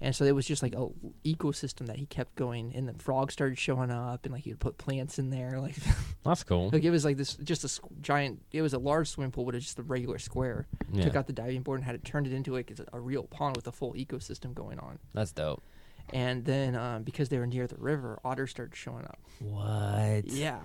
and 0.00 0.14
so 0.14 0.24
it 0.24 0.34
was 0.34 0.46
just 0.46 0.62
like 0.62 0.74
a 0.74 0.88
ecosystem 1.24 1.86
that 1.86 1.96
he 1.96 2.06
kept 2.06 2.34
going. 2.34 2.72
And 2.74 2.88
the 2.88 2.94
frogs 3.02 3.32
started 3.34 3.58
showing 3.58 3.90
up, 3.90 4.24
and 4.24 4.32
like 4.32 4.44
he 4.44 4.50
would 4.50 4.60
put 4.60 4.78
plants 4.78 5.18
in 5.18 5.30
there. 5.30 5.60
Like, 5.60 5.74
That's 6.24 6.42
cool. 6.44 6.70
like 6.72 6.84
it 6.84 6.90
was 6.90 7.04
like 7.04 7.16
this, 7.16 7.34
just 7.36 7.64
a 7.64 7.80
giant. 8.00 8.42
It 8.52 8.62
was 8.62 8.74
a 8.74 8.78
large 8.78 9.08
swimming 9.08 9.32
pool, 9.32 9.44
but 9.44 9.54
it's 9.54 9.64
just 9.66 9.78
a 9.78 9.82
regular 9.82 10.18
square. 10.18 10.66
Yeah. 10.92 11.04
Took 11.04 11.16
out 11.16 11.26
the 11.26 11.32
diving 11.32 11.62
board 11.62 11.78
and 11.80 11.84
had 11.86 11.94
it 11.94 12.04
turned 12.04 12.26
it 12.26 12.32
into 12.32 12.52
like 12.52 12.72
a 12.92 13.00
real 13.00 13.24
pond 13.24 13.56
with 13.56 13.66
a 13.66 13.72
full 13.72 13.94
ecosystem 13.94 14.54
going 14.54 14.78
on. 14.78 14.98
That's 15.14 15.32
dope. 15.32 15.62
And 16.10 16.44
then 16.44 16.74
um, 16.74 17.02
because 17.02 17.28
they 17.28 17.38
were 17.38 17.46
near 17.46 17.66
the 17.66 17.76
river, 17.76 18.18
otters 18.24 18.50
started 18.50 18.74
showing 18.74 19.04
up. 19.04 19.18
What? 19.40 20.26
Yeah, 20.26 20.60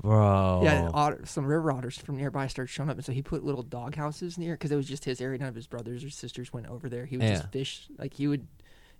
Bro. 0.00 0.60
yeah. 0.62 0.90
Otter, 0.92 1.22
some 1.24 1.46
river 1.46 1.72
otters 1.72 1.98
from 1.98 2.16
nearby 2.16 2.46
started 2.46 2.70
showing 2.70 2.90
up, 2.90 2.96
and 2.96 3.04
so 3.04 3.12
he 3.12 3.22
put 3.22 3.42
little 3.44 3.62
dog 3.62 3.96
houses 3.96 4.38
near 4.38 4.54
because 4.54 4.70
it 4.70 4.76
was 4.76 4.86
just 4.86 5.04
his 5.04 5.20
area. 5.20 5.38
None 5.38 5.48
of 5.48 5.54
his 5.54 5.66
brothers 5.66 6.04
or 6.04 6.10
sisters 6.10 6.52
went 6.52 6.66
over 6.68 6.88
there. 6.88 7.06
He 7.06 7.16
would 7.16 7.26
Yeah. 7.26 7.34
just 7.38 7.50
fish. 7.52 7.88
Like 7.98 8.14
he 8.14 8.28
would, 8.28 8.46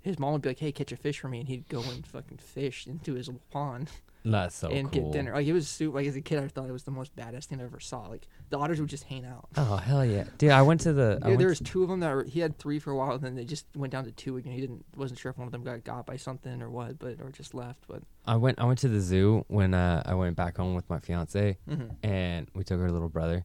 his 0.05 0.19
mom 0.19 0.33
would 0.35 0.43
be 0.43 0.51
like, 0.51 0.59
"Hey, 0.59 0.71
catch 0.71 0.93
a 0.93 0.97
fish 0.97 1.19
for 1.19 1.29
me," 1.29 1.41
and 1.41 1.49
he'd 1.49 1.69
go 1.69 1.83
and 1.83 2.07
fucking 2.07 2.39
fish 2.39 2.87
into 2.87 3.15
his 3.15 3.29
pond 3.51 3.91
That's 4.25 4.55
so 4.57 4.69
and 4.69 4.91
cool. 4.93 5.03
get 5.05 5.13
dinner. 5.13 5.33
Like 5.35 5.47
it 5.47 5.53
was 5.53 5.67
super. 5.69 5.97
Like 5.97 6.07
as 6.07 6.15
a 6.17 6.21
kid, 6.21 6.39
I 6.39 6.49
thought 6.49 6.69
it 6.69 6.73
was 6.73 6.85
the 6.85 6.91
most 6.91 7.15
badass 7.17 7.45
thing 7.47 7.61
I 7.61 7.65
ever 7.65 7.81
saw. 7.81 8.07
Like 8.09 8.27
the 8.51 8.59
otters 8.59 8.81
would 8.81 8.89
just 8.91 9.05
hang 9.05 9.25
out. 9.25 9.49
Oh 9.57 9.77
hell 9.77 10.05
yeah, 10.05 10.25
dude! 10.39 10.51
I 10.51 10.63
went 10.63 10.81
to 10.83 10.93
the. 10.93 11.19
I 11.23 11.25
Yeah, 11.25 11.29
went 11.31 11.39
there 11.41 11.49
was 11.49 11.61
two 11.61 11.83
of 11.83 11.89
them 11.89 12.01
that 12.01 12.15
were, 12.15 12.25
he 12.25 12.41
had 12.41 12.59
three 12.59 12.79
for 12.79 12.91
a 12.91 12.97
while, 12.97 13.13
and 13.13 13.23
then 13.23 13.35
they 13.35 13.45
just 13.45 13.67
went 13.75 13.93
down 13.93 14.05
to 14.05 14.13
two 14.13 14.37
again. 14.37 14.53
He 14.53 14.61
didn't 14.61 14.85
wasn't 14.97 15.19
sure 15.19 15.31
if 15.31 15.39
one 15.39 15.47
of 15.47 15.53
them 15.53 15.65
got 15.65 15.83
got 15.85 16.07
by 16.07 16.17
something 16.17 16.63
or 16.63 16.71
what, 16.71 16.99
but 16.99 17.21
or 17.21 17.31
just 17.31 17.55
left. 17.55 17.85
But 17.89 18.03
I 18.27 18.37
went. 18.37 18.59
I 18.61 18.65
went 18.65 18.79
to 18.81 18.89
the 18.89 19.01
zoo 19.01 19.45
when 19.49 19.75
uh, 19.75 20.03
I 20.05 20.15
went 20.15 20.37
back 20.37 20.57
home 20.59 20.75
with 20.75 20.89
my 20.89 20.99
fiance, 21.01 21.59
mhm. 21.69 21.97
and 22.03 22.49
we 22.55 22.63
took 22.65 22.79
her 22.81 22.91
little 22.91 23.09
brother. 23.09 23.45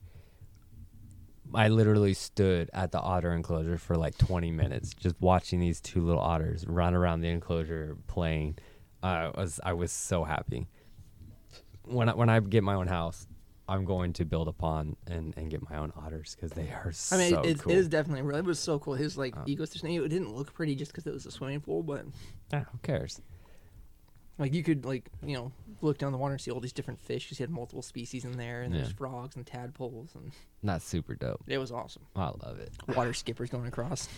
I 1.53 1.67
literally 1.69 2.13
stood 2.13 2.69
at 2.73 2.91
the 2.91 2.99
otter 2.99 3.31
enclosure 3.33 3.77
for 3.77 3.95
like 3.97 4.17
20 4.17 4.51
minutes, 4.51 4.93
just 4.93 5.15
watching 5.19 5.59
these 5.59 5.81
two 5.81 6.01
little 6.05 6.21
otters 6.21 6.65
run 6.67 6.93
around 6.93 7.21
the 7.21 7.29
enclosure 7.29 7.97
playing. 8.07 8.57
I 9.01 9.29
was 9.29 9.59
I 9.63 9.73
was 9.73 9.91
so 9.91 10.23
happy. 10.23 10.67
When 11.85 12.09
I, 12.09 12.13
when 12.13 12.29
I 12.29 12.39
get 12.39 12.63
my 12.63 12.75
own 12.75 12.87
house, 12.87 13.25
I'm 13.67 13.85
going 13.85 14.13
to 14.13 14.25
build 14.25 14.47
a 14.47 14.51
pond 14.51 14.97
and, 15.07 15.33
and 15.37 15.49
get 15.49 15.67
my 15.69 15.77
own 15.77 15.91
otters 15.95 16.35
because 16.35 16.51
they 16.51 16.69
are 16.69 16.91
so 16.91 17.15
I 17.15 17.19
mean, 17.19 17.33
it, 17.39 17.45
it 17.45 17.59
cool. 17.59 17.71
is 17.71 17.87
definitely 17.87 18.23
real. 18.23 18.37
It 18.37 18.45
was 18.45 18.59
so 18.59 18.77
cool. 18.79 18.93
His 18.95 19.17
like 19.17 19.35
Oh. 19.37 19.41
ecosystem. 19.45 20.03
It 20.03 20.09
didn't 20.09 20.35
look 20.35 20.53
pretty 20.53 20.75
just 20.75 20.91
because 20.91 21.07
it 21.07 21.13
was 21.13 21.25
a 21.25 21.31
swimming 21.31 21.61
pool, 21.61 21.81
but 21.83 22.05
Ah, 22.53 22.65
who 22.71 22.77
cares? 22.83 23.21
Like 24.39 24.53
you 24.53 24.63
could 24.63 24.85
like 24.85 25.09
you 25.23 25.35
know 25.35 25.51
look 25.81 25.97
down 25.99 26.11
the 26.11 26.17
water 26.17 26.33
and 26.33 26.41
see 26.41 26.49
all 26.51 26.59
these 26.59 26.73
different 26.73 26.99
fish 26.99 27.25
because 27.25 27.37
he 27.37 27.43
had 27.43 27.51
multiple 27.51 27.81
species 27.83 28.25
in 28.25 28.31
there, 28.37 28.61
and 28.63 28.73
there's 28.73 28.87
Yeah. 28.89 28.95
frogs 28.95 29.35
and 29.35 29.45
tadpoles, 29.45 30.15
and 30.15 30.31
Not 30.63 30.81
super 30.81 31.13
dope. 31.15 31.41
it 31.47 31.57
was 31.59 31.71
awesome. 31.71 32.03
I 32.15 32.29
love 32.43 32.59
it. 32.59 32.71
Water 32.95 33.13
skippers 33.13 33.49
going 33.51 33.67
across. 33.67 34.09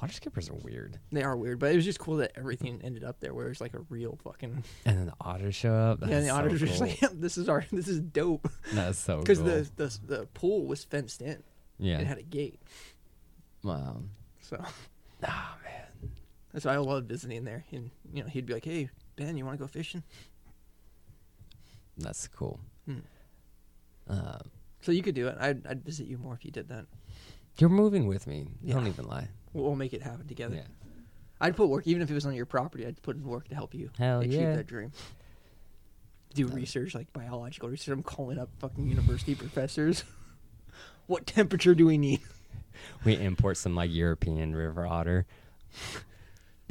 Water 0.00 0.14
skippers 0.14 0.48
are 0.48 0.54
weird. 0.54 0.98
They 1.12 1.22
are 1.22 1.36
weird, 1.36 1.58
but 1.58 1.72
it 1.72 1.76
was 1.76 1.84
just 1.84 1.98
cool 1.98 2.16
that 2.18 2.32
everything 2.34 2.80
ended 2.82 3.04
up 3.04 3.20
there, 3.20 3.34
where 3.34 3.48
it's 3.50 3.60
like 3.60 3.74
a 3.74 3.80
real 3.90 4.18
fucking. 4.24 4.64
And 4.86 4.98
then 4.98 5.06
the 5.06 5.12
otters 5.20 5.54
show 5.54 5.74
up. 5.74 5.98
yeah, 6.00 6.16
and 6.16 6.24
the 6.26 6.28
so 6.30 6.42
were 6.42 6.56
just 6.56 6.78
cool. 6.78 6.86
like, 6.88 7.00
"This 7.20 7.36
is 7.36 7.48
our, 7.50 7.66
this 7.70 7.86
is 7.86 8.00
dope," 8.00 8.48
That's 8.72 8.98
so 8.98 9.18
because 9.18 9.38
cool. 9.38 9.48
the, 9.48 9.70
the 9.76 9.98
the 10.06 10.26
pool 10.32 10.66
was 10.66 10.84
fenced 10.84 11.20
in. 11.20 11.42
yeah. 11.78 11.98
It 11.98 12.06
had 12.06 12.16
a 12.16 12.22
gate, 12.22 12.60
wow. 13.62 14.00
so 14.40 14.56
man. 15.20 15.30
That's 16.52 16.64
why 16.64 16.74
I 16.74 16.78
loved 16.78 17.08
visiting 17.08 17.44
there. 17.44 17.64
And 17.72 17.90
you 18.12 18.22
know, 18.22 18.28
he'd 18.28 18.46
be 18.46 18.54
like, 18.54 18.64
"Hey, 18.64 18.88
Ben, 19.16 19.36
you 19.36 19.44
want 19.44 19.58
to 19.58 19.62
go 19.64 19.68
fishing?" 19.68 20.02
That's 21.98 22.26
cool. 22.28 22.60
Hmm. 22.86 22.98
Um, 24.08 24.40
So 24.80 24.92
you 24.92 25.02
could 25.02 25.14
do 25.14 25.28
it. 25.28 25.36
I'd, 25.38 25.66
I'd 25.66 25.84
visit 25.84 26.06
you 26.06 26.16
more 26.18 26.34
if 26.34 26.44
you 26.44 26.50
did 26.50 26.68
that. 26.68 26.86
you're 27.58 27.68
moving 27.68 28.06
with 28.06 28.26
me. 28.26 28.48
Yeah. 28.62 28.74
Don't 28.74 28.86
even 28.86 29.06
lie. 29.06 29.28
We'll, 29.52 29.64
we'll 29.64 29.76
make 29.76 29.92
it 29.92 30.02
happen 30.02 30.26
together. 30.26 30.56
Yeah. 30.56 30.62
I'd 31.42 31.56
put 31.56 31.68
work, 31.68 31.86
even 31.86 32.00
if 32.02 32.10
it 32.10 32.14
was 32.14 32.24
on 32.26 32.34
your 32.34 32.46
property. 32.46 32.86
I'd 32.86 33.00
put 33.02 33.16
in 33.16 33.24
work 33.24 33.48
to 33.48 33.54
help 33.54 33.74
you 33.74 33.90
Hell 33.98 34.20
achieve 34.20 34.32
yeah. 34.32 34.56
that 34.56 34.66
dream. 34.66 34.92
Do 36.34 36.48
Uh, 36.48 36.52
research, 36.52 36.94
like 36.94 37.12
biological 37.12 37.68
research. 37.68 37.92
I'm 37.92 38.02
calling 38.02 38.38
up 38.38 38.48
fucking 38.60 38.86
university 38.88 39.34
professors. 39.34 40.04
what 41.06 41.26
temperature 41.26 41.74
do 41.74 41.86
we 41.86 41.98
need? 41.98 42.20
We 43.04 43.14
import 43.16 43.58
some 43.58 43.74
like 43.74 43.90
European 43.92 44.54
river 44.54 44.86
otter. 44.86 45.26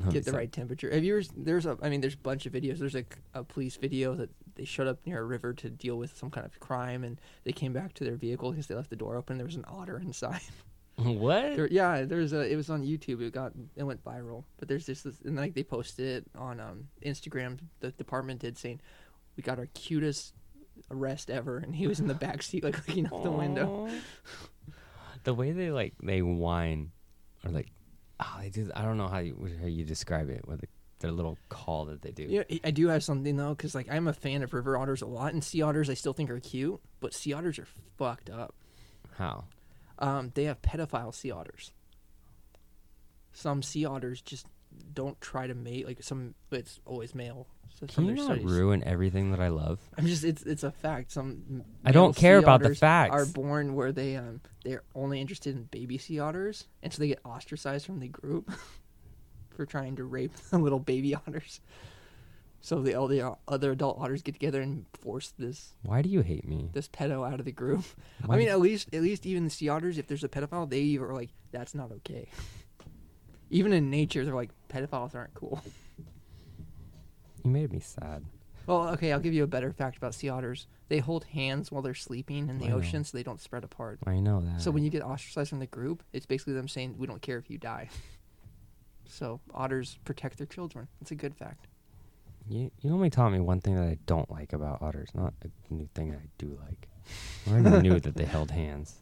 Get 0.09 0.25
the 0.25 0.31
right 0.31 0.51
temperature. 0.51 0.91
Have 0.91 1.03
you 1.03 1.17
ever? 1.17 1.25
There's 1.35 1.65
a. 1.65 1.77
I 1.81 1.89
mean, 1.89 2.01
there's 2.01 2.13
a 2.13 2.17
bunch 2.17 2.45
of 2.45 2.53
videos. 2.53 2.79
There's 2.79 2.95
a, 2.95 3.03
a 3.33 3.43
police 3.43 3.75
video 3.75 4.15
that 4.15 4.29
they 4.55 4.65
showed 4.65 4.87
up 4.87 4.99
near 5.05 5.19
a 5.19 5.25
river 5.25 5.53
to 5.53 5.69
deal 5.69 5.97
with 5.97 6.17
some 6.17 6.29
kind 6.29 6.45
of 6.45 6.59
crime, 6.59 7.03
and 7.03 7.19
they 7.43 7.51
came 7.51 7.73
back 7.73 7.93
to 7.95 8.03
their 8.03 8.15
vehicle 8.15 8.51
because 8.51 8.67
they 8.67 8.75
left 8.75 8.89
the 8.89 8.95
door 8.95 9.15
open. 9.15 9.37
There 9.37 9.45
was 9.45 9.55
an 9.55 9.65
otter 9.67 9.97
inside. 9.97 10.41
what? 10.95 11.55
There, 11.55 11.67
yeah, 11.67 12.03
there's 12.03 12.33
a. 12.33 12.51
It 12.51 12.55
was 12.55 12.69
on 12.69 12.83
YouTube. 12.83 13.21
It 13.21 13.33
got 13.33 13.53
it 13.75 13.83
went 13.83 14.03
viral. 14.03 14.43
But 14.57 14.67
there's 14.67 14.85
this, 14.85 15.03
this 15.03 15.19
and 15.25 15.35
like 15.35 15.53
they 15.53 15.63
posted 15.63 16.05
it 16.23 16.25
on 16.37 16.59
um, 16.59 16.87
Instagram. 17.05 17.59
The 17.79 17.91
department 17.91 18.39
did 18.39 18.57
saying, 18.57 18.81
"We 19.35 19.43
got 19.43 19.59
our 19.59 19.67
cutest 19.67 20.33
arrest 20.91 21.29
ever," 21.29 21.57
and 21.57 21.75
he 21.75 21.87
was 21.87 21.99
in 21.99 22.07
the 22.07 22.13
back 22.15 22.43
seat 22.43 22.63
like 22.63 22.77
looking 22.87 23.07
out 23.07 23.23
the 23.23 23.31
window. 23.31 23.89
The 25.23 25.33
way 25.33 25.51
they 25.51 25.71
like 25.71 25.95
they 26.01 26.21
whine, 26.21 26.91
or 27.43 27.51
like, 27.51 27.71
oh, 28.19 28.37
they 28.41 28.49
do. 28.49 28.69
I 28.75 28.81
don't 28.83 28.97
know 28.97 29.07
how 29.07 29.19
you 29.19 29.35
how 29.61 29.67
you 29.67 29.83
describe 29.83 30.29
it. 30.29 30.47
With 30.47 30.61
the, 30.61 30.67
their 30.99 31.11
little 31.11 31.37
call 31.47 31.85
that 31.85 32.01
they 32.01 32.11
do. 32.11 32.23
Yeah, 32.23 32.43
I 32.63 32.71
do 32.71 32.87
have 32.89 33.03
something 33.03 33.37
though, 33.37 33.49
because 33.55 33.73
like 33.73 33.87
I'm 33.89 34.07
a 34.07 34.13
fan 34.13 34.43
of 34.43 34.53
river 34.53 34.77
otters 34.77 35.01
a 35.01 35.05
lot, 35.05 35.33
and 35.33 35.43
sea 35.43 35.61
otters 35.61 35.89
I 35.89 35.93
still 35.93 36.13
think 36.13 36.29
are 36.29 36.39
cute, 36.39 36.79
but 36.99 37.13
sea 37.13 37.33
otters 37.33 37.57
are 37.59 37.67
fucked 37.97 38.29
up. 38.29 38.53
How? 39.17 39.45
Um, 39.97 40.31
they 40.35 40.45
have 40.45 40.61
pedophile 40.61 41.13
sea 41.13 41.31
otters. 41.31 41.71
Some 43.31 43.61
sea 43.61 43.85
otters 43.85 44.21
just 44.21 44.45
don't 44.93 45.19
try 45.21 45.47
to 45.47 45.53
mate. 45.55 45.85
Like 45.87 46.03
some, 46.03 46.35
it's 46.51 46.79
always 46.85 47.13
male. 47.15 47.47
So 47.79 47.85
some 47.87 48.05
Can 48.05 48.05
you 48.05 48.15
not 48.15 48.25
studies- 48.25 48.45
ruin 48.45 48.83
everything 48.83 49.31
that 49.31 49.39
I 49.39 49.49
love? 49.49 49.79
I'm 49.97 50.05
just 50.07 50.23
it's 50.23 50.43
it's 50.43 50.63
a 50.63 50.71
fact. 50.71 51.11
Some 51.11 51.63
I 51.85 51.91
don't 51.91 52.15
care 52.15 52.37
about 52.37 52.61
the 52.61 52.75
facts. 52.75 53.13
Are 53.13 53.25
born 53.25 53.75
where 53.75 53.91
they 53.91 54.15
um 54.15 54.41
they're 54.63 54.83
only 54.95 55.21
interested 55.21 55.55
in 55.55 55.63
baby 55.63 55.97
sea 55.97 56.19
otters, 56.19 56.67
and 56.83 56.91
so 56.91 56.99
they 56.99 57.07
get 57.07 57.19
ostracized 57.23 57.85
from 57.85 57.99
the 57.99 58.07
group 58.07 58.51
for 59.55 59.65
trying 59.65 59.95
to 59.97 60.03
rape 60.03 60.33
the 60.49 60.57
little 60.57 60.79
baby 60.79 61.15
otters. 61.15 61.61
So 62.61 62.81
the 62.81 62.95
all 62.95 63.07
the 63.07 63.21
uh, 63.21 63.35
other 63.47 63.71
adult 63.71 63.99
otters 63.99 64.21
get 64.21 64.33
together 64.33 64.61
and 64.61 64.85
force 64.99 65.31
this 65.37 65.75
Why 65.83 66.01
do 66.01 66.09
you 66.09 66.21
hate 66.21 66.45
me? 66.45 66.69
this 66.73 66.89
pedo 66.89 67.25
out 67.25 67.39
of 67.39 67.45
the 67.45 67.53
group. 67.53 67.85
Why 68.25 68.35
I 68.35 68.37
mean, 68.37 68.49
at 68.49 68.59
least 68.59 68.93
at 68.93 69.01
least 69.01 69.25
even 69.25 69.45
the 69.45 69.49
sea 69.49 69.69
otters, 69.69 69.97
if 69.97 70.07
there's 70.07 70.25
a 70.25 70.27
pedophile, 70.29 70.69
they 70.69 70.97
are 70.97 71.13
like, 71.13 71.29
that's 71.51 71.73
not 71.73 71.91
okay. 71.91 72.27
Even 73.49 73.73
in 73.73 73.89
nature, 73.89 74.25
they're 74.25 74.35
like, 74.35 74.51
pedophiles 74.69 75.15
aren't 75.15 75.33
cool. 75.33 75.61
you 77.43 77.51
made 77.51 77.71
me 77.71 77.79
sad. 77.79 78.23
Well, 78.67 78.89
okay, 78.89 79.11
I'll 79.11 79.19
give 79.19 79.33
you 79.33 79.43
a 79.43 79.47
better 79.47 79.71
fact 79.71 79.97
about 79.97 80.13
sea 80.13 80.29
otters. 80.29 80.67
They 80.89 80.99
hold 80.99 81.23
hands 81.25 81.71
while 81.71 81.81
they're 81.81 81.95
sleeping 81.95 82.49
in 82.49 82.59
the 82.59 82.65
I 82.65 82.69
know. 82.69 82.75
ocean, 82.77 83.03
so 83.03 83.17
they 83.17 83.23
don't 83.23 83.41
spread 83.41 83.63
apart. 83.63 83.99
I 84.05 84.19
know 84.19 84.41
that. 84.41 84.61
So 84.61 84.69
when 84.69 84.83
you 84.83 84.91
get 84.91 85.01
ostracized 85.01 85.49
from 85.49 85.59
the 85.59 85.65
group, 85.65 86.03
it's 86.13 86.27
basically 86.27 86.53
them 86.53 86.67
saying, 86.67 86.95
"We 86.97 87.07
don't 87.07 87.21
care 87.21 87.37
if 87.37 87.49
you 87.49 87.57
die." 87.57 87.89
So 89.11 89.39
otters 89.55 89.97
protect 90.05 90.37
their 90.37 90.45
children. 90.45 90.87
It's 91.01 91.09
a 91.09 91.15
good 91.15 91.35
fact. 91.35 91.65
You 92.47 92.69
you 92.79 92.93
only 92.93 93.09
taught 93.09 93.31
me 93.31 93.39
one 93.39 93.59
thing 93.59 93.73
that 93.75 93.83
I 93.83 93.97
don't 94.05 94.29
like 94.29 94.53
about 94.53 94.83
otters, 94.83 95.09
not 95.15 95.33
a 95.43 95.73
new 95.73 95.89
thing 95.95 96.11
that 96.11 96.19
I 96.19 96.27
do 96.37 96.59
like. 96.63 96.87
I 97.47 97.59
already 97.59 97.81
knew 97.89 97.99
that 98.05 98.15
they 98.15 98.25
held 98.25 98.51
hands. 98.51 98.99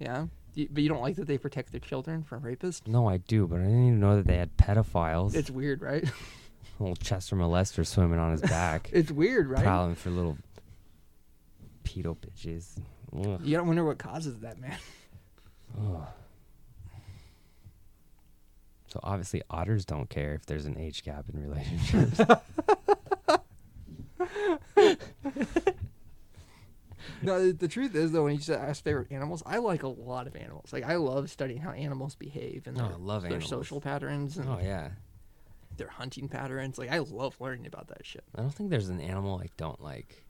Yeah, 0.00 0.26
but 0.66 0.82
you 0.82 0.88
don't 0.88 1.00
like 1.00 1.16
that 1.16 1.26
they 1.26 1.38
protect 1.38 1.70
their 1.70 1.80
children 1.80 2.22
from 2.22 2.42
rapists. 2.42 2.86
No, 2.86 3.08
I 3.08 3.18
do, 3.18 3.46
but 3.46 3.60
I 3.60 3.64
didn't 3.64 3.86
even 3.86 4.00
know 4.00 4.16
that 4.16 4.26
they 4.26 4.36
had 4.36 4.56
pedophiles. 4.56 5.34
It's 5.34 5.50
weird, 5.50 5.82
right? 5.82 6.04
little 6.80 6.96
Chester 6.96 7.36
molester 7.36 7.86
swimming 7.86 8.18
on 8.18 8.32
his 8.32 8.40
back, 8.40 8.90
it's 8.92 9.10
weird, 9.10 9.48
right? 9.48 9.62
prowling 9.62 9.94
for 9.94 10.10
little 10.10 10.38
pedo 11.84 12.16
bitches. 12.16 12.80
Ugh. 13.16 13.40
You 13.42 13.56
don't 13.56 13.66
wonder 13.66 13.84
what 13.84 13.98
causes 13.98 14.40
that, 14.40 14.60
man. 14.60 14.76
Ugh. 15.80 16.06
So 18.88 19.00
obviously 19.02 19.42
otters 19.50 19.84
don't 19.84 20.08
care 20.08 20.34
if 20.34 20.46
there's 20.46 20.64
an 20.64 20.78
age 20.78 21.04
gap 21.04 21.26
in 21.32 21.42
relationships. 21.42 22.20
No, 27.22 27.46
the, 27.46 27.52
the 27.52 27.68
truth 27.68 27.94
is 27.94 28.12
though, 28.12 28.24
when 28.24 28.32
you 28.32 28.38
just 28.38 28.50
ask 28.50 28.82
favorite 28.84 29.10
animals, 29.10 29.42
I 29.44 29.58
like 29.58 29.82
a 29.82 29.88
lot 29.88 30.26
of 30.26 30.36
animals. 30.36 30.72
Like 30.72 30.84
I 30.84 30.96
love 30.96 31.30
studying 31.30 31.60
how 31.60 31.70
animals 31.70 32.14
behave 32.14 32.66
and 32.66 32.80
Oh, 32.80 32.88
their, 32.88 32.96
love 32.98 33.22
their 33.22 33.40
social 33.40 33.80
patterns 33.80 34.36
and 34.36 34.48
oh 34.48 34.58
yeah. 34.62 34.90
their 35.76 35.88
hunting 35.88 36.28
patterns. 36.28 36.78
Like 36.78 36.90
I 36.90 36.98
love 36.98 37.36
learning 37.40 37.66
about 37.66 37.88
that 37.88 38.04
shit. 38.06 38.24
I 38.36 38.42
don't 38.42 38.50
think 38.54 38.70
there's 38.70 38.88
an 38.88 39.00
animal 39.00 39.40
I 39.42 39.48
don't 39.56 39.82
like. 39.82 40.24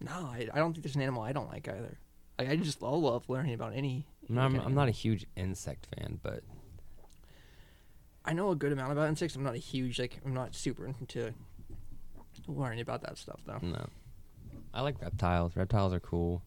No, 0.00 0.10
I, 0.12 0.48
I 0.52 0.58
don't 0.58 0.72
think 0.72 0.82
there's 0.82 0.96
an 0.96 1.02
animal 1.02 1.22
I 1.22 1.32
don't 1.32 1.48
like 1.48 1.68
either. 1.68 1.98
Like 2.38 2.48
I 2.48 2.56
just 2.56 2.82
I 2.82 2.88
love 2.88 3.28
learning 3.28 3.54
about 3.54 3.72
any. 3.74 4.06
I'm, 4.28 4.38
I'm, 4.38 4.58
I'm 4.58 4.74
not 4.74 4.88
a 4.88 4.92
huge 4.92 5.26
insect 5.36 5.86
fan, 5.94 6.18
but 6.22 6.42
I 8.24 8.32
know 8.32 8.50
a 8.50 8.56
good 8.56 8.72
amount 8.72 8.90
about 8.92 9.08
insects. 9.08 9.36
I'm 9.36 9.44
not 9.44 9.54
a 9.54 9.58
huge 9.58 10.00
like. 10.00 10.18
I'm 10.24 10.34
not 10.34 10.54
super 10.54 10.86
into 10.86 11.32
learning 12.48 12.80
about 12.80 13.02
that 13.02 13.16
stuff 13.16 13.40
though. 13.46 13.58
no. 13.62 13.86
I 14.74 14.80
like 14.80 15.00
reptiles. 15.00 15.56
Reptiles 15.56 15.94
are 15.94 16.00
cool. 16.00 16.42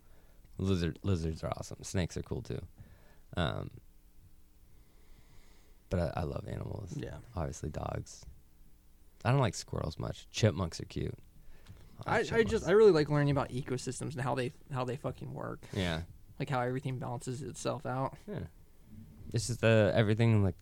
Lizard 0.58 1.00
lizards 1.04 1.44
are 1.44 1.52
awesome. 1.58 1.78
Snakes 1.82 2.18
are 2.18 2.24
cool 2.24 2.42
too. 2.42 2.60
Um, 3.36 3.72
but 5.90 6.00
I, 6.00 6.22
I 6.22 6.24
love 6.24 6.46
animals. 6.48 6.94
Yeah, 6.96 7.16
Obviously 7.36 7.70
dogs. 7.70 8.26
I 9.24 9.32
don't 9.32 9.40
like 9.40 9.56
squirrels 9.56 9.98
much. 9.98 10.28
Chipmunks 10.32 10.80
are 10.80 10.86
cute. 10.86 11.18
I, 12.06 12.22
like 12.22 12.34
I 12.34 12.44
just. 12.44 12.68
I 12.68 12.72
really 12.72 12.92
like 12.92 13.10
learning 13.10 13.32
about 13.32 13.50
ecosystems 13.50 14.14
and 14.14 14.22
how 14.22 14.36
they 14.36 14.52
how 14.72 14.84
they 14.84 14.98
fucking 14.98 15.34
work. 15.34 15.62
yeah. 15.74 16.02
Like 16.40 16.50
how 16.50 16.62
everything 16.62 17.00
balances 17.00 17.42
itself 17.42 17.86
out. 17.86 18.16
Yeah. 18.28 18.40
It's 19.34 19.48
just 19.48 19.64
uh, 19.64 19.92
everything 19.94 20.44
like 20.44 20.56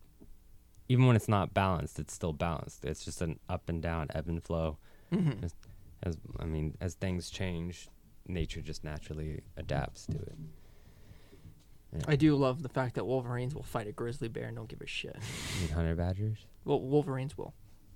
even 0.88 1.08
when 1.08 1.16
it's 1.16 1.28
not 1.28 1.54
balanced, 1.54 2.00
it's 2.00 2.14
still 2.14 2.32
balanced. 2.34 2.86
It's 2.86 3.04
just 3.04 3.22
an 3.22 3.40
up 3.50 3.68
and 3.70 3.82
down, 3.82 4.08
ebb 4.14 4.28
and 4.28 4.42
flow. 4.44 4.78
Mm-hmm. 5.12 5.46
As 6.04 6.18
I 6.40 6.46
mean, 6.46 6.76
as 6.82 6.94
things 6.96 7.30
change, 7.30 7.90
nature 8.28 8.62
just 8.62 8.84
naturally 8.84 9.42
adapts 9.58 10.06
to 10.08 10.18
it. 10.18 10.36
Yeah. 11.94 12.02
I 12.08 12.16
do 12.16 12.36
love 12.36 12.62
the 12.62 12.70
fact 12.70 12.96
that 12.96 13.06
Wolverines 13.06 13.56
will 13.56 13.64
fight 13.64 13.88
a 13.88 13.92
grizzly 13.92 14.28
bear 14.28 14.48
and 14.48 14.56
don't 14.58 14.68
give 14.68 14.82
a 14.82 14.88
shit. 14.88 15.16
You 15.56 15.62
mean 15.68 15.70
honey 15.74 15.94
badgers? 15.94 16.40
Well, 16.66 16.82
Wolverines 16.82 17.38
will. 17.38 17.54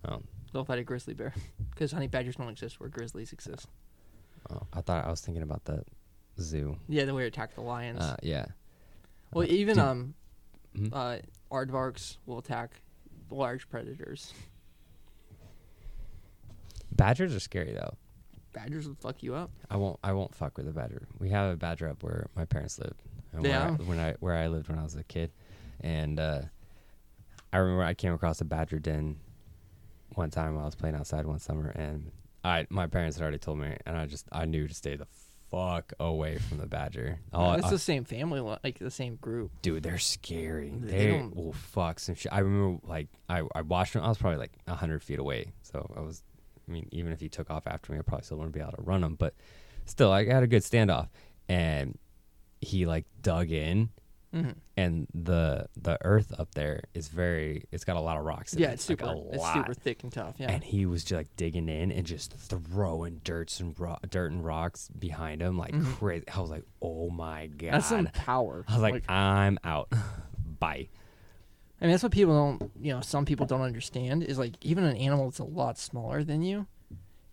Oh, 0.08 0.22
They'll 0.54 0.64
fight 0.64 0.80
a 0.80 0.84
grizzly 0.84 1.14
bear 1.14 1.34
because 1.72 1.92
honey 1.92 2.08
badgers 2.08 2.38
don't 2.38 2.50
exist 2.50 2.80
where 2.80 2.88
grizzlies 2.90 3.34
exist. 3.34 3.68
oh, 4.50 4.62
I 4.74 4.82
thought 4.82 5.06
I 5.06 5.10
was 5.10 5.20
thinking 5.22 5.44
about 5.44 5.66
the 5.66 5.84
zoo. 6.40 6.78
Yeah, 6.88 7.06
the 7.06 7.14
way 7.14 7.24
it 7.26 7.28
attacked 7.28 7.56
the 7.56 7.62
lions. 7.62 8.00
Uh, 8.02 8.16
yeah. 8.24 8.46
well, 9.34 9.44
uh, 9.44 9.52
even 9.52 9.78
um, 9.80 10.14
Mhm. 10.76 10.90
uh, 10.94 11.20
aardvarks 11.52 12.18
will 12.26 12.38
attack 12.38 12.82
large 13.30 13.68
predators. 13.70 14.34
Badgers 17.00 17.36
are 17.36 17.40
scary 17.40 17.74
though. 17.74 17.96
Badgers 18.54 18.88
will 18.88 18.96
fuck 18.96 19.24
you 19.24 19.36
up. 19.36 19.52
I 19.70 19.78
won't. 19.78 20.00
I 20.04 20.14
won't 20.14 20.34
fuck 20.36 20.58
with 20.58 20.68
a 20.68 20.72
badger. 20.72 21.08
We 21.20 21.30
have 21.30 21.54
a 21.54 21.58
badger 21.58 21.88
up 21.90 22.04
where 22.04 22.28
my 22.36 22.46
parents 22.46 22.78
lived. 22.80 23.02
And 23.32 23.44
where 23.44 23.52
Yeah. 23.52 23.70
I, 23.80 23.84
when 23.84 24.00
I 24.00 24.14
where 24.20 24.36
I 24.36 24.48
lived 24.48 24.70
when 24.70 24.78
I 24.80 24.84
was 24.84 24.96
a 24.96 25.04
kid, 25.04 25.32
and 25.82 26.20
uh, 26.20 26.42
I 27.54 27.58
remember 27.58 27.84
I 27.84 27.94
came 27.94 28.14
across 28.14 28.42
a 28.42 28.46
badger 28.46 28.80
den 28.80 29.18
one 30.16 30.30
time 30.32 30.56
while 30.56 30.64
I 30.64 30.66
was 30.66 30.76
playing 30.76 30.96
outside 30.96 31.26
one 31.26 31.40
summer, 31.40 31.70
and 31.70 32.12
I 32.44 32.66
my 32.70 32.88
parents 32.88 33.18
had 33.18 33.24
already 33.24 33.38
told 33.38 33.60
me, 33.60 33.76
and 33.86 33.96
I 33.96 34.06
just 34.06 34.28
I 34.32 34.46
knew 34.46 34.68
to 34.68 34.74
stay 34.74 34.96
the 34.96 35.08
fuck 35.52 35.94
away 36.00 36.38
from 36.38 36.58
the 36.58 36.68
badger. 36.68 37.20
Oh, 37.34 37.54
it's 37.54 37.70
the 37.70 37.80
same 37.80 38.04
family, 38.04 38.40
like 38.40 38.80
the 38.80 38.92
same 38.92 39.16
group. 39.16 39.52
dude, 39.62 39.84
they're 39.84 39.98
scary. 40.00 40.72
They, 40.76 40.98
they 41.12 41.30
will 41.34 41.54
fuck 41.54 42.00
some 42.00 42.16
shit. 42.16 42.34
I 42.34 42.40
remember 42.40 42.80
like 42.88 43.08
I 43.30 43.44
I 43.56 43.62
watched 43.62 43.94
them. 43.94 44.04
I 44.04 44.10
was 44.10 44.18
probably 44.18 44.40
like 44.40 44.52
hundred 44.68 45.04
feet 45.04 45.20
away, 45.20 45.52
so 45.62 45.90
I 45.96 46.02
was. 46.02 46.24
I 46.70 46.72
mean, 46.72 46.88
even 46.92 47.12
if 47.12 47.20
he 47.20 47.28
took 47.30 47.50
off 47.50 47.66
after 47.66 47.92
me, 47.92 48.00
I 48.00 48.02
probably 48.04 48.26
still 48.26 48.38
wouldn't 48.38 48.54
be 48.54 48.60
able 48.62 48.74
to 48.74 48.82
run 48.84 49.04
him. 49.04 49.16
But 49.16 49.34
still, 49.86 50.12
I 50.12 50.26
had 50.26 50.44
a 50.44 50.48
good 50.48 50.62
standoff, 50.62 51.08
and 51.48 51.98
he 52.62 52.86
like 52.86 53.06
dug 53.22 53.52
in, 53.52 53.90
Mm-hmm. 54.32 54.52
and 54.78 55.08
the 55.16 55.66
the 55.76 55.98
earth 56.06 56.32
up 56.40 56.54
there 56.54 56.84
is 56.94 57.08
very. 57.08 57.64
It's 57.72 57.84
got 57.84 57.96
a 57.96 58.00
lot 58.00 58.16
of 58.20 58.26
rocks. 58.26 58.54
In 58.54 58.62
Yeah, 58.62 58.70
it, 58.70 58.74
it's 58.74 58.88
like, 58.88 59.00
super. 59.00 59.12
a 59.12 59.20
it's 59.34 59.54
super 59.54 59.74
thick 59.74 60.04
and 60.04 60.12
tough. 60.14 60.36
Yeah. 60.38 60.52
And 60.52 60.64
he 60.64 60.86
was 60.86 61.04
just 61.04 61.18
like 61.18 61.36
digging 61.36 61.68
in 61.68 61.92
and 61.92 62.06
just 62.06 62.34
throwing 62.34 63.22
dirts 63.24 63.60
and 63.60 63.74
ro- 63.80 63.98
dirt 64.08 64.32
and 64.32 64.46
rocks 64.46 64.88
behind 64.90 65.42
him 65.42 65.58
like 65.58 65.72
Mhm. 65.74 65.84
crazy. 65.98 66.26
I 66.32 66.42
was 66.42 66.52
like, 66.52 66.64
oh 66.80 67.10
my 67.10 67.48
god! 67.48 67.72
That's 67.74 67.88
some 67.88 68.06
power. 68.14 68.66
I 68.68 68.74
was 68.74 68.82
like, 68.84 69.10
I'm 69.10 69.58
out. 69.64 69.92
Bye. 70.60 70.90
I 71.82 71.86
mean, 71.86 71.92
that's 71.92 72.04
what 72.04 72.12
people 72.12 72.34
don't. 72.60 72.72
You 72.82 72.94
know, 72.94 73.02
some 73.02 73.26
people 73.26 73.46
don't 73.46 73.62
understand 73.62 74.24
is 74.24 74.38
like 74.38 74.54
even 74.62 74.84
an 74.84 74.98
animal 74.98 75.26
that's 75.30 75.40
a 75.40 75.44
lot 75.46 75.78
smaller 75.78 76.24
than 76.24 76.42
you, 76.42 76.68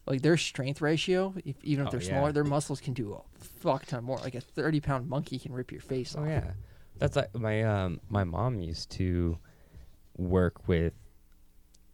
like 0.06 0.22
their 0.22 0.36
strength 0.36 0.80
ratio, 0.80 1.34
if, 1.44 1.56
even 1.64 1.82
if 1.84 1.88
Oh, 1.88 1.90
they're 1.92 2.00
yeah. 2.02 2.08
smaller, 2.10 2.32
their 2.32 2.44
muscles 2.44 2.80
can 2.80 2.94
do 2.94 3.12
a 3.14 3.22
fuck 3.60 3.86
ton 3.86 4.04
more. 4.04 4.18
Like 4.18 4.34
a 4.36 4.40
thirty 4.40 4.80
pound 4.80 5.08
monkey 5.08 5.38
can 5.38 5.52
rip 5.52 5.72
your 5.72 5.80
face 5.80 6.14
Oh 6.16 6.22
off. 6.22 6.28
yeah, 6.28 6.52
that's 6.98 7.16
like 7.16 7.34
my 7.34 7.62
um 7.64 8.00
my 8.08 8.22
mom 8.24 8.60
used 8.60 8.90
to 8.92 9.38
work 10.16 10.66
with 10.68 10.92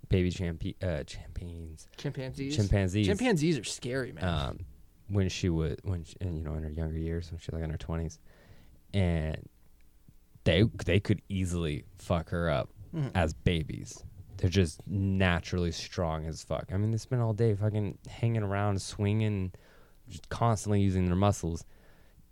baby 0.08 0.30
champi- 0.30 0.76
uh, 0.82 1.02
champions 1.04 1.88
Chimpanzees. 1.96 2.54
chimpanzees 2.54 3.06
Chimpanzees 3.06 3.58
are 3.58 3.64
scary, 3.64 4.12
man. 4.12 4.24
um 4.24 4.58
when 5.08 5.28
she 5.30 5.48
was 5.48 5.76
when 5.84 6.04
she, 6.04 6.14
and, 6.20 6.36
you 6.36 6.44
know 6.44 6.54
in 6.54 6.62
her 6.62 6.70
younger 6.70 6.98
years 6.98 7.30
when 7.30 7.38
she 7.40 7.46
was 7.50 7.54
like 7.54 7.64
in 7.64 7.70
her 7.70 7.78
twenties 7.78 8.18
and 8.94 9.38
they 10.44 10.64
they 10.84 11.00
could 11.00 11.22
easily 11.28 11.84
fuck 11.98 12.30
her 12.30 12.50
up 12.50 12.68
Mhm. 12.94 13.10
as 13.14 13.32
babies. 13.32 14.04
They're 14.38 14.50
just 14.50 14.80
naturally 14.88 15.70
strong 15.72 16.26
as 16.26 16.42
fuck. 16.42 16.66
I 16.72 16.76
mean, 16.76 16.90
they 16.90 16.98
spend 16.98 17.22
all 17.22 17.32
day 17.32 17.54
fucking 17.54 17.98
hanging 18.08 18.42
around, 18.42 18.82
swinging, 18.82 19.52
just 20.08 20.28
constantly 20.28 20.80
using 20.80 21.06
their 21.06 21.14
muscles, 21.16 21.64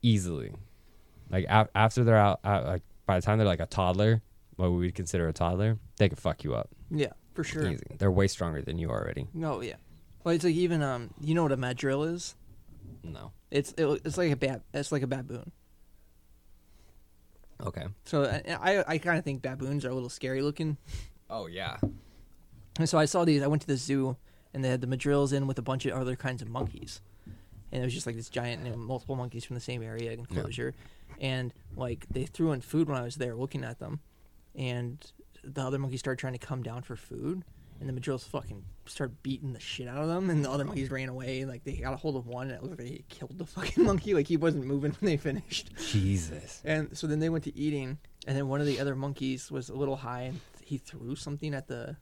easily. 0.02 0.52
Like 1.30 1.46
af- 1.48 1.68
after 1.74 2.02
they're 2.02 2.16
out, 2.16 2.40
out, 2.44 2.66
like 2.66 2.82
by 3.06 3.16
the 3.18 3.22
time 3.24 3.38
they're 3.38 3.46
like 3.46 3.61
a 3.61 3.66
toddler, 3.66 4.22
what 4.56 4.70
we 4.72 4.78
would 4.78 4.94
consider 4.94 5.28
a 5.28 5.32
toddler, 5.32 5.78
they 5.98 6.08
could 6.08 6.18
fuck 6.18 6.42
you 6.42 6.54
up 6.54 6.68
yeah, 6.90 7.12
for 7.34 7.44
sure. 7.44 7.68
easy. 7.68 7.84
They're 7.98 8.11
way 8.11 8.26
stronger 8.26 8.61
than 8.62 8.78
you 8.78 8.90
already. 8.90 9.28
No, 9.32 9.61
yeah. 9.61 9.76
Well, 10.24 10.34
it's 10.34 10.44
like 10.44 10.54
even 10.54 10.82
um, 10.82 11.11
you 11.20 11.34
know 11.34 11.44
what 11.44 11.52
a 11.52 11.56
madril 11.56 12.12
is? 12.12 12.34
No. 13.04 13.30
It's 13.50 13.72
it, 13.78 13.86
it's 14.04 14.18
like 14.18 14.32
a 14.32 14.36
bab. 14.36 14.62
It's 14.74 14.90
like 14.92 15.02
a 15.02 15.06
baboon. 15.06 15.50
Okay. 17.66 17.86
So 18.04 18.22
uh, 18.22 18.40
I 18.61 18.78
I, 18.78 18.84
I 18.94 18.98
kind 18.98 19.18
of 19.18 19.24
think 19.24 19.42
baboons 19.42 19.84
are 19.84 19.90
a 19.90 19.94
little 19.94 20.08
scary 20.08 20.42
looking. 20.42 20.76
Oh 21.28 21.46
yeah. 21.46 21.76
And 22.78 22.88
so 22.88 22.98
I 22.98 23.04
saw 23.04 23.24
these. 23.24 23.42
I 23.42 23.46
went 23.46 23.62
to 23.62 23.68
the 23.68 23.76
zoo, 23.76 24.16
and 24.54 24.64
they 24.64 24.68
had 24.68 24.80
the 24.80 24.86
madrills 24.86 25.32
in 25.32 25.46
with 25.46 25.58
a 25.58 25.62
bunch 25.62 25.86
of 25.86 25.92
other 25.92 26.16
kinds 26.16 26.40
of 26.40 26.48
monkeys, 26.48 27.00
and 27.72 27.82
it 27.82 27.84
was 27.84 27.92
just 27.92 28.06
like 28.06 28.16
this 28.16 28.28
giant, 28.28 28.64
you 28.64 28.70
know, 28.70 28.76
multiple 28.76 29.16
monkeys 29.16 29.44
from 29.44 29.54
the 29.54 29.61
same 29.61 29.82
area 29.82 30.12
enclosure, 30.12 30.74
and 31.20 31.52
like 31.76 32.06
they 32.11 32.24
threw 32.24 32.52
in 32.52 32.61
food 32.61 32.88
when 32.88 32.96
I 32.96 33.02
was 33.02 33.16
there 33.16 33.34
looking 33.34 33.64
at 33.64 33.78
them, 33.80 34.00
and 34.54 35.04
the 35.44 35.62
other 35.62 35.78
monkeys 35.78 36.00
started 36.00 36.18
trying 36.20 36.32
to 36.32 36.38
come 36.38 36.62
down 36.62 36.82
for 36.82 36.96
food, 36.96 37.44
and 37.80 37.88
the 37.88 37.98
madrills 37.98 38.24
fucking 38.28 38.62
started 38.86 39.22
beating 39.22 39.52
the 39.52 39.60
shit 39.60 39.88
out 39.88 40.02
of 40.02 40.08
them, 40.08 40.28
and 40.30 40.44
the 40.44 40.50
other 40.50 40.64
monkeys 40.64 40.90
ran 40.90 41.08
away. 41.08 41.44
Like 41.44 41.64
they 41.64 41.72
got 41.72 41.94
a 41.94 41.96
hold 41.96 42.16
of 42.16 42.26
one, 42.26 42.48
and 42.48 42.56
it 42.56 42.62
looked 42.62 42.78
like 42.78 42.88
he 42.88 43.04
killed 43.08 43.38
the 43.38 43.46
fucking 43.46 43.84
monkey. 43.90 44.14
Like 44.14 44.28
he 44.28 44.36
wasn't 44.36 44.64
moving 44.66 44.92
when 45.00 45.10
they 45.10 45.16
finished. 45.16 45.70
Jesus. 45.90 46.60
And 46.64 46.96
so 46.96 47.06
then 47.06 47.20
they 47.20 47.30
went 47.30 47.44
to 47.44 47.56
eating, 47.56 47.98
and 48.26 48.36
then 48.36 48.48
one 48.48 48.60
of 48.60 48.66
the 48.66 48.78
other 48.78 48.94
monkeys 48.94 49.50
was 49.50 49.70
a 49.70 49.74
little 49.74 49.96
high, 49.96 50.22
and 50.22 50.40
he 50.62 50.78
threw 50.78 51.16
something 51.16 51.54
at 51.54 51.66
the 51.68 51.96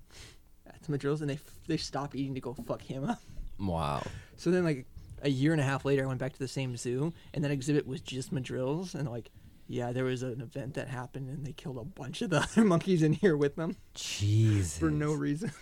at 0.67 0.83
the 0.83 0.93
Madril's, 0.93 1.21
and 1.21 1.31
they 1.31 1.39
they 1.67 1.77
stop 1.77 2.15
eating 2.15 2.35
to 2.35 2.41
go 2.41 2.55
fuck 2.55 2.83
him 2.83 3.05
up. 3.05 3.21
Wow. 3.59 4.03
So 4.37 4.51
then, 4.51 4.65
like 4.65 4.87
a 5.23 5.31
year 5.31 5.53
and 5.53 5.61
a 5.61 5.65
half 5.65 5.85
later, 5.85 6.05
I 6.05 6.07
went 6.07 6.21
back 6.21 6.33
to 6.33 6.39
the 6.39 6.49
same 6.49 6.77
zoo, 6.77 7.13
and 7.35 7.45
that 7.45 7.51
exhibit 7.51 7.87
was 7.87 8.01
just 8.01 8.33
madrills, 8.33 8.95
and 8.95 9.09
like, 9.09 9.31
yeah, 9.67 9.93
there 9.93 10.05
was 10.05 10.23
an 10.23 10.41
event 10.41 10.75
that 10.75 10.89
happened, 10.89 11.29
and 11.29 11.47
they 11.47 11.53
killed 11.53 11.79
a 11.79 11.85
bunch 11.85 12.23
of 12.23 12.31
the 12.31 12.41
other 12.43 12.65
monkeys 12.65 13.03
in 13.03 13.13
here 13.13 13.37
with 13.37 13.57
them 13.57 13.77
Jesus. 13.95 14.79
for 14.79 14.91
no 14.91 15.13
reason. 15.13 15.53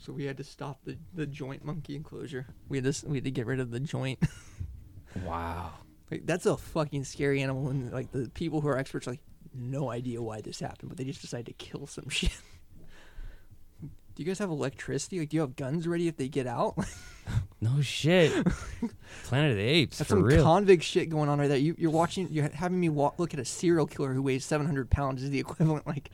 So 0.00 0.12
we 0.12 0.24
had 0.24 0.36
to 0.38 0.44
stop 0.44 0.80
the, 0.84 0.96
the 1.14 1.26
joint 1.26 1.64
monkey 1.64 1.94
enclosure. 1.94 2.46
We 2.68 2.78
had 2.78 2.84
this 2.84 3.04
we 3.04 3.18
had 3.18 3.24
to 3.24 3.30
get 3.30 3.46
rid 3.46 3.60
of 3.60 3.70
the 3.70 3.80
joint. 3.80 4.18
Wow. 5.24 5.72
like 6.08 6.24
that's 6.24 6.46
a 6.46 6.56
fucking 6.56 7.02
scary 7.02 7.42
animal, 7.42 7.68
and 7.68 7.92
like 7.92 8.12
the 8.12 8.30
people 8.32 8.60
who 8.60 8.68
are 8.68 8.78
experts 8.78 9.08
are 9.08 9.10
like 9.10 9.20
no 9.52 9.90
idea 9.90 10.22
why 10.22 10.40
this 10.40 10.60
happened, 10.60 10.88
but 10.88 10.96
they 10.98 11.02
just 11.04 11.20
decided 11.20 11.46
to 11.46 11.52
kill 11.54 11.88
some 11.88 12.08
shit. 12.10 12.30
Do 13.80 14.22
you 14.22 14.24
guys 14.24 14.38
have 14.38 14.50
electricity? 14.50 15.18
Like, 15.18 15.30
do 15.30 15.36
you 15.36 15.40
have 15.40 15.56
guns 15.56 15.88
ready 15.88 16.06
if 16.08 16.16
they 16.16 16.28
get 16.28 16.46
out? 16.46 16.76
No 17.62 17.80
shit. 17.82 18.32
Planet 19.24 19.50
of 19.50 19.56
the 19.58 19.62
Apes 19.62 19.98
That's 19.98 20.08
some 20.08 20.22
real. 20.22 20.42
convict 20.42 20.82
shit 20.82 21.10
going 21.10 21.28
on 21.28 21.38
right 21.38 21.46
there. 21.46 21.58
You, 21.58 21.76
you're 21.78 21.90
watching. 21.90 22.26
You're 22.30 22.48
having 22.48 22.80
me 22.80 22.88
walk, 22.88 23.18
look 23.18 23.34
at 23.34 23.38
a 23.38 23.44
serial 23.44 23.86
killer 23.86 24.14
who 24.14 24.22
weighs 24.22 24.46
700 24.46 24.88
pounds 24.90 25.22
is 25.22 25.28
the 25.30 25.38
equivalent, 25.38 25.86
like, 25.86 26.10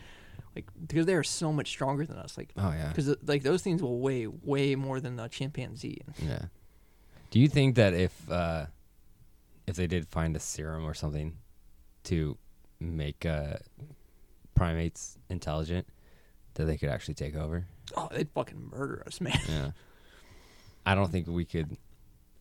like 0.57 0.65
because 0.87 1.07
they 1.07 1.15
are 1.15 1.23
so 1.23 1.53
much 1.53 1.69
stronger 1.69 2.05
than 2.05 2.17
us. 2.17 2.37
Like, 2.37 2.53
oh 2.57 2.73
yeah. 2.73 2.89
because 2.89 3.15
like 3.25 3.43
those 3.43 3.63
things 3.63 3.83
will 3.83 4.01
weigh 4.01 4.27
way 4.27 4.75
more 4.75 4.99
than 5.01 5.21
a 5.21 5.29
chimpanzee. 5.29 6.01
Yeah. 6.19 6.47
Do 7.31 7.39
you 7.39 7.49
think 7.49 7.77
that 7.77 7.93
if 7.93 8.31
uh, 8.31 8.67
if 9.67 9.77
they 9.77 9.87
did 9.87 10.09
find 10.09 10.35
a 10.35 10.41
serum 10.41 10.85
or 10.85 10.95
something 10.95 11.37
to 12.05 12.39
make 12.81 13.27
uh, 13.27 13.57
primates 14.55 15.19
intelligent, 15.29 15.87
that 16.55 16.65
they 16.65 16.79
could 16.79 16.89
actually 16.89 17.15
take 17.15 17.37
over? 17.37 17.67
Oh, 17.97 18.09
they'd 18.11 18.31
fucking 18.31 18.71
murder 18.73 19.03
us, 19.07 19.21
man. 19.21 19.39
Yeah. 19.49 19.71
I 20.87 20.95
don't 20.95 21.13
think 21.13 21.27
we 21.27 21.45
could. 21.45 21.77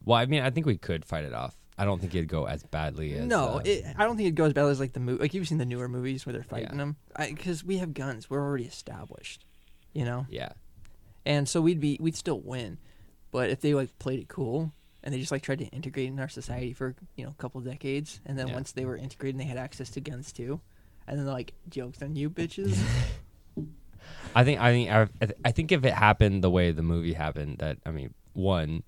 Well, 0.03 0.17
I 0.17 0.25
mean, 0.25 0.41
I 0.41 0.51
think 0.51 0.65
we 0.65 0.77
could 0.77 1.03
fight 1.03 1.25
it 1.25 1.33
off. 1.33 1.57
I 1.77 1.83
don't 1.85 1.99
think 1.99 2.15
it'd 2.15 2.29
go 2.29 2.45
as 2.47 2.63
badly 2.63 3.13
as. 3.13 3.25
no, 3.27 3.55
uh, 3.55 3.61
it, 3.65 3.83
I 3.97 4.05
don't 4.05 4.15
think 4.17 4.29
it 4.29 4.35
goes 4.35 4.53
badly 4.53 4.71
as 4.71 4.79
like 4.79 4.93
the 4.93 4.99
movie. 5.01 5.21
Like 5.21 5.33
you've 5.33 5.47
seen 5.47 5.57
the 5.57 5.65
newer 5.65 5.87
movies 5.89 6.25
where 6.25 6.33
they're 6.33 6.43
fighting 6.43 6.69
Yeah. 6.71 6.77
them, 6.77 6.95
because 7.19 7.63
we 7.63 7.77
have 7.79 7.93
guns. 7.93 8.29
We're 8.29 8.41
already 8.41 8.65
established, 8.65 9.45
you 9.93 10.05
know, 10.05 10.25
yeah. 10.29 10.49
and 11.25 11.49
so 11.49 11.59
we'd 11.61 11.79
be 11.81 11.97
we'd 11.99 12.15
still 12.15 12.39
win. 12.39 12.77
But 13.31 13.49
if 13.49 13.59
they 13.61 13.73
like 13.73 13.97
played 13.99 14.19
it 14.19 14.29
cool 14.29 14.71
and 15.03 15.13
they 15.13 15.19
just 15.19 15.31
like 15.31 15.41
tried 15.43 15.59
to 15.59 15.65
integrate 15.65 16.07
in 16.07 16.19
our 16.19 16.29
society 16.29 16.71
for 16.73 16.95
you 17.17 17.25
know 17.25 17.31
a 17.31 17.41
couple 17.41 17.59
decades, 17.61 18.21
and 18.25 18.39
then 18.39 18.47
Yeah. 18.47 18.53
once 18.53 18.71
they 18.71 18.85
were 18.85 18.95
integrated 18.95 19.35
and 19.35 19.41
they 19.41 19.45
had 19.49 19.57
access 19.57 19.89
to 19.91 19.99
guns 20.01 20.31
too, 20.31 20.61
and 21.07 21.19
then 21.19 21.25
like 21.25 21.53
jokes 21.69 22.01
on 22.01 22.15
you 22.15 22.29
bitches. 22.29 22.77
I 24.35 24.43
think 24.43 24.59
I 24.59 24.71
think 24.71 24.89
I, 24.91 25.07
I 25.43 25.51
think 25.51 25.71
if 25.71 25.83
it 25.85 25.93
happened 25.93 26.43
the 26.43 26.49
way 26.49 26.71
the 26.71 26.83
movie 26.83 27.13
happened, 27.13 27.57
that 27.59 27.77
I 27.85 27.91
mean, 27.91 28.13
one, 28.33 28.83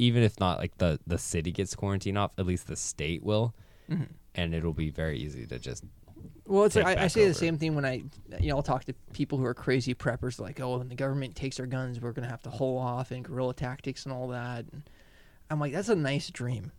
even 0.00 0.22
if 0.22 0.40
not 0.40 0.58
like 0.58 0.76
the 0.78 0.98
the 1.06 1.18
city 1.18 1.52
gets 1.52 1.74
quarantined 1.74 2.16
off, 2.18 2.32
at 2.38 2.46
least 2.46 2.66
the 2.66 2.76
state 2.76 3.22
will, 3.22 3.54
Mhm. 3.88 4.08
and 4.34 4.54
it'll 4.54 4.72
be 4.72 4.90
very 4.90 5.18
easy 5.18 5.46
to 5.46 5.58
just 5.58 5.84
Well, 6.46 6.64
it's 6.64 6.74
like 6.76 6.98
I, 6.98 7.04
I 7.04 7.06
say 7.08 7.26
the 7.28 7.34
same 7.34 7.58
thing 7.58 7.74
when 7.74 7.84
I, 7.84 8.02
you 8.40 8.48
know, 8.48 8.56
I'll 8.56 8.62
talk 8.62 8.84
to 8.86 8.94
people 9.12 9.38
who 9.38 9.44
are 9.44 9.54
crazy 9.54 9.94
preppers, 9.94 10.40
like, 10.40 10.58
oh, 10.60 10.78
when 10.78 10.88
the 10.88 10.94
government 10.94 11.36
takes 11.36 11.60
our 11.60 11.66
guns, 11.66 12.00
we're 12.00 12.12
gonna 12.12 12.28
have 12.30 12.42
to 12.42 12.50
hole 12.50 12.78
off 12.78 13.10
and 13.10 13.24
guerrilla 13.24 13.54
tactics 13.54 14.04
and 14.04 14.12
all 14.12 14.28
that. 14.28 14.64
And 14.72 14.82
I'm 15.50 15.60
like, 15.60 15.72
that's 15.72 15.88
a 15.90 15.94
nice 15.96 16.30
dream, 16.30 16.72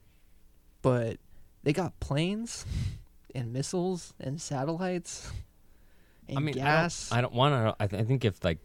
but 0.82 1.18
they 1.64 1.74
got 1.74 2.00
planes 2.00 2.66
and 3.36 3.54
missiles 3.54 4.14
and 4.20 4.42
satellites 4.42 5.32
and 6.28 6.38
I 6.38 6.42
mean, 6.42 6.56
gas. 6.56 7.12
I 7.12 7.16
don't, 7.16 7.18
I 7.18 7.22
don't 7.22 7.36
want 7.36 7.54
to. 7.78 7.84
I, 7.84 7.88
th- 7.88 8.02
I 8.02 8.06
think 8.06 8.26
if 8.26 8.44
like 8.44 8.60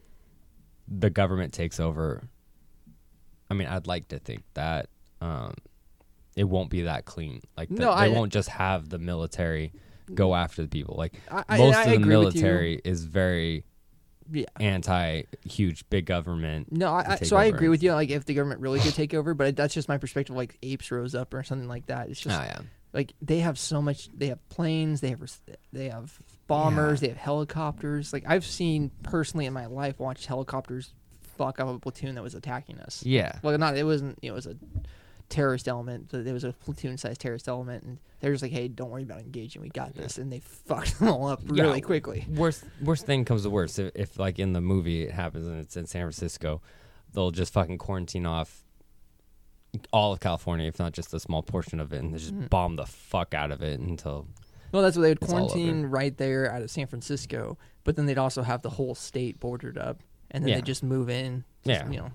the 0.88 1.10
government 1.10 1.52
takes 1.52 1.78
over, 1.80 2.22
I 3.50 3.54
mean, 3.54 3.68
I'd 3.68 3.86
like 3.86 4.08
to 4.08 4.18
think 4.18 4.42
that 4.54 4.88
um, 5.20 5.54
it 6.36 6.44
won't 6.44 6.70
be 6.70 6.82
that 6.82 7.04
clean. 7.04 7.42
Like 7.56 7.68
the, 7.68 7.76
No, 7.76 7.86
they 7.94 8.06
I- 8.06 8.08
won't 8.08 8.32
just 8.32 8.48
have 8.48 8.88
the 8.88 8.98
military 8.98 9.72
go 10.14 10.34
after 10.34 10.62
the 10.62 10.68
people. 10.68 10.94
Like 10.98 11.14
I, 11.30 11.58
most 11.58 11.78
of 11.78 11.84
the 11.86 11.92
agree 11.94 12.16
with 12.16 12.34
you. 12.36 12.42
military 12.42 12.80
is 12.84 13.04
very 13.04 13.64
Yeah. 14.30 14.44
anti 14.60 15.22
huge 15.44 15.88
big 15.90 16.06
government. 16.06 16.70
No, 16.70 16.92
I, 16.92 17.16
so 17.22 17.36
I 17.36 17.44
agree 17.46 17.68
with 17.68 17.82
you. 17.82 17.92
Like, 17.92 18.10
if 18.10 18.24
the 18.24 18.34
government 18.34 18.60
really 18.60 18.78
could 18.80 18.94
take 18.94 19.14
over, 19.14 19.34
but 19.34 19.56
that's 19.56 19.74
just 19.74 19.88
my 19.88 19.98
perspective. 19.98 20.36
Like, 20.36 20.58
apes 20.62 20.90
rose 20.90 21.14
up 21.14 21.34
or 21.34 21.42
something 21.42 21.68
like 21.68 21.86
that. 21.86 22.08
It's 22.08 22.20
just 22.20 22.38
oh 22.38 22.42
yeah, 22.42 22.58
like 22.92 23.14
they 23.20 23.40
have 23.40 23.58
so 23.58 23.82
much 23.82 24.08
they 24.16 24.28
have 24.28 24.48
planes 24.48 25.00
they 25.00 25.10
have 25.10 25.20
they 25.72 25.88
have 25.88 26.18
bombers 26.46 27.02
Yeah. 27.02 27.08
they 27.08 27.12
have 27.14 27.18
helicopters 27.22 28.12
like 28.12 28.22
i've 28.28 28.44
seen 28.46 28.90
personally 29.02 29.44
in 29.46 29.52
my 29.52 29.66
life 29.66 29.98
watch 29.98 30.24
helicopters 30.26 30.94
fuck 31.36 31.60
up 31.60 31.68
a 31.68 31.78
platoon 31.78 32.14
that 32.14 32.22
was 32.22 32.34
attacking 32.34 32.78
us 32.80 33.02
yeah, 33.04 33.38
well 33.42 33.56
not 33.58 33.76
it 33.76 33.84
wasn't 33.84 34.18
you 34.22 34.28
know, 34.30 34.34
it 34.34 34.36
was 34.36 34.46
a 34.46 34.56
terrorist 35.28 35.66
element 35.66 36.12
it 36.14 36.32
was 36.32 36.44
a 36.44 36.52
platoon 36.52 36.96
sized 36.96 37.20
terrorist 37.20 37.48
element 37.48 37.82
and 37.82 37.98
they're 38.20 38.30
just 38.30 38.42
like 38.42 38.52
hey 38.52 38.68
don't 38.68 38.90
worry 38.90 39.02
about 39.02 39.20
engaging 39.20 39.60
we 39.60 39.68
got 39.68 39.92
this 39.94 40.18
and 40.18 40.32
they 40.32 40.38
fucked 40.38 40.98
them 41.00 41.08
all 41.08 41.26
up 41.26 41.40
Yeah. 41.50 41.64
really 41.64 41.80
quickly 41.80 42.24
worst 42.28 42.62
worst 42.80 43.06
thing 43.06 43.24
comes 43.24 43.42
to 43.42 43.50
worst. 43.50 43.78
If, 43.80 43.90
if 43.96 44.18
like 44.20 44.38
in 44.38 44.52
the 44.52 44.60
movie 44.60 45.02
it 45.02 45.10
happens 45.10 45.46
and 45.48 45.58
it's 45.58 45.76
in 45.76 45.86
San 45.86 46.02
Francisco, 46.02 46.62
they'll 47.12 47.32
just 47.32 47.52
fucking 47.52 47.78
quarantine 47.78 48.24
off 48.24 48.62
all 49.92 50.12
of 50.12 50.20
California, 50.20 50.66
if 50.68 50.78
not 50.78 50.92
just 50.92 51.12
a 51.12 51.20
small 51.20 51.42
portion 51.42 51.80
of 51.80 51.92
it, 51.92 51.98
and 51.98 52.14
they 52.14 52.18
just 52.18 52.34
Mhm. 52.34 52.48
bomb 52.48 52.76
the 52.76 52.86
fuck 52.86 53.34
out 53.34 53.50
of 53.50 53.62
it 53.62 53.80
until 53.80 54.26
well 54.72 54.82
that's 54.82 54.96
what 54.96 55.02
they 55.02 55.08
would 55.10 55.18
It's 55.22 55.32
all 55.32 55.38
over. 55.40 55.48
quarantine 55.48 55.86
right 55.86 56.16
there 56.16 56.50
out 56.52 56.60
of 56.62 56.70
san 56.70 56.86
francisco 56.86 57.56
but 57.84 57.94
then 57.96 58.06
they'd 58.06 58.18
also 58.18 58.42
have 58.42 58.62
the 58.62 58.70
whole 58.70 58.94
state 58.94 59.38
bordered 59.40 59.78
up 59.78 60.02
and 60.30 60.42
then 60.44 60.48
Yeah. 60.50 60.54
they 60.56 60.62
just 60.62 60.82
move 60.82 61.08
in 61.10 61.44
just, 61.64 61.84
Yeah. 61.84 61.90
you 61.90 61.98
know 61.98 62.10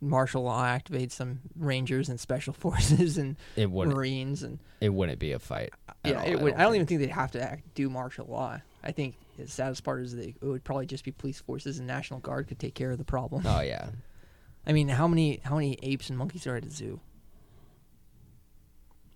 martial 0.00 0.44
law 0.44 0.64
activates 0.64 1.10
some 1.12 1.40
rangers 1.56 2.08
and 2.08 2.20
special 2.20 2.52
forces 2.64 3.18
and 3.18 3.36
it 3.56 3.68
wouldn't 3.70 3.96
marines 3.96 4.42
and 4.44 4.60
it 4.80 4.90
wouldn't 4.90 5.18
be 5.18 5.32
a 5.32 5.38
fight. 5.40 5.70
at 5.88 5.96
yeah 6.12 6.20
all, 6.20 6.26
it 6.28 6.40
would, 6.40 6.54
I 6.54 6.62
don't 6.62 6.76
even 6.76 6.86
think. 6.86 7.00
they'd 7.00 7.10
have 7.10 7.32
to 7.32 7.42
act, 7.42 7.74
do 7.74 7.90
martial 7.90 8.26
law 8.26 8.60
i 8.84 8.92
think 8.92 9.16
the 9.36 9.48
saddest 9.48 9.82
part 9.82 10.02
is 10.02 10.14
that 10.14 10.28
it 10.28 10.36
would 10.40 10.62
probably 10.62 10.86
just 10.86 11.02
be 11.04 11.10
police 11.10 11.40
forces 11.40 11.78
and 11.78 11.86
national 11.88 12.20
guard 12.20 12.46
could 12.46 12.58
take 12.60 12.74
care 12.76 12.92
of 12.92 12.98
the 12.98 13.04
problem 13.04 13.42
Oh 13.44 13.60
yeah, 13.60 13.88
i 14.68 14.72
mean 14.72 14.86
how 14.88 15.08
many 15.08 15.40
how 15.42 15.56
many 15.56 15.76
apes 15.82 16.10
and 16.10 16.16
monkeys 16.18 16.46
are 16.46 16.54
at 16.54 16.64
a 16.64 16.70
zoo 16.70 17.00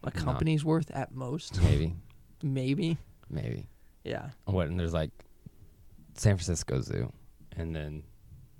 a 0.02 0.06
Not- 0.06 0.14
company's 0.14 0.64
worth 0.64 0.90
at 0.90 1.14
most 1.14 1.62
maybe, 1.62 1.94
maybe 2.42 2.98
maybe. 3.30 3.68
yeah 4.04 4.30
What? 4.46 4.66
And 4.66 4.80
there's 4.80 4.92
like 4.92 5.10
San 6.14 6.36
Francisco 6.36 6.80
Zoo, 6.80 7.12
and 7.56 7.74
then 7.74 8.02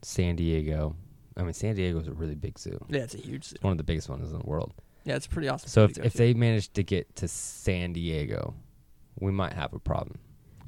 San 0.03 0.37
Diego. 0.37 0.97
I 1.37 1.43
mean, 1.43 1.53
San 1.55 1.75
Diego 1.75 1.99
is 2.01 2.09
a 2.09 2.13
really 2.13 2.35
big 2.35 2.59
zoo. 2.59 2.79
yeah 2.89 3.01
it's 3.03 3.15
a 3.15 3.19
huge 3.19 3.45
zoo 3.45 3.55
It's 3.57 3.65
one 3.65 3.71
of 3.73 3.79
the 3.79 3.85
biggest 3.85 4.09
ones 4.09 4.31
in 4.33 4.39
the 4.39 4.45
world. 4.47 4.73
yeah 5.05 5.17
it's 5.17 5.27
a 5.27 5.31
pretty 5.31 5.49
awesome 5.49 5.69
So 5.69 5.85
if 5.85 5.97
if 5.99 6.13
to. 6.13 6.19
they 6.19 6.35
manage 6.35 6.73
to 6.75 6.83
get 6.83 7.15
to 7.17 7.29
San 7.29 7.93
Diego, 7.95 8.55
we 9.19 9.33
might 9.33 9.53
have 9.55 9.73
a 9.73 9.79
problem. 9.79 10.19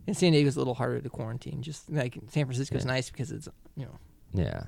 and 0.06 0.16
san 0.16 0.32
diego's 0.32 0.56
a 0.56 0.58
little 0.58 0.74
harder 0.74 1.00
to 1.00 1.08
quarantine 1.10 1.62
just 1.62 1.90
like 1.90 2.14
san 2.28 2.44
francisco's 2.46 2.84
Yeah. 2.84 2.92
nice 2.92 3.10
because 3.10 3.30
it's 3.32 3.48
you 3.76 3.84
know 3.86 3.98
Yeah, 4.34 4.64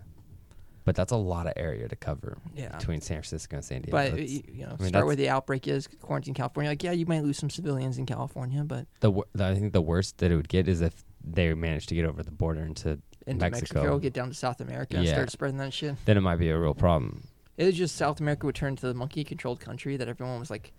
but 0.85 0.95
that's 0.97 1.13
a 1.13 1.17
lot 1.17 1.47
of 1.47 1.53
area 1.57 1.89
to 1.89 1.97
cover 1.97 2.39
yeah 2.55 2.77
between 2.77 3.01
San 3.01 3.17
Francisco 3.19 3.57
and 3.57 3.65
San 3.65 3.81
Diego. 3.83 3.97
but 3.97 4.11
That's- 4.13 4.31
you, 4.31 4.67
know 4.67 4.77
mean, 4.79 4.89
start 4.89 5.07
where 5.07 5.17
the 5.17 5.29
outbreak 5.29 5.67
is 5.69 5.89
quarantine 6.01 6.35
california 6.35 6.71
like 6.71 6.83
yeah 6.83 6.93
you 6.93 7.07
might 7.07 7.23
lose 7.25 7.39
some 7.39 7.51
civilians 7.51 7.97
in 7.99 8.07
california 8.07 8.63
but 8.65 8.87
the, 9.01 9.11
the 9.35 9.45
I 9.47 9.55
think 9.55 9.73
the 9.73 9.83
worst 9.83 10.19
that 10.19 10.31
it 10.31 10.37
would 10.37 10.49
get 10.49 10.69
is 10.69 10.81
if 10.83 11.05
they 11.25 11.53
managed 11.55 11.89
to 11.89 11.95
get 11.95 12.05
over 12.07 12.23
the 12.23 12.31
border 12.31 12.61
into 12.63 12.99
into 13.27 13.41
Mexico. 13.51 13.81
Mexico, 13.81 13.99
get 13.99 14.13
down 14.13 14.29
to 14.29 14.35
South 14.35 14.61
America, 14.61 14.97
and 14.97 15.07
Yeah. 15.07 15.13
start 15.13 15.31
spreading 15.31 15.59
that 15.59 15.73
shit. 15.73 15.97
then 16.05 16.17
it 16.17 16.21
might 16.21 16.37
be 16.37 16.49
a 16.51 16.59
real 16.59 16.75
problem. 16.75 17.25
It 17.57 17.65
was 17.65 17.75
just 17.77 17.97
South 17.97 18.21
America 18.21 18.47
would 18.47 18.55
turn 18.55 18.77
to 18.77 18.87
the 18.87 18.95
monkey-controlled 18.95 19.61
country 19.61 19.97
that 19.97 20.09
everyone 20.09 20.39
was 20.39 20.51
like, 20.51 20.73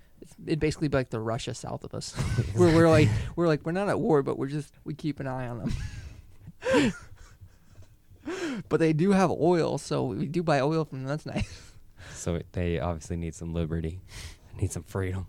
it'd 0.46 0.60
basically 0.60 0.88
be 0.88 0.98
like 0.98 1.10
the 1.10 1.20
Russia 1.20 1.54
south 1.54 1.84
of 1.84 1.94
us. 1.94 2.16
we're, 2.56 2.74
we're 2.74 2.90
like, 2.90 3.10
we're 3.36 3.48
like, 3.48 3.66
we're 3.66 3.72
not 3.72 3.90
at 3.90 4.00
war, 4.00 4.22
but 4.24 4.38
we're 4.38 4.48
just 4.48 4.74
we 4.84 4.94
keep 4.94 5.20
an 5.20 5.28
eye 5.28 5.48
on 5.48 5.60
them. 5.60 6.94
but 8.70 8.80
they 8.80 8.94
do 8.94 9.12
have 9.12 9.32
oil, 9.32 9.78
so 9.78 10.04
we 10.06 10.28
do 10.28 10.44
buy 10.44 10.60
oil 10.60 10.86
from 10.86 11.00
them. 11.00 11.08
That's 11.08 11.26
nice. 11.26 11.72
So 12.14 12.36
it, 12.36 12.48
they 12.54 12.80
obviously 12.80 13.18
need 13.18 13.36
some 13.36 13.54
liberty, 13.54 14.00
need 14.60 14.72
some 14.72 14.84
freedom. 14.84 15.26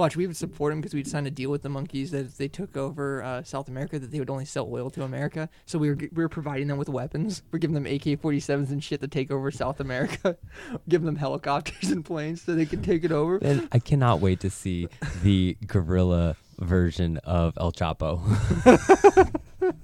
Watch, 0.00 0.16
we 0.16 0.26
would 0.26 0.36
support 0.36 0.72
them 0.72 0.80
because 0.80 0.94
we'd 0.94 1.06
signed 1.06 1.26
a 1.26 1.30
deal 1.30 1.50
with 1.50 1.60
the 1.60 1.68
monkeys 1.68 2.10
that 2.12 2.24
if 2.24 2.38
they 2.38 2.48
took 2.48 2.74
over 2.74 3.22
uh, 3.22 3.42
South 3.42 3.68
America, 3.68 3.98
that 3.98 4.10
they 4.10 4.18
would 4.18 4.30
only 4.30 4.46
sell 4.46 4.66
oil 4.72 4.88
to 4.88 5.02
America. 5.02 5.50
So 5.66 5.78
we 5.78 5.90
were 5.90 5.96
we 5.96 6.22
were 6.22 6.28
providing 6.30 6.68
them 6.68 6.78
with 6.78 6.88
weapons. 6.88 7.42
We're 7.52 7.58
giving 7.58 7.74
them 7.74 7.84
AK-47s 7.84 8.70
and 8.70 8.82
shit 8.82 9.02
to 9.02 9.08
take 9.08 9.30
over 9.30 9.50
South 9.50 9.78
America. 9.78 10.38
giving 10.88 11.04
them 11.04 11.16
helicopters 11.16 11.90
and 11.90 12.02
planes 12.02 12.40
so 12.40 12.54
they 12.54 12.64
can 12.64 12.80
take 12.82 13.04
it 13.04 13.12
over. 13.12 13.36
And 13.42 13.68
I 13.72 13.78
cannot 13.78 14.20
wait 14.20 14.40
to 14.40 14.48
see 14.48 14.88
the 15.22 15.58
gorilla 15.66 16.36
version 16.58 17.18
of 17.18 17.58
El 17.58 17.70
Chapo. 17.72 18.20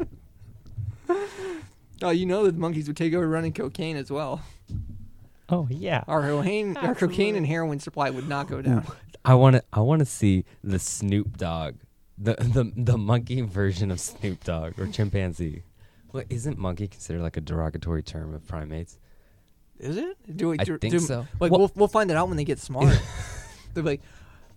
Oh, 2.03 2.11
you 2.11 2.27
know 2.27 2.45
that 2.45 2.53
the 2.53 2.59
monkeys 2.59 2.89
would 2.89 2.97
take 2.97 3.15
over 3.15 3.27
running 3.27 3.55
cocaine 3.55 3.97
as 3.97 4.11
well. 4.11 4.43
oh 5.49 5.67
yeah. 5.71 6.05
Our 6.07 6.21
cocaine, 6.23 6.77
our 6.77 6.95
cocaine 6.95 7.37
and 7.37 7.47
heroin 7.47 7.81
supply 7.81 8.11
would 8.11 8.29
not 8.29 8.49
go 8.49 8.61
down. 8.61 8.87
I 9.27 9.35
want 9.35 9.57
to 9.57 9.65
I 9.73 9.81
want 9.81 9.99
to 10.01 10.07
see 10.07 10.45
the 10.63 10.79
Snoop 10.79 11.37
Dogg 11.37 11.75
the 12.17 12.35
the 12.37 12.73
the 12.77 12.97
monkey 12.97 13.41
version 13.43 13.91
of 13.91 14.01
Snoop 14.01 14.45
Dogg 14.45 14.79
or 14.79 14.87
chimpanzee. 14.87 15.63
What 16.13 16.27
isn't 16.31 16.57
monkey 16.59 16.89
considered 16.89 17.21
like 17.23 17.37
a 17.37 17.41
derogatory 17.43 18.03
term 18.03 18.33
of 18.35 18.47
primates? 18.47 18.99
Is 19.79 19.97
it? 19.99 20.17
Do 20.37 20.49
we? 20.51 20.59
I 20.59 20.65
do, 20.65 20.79
think 20.79 20.93
do- 20.93 20.99
so. 21.01 21.27
Like 21.41 21.51
Well- 21.51 21.61
we'll 21.61 21.73
we'll 21.75 21.89
find 21.89 22.11
it 22.11 22.17
out 22.17 22.29
when 22.29 22.37
they 22.39 22.45
get 22.45 22.59
smart. 22.59 22.99
They're 23.75 23.83
like, 23.85 24.01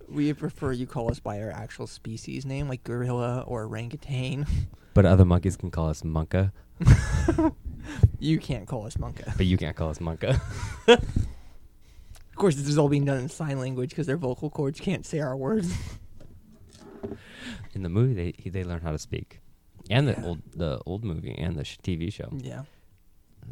we 0.08 0.32
prefer 0.32 0.72
you 0.72 0.86
call 0.86 1.10
us 1.10 1.18
by 1.20 1.42
our 1.42 1.50
actual 1.50 1.86
species 1.86 2.46
name, 2.46 2.68
like 2.68 2.82
gorilla 2.84 3.44
or 3.46 3.64
orangutan. 3.66 4.46
But 4.94 5.04
other 5.06 5.24
monkeys 5.24 5.56
can 5.56 5.70
call 5.70 5.88
us 5.88 6.02
monka, 6.02 6.50
You 8.18 8.38
can't 8.40 8.66
call 8.66 8.86
us 8.86 8.96
monka. 8.96 9.36
but 9.36 9.46
you 9.46 9.56
can't 9.56 9.76
call 9.76 9.90
us 9.90 9.98
monka. 10.00 10.40
Of 12.40 12.42
course, 12.42 12.56
this 12.56 12.68
is 12.68 12.78
all 12.78 12.88
being 12.88 13.04
done 13.04 13.18
in 13.18 13.28
sign 13.28 13.58
language 13.58 13.90
because 13.90 14.06
their 14.06 14.16
vocal 14.16 14.48
cords 14.48 14.80
can't 14.80 15.04
say 15.04 15.20
our 15.20 15.36
words. 15.36 15.74
In 17.74 17.82
the 17.82 17.90
movie, 17.90 18.14
they 18.14 18.34
he- 18.38 18.48
they 18.48 18.64
learn 18.64 18.80
how 18.80 18.92
to 18.92 18.98
speak, 18.98 19.40
and 19.90 20.08
the 20.08 20.12
Yeah. 20.12 20.24
old 20.24 20.40
the 20.52 20.80
old 20.86 21.04
movie 21.04 21.32
and 21.36 21.54
the 21.54 21.64
sh- 21.64 21.76
TV 21.82 22.10
show. 22.10 22.30
yeah. 22.32 22.62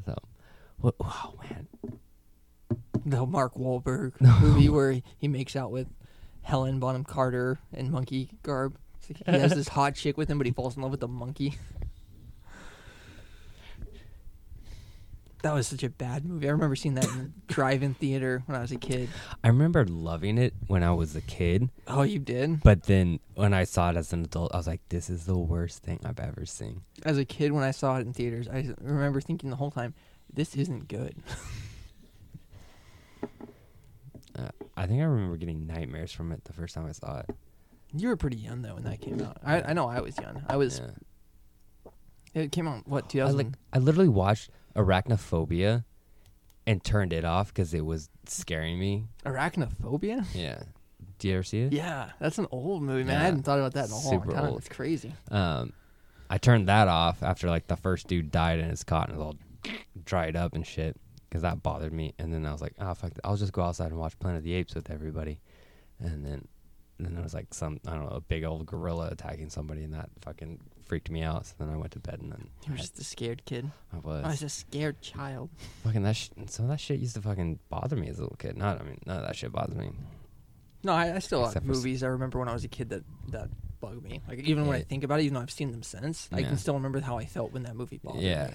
So, 0.06 0.14
what? 0.78 0.98
Wow, 0.98 1.34
man. 1.50 1.68
The 3.04 3.26
Mark 3.26 3.56
Wahlberg 3.56 4.18
movie 4.40 4.70
where 4.70 4.92
he- 4.92 5.02
he 5.18 5.28
makes 5.28 5.54
out 5.54 5.70
with 5.70 5.88
Helen 6.40 6.80
Bonham 6.80 7.04
Carter 7.04 7.58
in 7.74 7.90
monkey 7.90 8.30
garb. 8.42 8.78
He 9.06 9.14
has 9.26 9.52
this 9.54 9.68
hot 9.76 9.96
chick 9.96 10.16
with 10.16 10.30
him, 10.30 10.38
but 10.38 10.46
he 10.46 10.52
falls 10.54 10.76
in 10.76 10.82
love 10.82 10.92
with 10.92 11.00
the 11.00 11.08
monkey. 11.08 11.56
That 15.42 15.54
was 15.54 15.68
such 15.68 15.84
a 15.84 15.88
bad 15.88 16.24
movie. 16.24 16.48
I 16.48 16.50
remember 16.50 16.74
seeing 16.74 16.94
that 16.96 17.06
in 17.06 17.18
the 17.18 17.30
drive-in 17.54 17.94
theater 17.94 18.42
when 18.46 18.56
I 18.58 18.60
was 18.60 18.72
a 18.72 18.76
kid. 18.76 19.08
I 19.44 19.48
remember 19.48 19.84
loving 19.86 20.36
it 20.36 20.52
when 20.66 20.82
I 20.82 20.90
was 20.92 21.14
a 21.14 21.20
kid, 21.20 21.70
Oh, 21.86 22.02
you 22.02 22.18
did? 22.18 22.60
but 22.62 22.82
then 22.84 23.20
when 23.34 23.54
I 23.54 23.62
saw 23.64 23.90
it 23.90 23.96
as 23.96 24.12
an 24.12 24.24
adult, 24.24 24.52
I 24.52 24.56
was 24.56 24.66
like, 24.66 24.80
"This 24.88 25.08
is 25.08 25.26
the 25.26 25.38
worst 25.38 25.84
thing 25.84 26.00
I've 26.04 26.18
ever 26.18 26.44
seen." 26.44 26.80
As 27.04 27.18
a 27.18 27.24
kid, 27.24 27.52
when 27.52 27.62
I 27.62 27.70
saw 27.70 27.98
it 27.98 28.00
in 28.00 28.12
theaters, 28.12 28.48
I 28.48 28.74
remember 28.80 29.20
thinking 29.20 29.50
the 29.50 29.56
whole 29.56 29.70
time, 29.70 29.94
"This 30.32 30.56
isn't 30.56 30.88
good." 30.88 31.14
Uh, 34.38 34.48
I 34.76 34.86
think 34.86 35.00
I 35.00 35.04
remember 35.04 35.36
getting 35.36 35.66
nightmares 35.66 36.12
from 36.12 36.30
it 36.30 36.44
the 36.44 36.52
first 36.52 36.72
time 36.74 36.86
I 36.86 36.92
saw 36.92 37.18
it. 37.20 37.30
You 37.92 38.06
were 38.08 38.16
pretty 38.16 38.36
young 38.36 38.62
though 38.62 38.74
when 38.74 38.84
that 38.84 39.00
came 39.00 39.20
out. 39.20 39.38
I, 39.44 39.62
I 39.62 39.72
know 39.72 39.88
I 39.88 40.00
was 40.00 40.16
young. 40.18 40.44
I 40.48 40.56
was. 40.56 40.80
Yeah. 42.34 42.42
It 42.42 42.52
came 42.52 42.68
out 42.68 42.86
what 42.86 43.06
I 43.06 43.08
2000? 43.08 43.36
like 43.36 43.46
I 43.72 43.78
literally 43.78 44.08
watched 44.08 44.50
Arachnophobia 44.78 45.84
and 46.66 46.82
turned 46.82 47.12
it 47.12 47.24
off 47.24 47.48
because 47.48 47.74
it 47.74 47.84
was 47.84 48.08
scaring 48.26 48.78
me. 48.78 49.04
Arachnophobia. 49.24 50.24
Yeah. 50.34 50.62
Do 51.18 51.28
you 51.28 51.34
ever 51.34 51.42
see 51.42 51.62
it? 51.62 51.72
Yeah, 51.72 52.10
that's 52.20 52.38
an 52.38 52.46
old 52.50 52.82
movie, 52.82 53.04
man. 53.04 53.20
I 53.20 53.24
hadn't 53.24 53.42
thought 53.42 53.58
about 53.58 53.74
that 53.74 53.86
in 53.86 53.90
a 53.90 53.94
long 53.94 54.10
Super 54.10 54.32
time. 54.32 54.44
old. 54.46 54.58
It's 54.58 54.68
crazy. 54.68 55.12
Um, 55.30 55.72
I 56.30 56.38
turned 56.38 56.68
that 56.68 56.86
off 56.88 57.22
after 57.22 57.48
like 57.48 57.66
the 57.66 57.76
first 57.76 58.06
dude 58.06 58.30
died 58.30 58.60
and 58.60 58.70
his 58.70 58.84
cotton 58.84 59.16
was 59.16 59.24
all 59.24 59.36
dried 60.04 60.36
up 60.36 60.54
and 60.54 60.66
shit 60.66 60.96
because 61.28 61.42
that 61.42 61.62
bothered 61.62 61.92
me. 61.92 62.14
And 62.18 62.32
then 62.32 62.46
I 62.46 62.52
was 62.52 62.60
like, 62.62 62.74
oh 62.78 62.94
fuck. 62.94 63.12
I'll 63.24 63.36
just 63.36 63.52
go 63.52 63.62
outside 63.62 63.90
and 63.90 63.98
watch 63.98 64.18
Planet 64.18 64.38
of 64.38 64.44
the 64.44 64.54
Apes 64.54 64.74
with 64.74 64.90
everybody. 64.90 65.40
And 65.98 66.24
then, 66.24 66.46
then 66.98 67.14
there 67.14 67.22
was 67.22 67.34
like 67.34 67.52
some 67.52 67.80
I 67.86 67.92
don't 67.94 68.04
know 68.04 68.16
a 68.16 68.20
big 68.20 68.44
old 68.44 68.66
gorilla 68.66 69.08
attacking 69.08 69.50
somebody 69.50 69.82
and 69.82 69.94
that 69.94 70.10
fucking 70.20 70.60
freaked 70.88 71.10
me 71.10 71.22
out. 71.22 71.46
So 71.46 71.54
then 71.58 71.68
I 71.70 71.76
went 71.76 71.92
to 71.92 71.98
bed 72.00 72.20
and 72.20 72.32
then 72.32 72.48
You 72.66 72.72
were 72.72 72.78
I- 72.78 72.80
just 72.80 72.98
a 72.98 73.04
scared 73.04 73.44
kid. 73.44 73.70
I 73.92 73.96
was, 73.98 74.22
oh, 74.24 74.26
I 74.26 74.30
was 74.30 74.42
a 74.42 74.48
scared 74.48 75.00
child. 75.00 75.50
fucking 75.84 76.02
that. 76.02 76.16
Sh- 76.16 76.30
some 76.46 76.64
of 76.64 76.70
that 76.70 76.80
shit 76.80 76.98
used 77.00 77.14
to 77.14 77.22
fucking 77.22 77.58
bother 77.68 77.94
me 77.96 78.08
as 78.08 78.18
a 78.18 78.22
little 78.22 78.36
kid. 78.36 78.56
Not 78.56 78.80
I 78.80 78.84
mean 78.84 78.98
none 79.06 79.18
of 79.18 79.26
that 79.26 79.36
shit 79.36 79.52
bothers 79.52 79.76
me. 79.76 79.90
No, 80.82 80.92
I, 80.92 81.16
I 81.16 81.18
still 81.18 81.44
Except 81.46 81.66
movies 81.66 82.02
I 82.02 82.06
remember 82.08 82.38
when 82.38 82.48
I 82.48 82.52
was 82.52 82.64
a 82.64 82.68
kid 82.68 82.88
that 82.90 83.04
that 83.28 83.48
bug 83.80 84.02
me. 84.02 84.22
Like 84.28 84.40
even 84.40 84.66
when 84.66 84.76
I 84.76 84.82
think 84.82 85.04
about 85.04 85.20
it, 85.20 85.24
even 85.24 85.34
though 85.34 85.40
I've 85.40 85.50
seen 85.50 85.70
them 85.70 85.82
since, 85.82 86.28
I 86.32 86.42
can 86.42 86.56
still 86.56 86.74
remember 86.74 87.00
how 87.00 87.18
I 87.18 87.26
felt 87.26 87.52
when 87.52 87.62
that 87.64 87.76
movie 87.76 88.00
bothered 88.02 88.22
Yeah. 88.22 88.46
me. 88.48 88.54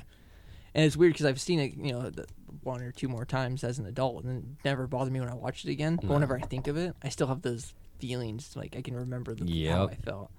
And 0.76 0.86
it's 0.86 0.98
weird 0.98 1.14
because 1.14 1.28
I've 1.28 1.40
seen 1.40 1.60
it, 1.60 1.76
you 1.78 1.92
know, 1.94 2.10
the, 2.10 2.26
one 2.64 2.82
or 2.82 2.92
two 2.92 3.08
more 3.08 3.26
times 3.26 3.64
as 3.64 3.78
an 3.78 3.86
adult, 3.86 4.24
and 4.24 4.40
it 4.40 4.66
never 4.66 4.88
bothered 4.88 5.14
me 5.14 5.20
when 5.20 5.30
I 5.30 5.36
watched 5.36 5.66
it 5.66 5.72
again. 5.72 5.98
But 6.02 6.10
whenever 6.10 6.36
I 6.36 6.42
think 6.42 6.68
of 6.68 6.78
it, 6.78 6.96
I 7.04 7.10
still 7.10 7.28
have 7.28 7.44
those 7.44 7.74
feelings. 8.00 8.56
Like 8.56 8.76
I 8.76 8.82
can 8.82 8.96
remember 8.96 9.36
the, 9.36 9.68
how 9.68 9.88
I 9.88 9.96
felt. 9.96 10.32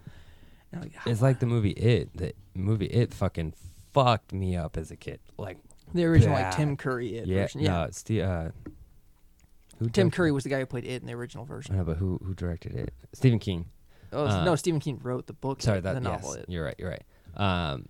Like, 0.80 0.92
It's 1.06 1.22
like 1.22 1.38
the 1.40 1.46
movie 1.46 1.70
It. 1.70 2.16
The 2.16 2.34
movie 2.54 2.86
It 2.86 3.12
fucking 3.14 3.54
fucked 3.92 4.32
me 4.32 4.56
up 4.56 4.76
as 4.76 4.90
a 4.90 4.96
kid. 4.96 5.20
Like 5.38 5.58
the 5.92 6.04
original, 6.04 6.34
like. 6.34 6.54
Tim 6.56 6.76
Curry 6.76 7.16
it 7.18 7.26
yeah, 7.26 7.42
version. 7.42 7.60
Yeah, 7.60 7.70
no, 7.72 7.82
it's 7.84 8.02
the 8.02 8.22
uh, 8.22 8.50
who 9.78 9.88
Tim 9.90 10.10
Curry 10.10 10.32
was 10.32 10.44
the 10.44 10.50
guy 10.50 10.60
who 10.60 10.66
played 10.66 10.84
it 10.84 11.00
in 11.02 11.06
the 11.06 11.14
original 11.14 11.44
version. 11.44 11.76
Know, 11.76 11.84
but 11.84 11.96
who 11.98 12.18
who 12.24 12.34
directed 12.34 12.74
it? 12.74 12.92
Stephen 13.12 13.38
King. 13.38 13.66
Oh 14.12 14.26
Uh, 14.26 14.44
no, 14.44 14.54
Stephen 14.56 14.80
King 14.80 15.00
wrote 15.02 15.26
the 15.26 15.32
book. 15.32 15.62
Sorry, 15.62 15.80
that 15.80 15.94
the 15.94 16.00
novel. 16.00 16.34
yes, 16.34 16.44
It. 16.44 16.50
you're 16.50 16.64
right. 16.64 16.74
You're 16.78 16.90
right. 16.90 17.02
Um, 17.36 17.86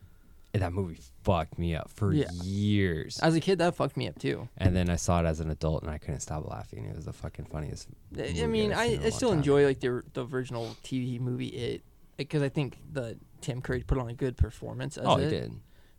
that 0.52 0.72
movie 0.72 0.98
fucked 1.24 1.58
me 1.58 1.74
up 1.74 1.90
for 1.90 2.12
Yeah. 2.12 2.30
years. 2.42 3.18
As 3.20 3.34
a 3.34 3.40
kid, 3.40 3.58
that 3.58 3.74
fucked 3.74 3.96
me 3.96 4.06
up 4.08 4.18
too. 4.18 4.48
and 4.56 4.74
then 4.74 4.88
I 4.88 4.96
saw 4.96 5.20
it 5.20 5.26
as 5.26 5.40
an 5.40 5.50
adult, 5.50 5.82
and 5.82 5.90
I 5.90 5.98
couldn't 5.98 6.20
stop 6.20 6.48
laughing. 6.48 6.84
It 6.86 6.94
was 6.96 7.04
the 7.06 7.12
fucking 7.12 7.46
funniest. 7.46 7.88
I- 8.16 8.46
mean, 8.46 8.72
I, 8.72 8.86
seen 8.88 8.96
in 8.98 9.02
a 9.02 9.06
I 9.06 9.10
still 9.10 9.30
time. 9.30 9.38
enjoy 9.38 9.64
like 9.66 9.80
the 9.80 10.02
the 10.14 10.26
original 10.26 10.76
TV 10.84 11.18
movie 11.20 11.48
It 11.48 11.82
because 12.16 12.42
I 12.42 12.48
think 12.48 12.78
the 12.92 13.18
Tim 13.40 13.60
Curry 13.60 13.82
put 13.82 13.98
on 13.98 14.08
a 14.08 14.14
good 14.14 14.36
performance 14.36 14.96
as 14.96 15.06
Oh, 15.06 15.16
it. 15.18 15.24
it 15.24 15.30
did. 15.30 15.52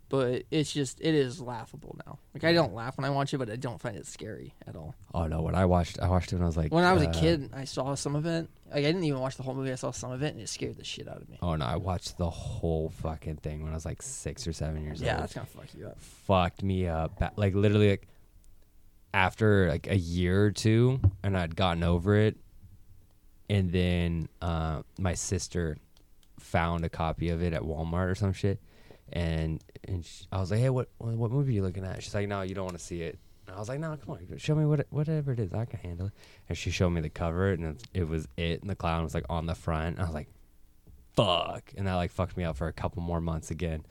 But 0.08 0.44
it's 0.52 0.72
just 0.72 1.02
it 1.02 1.16
is 1.16 1.42
laughable 1.42 1.96
now. 2.06 2.20
Like 2.36 2.44
I 2.44 2.54
don't 2.54 2.76
laugh 2.76 2.96
when 2.96 3.06
I 3.06 3.10
watch 3.10 3.34
it, 3.34 3.40
but 3.40 3.50
I 3.50 3.56
don't 3.56 3.82
find 3.82 3.98
it 3.98 4.06
scary 4.06 4.54
at 4.68 4.76
all. 4.76 4.94
Oh 5.16 5.26
no, 5.26 5.42
when 5.42 5.56
I 5.56 5.66
watched, 5.66 6.00
I 6.00 6.08
watched 6.08 6.32
it 6.32 6.36
when 6.36 6.44
I 6.44 6.46
was 6.46 6.56
like. 6.56 6.72
When 6.72 6.84
I 6.84 6.94
was 6.94 7.02
a 7.02 7.10
uh, 7.10 7.14
kid, 7.14 7.50
I 7.56 7.66
saw 7.66 7.96
some 7.96 8.16
of 8.16 8.28
it. 8.28 8.48
Like 8.68 8.78
I 8.78 8.82
didn't 8.82 9.04
even 9.06 9.20
watch 9.20 9.36
the 9.36 9.42
whole 9.42 9.56
movie. 9.56 9.72
I 9.72 9.76
saw 9.76 9.90
some 9.90 10.12
of 10.12 10.22
it, 10.22 10.34
and 10.34 10.40
it 10.40 10.48
scared 10.48 10.78
the 10.78 10.84
shit 10.84 11.08
out 11.08 11.22
of 11.22 11.28
me. 11.28 11.40
Oh 11.42 11.56
no, 11.56 11.66
I 11.66 11.78
watched 11.78 12.20
the 12.20 12.30
whole 12.30 12.90
fucking 13.02 13.38
thing 13.38 13.64
when 13.64 13.72
I 13.72 13.74
was 13.76 13.86
like 13.86 14.04
six 14.04 14.46
or 14.46 14.54
seven 14.54 14.84
years 14.84 15.02
yeah, 15.02 15.14
old. 15.14 15.18
Yeah, 15.18 15.22
that's 15.22 15.34
gonna 15.34 15.48
fuck 15.48 15.74
you 15.76 15.88
up. 15.88 16.00
fucked 16.00 16.62
me 16.62 16.88
up. 16.88 17.20
Like 17.36 17.56
literally, 17.56 17.90
like 17.90 18.08
after 19.12 19.70
like 19.70 19.88
a 19.90 19.98
year 19.98 20.46
or 20.46 20.52
two, 20.52 21.00
and 21.24 21.36
I'd 21.36 21.56
gotten 21.56 21.82
over 21.82 22.16
it, 22.16 22.38
and 23.50 23.72
then 23.72 24.30
uh, 24.40 24.84
my 25.00 25.16
sister 25.16 25.78
found 26.56 26.86
a 26.86 26.90
copy 26.90 27.28
of 27.28 27.44
it 27.44 27.52
at 27.52 27.64
Walmart 27.64 28.10
or 28.10 28.16
some 28.16 28.32
shit, 28.32 28.62
and 29.12 29.62
and 29.86 30.06
sh 30.06 30.24
I 30.32 30.40
was 30.40 30.52
like, 30.52 30.62
hey, 30.62 30.70
what 30.70 30.88
what 31.00 31.30
movie 31.30 31.52
are 31.52 31.56
you 31.56 31.64
looking 31.64 31.84
at? 31.84 32.02
She's 32.02 32.16
like, 32.16 32.30
no, 32.30 32.44
you 32.44 32.56
don't 32.56 32.64
want 32.64 32.78
to 32.78 32.84
see 32.84 33.02
it. 33.02 33.20
And 33.46 33.58
I 33.58 33.60
was 33.60 33.68
like, 33.68 33.82
no, 33.82 33.98
come 33.98 34.16
on, 34.16 34.38
show 34.38 34.56
me 34.56 34.66
what 34.66 34.80
it, 34.80 34.88
whatever 34.90 35.34
it 35.34 35.40
is, 35.40 35.54
I 35.54 35.66
can 35.66 35.80
handle 35.80 36.08
it. 36.08 36.14
And 36.48 36.58
she 36.58 36.72
showed 36.72 36.92
me 36.92 37.02
the 37.02 37.10
cover, 37.10 37.50
and 37.52 37.66
it, 37.66 37.84
it 37.94 38.08
was 38.08 38.30
it, 38.38 38.62
and 38.62 38.70
the 38.70 38.76
clown 38.76 39.04
was 39.04 39.14
like 39.14 39.26
on 39.30 39.48
the 39.48 39.54
front. 39.54 39.98
And 39.98 40.00
I 40.00 40.06
was 40.06 40.14
like, 40.14 40.30
fuck, 41.14 41.74
and 41.76 41.88
that 41.88 41.96
like 41.96 42.12
fucked 42.12 42.38
me 42.38 42.46
up 42.46 42.56
for 42.56 42.70
a 42.70 42.74
couple 42.74 43.04
more 43.04 43.20
months 43.20 43.52
again. 43.52 43.84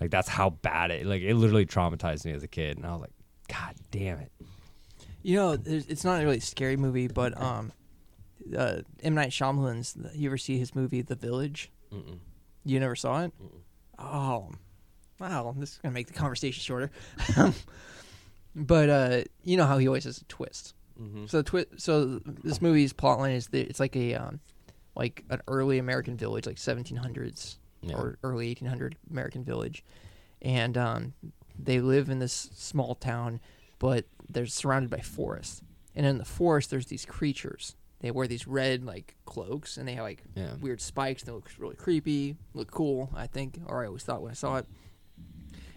Like 0.00 0.10
that's 0.10 0.28
how 0.28 0.50
bad 0.50 0.90
it 0.90 1.04
like 1.04 1.20
it 1.20 1.34
literally 1.34 1.66
traumatized 1.66 2.24
me 2.24 2.32
as 2.32 2.42
a 2.42 2.48
kid, 2.48 2.78
and 2.78 2.86
I 2.86 2.92
was 2.92 3.02
like, 3.02 3.12
God 3.48 3.74
damn 3.90 4.20
it. 4.20 4.32
You 5.22 5.36
know, 5.36 5.58
it's 5.66 6.04
not 6.04 6.22
a 6.22 6.24
really 6.24 6.40
scary 6.40 6.78
movie, 6.78 7.08
but 7.08 7.38
um, 7.38 7.72
uh, 8.56 8.78
M 9.02 9.14
Night 9.14 9.32
Shyamalan's. 9.32 9.98
You 10.14 10.30
ever 10.30 10.38
see 10.38 10.56
his 10.58 10.74
movie 10.74 11.02
The 11.02 11.14
Village? 11.14 11.70
Mm-mm. 11.92 12.18
You 12.64 12.80
never 12.80 12.96
saw 12.96 13.22
it? 13.24 13.32
Mm-mm. 13.42 13.60
Oh, 13.98 14.50
wow. 15.20 15.54
This 15.58 15.72
is 15.72 15.78
gonna 15.78 15.92
make 15.94 16.06
the 16.08 16.12
conversation 16.12 16.60
shorter. 16.62 16.90
but 18.54 18.88
uh, 18.90 19.20
you 19.44 19.56
know 19.56 19.66
how 19.66 19.78
he 19.78 19.86
always 19.86 20.04
has 20.04 20.18
a 20.18 20.24
twist. 20.24 20.74
Mm-hmm. 21.00 21.26
So 21.26 21.42
twi- 21.42 21.66
so 21.76 22.20
this 22.24 22.62
movie's 22.62 22.92
plotline 22.92 23.34
is 23.34 23.48
that 23.48 23.68
it's 23.68 23.80
like 23.80 23.96
a 23.96 24.14
um, 24.14 24.40
like 24.94 25.24
an 25.30 25.42
early 25.48 25.78
American 25.78 26.16
village, 26.16 26.46
like 26.46 26.56
1700s 26.56 27.56
Yeah. 27.82 27.96
or 27.96 28.18
early 28.22 28.48
1800 28.48 28.96
American 29.10 29.44
village, 29.44 29.84
and 30.40 30.76
um, 30.78 31.12
they 31.58 31.80
live 31.80 32.08
in 32.08 32.18
this 32.18 32.50
small 32.54 32.94
town, 32.94 33.40
but 33.78 34.06
they're 34.28 34.46
surrounded 34.46 34.90
by 34.90 35.00
forest. 35.00 35.62
And 35.94 36.04
in 36.06 36.18
the 36.18 36.24
forest, 36.24 36.70
there's 36.70 36.86
these 36.86 37.04
creatures. 37.06 37.74
They 38.06 38.12
wear 38.12 38.28
these 38.28 38.46
red 38.46 38.84
like 38.84 39.16
cloaks, 39.24 39.76
and 39.76 39.88
they 39.88 39.94
have 39.94 40.04
like 40.04 40.22
yeah. 40.36 40.54
weird 40.60 40.80
spikes. 40.80 41.24
They 41.24 41.32
look 41.32 41.50
really 41.58 41.74
creepy, 41.74 42.36
look 42.54 42.70
cool. 42.70 43.10
I 43.16 43.26
think, 43.26 43.58
or 43.66 43.82
I 43.82 43.88
always 43.88 44.04
thought 44.04 44.22
when 44.22 44.30
I 44.30 44.34
saw 44.34 44.58
it. 44.58 44.66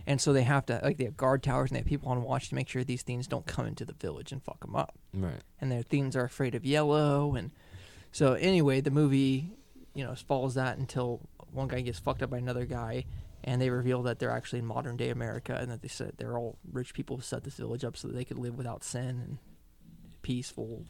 And 0.05 0.21
so 0.21 0.31
they 0.31 0.43
have 0.43 0.67
to 0.67 0.79
like 0.83 0.97
they 0.97 1.05
have 1.05 1.17
guard 1.17 1.41
towers 1.41 1.71
and 1.71 1.75
they 1.75 1.79
have 1.79 1.87
people 1.87 2.11
on 2.11 2.21
watch 2.21 2.49
to 2.49 2.55
make 2.55 2.69
sure 2.69 2.83
these 2.83 3.01
things 3.01 3.25
don't 3.25 3.47
come 3.47 3.65
into 3.65 3.83
the 3.83 3.93
village 3.93 4.31
and 4.31 4.43
fuck 4.43 4.59
them 4.59 4.75
up. 4.75 4.93
Right. 5.11 5.41
And 5.59 5.71
their 5.71 5.81
things 5.81 6.15
are 6.15 6.23
afraid 6.23 6.53
of 6.53 6.63
yellow, 6.65 7.33
and 7.33 7.49
so 8.11 8.33
anyway, 8.33 8.79
the 8.79 8.91
movie, 8.91 9.49
you 9.95 10.03
know, 10.03 10.13
follows 10.13 10.53
that 10.53 10.77
until 10.77 11.21
one 11.51 11.67
guy 11.67 11.81
gets 11.81 11.97
fucked 11.97 12.21
up 12.21 12.29
by 12.29 12.37
another 12.37 12.65
guy, 12.65 13.05
and 13.43 13.59
they 13.59 13.71
reveal 13.71 14.03
that 14.03 14.19
they're 14.19 14.29
actually 14.29 14.59
in 14.59 14.67
modern 14.67 14.97
day 14.97 15.09
America 15.09 15.57
and 15.59 15.71
that 15.71 15.81
they 15.81 15.87
said 15.87 16.13
they're 16.17 16.37
all 16.37 16.59
rich 16.71 16.93
people 16.93 17.15
who 17.15 17.23
set 17.23 17.43
this 17.43 17.55
village 17.55 17.83
up 17.83 17.97
so 17.97 18.07
that 18.07 18.13
they 18.13 18.25
could 18.25 18.37
live 18.37 18.55
without 18.55 18.83
sin 18.83 19.07
and 19.07 19.37
peaceful. 20.21 20.85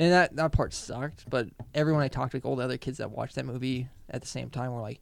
And 0.00 0.12
that 0.12 0.34
that 0.36 0.52
part 0.52 0.72
sucked, 0.72 1.28
but 1.28 1.48
everyone 1.74 2.02
I 2.02 2.08
talked 2.08 2.30
to, 2.30 2.38
like 2.38 2.44
all 2.46 2.56
the 2.56 2.64
other 2.64 2.78
kids 2.78 2.98
that 2.98 3.10
watched 3.10 3.34
that 3.34 3.44
movie 3.44 3.88
at 4.08 4.22
the 4.22 4.26
same 4.26 4.48
time, 4.48 4.72
were 4.72 4.80
like, 4.80 4.98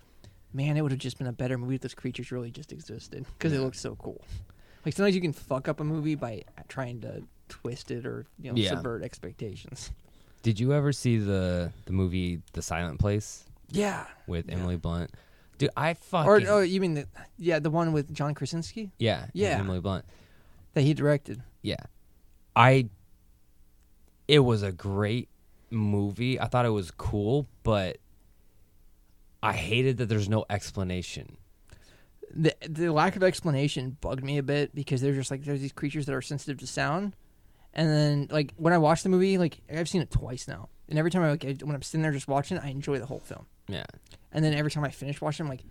"Man, 0.53 0.77
it 0.77 0.81
would 0.83 0.91
have 0.91 0.99
just 1.01 1.19
been 1.19 1.29
a 1.29 1.33
better 1.33 1.57
movie 1.57 1.77
if 1.77 1.83
those 1.83 1.95
creatures 1.95 2.33
really 2.33 2.51
just 2.51 2.73
existed 2.73 3.25
because 3.39 3.53
it 3.53 3.57
Yeah. 3.59 3.63
looked 3.63 3.77
so 3.77 3.95
cool." 3.95 4.21
Like 4.85 4.95
sometimes 4.95 5.15
you 5.15 5.21
can 5.21 5.33
fuck 5.33 5.69
up 5.69 5.79
a 5.79 5.85
movie 5.85 6.17
by 6.17 6.43
trying 6.67 7.01
to 7.03 7.23
twist 7.49 7.91
it 7.93 8.05
or 8.07 8.27
you 8.41 8.51
know 8.51 8.57
Yeah. 8.59 8.71
subvert 8.71 9.05
expectations. 9.05 9.93
Did 10.43 10.59
you 10.59 10.73
ever 10.73 10.93
see 10.93 11.17
the 11.19 11.73
the 11.85 11.93
movie 11.93 12.43
The 12.55 12.63
Silent 12.63 12.99
Place? 12.99 13.45
Yeah. 13.71 14.05
with 14.27 14.49
Yeah. 14.49 14.55
Emily 14.57 14.77
Blunt. 14.79 15.11
Dude, 15.59 15.71
I 15.77 15.95
fucking 15.95 16.29
Or 16.29 16.41
oh, 16.49 16.61
you 16.61 16.81
mean 16.81 16.95
the 16.95 17.07
yeah 17.37 17.61
the 17.61 17.71
one 17.71 17.93
with 17.93 18.13
John 18.13 18.35
Krasinski 18.35 18.91
yeah, 18.99 19.27
yeah, 19.33 19.51
Yeah. 19.51 19.59
Emily 19.59 19.81
Blunt. 19.81 20.05
that 20.75 20.83
he 20.83 20.93
directed? 20.95 21.43
Yeah. 21.63 21.77
I 22.57 22.89
it 24.29 24.41
was 24.41 24.63
a 24.63 24.71
great 24.73 25.29
movie. 25.71 26.39
I 26.39 26.47
thought 26.47 26.67
it 26.67 26.71
was 26.71 26.91
cool, 26.93 27.49
but 27.63 27.99
I 29.43 29.53
hated 29.53 29.99
that 29.99 30.07
there's 30.09 30.29
no 30.29 30.45
explanation. 30.51 31.37
the 32.35 32.55
the 32.69 32.91
lack 32.93 33.17
of 33.17 33.23
explanation 33.23 33.97
bugged 34.01 34.23
me 34.23 34.37
a 34.39 34.43
bit 34.43 34.75
because 34.75 35.01
they're 35.01 35.15
just 35.15 35.31
like 35.31 35.45
there's 35.45 35.61
these 35.63 35.73
creatures 35.73 36.07
that 36.07 36.15
are 36.15 36.21
sensitive 36.23 36.59
to 36.59 36.67
sound, 36.67 37.15
and 37.73 37.89
then 37.89 38.29
like 38.31 38.53
when 38.57 38.73
I 38.73 38.79
watch 38.79 39.03
the 39.03 39.09
movie, 39.09 39.39
like 39.39 39.61
I've 39.75 39.89
seen 39.89 40.03
it 40.03 40.11
twice 40.11 40.47
now, 40.47 40.69
and 40.89 40.99
every 40.99 41.11
time 41.11 41.23
I 41.23 41.31
like 41.31 41.45
I- 41.45 41.57
when 41.65 41.75
I'm 41.75 41.83
sitting 41.83 42.03
there 42.03 42.13
just 42.13 42.29
watching, 42.29 42.57
it, 42.59 42.65
I 42.65 42.69
enjoy 42.69 42.99
the 42.99 43.07
whole 43.07 43.21
film, 43.21 43.47
Yeah. 43.69 43.85
and 44.33 44.45
then 44.45 44.53
every 44.55 44.71
time 44.71 44.85
I 44.85 44.91
finish 44.91 45.21
watching, 45.23 45.45
I'm 45.47 45.51
like, 45.51 45.65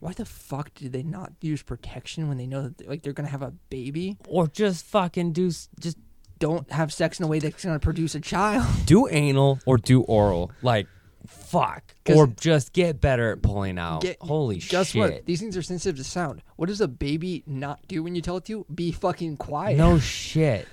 why 0.00 0.12
the 0.12 0.24
fuck 0.24 0.72
did 0.74 0.92
they 0.92 1.02
not 1.02 1.32
use 1.42 1.62
protection 1.62 2.28
when 2.28 2.38
they 2.38 2.46
know 2.46 2.62
that 2.68 2.88
like 2.88 3.02
they're 3.02 3.12
gonna 3.12 3.28
have 3.28 3.42
a 3.42 3.52
baby? 3.68 4.16
Or 4.28 4.46
just 4.46 4.86
fucking 4.86 5.32
do 5.32 5.50
just 5.50 5.98
Don't 6.38 6.70
have 6.70 6.92
sex 6.92 7.18
in 7.18 7.24
a 7.24 7.28
way 7.28 7.38
that's 7.38 7.64
gonna 7.64 7.78
produce 7.78 8.14
a 8.14 8.20
child. 8.20 8.66
do 8.86 9.08
anal 9.08 9.58
or 9.66 9.76
do 9.78 10.02
oral. 10.02 10.50
Like 10.62 10.86
fuck. 11.26 11.94
Or 12.08 12.26
just 12.26 12.72
get 12.72 13.00
better 13.00 13.32
at 13.32 13.42
pulling 13.42 13.78
out. 13.78 14.00
Get- 14.02 14.16
Holy 14.20 14.58
Guess 14.58 14.88
shit. 14.88 15.00
what? 15.00 15.26
These 15.26 15.40
things 15.40 15.56
are 15.56 15.62
sensitive 15.62 15.96
to 15.98 16.04
sound. 16.04 16.42
What 16.56 16.66
does 16.68 16.80
a 16.80 16.88
baby 16.88 17.42
not 17.46 17.80
do 17.86 18.02
when 18.02 18.14
you 18.14 18.22
tell 18.22 18.38
it 18.38 18.44
to? 18.46 18.64
Be 18.74 18.92
fucking 18.92 19.36
quiet. 19.36 19.76
No 19.76 19.98
shit. 19.98 20.66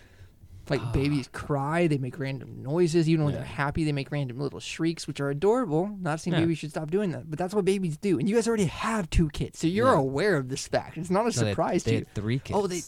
Like 0.70 0.82
ah. 0.82 0.92
babies 0.94 1.30
cry, 1.32 1.86
they 1.88 1.98
make 2.00 2.18
random 2.18 2.64
noises. 2.64 3.08
Even 3.10 3.26
when 3.26 3.34
Yeah. 3.34 3.42
they're 3.42 3.48
happy, 3.48 3.84
they 3.84 3.92
make 3.92 4.12
random 4.12 4.40
little 4.40 4.60
shrieks, 4.60 5.08
which 5.08 5.20
are 5.20 5.30
adorable. 5.30 5.96
Not 6.02 6.20
saying 6.22 6.34
Yeah. 6.34 6.40
babies 6.42 6.58
should 6.60 6.72
stop 6.72 6.90
doing 6.90 7.12
that, 7.12 7.30
but 7.30 7.38
that's 7.38 7.54
what 7.54 7.66
babies 7.66 7.98
do. 7.98 8.18
And 8.18 8.28
you 8.28 8.34
guys 8.36 8.48
already 8.48 8.66
have 8.66 9.10
two 9.10 9.30
kids, 9.30 9.60
so 9.60 9.68
you're 9.68 9.92
Yeah. 9.94 10.00
aware 10.00 10.38
of 10.38 10.50
this 10.50 10.68
fact. 10.68 10.98
It's 10.98 11.12
not 11.12 11.22
a 11.22 11.26
No, 11.26 11.30
surprise 11.32 11.84
they 11.84 11.92
to 11.92 11.98
had 11.98 12.08
you. 12.08 12.22
three 12.22 12.40
kids. 12.40 12.58
Oh, 12.58 12.66
they 12.66 12.82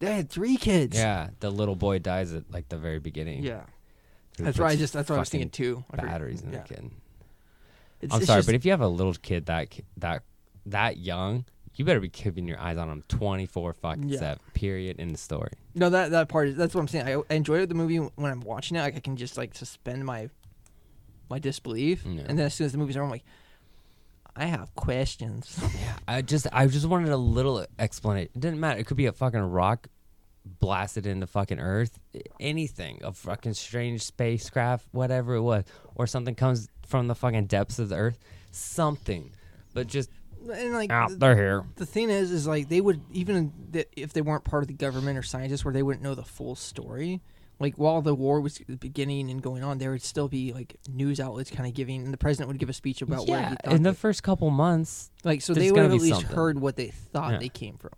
they 0.00 0.14
had 0.16 0.28
three 0.30 0.56
kids. 0.56 0.96
Yeah, 0.96 1.30
the 1.40 1.50
little 1.50 1.76
boy 1.76 1.98
dies 2.00 2.32
at 2.34 2.50
like 2.52 2.68
the 2.68 2.76
very 2.78 2.98
beginning. 2.98 3.42
yeah. 3.44 3.62
Who 4.38 4.44
That's 4.44 4.58
right. 4.58 4.68
I 4.68 4.70
puts 4.72 4.80
just 4.80 4.92
that's 4.94 5.08
what 5.10 5.16
I 5.16 5.18
was 5.20 5.28
fucking 5.28 5.40
thinking 5.50 5.50
too. 5.50 5.84
I 5.90 5.96
forget- 5.96 6.10
Batteries 6.10 6.40
in 6.42 6.52
yeah. 6.52 6.62
the 6.62 6.68
kid. 6.74 6.90
It's- 8.00 8.12
I'm 8.14 8.18
it's 8.18 8.26
sorry, 8.26 8.38
just- 8.38 8.48
but 8.48 8.54
if 8.54 8.64
you 8.64 8.70
have 8.70 8.80
a 8.80 8.88
little 8.88 9.12
kid 9.14 9.46
that 9.46 9.70
ki- 9.70 9.84
that 9.98 10.22
that 10.66 10.96
young, 10.98 11.44
you 11.74 11.84
better 11.84 12.00
be 12.00 12.08
keeping 12.08 12.46
your 12.48 12.58
eyes 12.58 12.76
on 12.78 12.88
them 12.88 13.02
24 13.08 13.72
fucking 13.74 14.08
Yeah. 14.08 14.18
seven. 14.18 14.40
Period. 14.54 14.98
In 14.98 15.12
the 15.12 15.18
story. 15.18 15.52
no, 15.74 15.90
that 15.90 16.10
that 16.12 16.28
part 16.28 16.48
is 16.48 16.56
that's 16.56 16.74
what 16.74 16.80
I'm 16.80 16.88
saying. 16.88 17.06
I, 17.06 17.22
I 17.30 17.34
enjoy 17.34 17.64
the 17.66 17.74
movie 17.74 17.98
when 17.98 18.30
I'm 18.32 18.40
watching 18.40 18.76
it. 18.76 18.80
Like 18.80 18.96
I 18.96 19.00
can 19.00 19.16
just 19.16 19.36
like 19.36 19.54
suspend 19.54 20.04
my 20.06 20.30
my 21.28 21.38
disbelief, 21.38 22.04
Yeah. 22.06 22.22
and 22.28 22.38
then 22.38 22.46
as 22.46 22.54
soon 22.54 22.64
as 22.66 22.72
the 22.72 22.78
movie's 22.78 22.96
over, 22.96 23.04
I'm 23.04 23.10
like, 23.10 23.24
I 24.36 24.46
have 24.46 24.74
questions. 24.74 25.58
Yeah, 25.62 25.92
I 26.08 26.22
just 26.22 26.46
I 26.52 26.66
just 26.66 26.86
wanted 26.86 27.10
a 27.10 27.16
little 27.16 27.64
explanation. 27.78 28.30
It 28.34 28.40
didn't 28.40 28.60
matter. 28.60 28.78
It 28.80 28.86
could 28.86 28.96
be 28.96 29.06
a 29.06 29.12
fucking 29.12 29.40
rock 29.40 29.88
blasted 30.44 31.06
into 31.06 31.26
fucking 31.26 31.60
Earth, 31.60 31.98
anything, 32.38 33.00
a 33.02 33.12
fucking 33.12 33.54
strange 33.54 34.02
spacecraft, 34.02 34.86
whatever 34.92 35.34
it 35.34 35.42
was, 35.42 35.64
or 35.94 36.06
something 36.06 36.34
comes 36.34 36.68
from 36.86 37.08
the 37.08 37.14
fucking 37.14 37.46
depths 37.46 37.78
of 37.78 37.88
the 37.90 37.96
Earth, 37.96 38.18
something. 38.50 39.30
But 39.74 39.86
just 39.86 40.10
and 40.52 40.72
like 40.72 40.88
the- 40.88 41.16
they're 41.18 41.36
here. 41.36 41.64
the 41.76 41.86
thing 41.86 42.08
is, 42.10 42.30
is 42.30 42.46
like 42.46 42.68
they 42.68 42.80
would 42.80 43.00
even 43.12 43.52
if 43.94 44.12
they 44.12 44.22
weren't 44.22 44.44
part 44.44 44.62
of 44.62 44.68
the 44.68 44.74
government 44.74 45.18
or 45.18 45.22
scientists, 45.22 45.64
where 45.64 45.74
they 45.74 45.82
wouldn't 45.82 46.02
know 46.02 46.14
the 46.14 46.24
full 46.24 46.54
story. 46.54 47.20
Like 47.60 47.76
while 47.76 48.00
the 48.00 48.14
war 48.14 48.40
was 48.40 48.58
beginning 48.58 49.30
and 49.30 49.40
going 49.42 49.62
on, 49.62 49.76
there 49.78 49.90
would 49.90 50.02
still 50.02 50.28
be 50.28 50.52
like 50.54 50.76
news 50.88 51.20
outlets 51.20 51.50
kind 51.50 51.68
of 51.68 51.74
giving, 51.74 52.02
and 52.02 52.12
the 52.12 52.16
president 52.18 52.48
would 52.48 52.58
give 52.58 52.70
a 52.70 52.72
speech 52.72 53.02
about 53.02 53.28
where 53.28 53.38
he 53.38 53.44
Yeah, 53.44 53.54
thought. 53.62 53.74
in 53.74 53.82
the 53.82 53.92
first 53.94 54.22
couple 54.22 54.48
months, 54.50 55.10
like 55.24 55.42
so, 55.42 55.52
they 55.52 55.70
would 55.70 55.82
have 55.82 55.92
at 55.92 56.00
least 56.00 56.20
something. 56.20 56.34
heard 56.34 56.58
what 56.58 56.76
they 56.76 56.88
thought 56.88 57.32
Yeah. 57.32 57.38
they 57.38 57.50
came 57.50 57.76
from. 57.76 57.92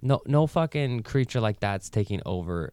no 0.00 0.20
no 0.26 0.46
fucking 0.46 1.02
creature 1.02 1.40
like 1.40 1.58
that's 1.60 1.90
taking 1.90 2.22
over 2.24 2.72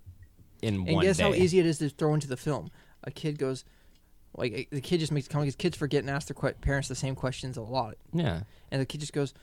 in 0.61 0.75
And 0.75 0.87
one 0.95 1.03
guess 1.03 1.17
day. 1.17 1.23
how 1.23 1.33
easy 1.33 1.59
it 1.59 1.65
is 1.65 1.79
to 1.79 1.89
throw 1.89 2.13
into 2.13 2.27
the 2.27 2.37
film. 2.37 2.69
A 3.03 3.09
kid 3.11 3.37
goes, 3.39 3.65
like 4.35 4.69
the 4.71 4.79
kid 4.81 4.99
just 4.99 5.11
makes 5.11 5.25
a 5.27 5.29
comment. 5.31 5.57
Kids 5.57 5.75
forget 5.75 6.01
and 6.03 6.09
ask 6.11 6.27
their 6.27 6.35
que- 6.35 6.57
parents 6.61 6.87
the 6.87 6.95
same 6.95 7.15
questions 7.15 7.57
a 7.57 7.61
lot, 7.63 7.95
Yeah, 8.13 8.43
and 8.71 8.79
the 8.79 8.85
kid 8.85 8.99
just 9.01 9.11
goes, 9.13 9.33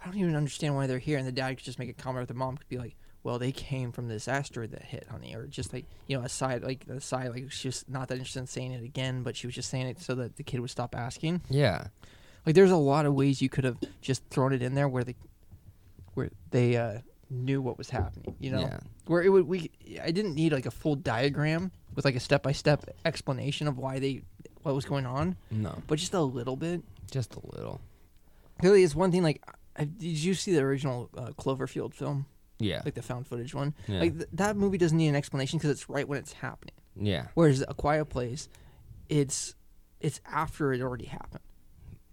"I 0.00 0.06
don't 0.06 0.16
even 0.16 0.34
understand 0.34 0.74
why 0.74 0.86
they're 0.86 0.98
here." 0.98 1.18
And 1.18 1.26
the 1.26 1.32
dad 1.32 1.56
could 1.58 1.64
just 1.66 1.78
make 1.78 1.90
a 1.90 1.92
comment, 1.92 2.22
or 2.22 2.26
the 2.26 2.32
mom 2.34 2.56
could 2.56 2.68
be 2.68 2.78
like, 2.78 2.96
"Well, 3.28 3.38
they 3.38 3.52
came 3.52 3.92
from 3.92 4.08
this 4.08 4.26
asteroid 4.28 4.70
that 4.72 4.82
hit, 4.82 5.06
honey," 5.10 5.34
or 5.34 5.46
just 5.46 5.72
like 5.72 5.84
you 6.06 6.16
know, 6.18 6.24
aside 6.24 6.62
like 6.64 6.86
aside 6.88 7.28
like 7.30 7.50
she's 7.52 7.62
just 7.74 7.88
not 7.90 8.08
that 8.08 8.14
interested 8.14 8.40
in 8.40 8.46
saying 8.46 8.72
it 8.72 8.82
again, 8.82 9.22
but 9.22 9.36
she 9.36 9.46
was 9.46 9.54
just 9.54 9.68
saying 9.68 9.86
it 9.86 10.00
so 10.00 10.14
that 10.14 10.36
the 10.36 10.42
kid 10.42 10.60
would 10.60 10.70
stop 10.70 10.94
asking. 10.94 11.42
yeah, 11.50 11.88
Like 12.46 12.54
there's 12.54 12.70
a 12.70 12.76
lot 12.76 13.04
of 13.06 13.14
ways 13.14 13.42
you 13.42 13.48
could 13.48 13.64
have 13.64 13.76
just 14.00 14.22
thrown 14.30 14.52
it 14.52 14.62
in 14.62 14.74
there 14.74 14.88
where 14.88 15.04
the 15.04 15.14
where 16.14 16.30
they 16.50 16.76
uh, 16.76 16.98
knew 17.30 17.60
what 17.60 17.76
was 17.78 17.90
happening. 17.90 18.34
You 18.40 18.52
know, 18.52 18.60
yeah. 18.60 18.80
where 19.06 19.22
it 19.22 19.28
would 19.28 19.46
we 19.46 19.70
I 20.02 20.10
didn't 20.10 20.34
need 20.34 20.52
like 20.52 20.66
a 20.66 20.70
full 20.70 20.94
diagram 20.96 21.70
with 21.94 22.04
like 22.04 22.16
a 22.16 22.20
step 22.20 22.42
by 22.42 22.52
step 22.52 22.84
explanation 23.04 23.68
of 23.68 23.76
why 23.78 23.98
they 23.98 24.22
what 24.62 24.74
was 24.74 24.84
going 24.84 25.06
on, 25.06 25.36
No, 25.50 25.82
but 25.86 25.98
just 25.98 26.14
a 26.14 26.20
little 26.22 26.56
bit. 26.56 26.82
just 27.10 27.34
a 27.36 27.40
little. 27.56 27.80
Really, 28.62 28.82
it's 28.82 28.94
one 28.94 29.12
thing. 29.12 29.22
Like, 29.22 29.40
did 29.78 30.02
you 30.02 30.34
see 30.34 30.52
the 30.52 30.60
original 30.62 31.08
uh, 31.16 31.26
Cloverfield 31.38 31.94
film, 31.94 32.26
Yeah, 32.58 32.82
like 32.84 32.94
the 32.94 33.02
found 33.02 33.26
footage 33.26 33.54
one? 33.54 33.74
yeah, 33.86 34.00
Like 34.00 34.14
th- 34.18 34.28
that 34.32 34.56
movie 34.56 34.78
doesn't 34.78 34.96
need 34.98 35.08
an 35.08 35.14
explanation 35.16 35.58
because 35.58 35.70
it's 35.70 35.88
right 35.88 36.06
when 36.08 36.18
it's 36.18 36.32
happening. 36.32 36.74
yeah. 36.96 37.26
Whereas 37.34 37.64
A 37.68 37.74
Quiet 37.74 38.06
Place, 38.06 38.48
it's 39.08 39.54
it's 40.00 40.20
after 40.26 40.72
it 40.72 40.80
already 40.80 41.06
happened. 41.06 41.42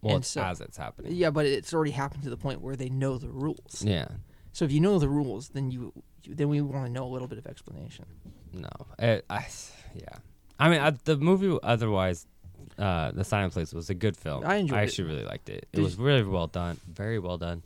Well, 0.01 0.15
and 0.15 0.21
it's 0.23 0.29
so- 0.29 0.43
as 0.43 0.61
it's 0.61 0.77
happening. 0.77 1.13
Yeah, 1.15 1.29
but 1.31 1.45
it's 1.45 1.73
already 1.73 1.91
happened 1.91 2.23
to 2.23 2.29
the 2.29 2.37
point 2.37 2.61
where 2.61 2.75
they 2.75 2.89
know 2.89 3.17
the 3.17 3.29
rules. 3.29 3.83
Yeah. 3.83 4.07
So 4.51 4.65
if 4.65 4.71
you 4.71 4.79
know 4.79 4.99
the 4.99 5.09
rules, 5.09 5.49
then 5.49 5.69
you, 5.71 5.91
you 6.23 6.33
then 6.35 6.47
we 6.49 6.61
want 6.61 6.85
to 6.85 6.91
know 6.91 7.05
a 7.05 7.11
little 7.11 7.27
bit 7.27 7.37
of 7.37 7.45
explanation. 7.47 8.05
No, 8.53 8.69
it, 8.97 9.25
I, 9.29 9.45
yeah. 9.93 10.15
I 10.59 10.69
mean, 10.69 10.79
I, 10.79 10.91
the 10.91 11.17
movie 11.17 11.57
otherwise, 11.61 12.25
uh, 12.79 13.11
The 13.11 13.23
Silent 13.25 13.51
Place 13.53 13.73
was 13.73 13.89
a 13.89 13.93
good 13.93 14.15
film. 14.15 14.45
I 14.45 14.55
enjoyed 14.55 14.77
I 14.79 14.81
it. 14.83 14.85
actually 14.85 15.09
really 15.09 15.25
liked 15.25 15.49
it. 15.49 15.67
It 15.73 15.75
Did 15.75 15.83
was 15.83 15.97
really 15.97 16.23
well 16.23 16.47
done, 16.47 16.79
very 16.89 17.19
well 17.19 17.37
done. 17.37 17.63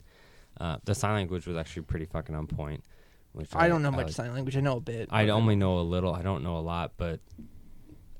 Uh, 0.60 0.78
the 0.86 0.94
sign 0.96 1.14
language 1.14 1.48
was 1.48 1.56
actually 1.58 1.84
pretty 1.84 2.06
fucking 2.06 2.36
on 2.36 2.48
point. 2.48 2.84
Which 3.32 3.50
I 3.56 3.68
don't 3.68 3.82
know 3.84 3.90
I 3.90 3.96
much 3.96 4.06
was- 4.08 4.16
sign 4.16 4.34
language. 4.34 4.58
I 4.58 4.62
know 4.62 4.78
a 4.78 4.82
bit. 4.82 5.10
I 5.12 5.30
only 5.30 5.56
know 5.56 5.80
a 5.80 5.82
little. 5.82 6.14
I 6.14 6.22
don't 6.24 6.44
know 6.44 6.58
a 6.58 6.60
lot, 6.60 6.94
but 6.98 7.20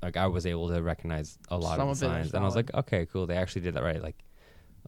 like 0.02 0.16
I 0.16 0.26
was 0.28 0.46
able 0.46 0.68
to 0.68 0.80
recognize 0.82 1.38
a 1.50 1.58
lot 1.58 1.76
Some 1.76 1.88
of 1.88 1.98
the 1.98 2.06
of 2.06 2.12
it 2.12 2.14
is 2.14 2.22
signs, 2.26 2.34
and 2.34 2.42
I 2.42 2.46
was 2.46 2.56
like, 2.56 2.72
okay, 2.72 3.06
cool. 3.06 3.26
They 3.26 3.36
actually 3.36 3.62
did 3.62 3.74
that 3.74 3.82
right. 3.82 4.00
Like 4.02 4.16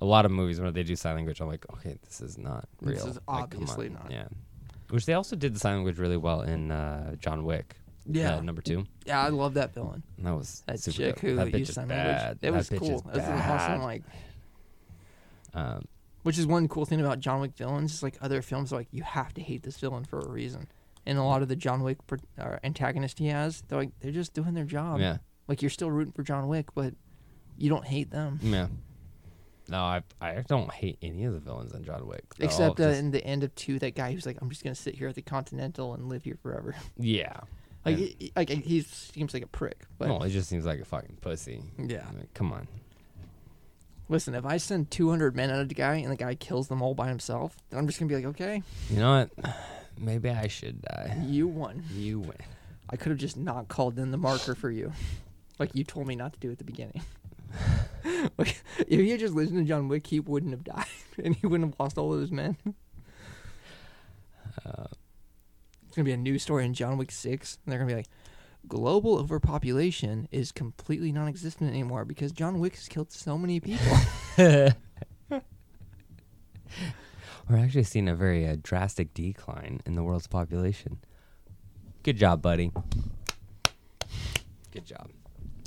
a 0.01 0.05
lot 0.07 0.25
of 0.25 0.31
movies 0.31 0.61
when 0.61 0.73
they 0.73 0.83
do 0.85 0.97
sign 0.97 1.17
language, 1.17 1.41
I'm 1.41 1.49
like, 1.49 1.67
okay, 1.75 1.99
this 2.05 2.21
is 2.21 2.39
not 2.39 2.69
real. 2.81 2.95
This 2.95 3.05
is 3.05 3.15
Like, 3.17 3.23
obviously 3.29 3.89
not. 3.91 4.07
Yeah. 4.11 4.29
Which 4.91 5.05
they 5.07 5.15
also 5.15 5.37
did 5.37 5.55
the 5.55 5.59
sign 5.59 5.75
language 5.75 5.99
really 5.99 6.17
well 6.17 6.43
in 6.43 6.71
uh, 6.71 7.17
John 7.17 7.45
Wick. 7.45 7.77
Yeah, 8.07 8.37
uh, 8.37 8.41
number 8.41 8.63
two. 8.63 8.85
yeah, 9.07 9.21
I 9.23 9.29
love 9.29 9.55
that 9.55 9.75
villain. 9.75 10.03
That 10.19 10.35
was 10.37 10.63
That 10.67 10.81
chick 10.83 11.15
dope. 11.15 11.19
who 11.21 11.37
that 11.37 11.49
bitch 11.49 11.59
used 11.61 11.75
sign 11.75 11.89
bad. 11.89 12.07
language. 12.07 12.33
It 12.37 12.41
That 12.41 12.53
was 12.53 12.71
bitch 12.71 12.79
cool. 12.79 12.97
is 12.97 13.03
That's 13.03 13.29
an 13.29 13.51
awesome 13.51 13.83
like. 13.83 14.03
Um, 15.55 15.85
Which 16.23 16.39
is 16.39 16.47
one 16.47 16.69
cool 16.69 16.85
thing 16.85 17.01
about 17.01 17.19
John 17.21 17.41
Wick 17.41 17.57
villains. 17.57 17.95
Is 17.95 18.03
like 18.03 18.17
other 18.21 18.43
films, 18.43 18.71
like 18.73 18.89
you 18.93 19.03
have 19.03 19.35
to 19.35 19.41
hate 19.43 19.63
this 19.65 19.79
villain 19.79 20.05
for 20.05 20.21
a 20.21 20.29
reason. 20.29 20.69
And 21.05 21.19
a 21.19 21.25
lot 21.25 21.43
of 21.43 21.49
the 21.49 21.57
John 21.57 21.83
Wick 21.83 21.99
pro- 22.07 22.19
uh, 22.39 22.59
antagonist 22.63 23.19
he 23.19 23.27
has, 23.27 23.63
they're 23.69 23.79
like 23.79 23.91
they're 24.01 24.13
just 24.13 24.33
doing 24.35 24.55
their 24.55 24.65
job. 24.65 25.01
yeah, 25.01 25.17
Like 25.49 25.61
you're 25.63 25.71
still 25.71 25.91
rooting 25.91 26.13
for 26.13 26.23
John 26.23 26.47
Wick, 26.47 26.75
but 26.75 26.95
you 27.59 27.69
don't 27.69 27.85
hate 27.85 28.11
them. 28.11 28.39
yeah. 28.43 28.69
No, 29.69 29.79
I 29.79 30.03
I 30.21 30.43
don't 30.47 30.71
hate 30.73 30.99
any 31.03 31.25
of 31.25 31.33
the 31.33 31.39
villains 31.41 31.73
in 31.73 31.85
John 31.85 32.07
Wick. 32.07 32.23
They're 32.37 32.49
all 32.49 32.53
Except 32.55 32.81
uh, 32.81 32.89
just- 32.91 33.01
in 33.01 33.11
the 33.13 33.25
end 33.25 33.43
of 33.45 33.55
two, 33.55 33.79
that 33.79 33.95
guy 33.95 34.13
who's 34.13 34.27
like, 34.27 34.39
"I'm 34.43 34.49
just 34.51 34.63
gonna 34.65 34.75
sit 34.75 34.97
here 34.97 35.09
at 35.09 35.15
the 35.15 35.23
Continental 35.23 35.95
and 35.95 36.09
live 36.09 36.25
here 36.25 36.37
forever." 36.43 36.75
yeah. 36.99 37.41
like, 37.85 37.95
And- 37.97 37.99
he, 37.99 38.17
he- 38.19 38.33
like 38.37 38.49
he 38.51 38.81
seems 38.83 39.33
like 39.35 39.43
a 39.45 39.49
prick. 39.49 39.87
But 39.99 40.09
no, 40.09 40.21
it 40.23 40.31
just 40.31 40.49
seems 40.49 40.65
like 40.67 40.81
a 40.81 40.85
fucking 40.85 41.19
pussy. 41.21 41.63
yeah, 41.79 42.05
mean, 42.15 42.27
come 42.35 42.53
on. 42.53 42.67
Listen, 44.13 44.35
if 44.35 44.45
I 44.47 44.57
send 44.59 44.91
200 44.91 45.35
men 45.35 45.51
at 45.51 45.59
a 45.61 45.65
guy 45.67 45.97
and 45.97 46.13
the 46.13 46.17
guy 46.17 46.35
kills 46.37 46.69
them 46.69 46.81
all 46.83 46.95
by 46.95 47.09
himself, 47.09 47.57
then 47.71 47.79
I'm 47.81 47.87
just 47.87 47.99
gonna 47.99 48.09
be 48.09 48.15
like, 48.15 48.27
"Okay, 48.27 48.63
You 48.91 48.97
know 48.99 49.27
what? 49.37 49.55
Maybe 49.99 50.31
I 50.31 50.47
should 50.47 50.83
die. 50.83 51.19
you 51.27 51.47
won." 51.49 51.83
You 51.93 52.21
win. 52.21 52.37
I 52.91 52.97
could 52.97 53.11
have 53.11 53.19
just 53.19 53.37
not 53.37 53.69
called 53.69 53.99
in 53.99 54.11
the 54.11 54.19
marker 54.19 54.55
for 54.55 54.71
you, 54.71 54.93
like 55.59 55.75
you 55.75 55.83
told 55.85 56.07
me 56.07 56.15
not 56.15 56.33
to 56.35 56.39
do 56.41 56.51
at 56.53 56.59
the 56.59 56.65
beginning. 56.65 57.03
like, 58.39 58.63
if 58.79 59.01
he 59.01 59.11
had 59.11 59.21
just 59.21 59.35
listened 59.35 59.59
to 59.59 59.65
John 59.65 59.89
Wick, 59.89 60.07
he 60.07 60.21
wouldn't 60.21 60.53
have 60.53 60.65
died, 60.65 60.87
and 61.25 61.35
he 61.35 61.47
wouldn't 61.47 61.71
have 61.73 61.81
lost 61.81 61.99
all 61.99 62.13
of 62.15 62.21
his 62.21 62.31
men. 62.31 62.57
Uh, 64.65 64.85
It's 65.87 65.97
gonna 65.97 66.05
be 66.05 66.13
a 66.13 66.17
new 66.17 66.39
story 66.39 66.65
in 66.65 66.75
John 66.75 66.97
Wick 66.99 67.11
Six, 67.11 67.59
and 67.65 67.73
they're 67.73 67.79
gonna 67.79 67.89
be 67.91 67.97
like, 67.97 68.09
"Global 68.69 69.19
overpopulation 69.19 70.29
is 70.31 70.53
completely 70.53 71.13
non-existent 71.13 71.71
anymore 71.71 72.05
because 72.05 72.33
John 72.33 72.59
Wick 72.59 72.77
has 72.77 72.89
killed 72.89 73.13
so 73.13 73.37
many 73.37 73.61
people." 73.61 73.97
we're 77.49 77.59
actually 77.59 77.83
seeing 77.85 78.09
a 78.09 78.15
very 78.15 78.47
uh, 78.47 78.57
drastic 78.63 79.13
decline 79.15 79.81
in 79.85 79.95
the 79.95 80.03
world's 80.03 80.27
population. 80.27 80.99
Good 82.03 82.17
job, 82.17 82.43
buddy. 82.43 82.73
Good 84.73 84.87
job. 84.87 85.11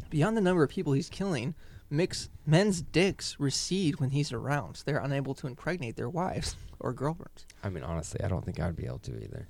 Beyond 0.09 0.35
the 0.35 0.41
number 0.41 0.63
of 0.63 0.69
people 0.69 0.93
he's 0.93 1.09
killing, 1.09 1.55
mix 1.89 2.29
men's 2.45 2.81
dicks 2.81 3.39
recede 3.39 3.99
when 3.99 4.11
he's 4.11 4.31
around. 4.31 4.77
So 4.77 4.83
they're 4.85 4.97
unable 4.97 5.33
to 5.35 5.47
impregnate 5.47 5.95
their 5.95 6.09
wives 6.09 6.55
or 6.79 6.93
girlfriends. 6.93 7.45
I 7.63 7.69
mean, 7.69 7.83
honestly, 7.83 8.21
I 8.23 8.27
don't 8.27 8.43
think 8.43 8.59
I'd 8.59 8.75
be 8.75 8.85
able 8.85 8.99
to 8.99 9.23
either. 9.23 9.47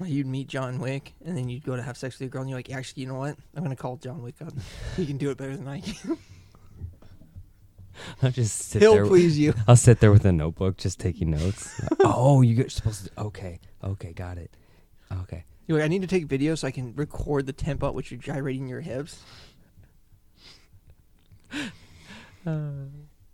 Like 0.00 0.10
you'd 0.10 0.26
meet 0.26 0.48
John 0.48 0.78
Wick, 0.78 1.14
and 1.24 1.36
then 1.36 1.48
you'd 1.48 1.64
go 1.64 1.74
to 1.74 1.82
have 1.82 1.96
sex 1.96 2.14
with 2.14 2.20
your 2.20 2.30
girl, 2.30 2.42
and 2.42 2.50
you're 2.50 2.58
like, 2.58 2.72
actually, 2.72 3.02
you 3.02 3.08
know 3.08 3.16
what? 3.16 3.36
I'm 3.54 3.62
gonna 3.62 3.76
call 3.76 3.96
John 3.96 4.22
Wick 4.22 4.36
up. 4.40 4.52
he 4.96 5.06
can 5.06 5.16
do 5.16 5.30
it 5.30 5.38
better 5.38 5.56
than 5.56 5.66
I 5.66 5.80
can. 5.80 6.18
I'll 8.22 8.30
just 8.30 8.56
sit 8.56 8.80
He'll 8.80 8.94
there. 8.94 9.06
please 9.06 9.36
you. 9.36 9.54
I'll 9.66 9.74
sit 9.74 9.98
there 9.98 10.12
with 10.12 10.24
a 10.24 10.30
notebook, 10.30 10.76
just 10.76 11.00
taking 11.00 11.32
notes. 11.32 11.80
oh, 12.00 12.42
you're 12.42 12.68
supposed 12.68 13.06
to. 13.06 13.20
Okay, 13.20 13.58
okay, 13.82 14.12
got 14.12 14.38
it. 14.38 14.52
Okay. 15.22 15.44
You're 15.66 15.78
like, 15.78 15.84
I 15.84 15.88
need 15.88 16.02
to 16.02 16.08
take 16.08 16.26
video 16.26 16.54
so 16.54 16.68
I 16.68 16.70
can 16.70 16.94
record 16.94 17.46
the 17.46 17.52
tempo 17.52 17.88
at 17.88 17.94
which 17.94 18.10
you're 18.10 18.20
gyrating 18.20 18.68
your 18.68 18.80
hips. 18.80 19.20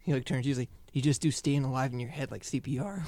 He 0.05 0.13
like 0.13 0.25
turns. 0.25 0.45
He's 0.45 0.59
like, 0.59 0.71
you 0.93 1.03
just 1.03 1.21
do 1.21 1.31
staying 1.31 1.65
alive 1.65 1.93
in 1.93 2.01
your 2.01 2.11
head 2.11 2.31
like 2.31 2.43
CPR. 2.43 3.05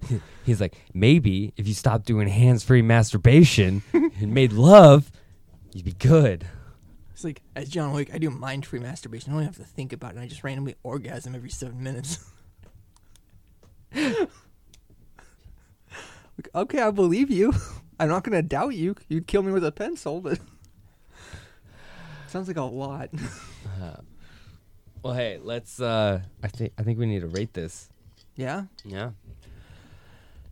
He's 0.44 0.60
like, 0.60 0.76
maybe 0.94 1.52
if 1.56 1.66
you 1.68 1.74
stopped 1.74 2.06
doing 2.06 2.28
hands-free 2.28 2.82
masturbation 2.82 3.82
and 3.92 4.32
made 4.32 4.52
love, 4.52 5.10
you'd 5.72 5.84
be 5.84 5.92
good. 5.92 6.46
It's 7.12 7.24
like, 7.24 7.42
as 7.56 7.68
John 7.68 7.92
Wick, 7.92 8.10
I 8.14 8.18
do 8.18 8.30
mind-free 8.30 8.78
masturbation. 8.78 9.32
I 9.32 9.36
don't 9.36 9.44
have 9.44 9.56
to 9.56 9.64
think 9.64 9.92
about 9.92 10.14
it. 10.16 10.20
I 10.20 10.26
just 10.26 10.44
randomly 10.44 10.76
orgasm 10.82 11.34
every 11.34 11.50
seven 11.50 11.82
minutes. 11.82 12.24
Like, 16.36 16.50
okay, 16.54 16.80
I 16.80 16.90
believe 16.92 17.30
you. 17.30 17.52
I'm 17.98 18.08
not 18.08 18.22
gonna 18.22 18.42
doubt 18.42 18.76
you. 18.76 18.94
You'd 19.08 19.26
kill 19.26 19.42
me 19.42 19.50
with 19.50 19.64
a 19.64 19.72
pencil, 19.72 20.20
but 20.20 20.38
sounds 22.28 22.46
like 22.46 22.56
a 22.56 22.62
lot. 22.62 23.10
Uh, 23.82 23.96
well, 25.02 25.14
hey, 25.14 25.40
let's. 25.42 25.80
uh 25.80 26.20
I 26.42 26.48
think 26.48 26.72
I 26.78 26.84
think 26.84 26.98
we 26.98 27.06
need 27.06 27.20
to 27.20 27.26
rate 27.26 27.54
this. 27.54 27.88
yeah. 28.36 28.64
Yeah. 28.84 29.10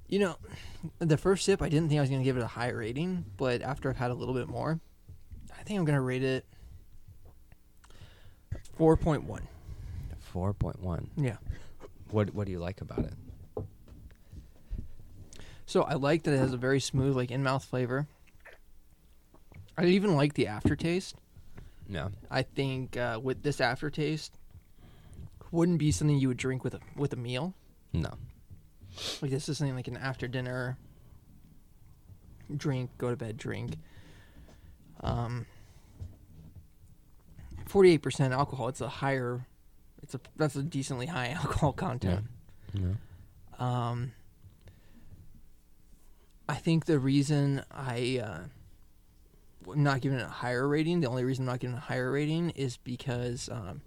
You 0.08 0.20
know, 0.20 0.36
the 1.00 1.16
first 1.16 1.44
sip, 1.44 1.60
I 1.62 1.68
didn't 1.68 1.88
think 1.88 1.98
I 1.98 2.02
was 2.02 2.10
gonna 2.10 2.22
give 2.22 2.36
it 2.36 2.42
a 2.42 2.46
high 2.46 2.68
rating, 2.68 3.24
but 3.36 3.62
after 3.62 3.90
I've 3.90 3.96
had 3.96 4.10
a 4.10 4.14
little 4.14 4.34
bit 4.34 4.48
more, 4.48 4.78
I 5.58 5.62
think 5.64 5.78
I'm 5.78 5.84
gonna 5.84 6.00
rate 6.00 6.22
it 6.22 6.44
four 8.76 8.96
point 8.96 9.24
one. 9.24 9.46
Four 10.20 10.54
point 10.54 10.80
one. 10.80 11.10
Yeah. 11.16 11.36
What 12.10 12.34
What 12.34 12.46
do 12.46 12.52
you 12.52 12.60
like 12.60 12.80
about 12.80 13.00
it? 13.00 13.14
So 15.66 15.82
I 15.82 15.94
like 15.94 16.22
that 16.22 16.34
it 16.34 16.38
has 16.38 16.52
a 16.52 16.56
very 16.56 16.78
smooth, 16.78 17.16
like 17.16 17.32
in 17.32 17.42
mouth 17.42 17.64
flavor. 17.64 18.06
I 19.76 19.86
even 19.86 20.14
like 20.14 20.34
the 20.34 20.46
aftertaste. 20.46 21.16
Yeah. 21.88 22.08
I 22.30 22.42
think 22.42 22.96
uh, 22.96 23.18
with 23.20 23.42
this 23.42 23.60
aftertaste, 23.60 24.38
wouldn't 25.50 25.78
be 25.78 25.90
something 25.90 26.16
you 26.18 26.28
would 26.28 26.36
drink 26.36 26.62
with 26.62 26.74
a 26.74 26.80
with 26.94 27.12
a 27.12 27.16
meal. 27.16 27.54
No. 27.92 28.14
Like 29.20 29.30
this 29.30 29.48
is 29.48 29.58
something 29.58 29.74
like 29.74 29.88
an 29.88 29.96
after 29.96 30.26
dinner 30.26 30.78
drink, 32.54 32.90
go 32.98 33.10
to 33.10 33.16
bed 33.16 33.36
drink. 33.36 33.76
Um, 35.00 35.46
forty-eight 37.66 38.02
percent 38.02 38.32
alcohol. 38.32 38.68
It's 38.68 38.80
a 38.80 38.88
higher. 38.88 39.46
It's 40.02 40.14
a 40.14 40.20
that's 40.36 40.56
a 40.56 40.62
decently 40.62 41.06
high 41.06 41.28
alcohol 41.42 41.72
content. 41.72 42.26
No. 42.74 42.96
Um, 43.58 44.12
I 46.48 46.54
think 46.54 46.84
the 46.84 46.98
reason 46.98 47.62
I 47.70 48.22
uh, 48.22 49.72
am 49.72 49.82
not 49.82 50.00
giving 50.00 50.18
it 50.18 50.22
a 50.22 50.28
higher 50.28 50.66
rating, 50.66 51.00
the 51.00 51.08
only 51.08 51.24
reason 51.24 51.42
I'm 51.42 51.52
not 51.52 51.60
giving 51.60 51.76
it 51.76 51.78
a 51.78 51.82
higher 51.82 52.10
rating 52.10 52.50
is 52.50 52.76
because 52.76 53.48
um, 53.50 53.80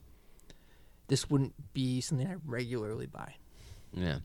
this 1.08 1.30
wouldn't 1.30 1.54
be 1.74 2.02
something 2.02 2.28
I 2.28 2.36
regularly 2.46 3.06
buy. 3.06 3.36
Yeah. 3.94 4.20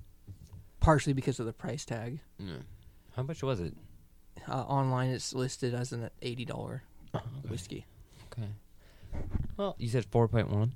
Partially 0.85 1.15
because 1.15 1.41
of 1.41 1.47
the 1.47 1.53
price 1.53 1.85
tag. 1.85 2.21
Yeah. 2.39 2.57
How 3.17 3.23
much 3.23 3.43
was 3.43 3.59
it? 3.59 3.75
Uh, 4.47 4.53
online, 4.53 5.11
it's 5.11 5.33
listed 5.33 5.75
as 5.75 5.93
an 5.93 6.11
eighty 6.21 6.45
dollar 6.45 6.83
whiskey. 7.49 7.87
Okay. 8.33 8.49
Well, 9.57 9.77
you 9.79 9.89
said 9.89 10.05
four 10.05 10.29
point 10.29 10.51
one. 10.51 10.75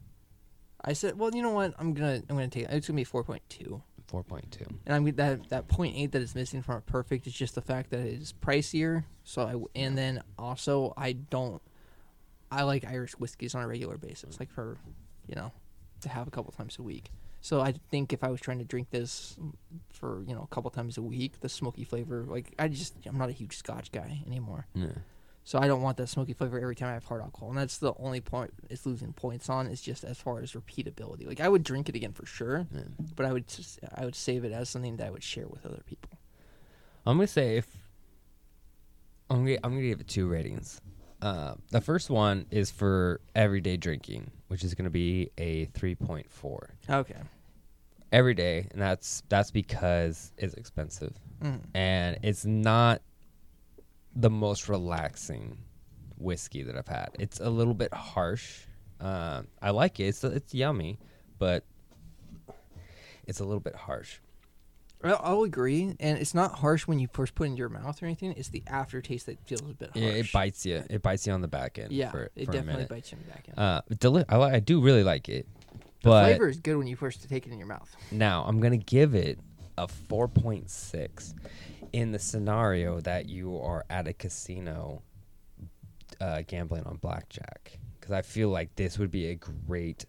I 0.82 0.93
said, 0.94 1.18
well, 1.18 1.35
you 1.35 1.43
know 1.43 1.51
what? 1.51 1.74
I'm 1.78 1.93
gonna 1.93 2.22
I'm 2.28 2.36
gonna 2.36 2.48
take 2.48 2.64
it. 2.64 2.70
It's 2.70 2.86
gonna 2.89 2.97
be 2.97 3.05
four 3.05 3.22
point 3.22 3.43
two. 3.51 3.82
Four 4.06 4.22
point 4.22 4.51
two. 4.51 4.64
And 4.86 4.94
I'm 4.94 5.05
that 5.16 5.51
that 5.51 5.68
point 5.68 5.94
eight 5.97 6.12
that 6.12 6.22
is 6.22 6.35
missing 6.35 6.62
from 6.62 6.76
a 6.76 6.80
perfect 6.80 7.26
is 7.26 7.35
just 7.35 7.55
the 7.55 7.60
fact 7.60 7.90
that 7.90 8.01
it 8.01 8.22
is 8.22 8.32
pricier. 8.40 9.05
So 9.24 9.43
I 9.43 9.78
and 9.78 9.98
then 9.98 10.22
also 10.39 10.94
I 10.97 11.12
don't 11.12 11.60
I 12.51 12.62
like 12.62 12.86
Irish 12.86 13.12
whiskeys 13.18 13.55
on 13.55 13.62
a 13.62 13.68
regular 13.68 13.98
basis, 13.98 14.40
like 14.40 14.51
for 14.51 14.78
you 15.26 15.35
know 15.35 15.52
to 16.01 16.09
have 16.09 16.26
a 16.26 16.30
couple 16.30 16.52
times 16.52 16.78
a 16.78 16.82
week. 16.82 17.10
So 17.40 17.60
I 17.60 17.74
think 17.90 18.12
if 18.12 18.24
I 18.24 18.28
was 18.28 18.40
trying 18.40 18.59
to 18.59 18.65
drink 18.65 18.90
this 18.90 19.36
for 19.93 20.23
you 20.27 20.35
know 20.35 20.43
a 20.43 20.55
couple 20.55 20.70
times 20.70 20.98
a 20.98 21.02
week, 21.02 21.40
the 21.40 21.48
smoky 21.48 21.85
flavor, 21.85 22.24
like 22.27 22.55
I 22.59 22.69
just 22.69 22.94
I'm 23.06 23.19
not 23.19 23.28
a 23.28 23.32
huge 23.32 23.56
Scotch 23.56 23.93
guy 23.93 24.23
anymore. 24.27 24.66
Yeah. 24.74 24.89
So 25.44 25.59
I 25.59 25.66
don't 25.66 25.81
want 25.81 25.97
that 25.97 26.09
smoky 26.09 26.35
flavor 26.35 26.60
every 26.60 26.74
time 26.74 26.90
I 26.90 26.93
have 26.93 27.05
hard 27.05 27.23
alcohol, 27.23 27.48
and 27.48 27.56
that's 27.56 27.78
the 27.78 27.94
only 27.98 28.20
point 28.20 28.52
it's 28.69 28.85
losing 28.85 29.15
points 29.15 29.48
on 29.48 29.66
is 29.66 29.81
just 29.81 30.05
as 30.05 30.19
far 30.19 30.40
as 30.40 30.52
repeatability. 30.52 31.27
Like 31.27 31.40
I 31.40 31.48
would 31.48 31.65
drink 31.65 31.89
it 31.89 31.94
again 31.94 32.12
for 32.12 32.27
sure, 32.27 32.66
yeah. 32.70 32.82
but 33.16 33.24
I 33.24 33.32
would 33.32 33.48
just, 33.48 33.78
I 33.94 34.05
would 34.05 34.15
save 34.15 34.44
it 34.44 34.52
as 34.52 34.69
something 34.69 34.98
that 34.98 35.06
I 35.06 35.10
would 35.10 35.23
share 35.23 35.47
with 35.48 35.65
other 35.65 35.82
people. 35.86 36.19
I'm 37.06 37.16
gonna 37.16 37.28
say 37.28 37.56
if 37.56 37.66
I'm 39.31 39.44
gonna 39.44 39.59
I'm 39.65 39.70
gonna 39.70 39.89
give 39.89 40.01
it 40.01 40.09
two 40.09 40.27
ratings. 40.28 40.82
Uh, 41.20 41.55
the 41.70 41.81
first 41.81 42.11
one 42.11 42.47
is 42.51 42.70
for 42.70 43.20
everyday 43.35 43.77
drinking, 43.77 44.31
which 44.49 44.62
is 44.62 44.74
gonna 44.74 44.90
be 44.90 45.31
a 45.39 45.65
three 45.66 45.95
point 45.95 46.31
four 46.31 46.74
Okay. 46.89 47.16
every 48.12 48.35
day, 48.35 48.69
and 48.70 48.81
that's 48.81 49.23
that's 49.28 49.51
because 49.51 50.32
it's 50.39 50.55
expensive 50.55 51.15
Mm. 51.43 51.61
and 51.74 52.19
it's 52.23 52.45
not 52.45 53.01
the 54.16 54.31
most 54.31 54.69
relaxing 54.69 55.59
whiskey 56.16 56.62
that 56.65 56.77
I've 56.77 56.89
had. 56.89 57.11
It's 57.19 57.39
a 57.40 57.49
little 57.51 57.74
bit 57.74 57.93
harsh. 57.95 58.62
Uh, 59.01 59.43
I 59.62 59.70
like 59.70 60.01
it. 60.01 60.05
It's 60.05 60.24
it's 60.24 60.53
yummy, 60.55 60.99
but 61.39 61.65
it's 63.27 63.40
a 63.40 63.45
little 63.45 63.61
bit 63.61 63.74
harsh. 63.77 64.19
I'll 65.05 65.45
agree, 65.45 65.95
and 66.01 66.19
it's 66.19 66.35
not 66.35 66.59
harsh 66.59 66.87
when 66.87 66.99
you 66.99 67.09
first 67.12 67.35
put 67.35 67.45
it 67.45 67.51
in 67.51 67.57
your 67.57 67.69
mouth 67.69 68.03
or 68.03 68.07
anything. 68.07 68.33
It's 68.37 68.49
the 68.49 68.62
aftertaste 68.66 69.27
that 69.27 69.39
feels 69.47 69.61
a 69.62 69.75
bit 69.75 69.91
harsh. 69.91 70.03
Yeah, 70.05 70.11
it 70.11 70.33
bites 70.33 70.66
you. 70.66 70.83
It 70.91 71.03
bites 71.03 71.27
you 71.27 71.33
on 71.33 71.41
the 71.41 71.49
back 71.49 71.79
end. 71.79 71.93
Yeah, 71.93 72.11
for, 72.11 72.31
it 72.35 72.47
for 72.47 72.53
definitely 72.53 72.87
bites 72.87 73.12
you 73.12 73.19
on 73.19 73.25
the 73.25 73.31
back 73.31 73.45
end. 73.49 73.59
Uh, 73.59 73.81
deli- 73.99 74.25
I, 74.29 74.37
li- 74.39 74.53
I 74.55 74.61
do 74.61 74.81
really 74.81 75.05
like 75.05 75.29
it, 75.29 75.47
the 76.03 76.11
but 76.11 76.25
flavor 76.25 76.49
is 76.49 76.59
good 76.59 76.77
when 76.77 76.87
you 76.89 76.97
first 76.97 77.29
take 77.29 77.47
it 77.47 77.53
in 77.53 77.59
your 77.59 77.69
mouth. 77.69 77.89
now 78.11 78.45
I'm 78.47 78.61
gonna 78.61 78.77
give 78.77 79.15
it 79.15 79.39
a 79.77 79.87
4.6 79.87 81.35
in 81.93 82.11
the 82.12 82.19
scenario 82.19 83.01
that 83.01 83.29
you 83.29 83.57
are 83.61 83.85
at 83.89 84.09
a 84.09 84.12
casino 84.12 85.03
uh, 86.20 86.43
gambling 86.47 86.83
on 86.85 86.97
blackjack, 86.97 87.79
because 88.01 88.12
I 88.12 88.23
feel 88.23 88.49
like 88.49 88.75
this 88.75 88.99
would 88.99 89.11
be 89.12 89.29
a 89.29 89.37
great 89.37 90.05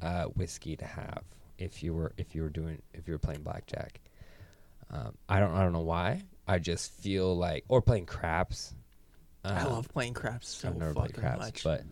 uh, 0.00 0.24
whiskey 0.24 0.76
to 0.76 0.86
have 0.86 1.22
if 1.58 1.82
you 1.82 1.94
were 1.94 2.12
if 2.16 2.34
you 2.34 2.42
were 2.42 2.48
doing 2.48 2.80
if 2.94 3.06
you 3.06 3.12
were 3.12 3.18
playing 3.18 3.42
blackjack. 3.42 4.00
Um, 4.92 5.14
I 5.28 5.40
don't 5.40 5.52
I 5.54 5.62
don't 5.62 5.72
know 5.72 5.80
why. 5.80 6.22
I 6.46 6.58
just 6.58 6.92
feel 6.92 7.36
like 7.36 7.64
or 7.68 7.80
playing 7.82 8.06
craps. 8.06 8.74
I 9.44 9.60
Um, 9.62 9.72
love 9.72 9.88
playing 9.92 10.14
craps 10.14 10.48
so 10.48 10.68
I've 10.68 10.76
never 10.76 10.94
played 10.94 11.14
craps, 11.14 11.38
much. 11.40 11.64
but 11.64 11.82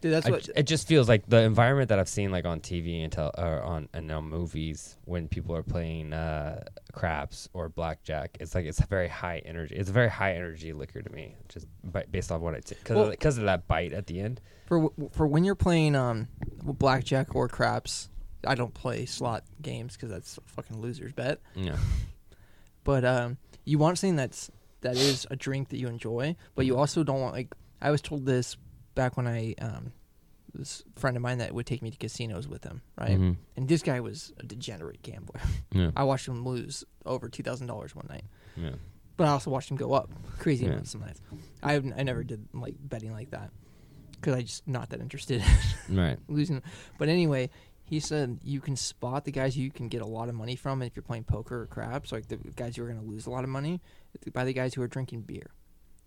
Dude, 0.00 0.12
that's 0.12 0.26
I 0.26 0.30
what. 0.30 0.48
it 0.56 0.64
just 0.64 0.86
feels 0.88 1.08
like 1.08 1.26
the 1.28 1.42
environment 1.42 1.88
that 1.90 1.98
I've 2.00 2.08
seen 2.08 2.30
like 2.32 2.44
on 2.44 2.60
TV 2.60 3.02
and 3.04 3.12
tel- 3.12 3.34
or 3.38 3.62
on 3.62 3.88
and 3.94 4.10
on 4.10 4.24
movies 4.28 4.96
when 5.04 5.28
people 5.28 5.54
are 5.56 5.62
playing 5.62 6.12
uh, 6.12 6.64
craps 6.92 7.48
or 7.52 7.68
blackjack. 7.68 8.36
It's 8.40 8.54
like 8.54 8.66
it's 8.66 8.80
a 8.80 8.86
very 8.86 9.06
high 9.08 9.38
energy. 9.44 9.74
It's 9.76 9.88
a 9.90 9.92
very 9.92 10.08
high 10.10 10.34
energy 10.34 10.72
liquor 10.72 11.02
to 11.02 11.10
me, 11.12 11.36
just 11.48 11.66
by, 11.84 12.04
based 12.10 12.30
off 12.32 12.40
what 12.40 12.54
I 12.54 12.58
because 12.68 12.96
Well- 12.96 13.10
because 13.10 13.38
of 13.38 13.44
that 13.44 13.66
bite 13.68 13.92
at 13.92 14.06
the 14.08 14.20
end. 14.20 14.40
for 14.66 14.90
for 15.12 15.26
when 15.26 15.44
you're 15.44 15.54
playing 15.54 15.94
um 15.96 16.28
blackjack 16.62 17.34
or 17.34 17.48
craps. 17.48 18.08
I 18.44 18.56
don't 18.56 18.74
play 18.74 19.06
slot 19.06 19.44
games 19.62 19.94
because 19.94 20.10
that's 20.10 20.36
a 20.36 20.40
fucking 20.46 20.82
loser's 20.82 21.12
bet. 21.12 21.38
Yeah, 21.54 21.76
But 22.84 23.04
um, 23.04 23.38
you 23.64 23.78
want 23.78 23.98
something 23.98 24.16
that's 24.16 24.50
that 24.80 24.96
is 24.96 25.26
a 25.30 25.36
drink 25.36 25.68
that 25.68 25.78
you 25.78 25.88
enjoy, 25.88 26.36
but 26.54 26.66
you 26.66 26.76
also 26.76 27.04
don't 27.04 27.20
want 27.20 27.34
like 27.34 27.54
I 27.80 27.90
was 27.90 28.00
told 28.02 28.26
this 28.26 28.56
back 28.94 29.16
when 29.16 29.26
I 29.26 29.54
um 29.60 29.92
this 30.54 30.82
friend 30.96 31.16
of 31.16 31.22
mine 31.22 31.38
that 31.38 31.54
would 31.54 31.64
take 31.66 31.80
me 31.82 31.90
to 31.90 31.96
casinos 31.96 32.46
with 32.46 32.64
him, 32.64 32.82
right? 32.98 33.18
Mhm. 33.18 33.36
And 33.56 33.68
this 33.68 33.82
guy 33.82 34.00
was 34.00 34.32
a 34.38 34.42
degenerate 34.42 35.00
gambler. 35.02 35.40
yeah, 35.72 35.90
I 35.96 36.04
watched 36.04 36.28
him 36.28 36.44
lose 36.44 36.84
over 37.06 37.28
two 37.28 37.42
thousand 37.42 37.68
dollars 37.68 37.94
one 37.94 38.06
night, 38.10 38.24
yeah. 38.56 38.72
but 39.16 39.28
I 39.28 39.30
also 39.30 39.50
watched 39.50 39.70
him 39.70 39.76
go 39.76 39.92
up 39.94 40.10
crazy 40.38 40.64
Yeah. 40.64 40.72
amounts 40.72 40.90
some 40.90 41.00
nights. 41.02 41.20
I 41.62 41.74
I 41.76 42.02
never 42.02 42.22
did 42.24 42.46
like 42.52 42.74
betting 42.80 43.12
like 43.12 43.30
that 43.30 43.50
because 44.12 44.34
I 44.34 44.42
just 44.42 44.66
not 44.68 44.90
that 44.90 45.00
interested 45.00 45.42
in 45.88 45.96
Right. 45.96 46.18
losing. 46.28 46.60
But 46.98 47.08
anyway, 47.08 47.48
he 47.84 48.00
said 48.00 48.38
you 48.42 48.60
can 48.60 48.76
spot 48.76 49.24
the 49.24 49.32
guys 49.32 49.56
you 49.56 49.70
can 49.70 49.88
get 49.88 50.00
a 50.02 50.06
lot 50.06 50.28
of 50.28 50.34
money 50.34 50.56
from 50.56 50.80
if 50.82 50.96
you're 50.96 51.02
playing 51.02 51.24
poker 51.24 51.62
or 51.62 51.66
craps, 51.66 52.12
like 52.12 52.28
the 52.28 52.36
guys 52.56 52.76
who 52.76 52.82
are 52.84 52.86
going 52.88 53.00
to 53.00 53.06
lose 53.06 53.26
a 53.26 53.30
lot 53.30 53.44
of 53.44 53.50
money, 53.50 53.80
by 54.32 54.44
the 54.44 54.52
guys 54.52 54.74
who 54.74 54.82
are 54.82 54.88
drinking 54.88 55.22
beer. 55.22 55.50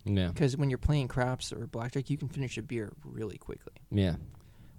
Yeah. 0.05 0.27
Because 0.29 0.55
when 0.57 0.69
you're 0.69 0.77
playing 0.77 1.07
craps 1.07 1.51
or 1.51 1.67
blackjack, 1.67 2.09
you 2.09 2.17
can 2.17 2.27
finish 2.29 2.57
a 2.57 2.61
beer 2.61 2.93
really 3.03 3.37
quickly. 3.37 3.73
Yeah. 3.91 4.15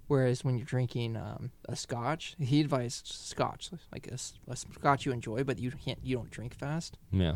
Whereas 0.07 0.43
when 0.45 0.57
you're 0.57 0.65
drinking 0.65 1.17
um, 1.17 1.51
a 1.67 1.75
scotch, 1.75 2.35
he 2.39 2.61
advised 2.61 3.07
scotch, 3.07 3.69
like 3.91 4.07
a 4.07 4.17
scotch 4.55 5.05
you 5.05 5.11
enjoy, 5.11 5.43
but 5.43 5.59
you 5.59 5.69
can't, 5.71 5.99
you 6.01 6.15
don't 6.15 6.31
drink 6.31 6.53
fast 6.55 6.97
Yeah. 7.11 7.35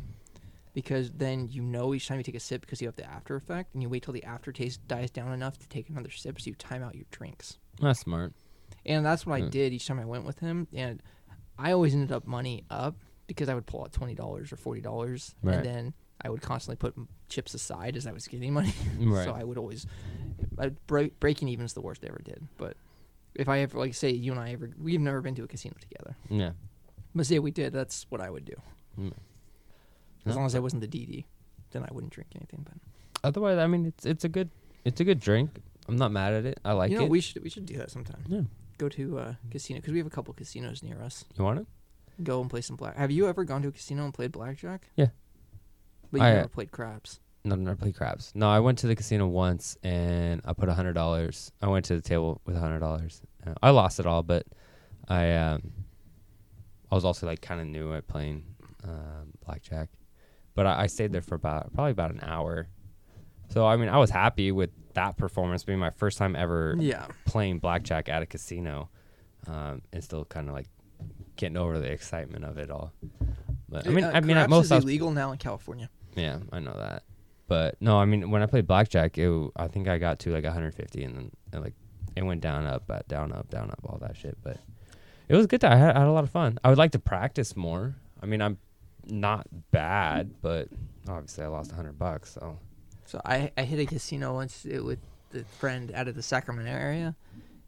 because 0.73 1.11
then 1.11 1.49
you 1.51 1.61
know 1.61 1.93
each 1.93 2.07
time 2.07 2.17
you 2.17 2.23
take 2.23 2.35
a 2.35 2.39
sip 2.39 2.61
because 2.61 2.81
you 2.81 2.87
have 2.87 2.95
the 2.95 3.03
after 3.03 3.35
effect, 3.35 3.73
and 3.73 3.83
you 3.83 3.89
wait 3.89 4.03
till 4.03 4.13
the 4.13 4.23
aftertaste 4.23 4.87
dies 4.87 5.11
down 5.11 5.33
enough 5.33 5.57
to 5.59 5.67
take 5.67 5.89
another 5.89 6.09
sip, 6.09 6.39
so 6.39 6.47
you 6.49 6.55
time 6.55 6.81
out 6.81 6.95
your 6.95 7.03
drinks. 7.11 7.57
That's 7.81 7.99
smart. 7.99 8.31
And 8.85 9.05
that's 9.05 9.25
what 9.25 9.35
I 9.35 9.41
Hmm. 9.43 9.49
did 9.49 9.73
each 9.73 9.85
time 9.87 9.99
I 9.99 10.05
went 10.05 10.25
with 10.25 10.39
him, 10.39 10.67
and 10.73 11.01
I 11.57 11.71
always 11.71 11.93
ended 11.93 12.11
up 12.11 12.25
money 12.25 12.63
up 12.69 12.95
because 13.27 13.47
I 13.49 13.53
would 13.55 13.65
pull 13.65 13.81
out 13.83 13.91
twenty 13.93 14.15
dollars 14.15 14.51
or 14.51 14.55
forty 14.57 14.81
dollars, 14.81 15.35
Right. 15.43 15.57
and 15.57 15.65
then 15.65 15.93
I 16.21 16.29
would 16.29 16.41
constantly 16.41 16.77
put 16.77 16.95
chips 17.29 17.53
aside 17.53 17.95
as 17.95 18.05
I 18.07 18.11
was 18.11 18.27
getting 18.27 18.53
money. 18.53 18.73
Right. 18.99 19.25
So 19.25 19.31
I 19.33 19.43
would 19.43 19.57
always 19.57 19.85
I, 20.57 20.69
break, 20.87 21.19
breaking 21.19 21.47
even 21.47 21.65
is 21.65 21.73
the 21.73 21.81
worst 21.81 22.03
I 22.03 22.07
ever 22.09 22.21
did. 22.23 22.47
But 22.57 22.75
if 23.35 23.47
I 23.47 23.59
ever 23.59 23.77
like 23.77 23.93
say 23.93 24.11
you 24.11 24.31
and 24.31 24.39
I 24.39 24.51
ever 24.51 24.69
we've 24.77 24.99
never 24.99 25.21
been 25.21 25.35
to 25.35 25.43
a 25.43 25.47
casino 25.47 25.75
together, 25.79 26.15
yeah. 26.29 26.51
but 27.15 27.25
say 27.25 27.39
we 27.39 27.51
did, 27.51 27.73
that's 27.73 28.05
what 28.09 28.19
I 28.21 28.29
would 28.29 28.45
do. 28.45 28.55
Mm. 28.99 29.13
As 30.25 30.35
long 30.35 30.45
as 30.45 30.53
I 30.55 30.59
wasn't 30.59 30.81
the 30.81 30.87
DD, 30.87 31.25
then 31.71 31.83
I 31.83 31.89
wouldn't 31.91 32.11
drink 32.13 32.29
anything. 32.35 32.63
But 32.65 32.77
Otherwise, 33.23 33.57
I 33.59 33.67
mean, 33.67 33.85
it's 33.85 34.05
it's 34.05 34.23
a 34.23 34.29
good 34.29 34.49
it's 34.83 34.99
a 34.99 35.03
good 35.03 35.19
drink. 35.19 35.61
I'm 35.87 35.95
not 35.95 36.11
mad 36.11 36.33
at 36.33 36.45
it. 36.45 36.59
I 36.65 36.73
like 36.73 36.91
you 36.91 36.97
know, 36.99 37.05
it. 37.05 37.09
we 37.09 37.21
should 37.21 37.43
we 37.43 37.49
should 37.49 37.65
do 37.65 37.77
that 37.77 37.89
sometime. 37.91 38.23
Yeah. 38.27 38.41
Go 38.81 38.89
to 38.89 39.19
a 39.19 39.37
casino 39.51 39.79
because 39.79 39.93
we 39.93 39.99
have 39.99 40.07
a 40.07 40.09
couple 40.09 40.33
casinos 40.33 40.81
near 40.81 40.99
us. 41.03 41.23
you 41.37 41.43
want 41.43 41.59
to 41.59 42.23
Go 42.23 42.41
and 42.41 42.49
play 42.49 42.61
some 42.61 42.75
black. 42.75 42.97
Have 42.97 43.11
you 43.11 43.27
ever 43.27 43.43
gone 43.43 43.61
to 43.61 43.67
a 43.67 43.71
casino 43.71 44.05
and 44.05 44.11
played 44.11 44.31
blackjack? 44.31 44.89
Yeah. 44.95 45.09
But 46.11 46.21
you 46.21 46.25
I, 46.25 46.31
uh, 46.31 46.35
never 46.37 46.47
played 46.47 46.71
craps. 46.71 47.19
No, 47.43 47.53
never 47.53 47.75
played 47.75 47.95
craps. 47.95 48.31
No, 48.33 48.49
I 48.49 48.59
went 48.59 48.79
to 48.79 48.87
the 48.87 48.95
casino 48.95 49.27
once 49.27 49.77
and 49.83 50.41
I 50.45 50.53
put 50.53 50.67
a 50.67 50.73
hundred 50.73 50.93
dollars. 50.93 51.51
I 51.61 51.67
went 51.67 51.85
to 51.85 51.95
the 51.95 52.01
table 52.01 52.41
with 52.43 52.55
a 52.55 52.59
hundred 52.59 52.79
dollars. 52.79 53.21
Uh, 53.45 53.53
I 53.61 53.69
lost 53.69 53.99
it 53.99 54.07
all, 54.07 54.23
but 54.23 54.47
I 55.07 55.31
um, 55.33 55.71
I 56.91 56.95
was 56.95 57.05
also 57.05 57.27
like 57.27 57.39
kind 57.39 57.61
of 57.61 57.67
new 57.67 57.93
at 57.93 58.07
playing 58.07 58.45
um, 58.83 59.31
blackjack. 59.45 59.89
But 60.55 60.65
I, 60.65 60.81
I 60.81 60.87
stayed 60.87 61.11
there 61.11 61.21
for 61.21 61.35
about 61.35 61.71
probably 61.75 61.91
about 61.91 62.09
an 62.09 62.21
hour. 62.23 62.67
So 63.49 63.63
I 63.67 63.77
mean, 63.77 63.89
I 63.89 63.99
was 63.99 64.09
happy 64.09 64.51
with 64.51 64.71
that 64.95 65.17
performance 65.17 65.63
being 65.63 65.79
my 65.79 65.89
first 65.91 66.17
time 66.17 66.35
ever 66.35 66.75
Yeah. 66.79 67.07
playing 67.25 67.59
blackjack 67.59 68.09
at 68.09 68.21
a 68.21 68.25
casino, 68.25 68.89
um, 69.47 69.81
and 69.93 70.03
still 70.03 70.25
kind 70.25 70.47
of 70.49 70.53
like 70.55 70.67
getting 71.35 71.57
over 71.57 71.79
the 71.79 71.91
excitement 71.91 72.45
of 72.45 72.57
it 72.57 72.69
all. 72.69 72.91
But 73.69 73.87
I 73.87 73.89
mean, 73.91 74.03
Uh, 74.03 74.11
I 74.13 74.19
mean, 74.21 74.37
at 74.37 74.49
most 74.49 74.71
is 74.71 74.83
illegal 74.83 75.11
now 75.11 75.31
in 75.31 75.37
California. 75.37 75.89
yeah, 76.15 76.39
I 76.51 76.59
know 76.59 76.73
that. 76.77 77.03
But 77.47 77.75
no, 77.81 77.97
I 77.99 78.05
mean, 78.05 78.29
when 78.31 78.41
I 78.41 78.45
played 78.45 78.67
blackjack, 78.67 79.17
it, 79.17 79.51
I 79.55 79.67
think 79.67 79.87
I 79.87 79.97
got 79.97 80.19
to 80.19 80.31
like 80.31 80.43
150, 80.45 81.03
and 81.03 81.15
then 81.15 81.31
it, 81.53 81.59
like 81.59 81.73
it 82.15 82.23
went 82.23 82.41
down, 82.41 82.65
up, 82.65 82.83
uh, 82.89 82.99
down, 83.07 83.31
up, 83.31 83.49
down, 83.49 83.71
up, 83.71 83.79
all 83.83 83.97
that 84.01 84.15
shit. 84.15 84.37
But 84.43 84.57
it 85.27 85.35
was 85.35 85.47
good. 85.47 85.63
I 85.63 85.75
had, 85.75 85.95
I 85.95 85.99
had 85.99 86.07
a 86.07 86.11
lot 86.11 86.23
of 86.23 86.29
fun. 86.29 86.59
I 86.63 86.69
would 86.69 86.77
like 86.77 86.91
to 86.91 86.99
practice 86.99 87.55
more. 87.55 87.95
I 88.21 88.25
mean, 88.25 88.41
I'm 88.41 88.57
not 89.05 89.47
bad, 89.71 90.41
but 90.41 90.67
obviously 91.09 91.43
I 91.43 91.47
lost 91.47 91.71
100 91.71 91.97
bucks. 91.97 92.33
So 92.33 92.57
So 93.11 93.19
I 93.25 93.51
I 93.57 93.63
hit 93.63 93.77
a 93.79 93.85
casino 93.85 94.33
once 94.35 94.63
with 94.63 94.99
a 95.33 95.43
friend 95.59 95.91
out 95.93 96.07
of 96.07 96.15
the 96.15 96.23
Sacramento 96.23 96.71
area, 96.71 97.13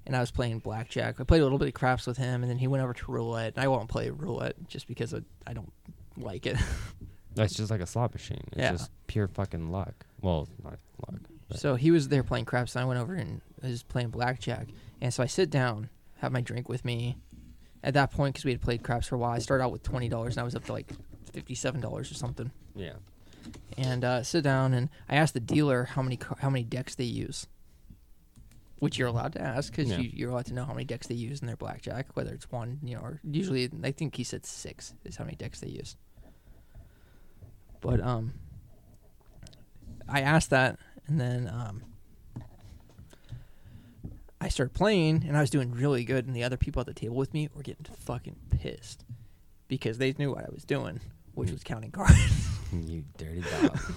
and 0.08 0.16
I 0.16 0.22
was 0.22 0.32
playing 0.32 0.60
blackjack. 0.60 1.20
I 1.20 1.24
played 1.26 1.42
a 1.42 1.44
little 1.44 1.58
bit 1.58 1.68
of 1.68 1.74
craps 1.74 2.08
with 2.08 2.16
him, 2.18 2.44
and 2.44 2.50
then 2.50 2.58
he 2.58 2.68
went 2.68 2.82
over 2.82 2.94
to 2.94 3.12
roulette. 3.12 3.54
And 3.58 3.64
I 3.64 3.68
won't 3.68 3.90
play 3.90 4.10
roulette 4.10 4.56
just 4.70 4.88
because 4.88 5.14
I, 5.14 5.20
I 5.46 5.52
don't 5.54 5.74
like 6.18 6.46
it. 6.46 6.56
That's 7.36 7.56
just 7.56 7.70
like 7.72 7.82
a 7.82 7.86
slot 7.86 8.14
machine. 8.14 8.44
It's 8.54 8.58
Yeah. 8.58 8.72
just 8.72 8.90
pure 9.08 9.28
fucking 9.28 9.70
luck. 9.70 10.06
Well, 10.22 10.48
not 10.64 10.78
luck. 11.10 11.20
But 11.50 11.60
So 11.60 11.76
he 11.76 11.92
was 11.92 12.08
there 12.08 12.24
playing 12.24 12.46
craps, 12.46 12.76
and 12.76 12.84
I 12.84 12.86
went 12.88 13.00
over 13.02 13.14
and 13.16 13.42
was 13.62 13.84
playing 13.84 14.10
blackjack. 14.12 14.68
And 15.02 15.14
so 15.14 15.24
I 15.24 15.26
sit 15.26 15.50
down, 15.50 15.90
have 16.20 16.32
my 16.32 16.40
drink 16.42 16.70
with 16.70 16.86
me. 16.86 17.18
At 17.84 17.96
that 17.96 18.12
point, 18.12 18.36
because 18.36 18.46
we 18.46 18.52
had 18.52 18.62
played 18.62 18.82
craps 18.82 19.08
for 19.08 19.16
a 19.16 19.18
while, 19.18 19.32
I 19.32 19.40
started 19.40 19.62
out 19.66 19.74
with 19.74 19.84
twenty 19.84 20.08
dollars, 20.08 20.36
and 20.36 20.42
I 20.42 20.44
was 20.46 20.56
up 20.56 20.64
to 20.66 20.72
like 20.72 20.90
fifty-seven 21.34 21.82
dollars 21.82 22.10
or 22.10 22.14
something. 22.14 22.50
yeah. 22.76 22.94
And 23.78 24.04
uh, 24.06 24.24
sit 24.24 24.44
down, 24.44 24.74
and 24.74 24.90
I 25.10 25.16
asked 25.16 25.34
the 25.34 25.40
dealer 25.40 25.86
how 25.86 26.02
many 26.02 26.20
how 26.40 26.50
many 26.50 26.64
decks 26.64 26.94
they 26.96 27.04
use, 27.06 27.48
which 28.80 28.98
you're 29.00 29.08
allowed 29.08 29.34
to 29.34 29.42
ask 29.42 29.72
because 29.72 29.90
Yeah. 29.90 29.98
you, 30.00 30.12
you're 30.14 30.30
allowed 30.30 30.46
to 30.48 30.54
know 30.54 30.64
how 30.66 30.74
many 30.74 30.86
decks 30.86 31.08
they 31.08 31.16
use 31.16 31.40
in 31.42 31.48
their 31.48 31.56
blackjack, 31.58 32.16
whether 32.16 32.32
it's 32.34 32.52
one, 32.52 32.80
you 32.84 32.96
know, 32.96 33.02
or 33.02 33.20
usually 33.24 33.70
I 33.84 33.92
think 33.92 34.16
he 34.16 34.24
said 34.24 34.46
six 34.46 34.94
is 35.06 35.16
how 35.16 35.26
many 35.26 35.36
decks 35.36 35.60
they 35.60 35.70
use. 35.70 35.96
But 37.82 38.00
um, 38.02 38.34
I 40.08 40.22
asked 40.22 40.52
that, 40.52 40.78
and 41.08 41.20
then 41.20 41.48
um, 41.48 41.84
I 44.40 44.50
started 44.50 44.74
playing, 44.74 45.24
and 45.28 45.36
I 45.36 45.42
was 45.42 45.50
doing 45.50 45.72
really 45.72 46.04
good, 46.04 46.28
and 46.28 46.36
the 46.36 46.44
other 46.44 46.58
people 46.58 46.80
at 46.82 46.86
the 46.86 46.94
table 46.94 47.16
with 47.16 47.34
me 47.34 47.50
were 47.56 47.64
getting 47.64 47.86
fucking 47.86 48.36
pissed 48.52 49.04
because 49.68 49.98
they 49.98 50.14
knew 50.18 50.32
what 50.32 50.46
I 50.46 50.50
was 50.54 50.64
doing, 50.64 51.00
which 51.34 51.50
was 51.52 51.64
counting 51.64 51.92
cards. 51.92 52.53
You 52.88 53.04
dirty 53.18 53.42
dog. 53.42 53.80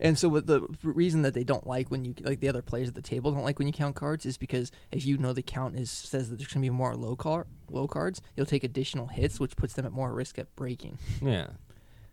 And 0.00 0.18
so, 0.18 0.28
what 0.28 0.46
the 0.46 0.66
reason 0.82 1.22
that 1.22 1.32
they 1.32 1.44
don't 1.44 1.64
like 1.66 1.90
when 1.90 2.04
you 2.04 2.14
like 2.22 2.40
the 2.40 2.48
other 2.48 2.60
players 2.60 2.88
at 2.88 2.94
the 2.96 3.02
table 3.02 3.30
don't 3.30 3.44
like 3.44 3.58
when 3.58 3.68
you 3.68 3.72
count 3.72 3.94
cards 3.94 4.26
is 4.26 4.36
because 4.36 4.72
if 4.90 5.06
you 5.06 5.16
know 5.16 5.32
the 5.32 5.42
count 5.42 5.78
is 5.78 5.90
says 5.90 6.28
that 6.28 6.38
there's 6.38 6.48
gonna 6.52 6.62
be 6.62 6.70
more 6.70 6.96
low 6.96 7.14
car 7.14 7.46
low 7.70 7.86
cards, 7.86 8.20
you'll 8.36 8.46
take 8.46 8.64
additional 8.64 9.06
hits, 9.06 9.38
which 9.38 9.54
puts 9.54 9.74
them 9.74 9.86
at 9.86 9.92
more 9.92 10.12
risk 10.12 10.40
at 10.40 10.54
breaking. 10.56 10.98
yeah. 11.22 11.48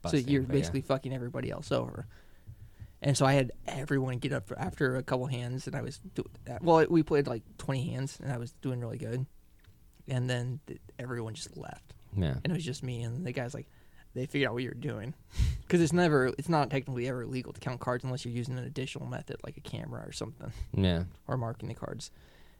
so 0.05 0.17
you're 0.17 0.43
but 0.43 0.53
yeah. 0.53 0.59
basically 0.59 0.81
fucking 0.81 1.13
everybody 1.13 1.49
else 1.49 1.71
over. 1.71 2.05
And 3.01 3.17
so 3.17 3.25
I 3.25 3.33
had 3.33 3.53
everyone 3.65 4.17
get 4.19 4.33
up 4.33 4.51
after 4.57 4.97
a 4.97 5.03
couple 5.03 5.25
hands, 5.25 5.65
and 5.65 5.75
I 5.75 5.81
was 5.81 5.99
do, 6.13 6.23
uh, 6.47 6.57
well. 6.61 6.85
We 6.89 7.01
played 7.01 7.27
like 7.27 7.43
20 7.57 7.91
hands, 7.91 8.19
and 8.21 8.31
I 8.31 8.37
was 8.37 8.51
doing 8.61 8.81
really 8.81 8.97
good. 8.97 9.25
And 10.07 10.29
then 10.29 10.59
th- 10.67 10.81
everyone 10.99 11.33
just 11.33 11.55
left, 11.55 11.93
Yeah. 12.15 12.35
and 12.43 12.47
it 12.47 12.53
was 12.53 12.65
just 12.65 12.83
me. 12.83 13.01
And 13.03 13.25
the 13.25 13.31
guys 13.31 13.53
like, 13.53 13.67
they 14.13 14.25
figured 14.25 14.47
out 14.49 14.53
what 14.53 14.63
you're 14.63 14.73
doing, 14.73 15.13
because 15.61 15.81
it's 15.81 15.93
never, 15.93 16.27
it's 16.37 16.49
not 16.49 16.69
technically 16.69 17.07
ever 17.07 17.23
illegal 17.23 17.53
to 17.53 17.59
count 17.59 17.79
cards 17.79 18.03
unless 18.03 18.25
you're 18.25 18.33
using 18.33 18.57
an 18.57 18.63
additional 18.65 19.05
method 19.07 19.37
like 19.45 19.57
a 19.57 19.61
camera 19.61 20.03
or 20.05 20.11
something, 20.11 20.51
Yeah. 20.73 21.03
or 21.27 21.37
marking 21.37 21.69
the 21.69 21.75
cards. 21.75 22.11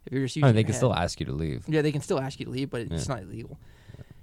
If 0.06 0.14
you're 0.14 0.24
just 0.26 0.38
oh, 0.38 0.40
using, 0.40 0.44
I 0.46 0.48
mean, 0.50 0.56
they 0.56 0.64
can 0.64 0.74
head- 0.74 0.78
still 0.78 0.94
ask 0.94 1.20
you 1.20 1.26
to 1.28 1.34
leave. 1.34 1.66
yeah, 1.68 1.82
they 1.82 1.92
can 1.92 2.02
still 2.02 2.20
ask 2.20 2.40
you 2.40 2.46
to 2.46 2.52
leave, 2.52 2.70
but 2.70 2.82
it's 2.82 3.08
Yeah. 3.08 3.16
not 3.16 3.24
illegal. 3.24 3.60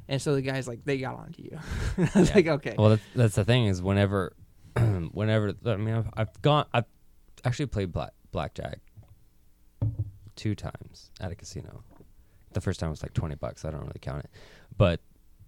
And 0.09 0.23
so 0.23 0.35
the 0.37 0.43
guys 0.43 0.69
like 0.69 0.85
they 0.85 0.99
got 0.99 1.17
onto 1.17 1.43
you. 1.43 1.59
I 1.99 2.19
was 2.21 2.29
Yeah. 2.31 2.35
like, 2.37 2.47
okay, 2.47 2.75
Well, 2.79 2.91
that's, 2.91 3.03
that's 3.15 3.35
the 3.35 3.45
thing 3.45 3.67
is 3.67 3.83
whenever, 3.83 4.33
whenever 5.13 5.53
I 5.65 5.77
mean, 5.77 5.95
I've, 5.97 6.09
I've 6.17 6.43
gone, 6.43 6.67
I've 6.73 6.85
actually 7.45 7.67
played 7.67 7.93
black 7.93 8.13
blackjack 8.31 8.79
two 10.37 10.55
times 10.55 11.11
at 11.21 11.33
a 11.33 11.35
casino. 11.35 11.83
The 12.53 12.61
first 12.61 12.81
time 12.81 12.91
was 12.91 13.03
like 13.03 13.13
twenty 13.15 13.35
bucks. 13.35 13.65
I 13.65 13.71
don't 13.71 13.81
really 13.83 13.99
count 14.01 14.25
it, 14.25 14.31
but 14.77 15.01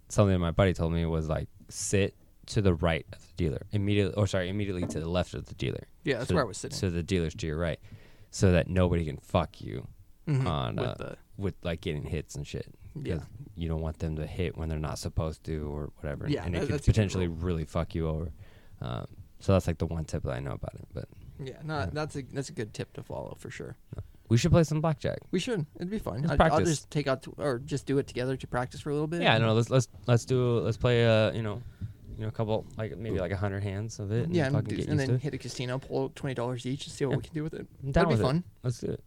something 0.09 0.33
that 0.33 0.39
my 0.39 0.51
buddy 0.51 0.73
told 0.75 0.93
me 0.93 1.05
was 1.07 1.29
like 1.29 1.49
sit 1.69 2.15
to 2.47 2.63
the 2.63 2.75
right 2.75 3.07
of 3.13 3.19
the 3.27 3.33
dealer 3.37 3.61
immediately, 3.73 4.15
or 4.15 4.27
sorry, 4.27 4.49
immediately 4.49 4.87
to 4.87 5.01
the 5.01 5.09
left 5.09 5.35
of 5.35 5.47
the 5.47 5.55
dealer. 5.55 5.85
yeah, 6.05 6.19
that's 6.19 6.29
so, 6.29 6.35
where 6.35 6.45
I 6.45 6.47
was 6.47 6.57
sitting. 6.59 6.77
So 6.77 6.89
the 6.91 7.03
dealer's 7.03 7.35
to 7.37 7.47
your 7.47 7.59
right, 7.59 7.79
so 8.31 8.53
that 8.53 8.69
nobody 8.69 9.05
can 9.05 9.19
fuck 9.19 9.61
you 9.61 9.87
Mhm, 10.27 10.47
on, 10.47 10.77
with 10.77 10.87
uh, 10.89 10.95
the 10.95 11.17
with 11.37 11.55
like 11.63 11.81
getting 11.81 12.03
hits 12.05 12.35
and 12.35 12.47
shit. 12.47 12.67
yeah. 12.95 13.19
you 13.55 13.69
don't 13.69 13.81
want 13.81 13.99
them 13.99 14.17
to 14.17 14.27
hit 14.27 14.57
when 14.59 14.69
they're 14.69 14.79
not 14.79 14.99
supposed 14.99 15.43
to 15.45 15.73
or 15.73 15.91
whatever. 16.01 16.29
Yeah, 16.29 16.45
and 16.45 16.55
that- 16.55 16.59
it 16.65 16.67
could 16.67 16.75
that's 16.75 16.83
a 16.87 16.91
good 16.91 16.95
potentially 16.95 17.29
really 17.29 17.65
fuck 17.65 17.95
you 17.95 18.09
over. 18.09 18.31
Um, 18.81 19.07
so 19.41 19.53
that's 19.53 19.67
like 19.67 19.79
the 19.79 19.87
one 19.87 20.05
tip 20.05 20.23
that 20.25 20.33
I 20.33 20.41
know 20.41 20.53
about 20.53 20.75
it. 20.75 20.87
But 20.93 21.09
Yeah, 21.43 21.59
no, 21.65 21.79
Yeah. 21.79 21.87
that's 21.93 22.17
a 22.17 22.23
that's 22.23 22.49
a 22.49 22.53
good 22.53 22.73
tip 22.75 22.93
to 22.95 23.03
follow 23.03 23.37
for 23.39 23.51
sure. 23.51 23.77
We 24.29 24.37
should 24.37 24.51
play 24.51 24.65
some 24.65 24.81
blackjack. 24.81 25.19
We 25.31 25.39
should. 25.41 25.65
It'd 25.77 25.91
be 25.91 25.99
fun. 25.99 26.23
Let's 26.23 26.33
I'd- 26.33 26.43
I'll 26.43 26.51
practice. 26.51 26.69
just 26.69 26.91
take 26.91 27.07
out 27.07 27.23
to, 27.25 27.35
or 27.39 27.59
just 27.61 27.87
do 27.87 27.99
it 27.99 28.07
together 28.07 28.37
to 28.37 28.47
practice 28.47 28.81
for 28.81 28.91
a 28.91 28.93
little 28.93 29.07
bit. 29.09 29.23
Yeah, 29.23 29.39
no, 29.39 29.53
let's 29.55 29.71
let's 29.71 29.89
let's 30.07 30.25
do 30.25 30.59
let's 30.61 30.77
play 30.77 31.07
uh 31.07 31.33
you 31.33 31.43
know 31.43 31.63
you 32.17 32.23
know 32.23 32.29
a 32.29 32.33
couple 32.33 32.67
like 32.77 32.97
maybe 32.99 33.19
like 33.19 33.31
a 33.33 33.37
hundred 33.37 33.63
hands 33.63 33.99
of 34.01 34.11
it. 34.13 34.25
And 34.27 34.35
yeah, 34.37 34.47
and, 34.47 34.55
fucking 34.55 34.69
do- 34.69 34.77
get 34.77 34.89
and 34.89 34.99
used 34.99 35.01
then 35.01 35.09
to 35.09 35.15
it. 35.15 35.23
hit 35.23 35.35
a 35.35 35.39
casino, 35.39 35.79
pull 35.79 36.05
out 36.05 36.17
twenty 36.17 36.35
dollars 36.35 36.67
each, 36.67 36.85
and 36.87 36.93
see 36.93 37.05
what 37.05 37.13
Yeah. 37.13 37.17
we 37.19 37.23
can 37.23 37.35
do 37.35 37.43
with 37.43 37.55
it. 37.55 37.67
I'm 37.83 37.93
down 37.93 38.05
That'd 38.05 38.09
be 38.09 38.13
with 38.15 38.21
it. 38.21 38.25
fun. 38.25 38.45
Let's 38.63 38.79
do 38.81 38.91
it. 38.93 39.05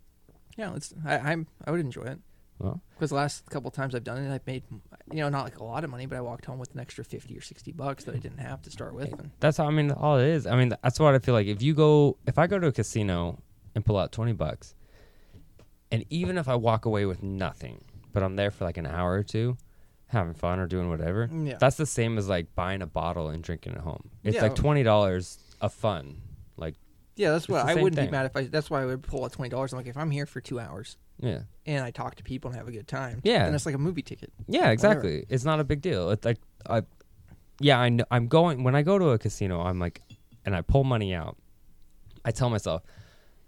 Yeah, 0.57 0.69
let's. 0.72 0.93
I, 1.06 1.18
I'm. 1.19 1.48
I 1.65 1.72
would 1.72 1.80
enjoy 1.80 2.03
it 2.03 2.19
Well, 2.60 2.81
because 2.95 3.10
the 3.10 3.15
last 3.15 3.49
couple 3.49 3.72
times 3.72 3.95
I've 3.95 4.03
done 4.03 4.18
it, 4.23 4.34
I've 4.34 4.45
made, 4.45 4.64
you 5.11 5.19
know, 5.19 5.30
not 5.30 5.45
like 5.45 5.60
a 5.60 5.64
lot 5.64 5.84
of 5.85 5.89
money, 5.89 6.06
but 6.06 6.18
I 6.18 6.22
walked 6.22 6.45
home 6.45 6.60
with 6.60 6.73
an 6.73 6.80
extra 6.81 7.03
fifty 7.06 7.38
or 7.38 7.41
sixty 7.41 7.72
bucks 7.72 8.03
that 8.03 8.15
I 8.15 8.18
didn't 8.18 8.39
have 8.39 8.61
to 8.64 8.69
start 8.72 8.93
with. 8.93 9.11
And 9.14 9.31
that's 9.39 9.57
how 9.57 9.65
I 9.65 9.72
mean 9.72 9.91
all 9.91 10.18
it 10.18 10.27
is. 10.27 10.45
I 10.48 10.56
mean 10.57 10.69
that's 10.84 10.99
what 10.99 11.15
I 11.15 11.19
feel 11.19 11.34
like. 11.34 11.48
If 11.48 11.61
you 11.61 11.73
go, 11.73 12.18
if 12.27 12.38
I 12.38 12.48
go 12.48 12.60
to 12.60 12.68
a 12.68 12.72
casino 12.72 13.39
and 13.76 13.85
pull 13.85 13.98
out 13.98 14.11
twenty 14.11 14.34
bucks, 14.34 14.76
and 15.92 16.06
even 16.10 16.38
if 16.38 16.48
I 16.48 16.56
walk 16.56 16.86
away 16.86 17.06
with 17.06 17.22
nothing, 17.24 17.84
but 18.14 18.24
I'm 18.24 18.36
there 18.36 18.52
for 18.52 18.66
like 18.66 18.78
an 18.78 18.86
hour 18.86 19.12
or 19.14 19.24
two, 19.24 19.58
having 20.08 20.34
fun 20.34 20.60
or 20.60 20.68
doing 20.68 20.90
whatever, 20.90 21.30
yeah, 21.32 21.58
That's 21.60 21.78
the 21.78 21.86
same 21.86 22.18
as 22.18 22.28
like 22.30 22.54
buying 22.56 22.82
a 22.82 22.88
bottle 22.88 23.30
and 23.30 23.44
drinking 23.44 23.74
at 23.74 23.80
home. 23.82 24.10
It's 24.24 24.36
Yeah. 24.36 24.44
like 24.44 24.56
twenty 24.56 24.84
dollars 24.84 25.38
of 25.62 25.74
fun. 25.74 26.22
Like 26.58 26.76
yeah, 27.16 27.32
that's 27.32 27.48
what 27.50 27.66
I 27.66 27.76
wouldn't 27.76 27.96
thing. 27.96 28.06
be 28.08 28.12
mad 28.12 28.26
if 28.26 28.36
I. 28.36 28.44
That's 28.46 28.70
why 28.70 28.82
I 28.82 28.86
would 28.86 29.04
pull 29.04 29.24
out 29.26 29.32
twenty 29.34 29.50
dollars. 29.50 29.74
I'm 29.74 29.78
like, 29.78 29.88
if 29.88 29.98
I'm 29.98 30.12
here 30.12 30.26
for 30.26 30.42
two 30.42 30.60
hours 30.60 30.98
yeah, 31.20 31.42
and 31.66 31.84
I 31.84 31.92
talk 31.92 32.16
to 32.16 32.24
people 32.24 32.50
and 32.50 32.58
have 32.58 32.68
a 32.68 32.72
good 32.72 32.88
time, 32.88 33.22
Yeah. 33.24 33.46
and 33.46 33.54
it's 33.54 33.66
like 33.66 33.76
a 33.76 33.78
movie 33.78 34.02
ticket. 34.02 34.32
yeah, 34.48 34.72
exactly. 34.72 35.26
It's 35.30 35.44
not 35.46 35.60
a 35.60 35.64
big 35.64 35.82
deal. 35.82 36.10
It's 36.10 36.26
like 36.26 36.38
I, 36.70 36.82
yeah, 37.60 37.80
I 37.80 37.90
know. 37.90 38.06
I'm 38.10 38.28
going 38.28 38.64
when 38.64 38.76
I 38.76 38.82
go 38.82 38.98
to 38.98 39.10
a 39.10 39.20
casino. 39.20 39.62
I'm 39.62 39.78
like, 39.80 40.02
and 40.46 40.56
I 40.56 40.62
pull 40.62 40.84
money 40.84 41.14
out. 41.14 41.38
I 42.26 42.32
tell 42.32 42.50
myself, 42.50 42.82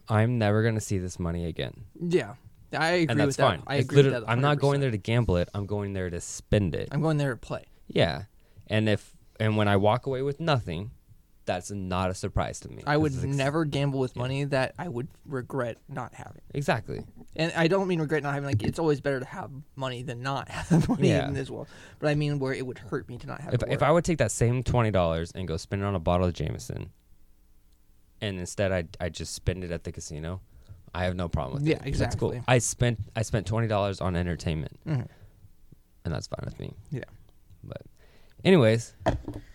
I'm 0.10 0.38
never 0.38 0.64
gonna 0.64 0.82
see 0.82 0.98
this 0.98 1.20
money 1.20 1.46
again. 1.46 1.86
Yeah, 2.00 2.36
I 2.78 2.88
agree 2.90 3.08
and 3.12 3.20
that's 3.20 3.28
with 3.28 3.38
fine. 3.38 3.60
that. 3.60 3.66
I 3.68 3.76
It's 3.78 3.86
agree 3.86 3.98
with 3.98 4.06
literally- 4.08 4.26
that. 4.26 4.32
I'm 4.32 4.42
not 4.42 4.60
going 4.60 4.82
there 4.82 4.92
to 4.92 4.98
gamble 4.98 5.38
it. 5.38 5.50
I'm 5.54 5.66
going 5.66 5.94
there 5.94 6.10
to 6.10 6.20
spend 6.22 6.76
it. 6.76 6.90
I'm 6.92 7.02
going 7.02 7.18
there 7.18 7.32
to 7.32 7.38
play. 7.38 7.66
yeah, 7.88 8.24
and 8.68 8.90
if 8.90 9.16
and 9.40 9.58
when 9.58 9.68
I 9.68 9.78
walk 9.78 10.06
away 10.06 10.22
with 10.22 10.40
nothing, 10.40 10.92
that's 11.46 11.72
not 11.72 12.10
a 12.10 12.14
surprise 12.14 12.60
to 12.62 12.70
me. 12.70 12.84
I 12.88 12.96
would 12.96 13.14
it's 13.14 13.24
ex- 13.24 13.36
never 13.36 13.66
gamble 13.66 14.00
with 14.00 14.16
money 14.16 14.44
that 14.46 14.76
I 14.78 14.88
would 14.88 15.08
regret 15.26 15.78
not 15.90 16.14
having. 16.14 16.42
exactly. 16.54 17.04
And 17.36 17.52
I 17.56 17.68
don't 17.68 17.88
mean 17.88 18.00
regret 18.00 18.24
not 18.24 18.34
having. 18.34 18.48
Like 18.48 18.64
it's 18.64 18.80
always 18.80 19.02
better 19.02 19.20
to 19.20 19.26
have 19.26 19.52
money 19.76 20.04
than 20.04 20.22
not 20.22 20.48
have 20.50 20.88
money 20.88 21.10
Yeah. 21.10 21.28
in 21.28 21.34
this 21.34 21.50
world. 21.50 21.68
But 22.00 22.10
I 22.10 22.16
mean 22.16 22.40
where 22.40 22.54
it 22.54 22.66
would 22.66 22.78
hurt 22.78 23.10
me 23.10 23.18
to 23.18 23.28
not 23.28 23.42
have. 23.42 23.54
If 23.56 23.64
it 23.64 23.72
if. 23.72 23.84
I 23.84 23.92
would 23.92 24.06
take 24.06 24.20
that 24.20 24.32
same 24.32 24.64
twenty 24.64 24.92
dollars 24.92 25.32
and 25.34 25.48
go 25.48 25.58
spend 25.58 25.82
it 25.82 25.86
on 25.86 25.96
a 25.96 26.00
bottle 26.00 26.28
of 26.28 26.34
Jameson, 26.34 26.92
and 28.24 28.40
instead 28.40 28.72
I 28.72 28.82
I 29.06 29.10
just 29.10 29.34
spend 29.34 29.64
it 29.64 29.72
at 29.72 29.84
the 29.84 29.92
casino, 29.92 30.42
I 30.96 31.04
have 31.06 31.16
no 31.16 31.28
problem 31.30 31.56
with 31.60 31.68
Yeah, 31.68 31.76
it. 31.86 31.94
That's 31.98 32.16
cool. 32.16 32.32
exactly. 32.32 32.44
I 32.56 32.58
spent 32.60 33.00
I 33.16 33.22
spent 33.24 33.46
twenty 33.48 33.68
dollars 33.68 34.02
on 34.02 34.16
entertainment, 34.16 34.80
Mhm. 34.86 35.08
and 36.06 36.14
that's 36.14 36.28
fine 36.28 36.44
with 36.46 36.60
me. 36.60 36.74
Yeah. 36.92 37.04
But, 37.64 37.82
anyways, 38.44 38.94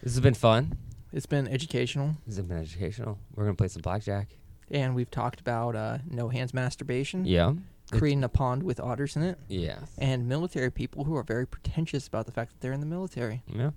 this 0.03 0.15
has 0.15 0.21
been 0.21 0.35
fun. 0.35 0.77
it's 1.13 1.27
been 1.27 1.47
educational, 1.49 2.17
This 2.27 2.37
has 2.37 2.45
been 2.47 2.59
educational. 2.59 3.19
We're 3.35 3.45
gonna 3.45 3.57
play 3.57 3.69
some 3.69 3.83
blackjack. 3.83 4.37
and 4.71 4.95
we've 4.95 5.11
talked 5.11 5.41
about 5.41 5.75
uh, 5.75 5.99
no 6.11 6.29
hands 6.29 6.53
masturbation, 6.53 7.25
Yeah. 7.25 7.55
creating 7.91 8.23
a 8.25 8.29
pond 8.29 8.63
with 8.63 8.79
otters 8.81 9.17
in 9.17 9.23
it, 9.23 9.39
Yeah. 9.49 9.81
and 9.97 10.29
military 10.29 10.71
people 10.71 11.05
who 11.05 11.17
are 11.17 11.23
very 11.23 11.47
pretentious 11.47 12.07
about 12.07 12.27
the 12.27 12.33
fact 12.33 12.53
that 12.53 12.61
they're 12.61 12.75
in 12.75 12.81
the 12.81 12.87
military. 12.99 13.43
Yeah. 13.47 13.71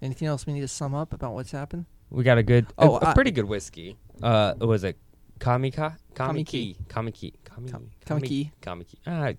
Anything 0.00 0.26
else 0.28 0.46
we 0.46 0.52
need 0.54 0.62
to 0.62 0.68
sum 0.68 0.94
up 0.94 1.12
about 1.12 1.34
what's 1.34 1.50
happened? 1.52 1.84
We 2.10 2.24
got 2.24 2.38
a 2.38 2.42
good, 2.42 2.66
Oh, 2.78 2.96
a, 2.96 2.98
a 3.00 3.06
I- 3.10 3.14
pretty 3.14 3.30
good 3.30 3.44
whiskey. 3.44 3.96
Uh, 4.22 4.54
was 4.60 4.84
it 4.84 4.96
Kamika? 5.38 5.96
Kamiki. 6.14 6.76
Kamiki. 6.88 7.34
Kamiki. 7.44 7.70
Kam- 7.70 7.90
Kamiki. 8.06 8.50
Kamiki. 8.62 8.94
Ah, 9.06 9.32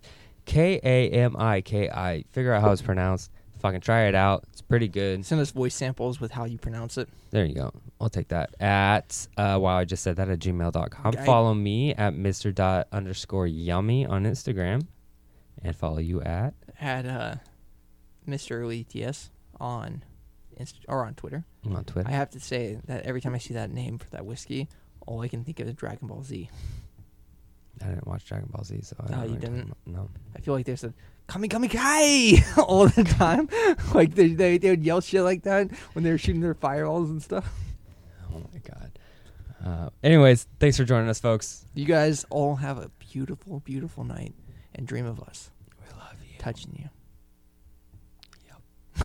K 0.46 0.80
A 0.84 1.10
M 1.12 1.36
I 1.38 1.62
K 1.62 1.90
I. 1.90 2.24
Figure 2.32 2.54
out 2.54 2.62
how 2.62 2.72
it's 2.72 2.82
pronounced. 2.82 3.32
Fucking 3.60 3.82
try 3.82 4.04
it 4.04 4.16
out. 4.16 4.46
It's 4.54 4.62
pretty 4.62 4.88
good. 4.88 5.26
Send 5.26 5.42
us 5.42 5.52
voice 5.52 5.76
samples 5.76 6.22
with 6.22 6.32
how 6.32 6.46
you 6.46 6.58
pronounce 6.58 6.98
it. 6.98 7.10
There 7.32 7.44
you 7.46 7.56
go. 7.56 7.74
I'll 8.00 8.08
take 8.10 8.30
that. 8.30 8.56
At, 8.62 9.28
uh, 9.36 9.58
wow, 9.62 9.78
I 9.78 9.84
just 9.84 10.02
said 10.02 10.16
that 10.16 10.30
at 10.30 10.40
gmail.com. 10.40 11.08
Okay. 11.14 11.26
Follow 11.26 11.54
me 11.54 11.94
at 11.96 12.14
Mr. 12.14 12.56
Dot 12.56 12.88
underscore 12.94 13.48
yummy 13.48 14.06
on 14.06 14.24
Instagram. 14.24 14.88
And 15.62 15.76
follow 15.76 15.98
you 15.98 16.22
at. 16.22 16.54
At 16.80 17.06
uh, 17.06 17.36
Mr. 18.26 18.52
Early 18.52 18.88
ETS 18.96 19.30
on 19.60 20.04
Inst- 20.60 20.86
or 20.88 21.06
on 21.06 21.16
Twitter. 21.16 21.46
on 21.66 21.84
Twitter. 21.86 22.08
I 22.08 22.12
have 22.12 22.30
to 22.32 22.40
say 22.40 22.78
that 22.86 23.04
every 23.06 23.22
time 23.22 23.34
I 23.34 23.38
see 23.40 23.54
that 23.56 23.72
name 23.72 23.98
for 23.98 24.10
that 24.12 24.26
whiskey, 24.26 24.68
all 25.08 25.22
I 25.22 25.28
can 25.28 25.44
think 25.44 25.60
of 25.60 25.68
is 25.68 25.74
Dragon 25.74 26.08
Ball 26.08 26.22
Z. 26.24 26.50
I 27.82 27.86
didn't 27.88 28.06
watch 28.08 28.26
Dragon 28.26 28.50
Ball 28.52 28.64
Z, 28.66 28.82
so 28.82 28.96
I 29.00 29.08
don't 29.08 29.18
know 29.22 29.34
you 29.34 29.40
didn't? 29.40 29.74
No. 29.86 30.10
I 30.36 30.40
feel 30.42 30.54
like 30.54 30.66
there's 30.66 30.84
a 30.84 30.94
kami 31.28 31.48
kami 31.48 31.70
kai 31.70 32.44
all 32.58 32.88
the 32.90 33.04
time. 33.06 33.48
like 33.96 34.16
they, 34.16 34.30
they 34.34 34.58
they 34.58 34.70
would 34.72 34.84
yell 34.84 35.00
shit 35.00 35.24
like 35.24 35.44
that 35.44 35.72
when 35.94 36.04
they 36.04 36.12
were 36.12 36.18
shooting 36.18 36.42
their 36.42 36.54
fireballs 36.54 37.10
and 37.10 37.24
stuff. 37.24 37.50
Oh 38.32 38.44
my 38.54 38.60
god. 38.60 39.00
Uh, 39.66 39.90
anyways, 40.04 40.46
thanks 40.60 40.78
for 40.78 40.84
joining 40.84 41.10
us, 41.10 41.20
folks. 41.20 41.66
You 41.74 41.86
guys 41.86 42.26
all 42.30 42.56
have 42.58 42.78
a 42.78 42.92
beautiful, 43.00 43.60
beautiful 43.62 44.04
night 44.04 44.36
and 44.76 44.86
dream 44.86 45.08
of 45.08 45.20
us 45.22 45.50
We 45.80 45.98
love 45.98 46.14
you. 46.24 46.38
touching 46.38 46.76
you. 46.80 46.90